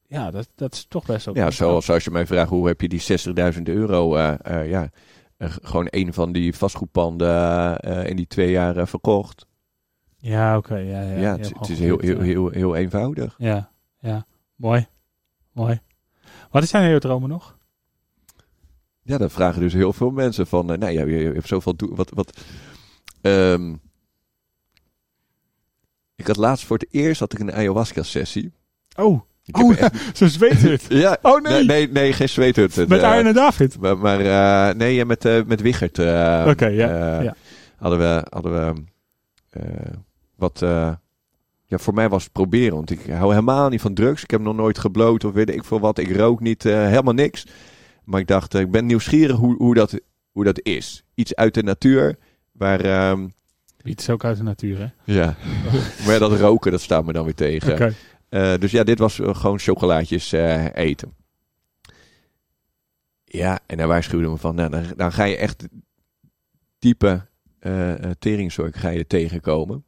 ja, 0.07 0.31
dat, 0.31 0.49
dat 0.55 0.73
is 0.73 0.85
toch 0.85 1.05
best 1.05 1.27
ook. 1.27 1.35
Ja, 1.35 1.51
zoals 1.51 1.89
als 1.89 2.03
je 2.03 2.11
mij 2.11 2.27
vraagt 2.27 2.49
hoe 2.49 2.67
heb 2.67 2.81
je 2.81 2.87
die 2.87 3.01
60.000 3.55 3.61
euro, 3.63 4.17
ja, 4.47 4.89
gewoon 5.61 5.87
een 5.89 6.13
van 6.13 6.31
die 6.31 6.55
vastgoedpanden 6.55 7.79
in 8.07 8.15
die 8.15 8.27
twee 8.27 8.51
jaar 8.51 8.87
verkocht. 8.87 9.45
Ja, 10.21 10.57
oké. 10.57 10.75
ja, 10.75 11.01
ja, 11.01 11.17
Ja, 11.19 11.37
het, 11.37 11.69
is 11.69 11.79
heel, 11.79 11.99
heel, 11.99 12.19
heel, 12.19 12.49
heel 12.49 12.75
eenvoudig. 12.75 13.35
Ja, 13.37 13.69
ja. 13.99 14.25
Mooi. 14.55 14.87
Mooi. 15.51 15.79
Wat 16.51 16.67
zijn 16.67 16.89
jouw 16.89 16.99
dromen 16.99 17.29
nog? 17.29 17.57
Ja, 19.03 19.17
dat 19.17 19.31
vragen 19.31 19.61
dus 19.61 19.73
heel 19.73 19.93
veel 19.93 20.11
mensen 20.11 20.47
van, 20.47 20.71
eh, 20.71 20.77
nou 20.77 20.91
ja, 20.91 21.03
je, 21.05 21.17
je 21.17 21.31
hebt 21.33 21.47
zoveel, 21.47 21.75
wat, 21.77 22.11
wat, 22.13 22.43
ehm, 23.21 23.73
ik 26.15 26.27
had 26.27 26.37
laatst 26.37 26.65
voor 26.65 26.77
het 26.77 26.87
eerst 26.91 27.19
had 27.19 27.33
ik 27.33 27.39
een 27.39 27.53
ayahuasca 27.53 28.03
sessie. 28.03 28.53
Oh, 28.95 29.21
Ik 29.43 29.57
oh 29.57 29.77
echt- 29.77 30.19
het. 30.61 30.85
ja, 31.03 31.17
Oh 31.21 31.41
nee, 31.41 31.53
nee, 31.53 31.65
nee, 31.65 31.87
nee, 31.87 32.13
geen 32.13 32.29
zweethut. 32.29 32.75
met 32.75 32.91
Eh, 32.91 33.03
Arjen 33.09 33.25
en 33.25 33.33
David. 33.33 33.79
Maar, 33.79 33.97
maar 33.97 34.19
eh, 34.19 34.75
nee, 34.75 34.95
ja, 34.95 35.05
met, 35.05 35.47
met 35.47 35.61
Wichert. 35.61 35.99
Oké, 36.49 36.65
ja. 36.65 37.35
Hadden 37.77 37.99
we, 37.99 38.25
hadden 38.29 38.51
we 38.51 38.83
wat... 40.41 40.61
eh, 40.61 40.93
ja, 41.65 41.77
voor 41.77 41.93
mij 41.93 42.09
was 42.09 42.23
het 42.23 42.31
proberen. 42.31 42.75
Want 42.75 42.89
ik 42.89 43.05
hou 43.05 43.29
helemaal 43.29 43.69
niet 43.69 43.81
van 43.81 43.93
drugs. 43.93 44.23
Ik 44.23 44.31
heb 44.31 44.41
nog 44.41 44.55
nooit 44.55 44.77
gebloot 44.77 45.23
of 45.23 45.33
weet 45.33 45.49
ik 45.49 45.63
veel 45.63 45.79
wat. 45.79 45.97
Ik 45.97 46.15
rook 46.15 46.39
niet, 46.39 46.65
eh, 46.65 46.87
helemaal 46.87 47.13
niks. 47.13 47.47
Maar 48.03 48.19
ik 48.19 48.27
dacht, 48.27 48.55
eh, 48.55 48.61
ik 48.61 48.71
ben 48.71 48.85
nieuwsgierig 48.85 49.35
hoe, 49.35 49.55
hoe, 49.55 49.73
dat, 49.73 49.99
hoe 50.31 50.43
dat 50.43 50.59
is. 50.63 51.03
Iets 51.15 51.35
uit 51.35 51.53
de 51.53 51.63
natuur. 51.63 52.17
Waar, 52.51 52.79
ehm, 52.79 53.27
Wiet 53.77 53.99
is 53.99 54.09
ook 54.09 54.23
uit 54.23 54.37
de 54.37 54.43
natuur, 54.43 54.77
hè? 54.77 55.13
ja. 55.13 55.35
maar 56.05 56.13
ja, 56.13 56.19
dat 56.19 56.39
roken, 56.39 56.71
dat 56.71 56.81
staat 56.81 57.05
me 57.05 57.13
dan 57.13 57.23
weer 57.23 57.35
tegen. 57.35 57.95
Dus 58.59 58.71
ja, 58.71 58.83
dit 58.83 58.99
was 58.99 59.19
gewoon 59.23 59.59
chocolaatjes 59.59 60.31
eten. 60.73 61.13
Ja, 63.23 63.59
en 63.65 63.77
daar 63.77 63.87
waarschuwde 63.87 64.29
me 64.29 64.37
van, 64.37 64.55
nou, 64.55 64.69
dan, 64.69 64.83
dan 64.95 65.11
ga 65.11 65.23
je 65.23 65.37
echt 65.37 65.67
diepe 66.79 67.29
eh, 67.61 67.93
teringzorg 68.19 68.79
ga 68.79 68.89
je 68.89 69.07
tegenkomen. 69.07 69.85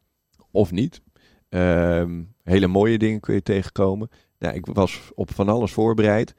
Of 0.54 0.70
niet. 0.70 1.02
Ehm, 1.48 2.22
hele 2.42 2.66
mooie 2.66 2.98
dingen 2.98 3.20
kun 3.20 3.34
je 3.34 3.42
tegenkomen. 3.42 4.10
Nou, 4.38 4.54
ik 4.54 4.66
was 4.66 5.00
op 5.14 5.34
van 5.34 5.48
alles 5.48 5.72
voorbereid. 5.72 6.34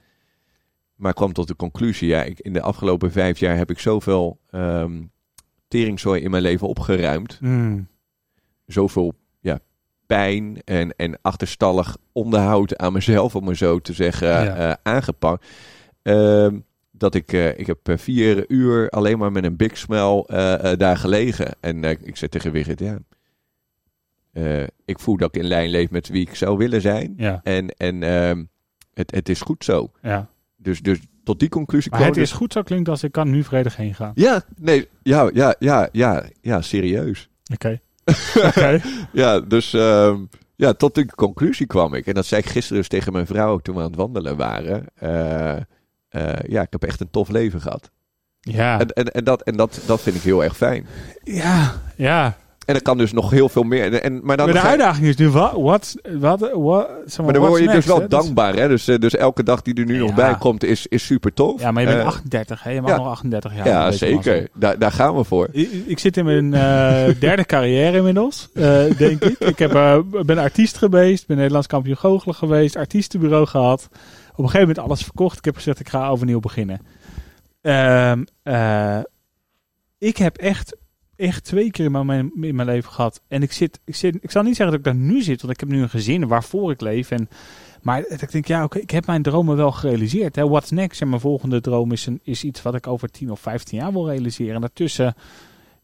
Maar 0.95 1.13
kwam 1.13 1.34
tot 1.34 1.47
de 1.47 1.55
conclusie, 1.55 2.07
ja, 2.07 2.24
ik, 2.24 2.39
in 2.39 2.53
de 2.53 2.61
afgelopen 2.61 3.11
vijf 3.11 3.39
jaar 3.39 3.57
heb 3.57 3.70
ik 3.70 3.80
zoveel 3.80 4.39
ehm 4.49 5.01
teringzooi 5.68 6.22
in 6.22 6.32
mijn 6.32 6.43
leven 6.43 6.68
opgeruimd 6.68 7.38
Mm. 7.41 7.88
zoveel 8.66 9.13
ja, 9.39 9.59
pijn 10.05 10.61
en, 10.63 10.95
en 10.95 11.18
achterstallig 11.22 11.97
onderhoud 12.11 12.78
aan 12.78 12.93
mezelf, 12.93 13.36
om 13.36 13.43
maar 13.43 13.55
zo 13.55 13.80
te 13.80 13.93
zeggen, 13.93 14.28
Ja. 14.28 14.55
eh, 14.55 14.74
aangepakt. 14.93 15.45
Ehm, 16.01 16.59
dat 16.91 17.16
ik, 17.16 17.34
eh, 17.34 17.59
ik 17.59 17.68
heb 17.68 17.89
eh, 17.89 17.97
vier 17.97 18.45
uur 18.47 18.89
alleen 18.89 19.18
maar 19.18 19.32
met 19.32 19.43
een 19.43 19.55
big 19.55 19.88
eh, 19.88 20.72
daar 20.78 20.97
gelegen. 20.97 21.55
En 21.59 21.84
ik 21.84 22.16
zei 22.16 22.30
tegen 22.30 22.51
Wigert, 22.51 22.80
ja, 22.80 22.97
eh, 24.36 24.64
ik 24.86 25.00
voel 25.00 25.18
dat 25.18 25.36
ik 25.36 25.42
in 25.42 25.48
lijn 25.48 25.70
leef 25.70 25.90
met 25.90 26.08
wie 26.08 26.22
ik 26.22 26.36
zou 26.36 26.58
willen 26.58 26.82
zijn. 26.82 27.14
Ja, 27.18 27.40
En, 27.44 27.70
en 27.70 28.04
ehm, 28.04 28.44
het, 28.94 29.12
het 29.12 29.30
is 29.30 29.42
goed 29.42 29.64
zo. 29.64 29.92
ja. 30.02 30.28
Dus, 30.58 30.82
dus 30.82 31.00
tot 31.24 31.40
die 31.40 31.50
conclusie 31.50 31.92
Maar 31.92 32.00
kwam 32.00 32.12
het 32.12 32.22
is 32.22 32.32
goed 32.32 32.54
zo 32.54 32.62
klinkt 32.62 32.90
als 32.90 33.04
ik 33.04 33.12
kan 33.12 33.30
nu 33.30 33.44
vredig 33.44 33.76
heen 33.76 33.96
gaan. 33.96 34.12
Ja, 34.16 34.44
nee, 34.56 34.88
ja, 35.04 35.30
ja, 35.34 35.56
ja, 35.60 35.90
ja, 35.92 36.24
ja, 36.42 36.62
serieus. 36.62 37.30
Oké. 37.54 37.80
Oké. 38.48 38.82
Ja, 39.12 39.40
dus 39.40 39.74
ehm, 39.74 40.24
ja, 40.56 40.74
tot 40.74 40.96
die 40.96 41.06
conclusie 41.06 41.66
kwam 41.66 41.94
ik. 41.94 42.08
En 42.08 42.14
dat 42.14 42.26
zei 42.26 42.42
ik 42.42 42.50
gisteren 42.50 42.78
dus 42.78 42.88
tegen 42.88 43.14
mijn 43.14 43.26
vrouw 43.26 43.52
ook 43.52 43.62
toen 43.62 43.76
we 43.76 43.82
aan 43.82 43.88
het 43.88 43.96
wandelen 43.96 44.38
waren. 44.38 44.86
Eh, 44.96 45.56
eh, 46.10 46.40
ja, 46.48 46.62
ik 46.62 46.72
heb 46.72 46.84
echt 46.84 47.00
een 47.00 47.10
tof 47.10 47.30
leven 47.30 47.62
gehad. 47.62 47.92
Ja. 48.40 48.80
En, 48.80 48.88
en, 48.90 49.12
en, 49.12 49.24
dat, 49.24 49.42
en 49.42 49.56
dat, 49.58 49.82
dat 49.86 50.02
vind 50.02 50.16
ik 50.16 50.22
heel 50.22 50.44
erg 50.44 50.58
fijn. 50.58 50.88
Ja. 51.24 51.82
Ja. 51.96 52.38
En 52.66 52.76
er 52.76 52.82
kan 52.82 52.97
dus 52.97 53.11
nog 53.13 53.30
heel 53.30 53.49
veel 53.49 53.63
meer. 53.63 53.93
En, 53.93 54.20
maar 54.24 54.38
dan 54.38 54.45
Maar 54.45 54.55
de 54.55 54.61
ga 54.61 54.70
uitdaging 54.70 55.07
is 55.07 55.16
nu, 55.16 55.30
wat, 55.30 55.53
wat, 55.53 56.49
wat, 56.53 56.89
zeg 57.05 57.26
maar 57.26 57.34
dan 57.34 57.47
word 57.47 57.61
je 57.61 57.70
dus 57.70 57.86
wel 57.86 57.95
hè? 57.95 58.07
Dus- 58.07 58.20
dankbaar. 58.20 58.55
Hè? 58.55 58.68
Dus, 58.68 58.88
eh, 58.88 58.97
dus 58.99 59.16
elke 59.16 59.43
dag 59.43 59.61
die 59.61 59.74
er 59.74 59.86
nu 59.86 59.97
nog 59.97 60.13
bij 60.13 60.36
komt 60.36 60.63
is, 60.63 60.88
is 60.88 61.05
super 61.05 61.34
tof. 61.34 61.61
Ja, 61.61 61.72
maar 61.72 61.82
je 61.82 61.88
bent 61.88 61.99
Eh, 61.99 62.05
38, 62.05 62.63
hè? 62.63 62.70
Je 62.72 62.82
mag 62.82 62.89
ja. 62.89 62.97
nog 62.97 63.07
38 63.07 63.55
jaar. 63.55 63.68
Ja, 63.68 63.91
zeker. 63.91 64.47
Daar, 64.53 64.80
daar 64.80 64.91
gaan 64.91 65.16
we 65.16 65.24
voor. 65.24 65.47
Ik, 65.51 65.70
ik 65.86 65.99
zit 65.99 66.18
in 66.18 66.26
mijn 66.26 66.53
eh, 66.53 67.16
derde 67.20 67.45
carrière 67.45 67.97
inmiddels, 67.97 68.49
eh, 68.53 68.84
denk 68.97 69.24
ik. 69.24 69.39
Ik 69.39 69.59
heb, 69.59 69.74
eh, 69.74 69.97
ben 70.26 70.38
artiest 70.38 70.78
geweest, 70.78 71.28
ben 71.28 71.38
Nederlands 71.38 71.68
kampioen 71.68 71.97
goochelen 71.97 72.36
geweest, 72.36 72.76
artiestenbureau 72.76 73.45
gehad. 73.45 73.88
Op 74.32 74.43
een 74.43 74.49
gegeven 74.49 74.68
moment 74.68 74.80
alles 74.80 75.03
verkocht. 75.03 75.38
Ik 75.38 75.45
heb 75.45 75.55
gezegd, 75.55 75.80
ik 75.80 75.89
ga 75.89 76.07
overnieuw 76.07 76.39
beginnen. 76.39 76.80
Ehm, 77.61 78.24
eh, 78.43 78.99
ik 79.97 80.18
heb 80.18 80.38
echt, 80.38 80.76
echt 81.18 81.43
twee 81.43 81.72
keer 81.72 81.86
in 81.86 82.05
mijn, 82.05 82.32
in 82.41 82.55
mijn 82.55 82.68
leven 82.68 82.91
gehad. 82.91 83.22
En 83.28 83.41
ik 83.41 83.51
zit, 83.51 83.80
ik 83.86 83.95
zit, 83.95 84.18
ik 84.22 84.32
zal 84.32 84.43
niet 84.43 84.55
zeggen 84.55 84.78
dat 84.78 84.86
ik 84.86 84.93
daar 84.93 85.03
nu 85.03 85.22
zit, 85.22 85.41
want 85.41 85.53
ik 85.53 85.59
heb 85.59 85.70
nu 85.70 85.82
een 85.82 85.89
gezin 85.89 86.28
waarvoor 86.28 86.72
ik 86.72 86.82
leef. 86.82 87.11
En, 87.11 87.30
maar 87.82 87.99
ik 88.07 88.32
denk, 88.32 88.45
ja, 88.47 88.63
oké, 88.63 88.80
ik 88.80 88.91
heb 88.91 89.05
mijn 89.05 89.22
dromen 89.22 89.55
wel 89.55 89.72
gerealiseerd. 89.72 90.36
Hè. 90.36 90.47
What's 90.47 90.72
next? 90.72 91.01
En 91.01 91.09
mijn 91.09 91.22
volgende 91.22 91.61
droom 91.61 91.91
is, 91.91 92.05
een, 92.05 92.20
is 92.24 92.43
iets 92.43 92.61
wat 92.61 92.76
ik 92.76 92.88
over 92.88 93.09
10 93.11 93.32
of 93.32 93.39
15 93.39 93.78
jaar 93.78 93.91
wil 93.91 94.09
realiseren. 94.09 94.55
En 94.55 94.61
daartussen, 94.61 95.13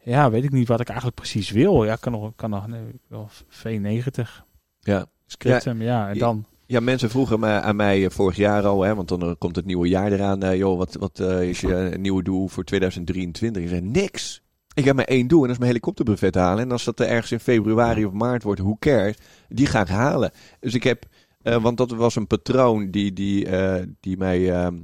ja, 0.02 0.30
weet 0.30 0.44
ik 0.44 0.52
niet 0.52 0.68
wat 0.68 0.80
ik 0.80 0.86
eigenlijk 0.88 1.16
precies 1.18 1.50
wil. 1.50 1.84
Ja, 1.84 1.92
ik 1.92 2.00
kan 2.00 2.12
nog, 2.12 2.32
kan 2.36 2.50
nog 2.50 2.66
nee, 2.66 2.80
ik 2.92 3.00
wil 3.08 3.28
V90, 3.48 4.44
Ja. 4.80 5.06
scriptum, 5.26 5.82
ja, 5.82 6.08
en 6.08 6.14
Ja. 6.14 6.20
dan. 6.20 6.44
Ja, 6.66 6.80
mensen 6.80 7.10
vroegen 7.10 7.40
me, 7.40 7.46
aan 7.46 7.76
mij 7.76 8.04
eh, 8.04 8.10
vorig 8.10 8.36
jaar 8.36 8.66
al, 8.66 8.82
hè, 8.82 8.94
want 8.94 9.08
dan 9.08 9.22
eh, 9.22 9.30
komt 9.38 9.56
het 9.56 9.64
nieuwe 9.64 9.88
jaar 9.88 10.12
eraan. 10.12 10.42
eh, 10.42 10.56
joh, 10.56 10.78
wat, 10.78 10.94
wat 11.00 11.18
is 11.20 11.60
je 11.60 11.94
nieuwe 11.98 12.22
doel 12.22 12.48
voor 12.48 12.64
2023? 12.64 13.62
Ik 13.62 13.68
zei, 13.68 13.80
niks. 13.80 14.42
Ik 14.74 14.84
heb 14.84 14.96
maar 14.96 15.04
één 15.04 15.26
doel 15.28 15.38
en 15.40 15.42
dat 15.44 15.52
is 15.52 15.58
mijn 15.58 15.70
helikopterbuffet 15.70 16.34
halen. 16.34 16.64
En 16.64 16.72
als 16.72 16.84
dat 16.84 17.00
er 17.00 17.06
ergens 17.06 17.32
in 17.32 17.40
februari 17.40 18.04
of 18.04 18.12
maart 18.12 18.42
wordt, 18.42 18.60
hoe 18.60 18.78
cares? 18.78 19.16
Die 19.48 19.66
ga 19.66 19.80
ik 19.80 19.88
halen. 19.88 20.30
Dus 20.60 20.74
ik 20.74 20.82
heb, 20.82 21.04
eh, 21.42 21.62
want 21.62 21.76
dat 21.76 21.90
was 21.90 22.16
een 22.16 22.26
patroon 22.26 22.90
die, 22.90 23.12
die, 23.12 23.46
eh, 23.46 23.82
die 24.00 24.16
mij 24.16 24.50
ehm, 24.52 24.74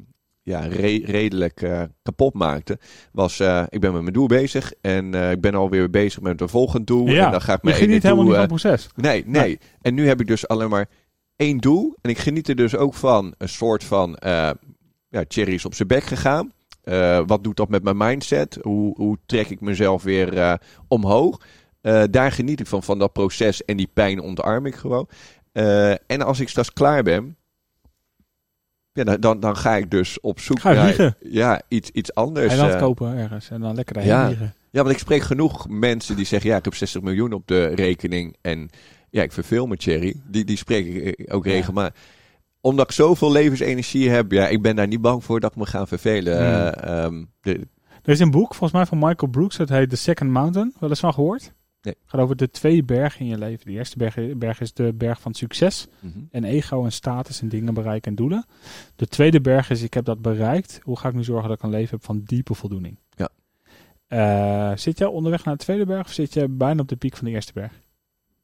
ja, 0.42 0.60
re- 0.60 1.02
redelijk 1.04 1.62
eh, 1.62 1.82
kapot 2.02 2.34
maakte. 2.34 2.78
Was, 3.12 3.40
ik 3.68 3.80
ben 3.80 3.92
met 3.92 4.02
mijn 4.02 4.12
doel 4.12 4.26
bezig 4.26 4.72
en 4.80 5.14
ik 5.14 5.40
ben 5.40 5.54
alweer 5.54 5.90
bezig 5.90 6.20
met 6.22 6.40
een 6.40 6.48
volgend 6.48 6.86
doel. 6.86 7.06
En 7.06 7.12
Ja, 7.12 7.30
dan 7.30 7.40
ga 7.42 7.52
ik 7.52 7.58
je 7.62 7.68
geniet 7.78 8.02
helemaal 8.02 8.24
niet 8.24 8.32
van 8.32 8.42
het 8.54 8.60
proces. 8.62 8.88
Nee, 8.96 9.22
nee, 9.26 9.58
En 9.80 9.94
nu 9.94 10.06
heb 10.06 10.20
ik 10.20 10.26
dus 10.26 10.48
alleen 10.48 10.68
maar 10.70 10.88
één 11.36 11.58
doel. 11.58 11.96
En 12.00 12.10
ik 12.10 12.18
geniet 12.18 12.48
er 12.48 12.56
dus 12.56 12.76
ook 12.76 12.94
van 12.94 13.34
een 13.38 13.48
soort 13.48 13.84
van 13.84 14.16
ja, 15.10 15.24
cherries 15.28 15.64
op 15.64 15.74
zijn 15.74 15.88
bek 15.88 16.02
gegaan. 16.02 16.52
Eh, 16.88 17.20
wat 17.26 17.44
doet 17.44 17.56
dat 17.56 17.68
met 17.68 17.82
mijn 17.82 17.96
mindset? 17.96 18.58
Hoe, 18.62 18.94
hoe 18.96 19.18
trek 19.26 19.48
ik 19.50 19.60
mezelf 19.60 20.02
weer 20.02 20.38
eh, 20.38 20.54
omhoog? 20.88 21.40
Eh, 21.80 22.02
daar 22.10 22.32
geniet 22.32 22.60
ik 22.60 22.66
van, 22.66 22.82
van 22.82 22.98
dat 22.98 23.12
proces 23.12 23.64
en 23.64 23.76
die 23.76 23.90
pijn 23.92 24.20
ontarm 24.20 24.66
ik 24.66 24.74
gewoon. 24.74 25.08
En 26.06 26.22
als 26.22 26.40
ik 26.40 26.48
straks 26.48 26.72
klaar 26.72 27.02
ben, 27.02 27.36
ja, 28.92 29.04
dan, 29.04 29.20
dan, 29.20 29.40
dan 29.40 29.56
ga 29.56 29.76
ik 29.76 29.90
dus 29.90 30.20
op 30.20 30.40
zoek 30.40 30.62
naar 30.62 31.16
ja, 31.20 31.62
iets, 31.68 31.90
iets 31.90 32.14
anders. 32.14 32.48
Eiland 32.48 32.72
eh. 32.72 32.80
kopen 32.80 33.16
ergens 33.16 33.50
en 33.50 33.60
dan 33.60 33.74
lekker 33.74 33.94
daarheen 33.94 34.12
ja. 34.12 34.26
vliegen. 34.26 34.54
Ja, 34.70 34.82
want 34.82 34.94
ik 34.94 35.00
spreek 35.00 35.22
genoeg 35.22 35.68
mensen 35.68 36.16
die 36.16 36.26
zeggen: 36.26 36.50
ja, 36.50 36.56
ik 36.56 36.64
heb 36.64 36.74
60 36.74 37.02
miljoen 37.02 37.32
op 37.32 37.46
de 37.46 37.66
rekening 37.66 38.36
en 38.40 38.70
ja, 39.10 39.22
ik 39.22 39.32
verveel 39.32 39.66
me, 39.66 39.76
Thierry. 39.76 40.14
Die, 40.24 40.44
die 40.44 40.56
spreek 40.56 40.86
ik 40.86 41.34
ook 41.34 41.44
Ja. 41.44 41.92
Omdat 42.60 42.86
ik 42.86 42.92
zoveel 42.92 43.32
levensenergie 43.32 44.10
heb, 44.10 44.32
ja, 44.32 44.48
ik 44.48 44.62
ben 44.62 44.76
daar 44.76 44.86
niet 44.86 45.00
bang 45.00 45.24
voor 45.24 45.40
dat 45.40 45.50
ik 45.50 45.56
me 45.56 45.66
ga 45.66 45.86
vervelen. 45.86 46.38
Eh, 46.38 47.04
ehm, 47.04 47.24
de, 47.40 47.52
Er 48.02 48.12
is 48.12 48.20
een 48.20 48.30
boek, 48.30 48.54
volgens 48.54 48.72
mij 48.72 48.86
van 48.86 48.98
Michael 48.98 49.30
Brooks, 49.30 49.56
dat 49.56 49.68
heet 49.68 49.90
The 49.90 49.96
Second 49.96 50.30
Mountain. 50.30 50.74
Wel 50.78 50.88
eens 50.88 51.00
van 51.00 51.14
gehoord? 51.14 51.52
Nee. 51.82 51.94
Het 52.00 52.10
gaat 52.10 52.20
over 52.20 52.36
de 52.36 52.50
twee 52.50 52.84
bergen 52.84 53.20
in 53.20 53.26
je 53.26 53.38
leven. 53.38 53.66
De 53.66 53.72
eerste 53.72 53.96
berg, 53.96 54.36
berg 54.36 54.60
is 54.60 54.72
de 54.72 54.92
berg 54.94 55.20
van 55.20 55.34
succes 55.34 55.86
mhm. 56.00 56.18
en 56.30 56.44
ego 56.44 56.84
en 56.84 56.92
status 56.92 57.40
en 57.40 57.48
dingen 57.48 57.74
bereiken 57.74 58.10
en 58.10 58.16
doelen. 58.16 58.46
De 58.96 59.06
tweede 59.06 59.40
berg 59.40 59.70
is, 59.70 59.82
ik 59.82 59.94
heb 59.94 60.04
dat 60.04 60.22
bereikt. 60.22 60.80
Hoe 60.82 60.98
ga 60.98 61.08
ik 61.08 61.14
nu 61.14 61.24
zorgen 61.24 61.48
dat 61.48 61.58
ik 61.58 61.64
een 61.64 61.70
leven 61.70 61.96
heb 61.96 62.04
van 62.04 62.20
diepe 62.24 62.54
voldoening? 62.54 62.98
Ja. 63.10 63.28
Eh, 64.06 64.76
zit 64.76 64.98
jij 64.98 65.06
onderweg 65.06 65.44
naar 65.44 65.56
de 65.56 65.64
tweede 65.64 65.86
berg 65.86 66.06
of 66.06 66.12
zit 66.12 66.34
je 66.34 66.48
bijna 66.48 66.80
op 66.80 66.88
de 66.88 66.96
piek 66.96 67.16
van 67.16 67.26
de 67.26 67.32
eerste 67.32 67.52
berg? 67.52 67.80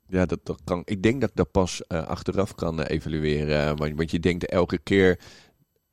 Ja, 0.08 0.26
dat, 0.26 0.40
dat 0.42 0.60
kan. 0.64 0.82
Ik 0.84 1.02
denk 1.02 1.20
dat 1.20 1.30
ik 1.30 1.36
dat 1.36 1.50
pas 1.50 1.86
eh, 1.86 2.06
achteraf 2.06 2.54
kan 2.54 2.82
eh, 2.82 2.96
evalueren. 2.96 3.60
eh, 3.68 3.72
want, 3.76 3.96
want 3.96 4.10
je 4.10 4.20
denkt 4.20 4.46
elke 4.46 4.78
keer 4.78 5.18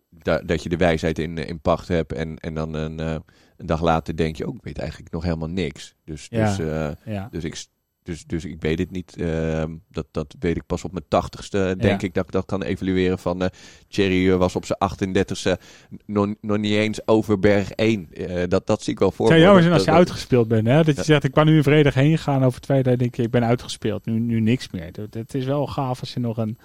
da- 0.10 0.42
dat 0.42 0.64
je 0.64 0.70
de 0.70 0.78
wijsheid 0.78 1.20
in, 1.20 1.38
in 1.38 1.60
pacht 1.60 1.88
hebt. 1.88 2.14
En, 2.14 2.38
en 2.38 2.54
dan 2.54 2.74
een, 2.74 3.00
een 3.00 3.66
dag 3.66 3.82
later 3.82 4.16
denk 4.16 4.36
je, 4.36 4.48
oh, 4.48 4.56
ik 4.56 4.64
weet 4.64 4.78
eigenlijk 4.78 5.12
nog 5.12 5.24
helemaal 5.24 5.50
niks. 5.50 5.96
Dus, 6.06 6.28
Ja. 6.30 6.56
dus, 6.56 6.66
Ja. 7.06 7.28
dus, 7.32 7.44
ik, 7.44 7.66
dus, 8.04 8.24
dus 8.26 8.46
ik 8.46 8.56
weet 8.62 8.80
het 8.80 8.92
niet. 8.92 9.16
ehm, 9.18 9.72
dat, 9.90 10.06
dat 10.12 10.36
weet 10.40 10.56
ik 10.56 10.66
pas 10.66 10.84
op 10.84 10.92
mijn 10.92 11.06
tachtigste, 11.08 11.58
denk 11.78 12.02
Ja. 12.02 12.08
ik, 12.08 12.14
dat 12.14 12.26
ik 12.26 12.32
dat 12.32 12.46
kan 12.46 12.62
evalueren. 12.64 13.20
Van 13.20 13.42
eh 13.42 13.50
Thierry 13.88 14.32
eh, 14.32 14.38
was 14.38 14.56
op 14.56 14.66
zijn 14.66 14.80
38ste 14.80 15.62
nog, 16.06 16.34
nog 16.42 16.58
niet 16.58 16.74
eens 16.74 17.08
over 17.08 17.40
berg 17.40 17.72
1. 17.72 18.08
Eh, 18.14 18.44
dat, 18.48 18.68
dat 18.68 18.84
zie 18.84 18.94
ik 18.94 19.00
wel 19.00 19.12
voor. 19.12 19.26
Het 19.26 19.34
zou 19.36 19.46
jammer 19.46 19.62
zijn 19.62 19.74
als 19.74 19.84
je 19.84 19.90
dat- 19.90 19.98
uitgespeeld 20.00 20.48
bent. 20.48 20.68
Hè? 20.68 20.76
Dat 20.76 20.86
je 20.86 20.94
Ja. 20.94 21.04
zegt, 21.04 21.24
ik 21.24 21.32
kan 21.32 21.46
nu 21.46 21.56
in 21.56 21.64
vredig 21.64 21.94
heen 21.94 22.18
gaan. 22.18 22.44
Over 22.44 22.62
twee 22.62 22.84
dagen 22.84 23.00
denk 23.00 23.16
je, 23.16 23.24
ik 23.24 23.32
ben 23.32 23.46
uitgespeeld. 23.46 24.06
Nu, 24.06 24.20
nu 24.20 24.40
niks 24.40 24.70
meer. 24.72 24.92
Dat- 24.92 25.14
Het 25.14 25.34
is 25.34 25.46
wel 25.46 25.68
gaaf 25.68 26.00
als 26.00 26.14
je 26.14 26.20
nog 26.20 26.38
een 26.38 26.58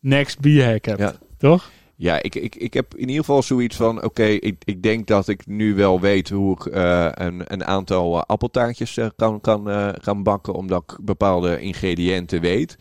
next 0.00 0.40
B-hack 0.40 0.84
hebt. 0.84 0.98
Ja. 0.98 1.14
Toch? 1.38 1.70
Ja, 2.00 2.22
ik, 2.22 2.34
ik, 2.34 2.54
ik 2.54 2.74
heb 2.74 2.94
in 2.94 3.08
ieder 3.08 3.24
geval 3.24 3.42
zoiets 3.42 3.76
van: 3.76 4.04
oké, 4.04 4.24
ik, 4.24 4.62
ik 4.64 4.82
denk 4.82 5.06
dat 5.06 5.28
ik 5.28 5.46
nu 5.46 5.74
wel 5.74 6.00
weet 6.00 6.28
hoe 6.28 6.52
ik 6.54 6.66
eh, 6.66 7.08
een, 7.14 7.52
een 7.52 7.64
aantal 7.64 8.16
eh, 8.16 8.22
appeltaartjes 8.26 8.96
eh, 8.96 9.08
kan, 9.16 9.40
kan 9.40 9.66
gaan 10.02 10.22
bakken, 10.22 10.54
omdat 10.54 10.82
ik 10.82 10.98
bepaalde 11.04 11.60
ingrediënten 11.60 12.40
weet. 12.40 12.76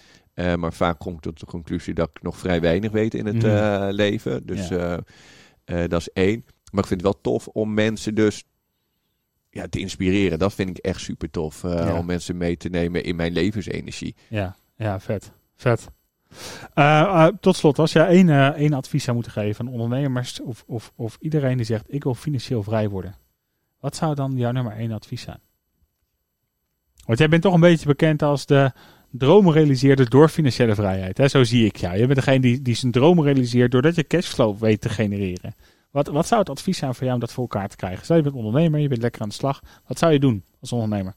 Maar 0.57 0.73
vaak 0.73 0.99
kom 0.99 1.13
ik 1.13 1.19
tot 1.19 1.39
de 1.39 1.45
conclusie 1.45 1.93
dat 1.93 2.09
ik 2.13 2.21
nog 2.21 2.37
vrij 2.37 2.61
weinig 2.61 2.91
weet 2.91 3.13
in 3.13 3.25
het 3.25 3.43
eh, 3.43 3.87
leven. 3.89 4.45
Dus 4.45 4.67
Ja. 4.67 4.99
dat 5.87 5.99
is 5.99 6.09
één. 6.13 6.45
Maar 6.71 6.81
ik 6.81 6.87
vind 6.87 7.01
het 7.01 7.11
wel 7.11 7.21
tof 7.21 7.47
om 7.47 7.73
mensen 7.73 8.15
dus 8.15 8.43
ja, 9.49 9.67
te 9.67 9.79
inspireren. 9.79 10.39
Dat 10.39 10.53
vind 10.53 10.69
ik 10.69 10.77
echt 10.77 11.01
super 11.01 11.29
tof. 11.29 11.61
Ja. 11.61 11.97
Om 11.97 12.05
mensen 12.05 12.37
mee 12.37 12.57
te 12.57 12.69
nemen 12.69 13.03
in 13.03 13.15
mijn 13.15 13.31
levensenergie. 13.33 14.15
Ja, 14.27 14.55
ja 14.75 14.99
vet. 14.99 15.31
Vet. 15.55 15.87
Eh, 16.73 17.01
eh, 17.01 17.27
tot 17.39 17.55
slot, 17.55 17.79
als 17.79 17.91
jij 17.91 18.07
één, 18.07 18.29
eh, 18.29 18.47
één 18.47 18.73
advies 18.73 19.03
zou 19.03 19.15
moeten 19.15 19.33
geven 19.33 19.67
aan 19.67 19.73
ondernemers 19.73 20.41
of, 20.41 20.63
of, 20.67 20.91
of 20.95 21.17
iedereen 21.19 21.57
die 21.57 21.65
zegt 21.65 21.93
ik 21.93 22.03
wil 22.03 22.15
financieel 22.15 22.63
vrij 22.63 22.89
worden. 22.89 23.15
Wat 23.79 23.95
zou 23.95 24.15
dan 24.15 24.37
jouw 24.37 24.51
nummer 24.51 24.73
één 24.73 24.91
advies 24.91 25.21
zijn? 25.21 25.39
Want 27.05 27.19
jij 27.19 27.29
bent 27.29 27.41
toch 27.41 27.53
een 27.53 27.59
beetje 27.59 27.85
bekend 27.85 28.21
als 28.21 28.45
de 28.45 28.71
dromen 29.11 29.53
realiseerder 29.53 30.09
door 30.09 30.29
financiële 30.29 30.75
vrijheid. 30.75 31.17
Hè? 31.17 31.27
Zo 31.27 31.43
zie 31.43 31.65
ik 31.65 31.75
jou. 31.75 31.97
Je 31.97 32.05
bent 32.05 32.15
degene 32.15 32.39
die, 32.39 32.61
die 32.61 32.75
zijn 32.75 32.91
dromen 32.91 33.23
realiseert 33.23 33.71
doordat 33.71 33.95
je 33.95 34.07
cashflow 34.07 34.57
weet 34.57 34.81
te 34.81 34.89
genereren. 34.89 35.55
Wat, 35.91 36.07
wat 36.07 36.27
zou 36.27 36.39
het 36.39 36.49
advies 36.49 36.77
zijn 36.77 36.93
voor 36.93 37.03
jou 37.03 37.13
om 37.13 37.19
dat 37.19 37.31
voor 37.31 37.43
elkaar 37.43 37.67
te 37.67 37.75
krijgen? 37.75 38.03
Stel 38.03 38.15
je 38.15 38.21
bent 38.21 38.35
ondernemer, 38.35 38.79
je 38.79 38.87
bent 38.87 39.01
lekker 39.01 39.21
aan 39.21 39.29
de 39.29 39.35
slag. 39.35 39.61
Wat 39.87 39.99
zou 39.99 40.11
je 40.11 40.19
doen 40.19 40.43
als 40.61 40.71
ondernemer? 40.71 41.15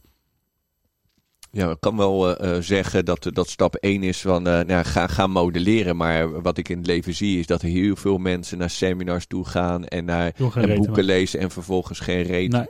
Ja, 1.55 1.71
ik 1.71 1.77
kan 1.81 1.97
wel 1.97 2.37
eh, 2.39 2.57
eh, 2.57 2.63
zeggen 2.63 3.05
dat, 3.05 3.29
dat 3.33 3.49
stap 3.49 3.75
1 3.75 4.03
is 4.03 4.21
van 4.21 4.47
eh, 4.47 4.61
nou, 4.65 4.85
ga, 4.85 5.07
ga 5.07 5.27
modelleren. 5.27 5.97
Maar 5.97 6.43
wat 6.43 6.59
ik 6.59 6.69
in 6.69 6.77
het 6.77 6.87
leven 6.87 7.15
zie 7.15 7.39
is 7.39 7.47
dat 7.47 7.63
er 7.63 7.69
heel 7.69 7.97
veel 7.97 8.19
mensen 8.19 8.59
naar 8.59 8.71
seminars 8.71 9.27
toe 9.27 9.45
gaan 9.47 9.87
en, 9.87 10.05
naar, 10.05 10.33
en 10.55 10.77
boeken 10.77 11.05
lezen 11.05 11.41
en 11.41 11.51
vervolgens 11.51 12.01
geen 12.01 12.23
reet. 12.23 12.53
Nee. 12.53 12.67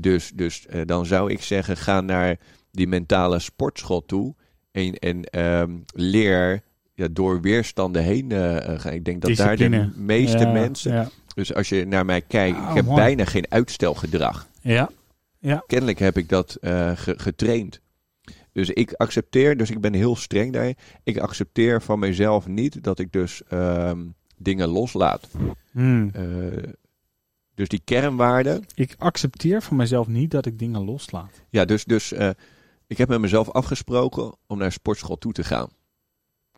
Dus, 0.00 0.30
dus 0.34 0.66
dan 0.84 1.06
zou 1.06 1.30
ik 1.30 1.42
zeggen, 1.42 1.76
ga 1.76 2.00
naar 2.00 2.36
die 2.70 2.86
mentale 2.86 3.38
sportschool 3.38 4.04
toe 4.04 4.34
en, 4.72 4.94
en 4.94 5.24
ehm, 5.24 5.70
leer 5.94 6.62
ja, 6.94 7.08
door 7.10 7.40
weerstanden 7.40 8.02
heen 8.02 8.30
gaan. 8.80 8.92
Ik 8.92 9.04
denk 9.04 9.20
dat 9.22 9.36
daar 9.36 9.56
de 9.56 9.90
meeste 9.96 10.38
Ja, 10.38 10.52
mensen, 10.52 10.92
Ja, 10.92 11.08
dus 11.34 11.54
als 11.54 11.68
je 11.68 11.86
naar 11.86 12.04
mij 12.04 12.20
kijkt, 12.20 12.58
Oh, 12.58 12.68
ik 12.68 12.74
heb 12.74 12.84
mooi. 12.84 12.96
bijna 12.96 13.24
geen 13.24 13.46
uitstelgedrag. 13.48 14.48
ja. 14.62 14.90
Kennelijk 15.66 15.98
heb 15.98 16.16
ik 16.16 16.28
dat 16.28 16.56
ge- 16.60 17.14
getraind. 17.16 17.80
Dus 18.52 18.70
ik 18.70 18.92
accepteer, 18.92 19.56
dus 19.56 19.70
ik 19.70 19.80
ben 19.80 19.94
heel 19.94 20.16
streng 20.16 20.52
daarin. 20.52 20.76
Ik 21.02 21.18
accepteer 21.18 21.82
van 21.82 21.98
mezelf 21.98 22.46
niet 22.46 22.82
dat 22.82 22.98
ik 22.98 23.12
dus 23.12 23.42
ehm, 23.48 24.06
dingen 24.36 24.68
loslaat. 24.68 25.28
Hmm. 25.72 26.10
Eh, 26.12 26.72
dus 27.54 27.68
die 27.68 27.80
kernwaarden. 27.84 28.64
Ik 28.74 28.94
accepteer 28.98 29.62
van 29.62 29.76
mezelf 29.76 30.06
niet 30.06 30.30
dat 30.30 30.46
ik 30.46 30.58
dingen 30.58 30.84
loslaat. 30.84 31.42
Ja, 31.48 31.64
dus, 31.64 31.84
dus 31.84 32.12
eh, 32.12 32.30
ik 32.86 32.98
heb 32.98 33.08
met 33.08 33.20
mezelf 33.20 33.50
afgesproken 33.50 34.34
om 34.46 34.58
naar 34.58 34.72
sportschool 34.72 35.18
toe 35.18 35.32
te 35.32 35.44
gaan. 35.44 35.68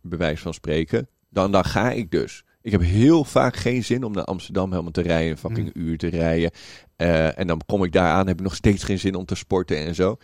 Bewijs 0.02 0.40
van 0.40 0.54
spreken. 0.54 1.08
Dan, 1.28 1.52
dan 1.52 1.64
ga 1.64 1.90
ik 1.90 2.10
dus. 2.10 2.44
Ik 2.62 2.72
heb 2.72 2.80
heel 2.80 3.24
vaak 3.24 3.56
geen 3.56 3.84
zin 3.84 4.04
om 4.04 4.12
naar 4.12 4.24
Amsterdam 4.24 4.70
helemaal 4.70 4.90
te 4.92 5.00
rijden, 5.00 5.30
een 5.30 5.38
fucking 5.38 5.70
uur 5.74 5.98
te 5.98 6.08
rijden. 6.08 6.50
Eh, 6.96 7.38
en 7.38 7.46
dan 7.46 7.60
kom 7.66 7.84
ik 7.84 7.92
daar 7.92 8.12
aan, 8.12 8.26
heb 8.26 8.38
ik 8.38 8.44
nog 8.44 8.54
steeds 8.54 8.84
geen 8.84 8.98
zin 8.98 9.14
om 9.14 9.24
te 9.24 9.34
sporten 9.34 9.76
en 9.76 9.94
zo. 9.94 10.16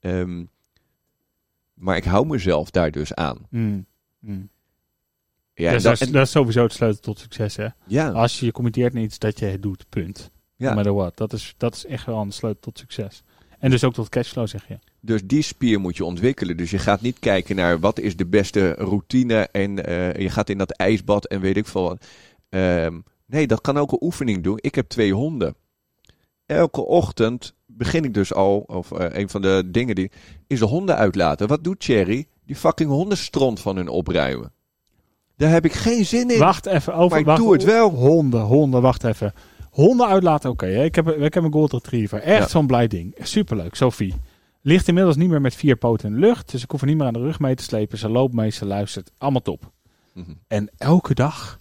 Ehm, 0.00 0.44
maar 1.80 1.96
ik 1.96 2.04
hou 2.04 2.26
mezelf 2.26 2.70
daar 2.70 2.90
dus 2.90 3.14
aan. 3.14 3.38
Hmm. 3.50 3.86
Hmm. 4.20 4.48
Ja, 5.54 5.72
dus 5.72 5.82
dat- 5.82 5.92
dat, 5.92 6.00
is, 6.00 6.06
en- 6.06 6.12
dat 6.12 6.26
is 6.26 6.30
sowieso 6.30 6.62
het 6.62 6.72
sleutel 6.72 7.00
tot 7.00 7.18
succes, 7.18 7.56
hè? 7.56 7.66
ja, 7.86 8.10
Als 8.10 8.40
je 8.40 8.46
je 8.46 8.52
committeert 8.52 8.92
naar 8.92 9.02
iets 9.02 9.18
dat 9.18 9.38
je 9.38 9.44
het 9.44 9.62
doet, 9.62 9.86
punt. 9.88 10.30
No 10.56 10.66
ja. 10.66 10.74
matter 10.74 10.94
what. 10.94 11.16
Dat 11.16 11.32
is, 11.32 11.54
dat 11.56 11.74
is 11.74 11.86
echt 11.86 12.06
wel 12.06 12.20
een 12.20 12.32
sleutel 12.32 12.60
tot 12.60 12.78
succes. 12.78 13.22
En 13.58 13.70
dus 13.70 13.84
ook 13.84 13.92
tot 13.94 14.08
cashflow, 14.08 14.46
zeg 14.46 14.68
je. 14.68 14.78
Dus 15.00 15.20
die 15.24 15.42
spier 15.42 15.80
moet 15.80 15.96
je 15.96 16.04
ontwikkelen. 16.04 16.56
Dus 16.56 16.70
je 16.70 16.78
gaat 16.78 17.00
niet 17.00 17.18
kijken 17.18 17.56
naar 17.56 17.80
wat 17.80 17.98
is 17.98 18.16
de 18.16 18.26
beste 18.26 18.70
routine 18.72 19.48
en 19.52 19.84
eh, 19.86 20.14
je 20.22 20.30
gaat 20.30 20.48
in 20.48 20.58
dat 20.58 20.70
ijsbad 20.70 21.26
en 21.26 21.40
weet 21.40 21.56
ik 21.56 21.66
veel 21.66 21.82
wat. 21.82 22.06
Ehm, 22.48 23.00
nee, 23.26 23.46
dat 23.46 23.60
kan 23.60 23.76
ook 23.78 23.92
een 23.92 24.02
oefening 24.02 24.42
doen. 24.42 24.58
Ik 24.60 24.74
heb 24.74 24.88
twee 24.88 25.12
honden. 25.14 25.54
Elke 26.46 26.80
ochtend 26.80 27.54
begin 27.80 28.04
ik 28.04 28.14
dus 28.14 28.34
al, 28.34 28.58
of 28.66 28.92
eh, 28.92 29.18
een 29.20 29.28
van 29.28 29.42
de 29.42 29.62
dingen 29.66 29.94
die, 29.94 30.10
is 30.46 30.58
de 30.58 30.64
honden 30.64 30.96
uitlaten. 30.96 31.48
Wat 31.48 31.64
doet 31.64 31.84
Cherry? 31.84 32.26
Die 32.46 32.56
fucking 32.56 32.90
hondenstront 32.90 33.60
van 33.60 33.76
hun 33.76 33.88
opruimen. 33.88 34.52
Daar 35.36 35.50
heb 35.50 35.64
ik 35.64 35.72
geen 35.72 36.04
zin 36.06 36.30
in. 36.30 36.38
Wacht 36.38 36.66
even 36.66 36.94
over. 36.94 37.10
maar 37.10 37.18
ik 37.18 37.24
wacht, 37.26 37.38
doe 37.40 37.52
het 37.52 37.64
wel. 37.64 37.90
Honden, 37.90 38.40
honden, 38.40 38.82
wacht 38.82 39.04
even. 39.04 39.32
Honden 39.70 40.06
uitlaten, 40.06 40.50
oké. 40.50 40.66
ik, 40.66 40.94
heb, 40.94 41.08
ik 41.08 41.34
heb 41.34 41.44
een 41.44 41.52
Golden 41.52 41.78
Retriever. 41.82 42.20
Echt 42.20 42.42
Ja. 42.42 42.48
zo'n 42.48 42.66
blij 42.66 42.86
ding. 42.86 43.14
Superleuk, 43.18 43.74
Sophie. 43.74 44.14
Ligt 44.62 44.88
inmiddels 44.88 45.16
niet 45.16 45.28
meer 45.28 45.40
met 45.40 45.54
vier 45.54 45.76
poten 45.76 46.08
in 46.08 46.14
de 46.14 46.20
lucht. 46.26 46.50
Dus 46.50 46.62
ik 46.62 46.70
hoef 46.70 46.80
er 46.80 46.86
niet 46.86 46.96
meer 46.96 47.06
aan 47.06 47.12
de 47.12 47.18
rug 47.18 47.38
mee 47.38 47.54
te 47.54 47.62
slepen. 47.62 47.98
Ze 47.98 48.08
loopt 48.08 48.34
mee, 48.34 48.50
ze 48.50 48.66
luistert. 48.66 49.10
Allemaal 49.18 49.42
top. 49.42 49.70
Mhm. 50.14 50.30
En 50.48 50.70
elke 50.76 51.14
dag, 51.14 51.58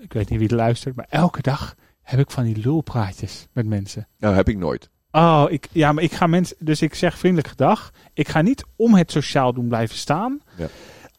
ik 0.00 0.12
weet 0.12 0.28
niet 0.30 0.38
wie 0.38 0.48
er 0.48 0.56
luistert, 0.56 0.96
maar 0.96 1.06
elke 1.08 1.42
dag 1.42 1.74
heb 2.06 2.20
ik 2.20 2.30
van 2.30 2.44
die 2.44 2.56
lulpraatjes 2.56 3.46
met 3.52 3.66
mensen. 3.66 4.08
Nou, 4.18 4.34
heb 4.34 4.48
ik 4.48 4.56
nooit. 4.56 4.90
Oh, 5.10 5.44
ik, 5.48 5.68
ja, 5.72 5.92
maar 5.92 6.02
ik 6.04 6.12
ga 6.12 6.26
mensen, 6.26 6.56
dus 6.58 6.82
ik 6.82 6.94
zeg 6.94 7.18
vriendelijk 7.18 7.48
gedag. 7.48 7.92
Ik 8.14 8.28
ga 8.28 8.42
niet 8.42 8.64
om 8.76 8.94
het 8.94 9.10
sociaal 9.10 9.52
doen 9.52 9.68
blijven 9.68 9.96
staan. 9.96 10.40
Ja. 10.56 10.66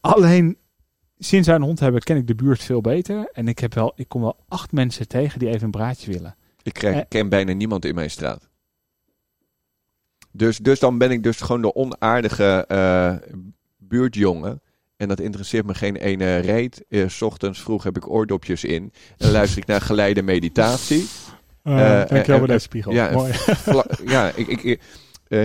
Alleen, 0.01 0.57
sinds 1.17 1.47
wij 1.47 1.55
een 1.55 1.61
hond 1.61 1.79
hebben, 1.79 2.01
ken 2.01 2.17
ik 2.17 2.27
de 2.27 2.35
buurt 2.35 2.63
veel 2.63 2.81
beter. 2.81 3.29
En 3.33 3.47
ik, 3.47 3.59
heb 3.59 3.73
wel, 3.73 3.93
ik 3.95 4.07
kom 4.09 4.21
wel 4.21 4.39
acht 4.47 4.71
mensen 4.71 5.07
tegen 5.07 5.39
die 5.39 5.47
even 5.49 5.63
een 5.63 5.71
praatje 5.71 6.11
willen. 6.11 6.35
Ik 6.63 6.73
krijg, 6.73 6.95
Eh. 6.95 7.01
ken 7.07 7.29
bijna 7.29 7.53
niemand 7.53 7.85
in 7.85 7.95
mijn 7.95 8.09
straat. 8.09 8.49
Dus, 10.31 10.57
dus 10.57 10.79
dan 10.79 10.97
ben 10.97 11.11
ik 11.11 11.23
dus 11.23 11.41
gewoon 11.41 11.61
de 11.61 11.75
onaardige 11.75 12.65
eh, 12.67 13.15
buurtjongen. 13.77 14.61
En 14.97 15.07
dat 15.07 15.19
interesseert 15.19 15.65
me 15.65 15.73
geen 15.73 15.95
ene 15.95 16.37
reet. 16.37 16.85
Eh, 16.89 17.07
's 17.07 17.21
ochtends 17.21 17.61
vroeg 17.61 17.83
heb 17.83 17.97
ik 17.97 18.09
oordopjes 18.09 18.63
in. 18.63 18.91
En 19.17 19.31
luister 19.31 19.57
ik 19.61 19.65
naar 19.67 19.81
geleide 19.81 20.21
meditatie. 20.21 21.07
Uh, 21.63 22.01
Eh, 22.01 22.07
dankjewel 22.09 22.37
voor 22.37 22.47
deze 22.47 22.59
spiegel. 22.59 22.91
ja, 22.91 23.11
Mooi. 23.11 23.33
Ja, 24.05 24.31
ik, 24.35 24.47
ik, 24.47 24.63
ik- 24.63 24.81
eh, 25.29 25.39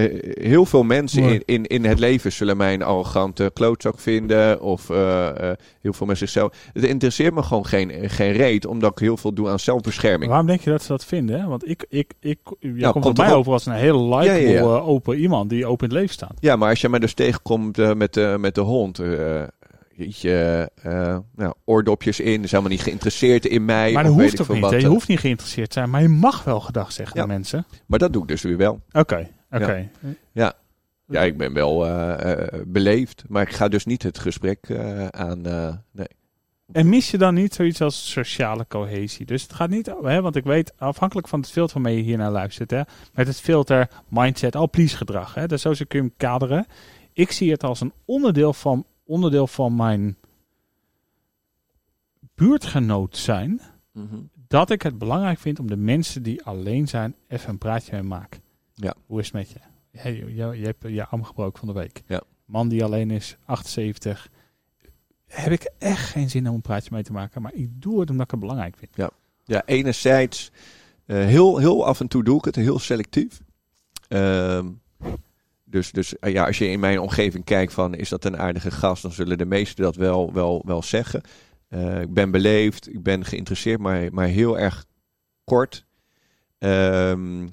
heel 0.44 0.66
veel 0.66 0.82
mensen 0.82 1.22
in, 1.22 1.42
in, 1.44 1.66
in 1.66 1.84
het 1.84 1.98
leven 1.98 2.32
zullen 2.32 2.56
mij 2.56 2.74
een 2.74 2.82
arrogante 2.82 3.50
klootzak 3.54 3.98
vinden. 3.98 4.60
Of 4.60 4.90
eh, 4.90 5.50
eh, 5.50 5.56
heel 5.80 5.92
veel 5.92 6.06
met 6.06 6.18
zichzelf. 6.18 6.52
Het 6.72 6.84
interesseert 6.84 7.34
me 7.34 7.42
gewoon 7.42 7.66
geen, 7.66 8.10
geen 8.10 8.32
reet. 8.32 8.66
Omdat 8.66 8.90
ik 8.92 8.98
heel 8.98 9.16
veel 9.16 9.32
doe 9.32 9.48
aan 9.48 9.58
zelfbescherming. 9.58 10.28
Waarom 10.30 10.46
denk 10.46 10.60
je 10.60 10.70
dat 10.70 10.82
ze 10.82 10.88
dat 10.88 11.04
vinden? 11.04 11.40
hè? 11.40 11.46
Want 11.46 11.68
ik, 11.68 11.84
ik, 11.88 12.12
ik, 12.20 12.38
jij 12.60 12.70
Nou, 12.72 13.00
komt 13.00 13.16
mij 13.16 13.30
op- 13.30 13.36
over 13.36 13.52
als 13.52 13.66
een 13.66 13.72
hele 13.72 14.02
likable, 14.16 14.40
Ja, 14.40 14.48
ja, 14.48 14.60
ja. 14.60 14.62
open 14.62 15.18
iemand 15.18 15.50
die 15.50 15.66
open 15.66 15.84
in 15.88 15.92
het 15.92 16.00
leven 16.02 16.14
staat. 16.14 16.34
Ja, 16.40 16.56
maar 16.56 16.68
als 16.68 16.80
je 16.80 16.88
mij 16.88 16.98
dus 17.00 17.14
tegenkomt 17.14 17.94
met, 17.96 18.14
de 18.14 18.36
met 18.40 18.54
de 18.54 18.60
hond. 18.60 18.98
eh, 18.98 19.42
nou, 21.36 21.52
oordopjes 21.64 22.20
in. 22.20 22.42
Is 22.42 22.50
helemaal 22.50 22.72
niet 22.72 22.82
geïnteresseerd 22.82 23.46
in 23.46 23.64
mij. 23.64 23.92
maar 23.92 24.04
dat 24.04 24.12
hoeft 24.12 24.40
ook 24.40 24.48
niet. 24.48 24.60
wat? 24.60 24.80
Je 24.80 24.86
hoeft 24.86 25.08
niet 25.08 25.18
geïnteresseerd 25.18 25.70
te 25.70 25.78
zijn, 25.78 25.90
maar 25.90 26.02
je 26.02 26.08
mag 26.08 26.44
wel 26.44 26.60
gedag 26.60 26.92
zeggen 26.92 27.20
Ja. 27.20 27.26
mensen. 27.26 27.66
Maar 27.86 27.98
dat 27.98 28.12
doe 28.12 28.22
ik 28.22 28.28
dus 28.28 28.42
weer 28.42 28.56
wel. 28.56 28.80
Oké, 28.92 29.28
oké. 29.52 29.88
Ja, 31.06 31.22
ik 31.22 31.36
ben 31.36 31.52
wel 31.52 31.86
eh, 31.86 32.32
eh, 32.32 32.60
beleefd. 32.66 33.24
Maar 33.28 33.42
ik 33.42 33.52
ga 33.52 33.68
dus 33.68 33.84
niet 33.84 34.02
het 34.02 34.18
gesprek 34.18 34.68
eh, 34.68 35.06
aan. 35.06 35.40
nee. 35.90 36.06
En 36.72 36.88
mis 36.88 37.10
je 37.10 37.18
dan 37.18 37.34
niet 37.34 37.54
zoiets 37.54 37.80
als 37.80 38.10
sociale 38.10 38.66
cohesie? 38.68 39.26
Dus 39.26 39.42
het 39.42 39.52
gaat 39.52 39.70
niet, 39.70 39.86
hè, 40.02 40.20
want 40.20 40.36
ik 40.36 40.44
weet, 40.44 40.72
afhankelijk 40.78 41.28
van 41.28 41.40
het 41.40 41.50
filter 41.50 41.74
waarmee 41.74 41.96
je 41.96 42.02
hier 42.02 42.16
naar 42.16 42.30
luistert, 42.30 42.70
hè, 42.70 42.80
met 43.12 43.26
het 43.26 43.40
filter 43.40 43.88
mindset, 44.08 44.56
al 44.56 44.70
please 44.70 44.96
gedrag, 44.96 45.34
hè, 45.34 45.46
dus 45.46 45.62
zo 45.62 45.70
kun 45.72 45.84
je 45.88 45.98
hem 45.98 46.12
kaderen. 46.16 46.66
Ik 47.12 47.32
zie 47.32 47.50
het 47.50 47.64
als 47.64 47.80
een 47.80 47.92
onderdeel 48.04 48.52
van, 48.52 48.84
onderdeel 49.04 49.46
van 49.46 49.76
mijn 49.76 50.16
buurtgenoot 52.34 53.16
zijn, 53.16 53.60
Mhm. 53.92 54.16
dat 54.48 54.70
ik 54.70 54.82
het 54.82 54.98
belangrijk 54.98 55.38
vind 55.38 55.58
om 55.58 55.66
de 55.66 55.76
mensen 55.76 56.22
die 56.22 56.42
alleen 56.42 56.88
zijn 56.88 57.14
even 57.28 57.50
een 57.50 57.58
praatje 57.58 57.92
mee 57.92 58.02
maken. 58.02 58.40
Ja. 58.74 58.94
Hoe 59.06 59.20
is 59.20 59.24
het 59.26 59.34
met 59.34 59.50
je? 59.50 59.58
Hey, 59.98 60.14
je, 60.14 60.58
je 60.58 60.64
hebt 60.64 60.82
je 60.88 61.06
arm 61.06 61.24
gebroken 61.24 61.58
van 61.58 61.68
de 61.68 61.74
week. 61.74 62.02
Ja. 62.06 62.22
Man 62.44 62.68
die 62.68 62.84
alleen 62.84 63.10
is, 63.10 63.36
78. 63.44 64.28
Heb 65.26 65.52
ik 65.52 65.70
echt 65.78 66.08
geen 66.08 66.30
zin 66.30 66.48
om 66.48 66.54
een 66.54 66.60
praatje 66.60 66.90
mee 66.92 67.02
te 67.02 67.12
maken. 67.12 67.42
Maar 67.42 67.54
ik 67.54 67.82
doe 67.82 68.00
het 68.00 68.10
omdat 68.10 68.24
ik 68.24 68.30
het 68.30 68.40
belangrijk 68.40 68.76
vind. 68.76 69.10
Ja, 69.44 69.62
enerzijds 69.66 70.50
eh, 71.06 71.16
heel, 71.16 71.58
heel 71.58 71.86
af 71.86 72.00
en 72.00 72.08
toe 72.08 72.24
doe 72.24 72.38
ik 72.38 72.44
het, 72.44 72.56
heel 72.56 72.78
selectief. 72.78 73.40
Ehm, 74.08 74.66
dus 75.64 75.92
dus 75.92 76.18
eh, 76.18 76.32
ja, 76.32 76.46
als 76.46 76.58
je 76.58 76.68
in 76.68 76.80
mijn 76.80 77.00
omgeving 77.00 77.44
kijkt 77.44 77.72
van 77.72 77.94
is 77.94 78.08
dat 78.08 78.24
een 78.24 78.38
aardige 78.38 78.70
gast, 78.70 79.02
dan 79.02 79.12
zullen 79.12 79.38
de 79.38 79.44
meesten 79.44 79.84
dat 79.84 79.96
wel, 79.96 80.32
wel, 80.32 80.62
wel 80.66 80.82
zeggen. 80.82 81.22
Eh, 81.68 82.00
ik 82.00 82.12
ben 82.14 82.30
beleefd, 82.30 82.94
ik 82.94 83.02
ben 83.02 83.24
geïnteresseerd, 83.24 83.80
maar, 83.80 84.12
maar 84.12 84.26
heel 84.26 84.58
erg 84.58 84.84
kort. 85.44 85.86
Ehm, 86.58 87.48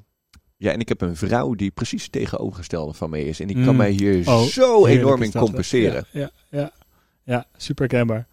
ja, 0.60 0.72
en 0.72 0.80
ik 0.80 0.88
heb 0.90 1.02
een 1.02 1.16
vrouw 1.16 1.54
die 1.54 1.72
precies 1.72 2.04
het 2.04 2.12
tegenovergestelde 2.12 2.94
van 2.94 3.10
mij 3.10 3.24
is. 3.24 3.40
En 3.40 3.48
die 3.48 3.56
kan 3.64 3.72
Mm. 3.72 3.76
mij 3.78 3.92
hier 3.92 4.28
Oh, 4.30 4.42
zo 4.42 4.86
enorm 4.86 5.22
in 5.22 5.32
compenseren. 5.32 6.06
Ja, 6.12 6.20
ja, 6.50 6.60
ja, 6.60 6.72
ja 7.24 7.46
super 7.58 7.88
kenbaar. 7.88 8.28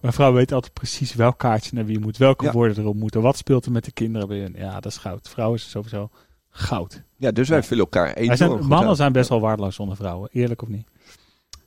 Mijn 0.00 0.12
vrouw 0.12 0.32
weet 0.32 0.52
altijd 0.52 0.72
precies 0.72 1.14
welk 1.14 1.38
kaartje 1.38 1.70
naar 1.74 1.84
wie 1.84 1.98
moet, 1.98 2.16
welke 2.16 2.44
Ja. 2.44 2.52
woorden 2.52 2.78
erop 2.78 2.94
moeten, 2.94 3.22
wat 3.22 3.36
speelt 3.36 3.64
er 3.66 3.72
met 3.72 3.84
de 3.84 3.92
kinderen 3.92 4.28
bij 4.28 4.38
hun. 4.38 4.54
Ja, 4.56 4.74
dat 4.80 4.92
is 4.92 4.96
goud. 4.98 5.28
Vrouwen 5.28 5.58
is 5.58 5.70
sowieso 5.70 6.10
goud. 6.50 7.02
Ja, 7.16 7.30
dus 7.30 7.48
wij 7.48 7.58
Ja. 7.58 7.64
vullen 7.64 7.84
elkaar 7.84 8.14
enorm 8.14 8.36
zijn, 8.36 8.66
mannen 8.66 8.96
zijn 8.96 9.12
best 9.12 9.28
wel 9.28 9.40
waardeloos 9.40 9.74
zonder 9.74 9.96
vrouwen, 9.96 10.28
eerlijk 10.32 10.62
of 10.62 10.68
niet? 10.68 10.86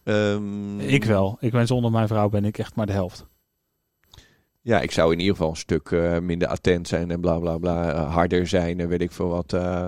Ehm, 0.03 0.79
Ik 0.79 1.03
wel. 1.03 1.37
Ik 1.39 1.51
ben 1.51 1.67
zonder 1.67 1.91
mijn 1.91 2.07
vrouw 2.07 2.29
ben 2.29 2.45
ik 2.45 2.57
echt 2.57 2.75
maar 2.75 2.85
de 2.85 2.91
helft. 2.91 3.25
Ja, 4.63 4.79
ik 4.81 4.91
zou 4.91 5.11
in 5.11 5.19
ieder 5.19 5.35
geval 5.35 5.49
een 5.49 5.55
stuk 5.57 5.91
eh, 5.91 6.19
minder 6.19 6.47
attent 6.47 6.87
zijn 6.87 7.11
en 7.11 7.19
bla 7.21 7.39
bla 7.39 7.57
bla. 7.57 7.91
eh, 7.93 8.13
harder 8.13 8.47
zijn 8.47 8.79
en 8.79 8.87
weet 8.87 9.01
ik 9.01 9.11
veel 9.11 9.27
wat. 9.27 9.53
eh, 9.53 9.87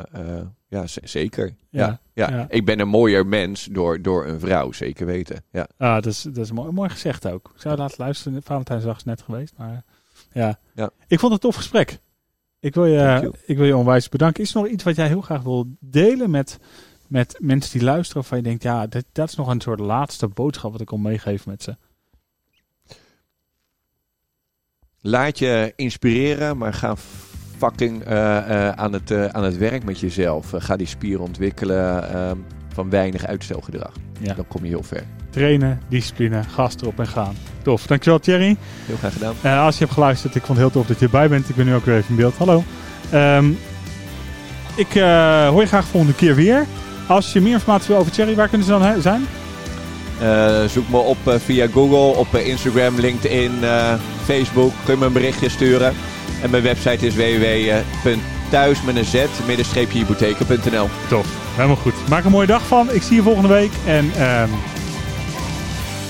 ja, 0.67 0.83
zeker. 1.03 1.55
Ja, 1.69 1.99
Ja, 2.13 2.45
ik 2.49 2.65
ben 2.65 2.79
een 2.79 2.87
mooier 2.87 3.25
mens 3.25 3.67
door, 3.71 4.01
door 4.01 4.25
een 4.25 4.39
vrouw, 4.39 4.71
zeker 4.71 5.05
weten. 5.05 5.43
Ja, 5.51 5.67
Ah, 5.77 5.93
dat 5.93 6.05
is, 6.05 6.21
dat 6.21 6.37
is 6.37 6.51
mooi, 6.51 6.71
mooi 6.71 6.89
gezegd 6.89 7.27
ook. 7.27 7.51
Ik 7.55 7.61
zou 7.61 7.77
laten 7.77 7.95
luisteren. 7.99 8.43
Valentijnsdag 8.43 8.97
is 8.97 9.03
net 9.03 9.21
geweest. 9.21 9.53
Maar 9.57 9.83
ja. 10.31 10.59
Ja. 10.73 10.89
ik 11.07 11.19
vond 11.19 11.33
het 11.33 11.43
een 11.43 11.49
tof 11.49 11.55
gesprek. 11.55 11.99
Ik 12.59 12.73
wil, 12.73 12.85
je, 12.85 13.31
ik 13.45 13.57
wil 13.57 13.65
je 13.65 13.77
onwijs 13.77 14.09
bedanken. 14.09 14.43
Is 14.43 14.53
er 14.55 14.61
nog 14.61 14.69
iets 14.71 14.83
wat 14.83 14.95
jij 14.95 15.07
heel 15.07 15.21
graag 15.21 15.41
wil 15.41 15.65
delen 15.79 16.29
met, 16.29 16.57
met 17.07 17.35
mensen 17.39 17.71
die 17.79 17.87
luisteren? 17.87 18.21
Of 18.21 18.29
je 18.29 18.41
denkt, 18.41 18.63
ja, 18.63 18.87
dat, 18.87 19.05
dat 19.11 19.29
is 19.29 19.35
nog 19.35 19.47
een 19.47 19.61
soort 19.61 19.79
laatste 19.79 20.27
boodschap 20.27 20.71
wat 20.71 20.81
ik 20.81 20.89
wil 20.89 20.99
meegeven 20.99 21.51
met 21.51 21.63
ze. 21.63 21.75
Laat 25.07 25.39
je 25.39 25.73
inspireren, 25.75 26.57
maar 26.57 26.73
ga 26.73 26.95
fucking 27.57 28.03
eh, 28.03 28.37
eh, 28.37 28.69
aan, 28.69 28.93
het, 28.93 29.11
eh, 29.11 29.25
aan 29.25 29.43
het 29.43 29.57
werk 29.57 29.83
met 29.83 29.99
jezelf. 29.99 30.53
Ga 30.57 30.75
die 30.75 30.87
spieren 30.87 31.23
ontwikkelen 31.23 32.13
ehm, 32.13 32.37
van 32.73 32.89
weinig 32.89 33.25
uitstelgedrag. 33.25 33.91
Ja. 34.19 34.33
Dan 34.33 34.47
kom 34.47 34.63
je 34.63 34.69
heel 34.69 34.83
ver. 34.83 35.03
Trainen, 35.29 35.81
discipline, 35.89 36.43
gas 36.43 36.75
erop 36.81 36.99
en 36.99 37.07
gaan. 37.07 37.35
Tof. 37.61 37.87
Dankjewel 37.87 38.19
Thierry. 38.19 38.57
Heel 38.85 38.97
graag 38.97 39.13
gedaan. 39.13 39.59
Als 39.59 39.77
je 39.77 39.83
hebt 39.83 39.93
geluisterd, 39.93 40.35
ik 40.35 40.43
vond 40.43 40.59
het 40.59 40.67
heel 40.67 40.81
tof 40.81 40.87
dat 40.87 40.99
je 40.99 41.05
erbij 41.05 41.29
bent. 41.29 41.49
Ik 41.49 41.55
ben 41.55 41.65
nu 41.65 41.73
ook 41.73 41.85
weer 41.85 41.95
even 41.95 42.09
in 42.09 42.15
beeld. 42.15 42.37
Hallo. 42.37 42.63
Ehm, 43.11 43.49
ik 44.75 44.93
hoor 45.49 45.61
je 45.61 45.67
graag 45.67 45.85
volgende 45.85 46.15
keer 46.15 46.35
weer. 46.35 46.65
Als 47.07 47.33
je 47.33 47.41
meer 47.41 47.53
informatie 47.53 47.87
wil 47.87 47.97
over 47.97 48.11
Thierry, 48.11 48.35
waar 48.35 48.49
kunnen 48.49 48.67
ze 48.67 48.77
dan 48.79 49.01
zijn? 49.01 49.25
Eh, 50.25 50.69
zoek 50.69 50.89
me 50.89 50.97
op 50.97 51.17
eh, 51.27 51.35
via 51.37 51.67
Google, 51.73 52.19
op 52.19 52.35
eh, 52.35 52.47
Instagram, 52.47 52.99
LinkedIn, 52.99 53.51
Facebook. 54.23 54.73
Kun 54.83 54.93
je 54.93 54.99
me 54.99 55.05
een 55.05 55.13
berichtje 55.13 55.49
sturen. 55.49 55.93
En 56.41 56.49
mijn 56.49 56.63
website 56.63 57.05
is 57.05 57.15
www.thuis 57.15 58.81
met 58.81 58.95
een 58.95 59.05
z, 59.05 59.25
middenstreepje 59.47 59.97
hypotheken.nl. 59.97 60.89
Tof. 61.09 61.27
Helemaal 61.55 61.75
goed. 61.75 61.93
Maak 62.09 62.23
een 62.23 62.31
mooie 62.31 62.47
dag 62.47 62.67
van. 62.67 62.91
Ik 62.91 63.01
zie 63.01 63.15
je 63.15 63.21
volgende 63.21 63.47
week. 63.47 63.71
En 63.85 64.05
um, 64.21 64.49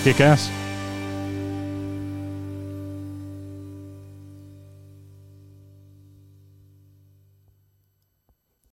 kick 0.03 0.21
ass. 0.21 0.49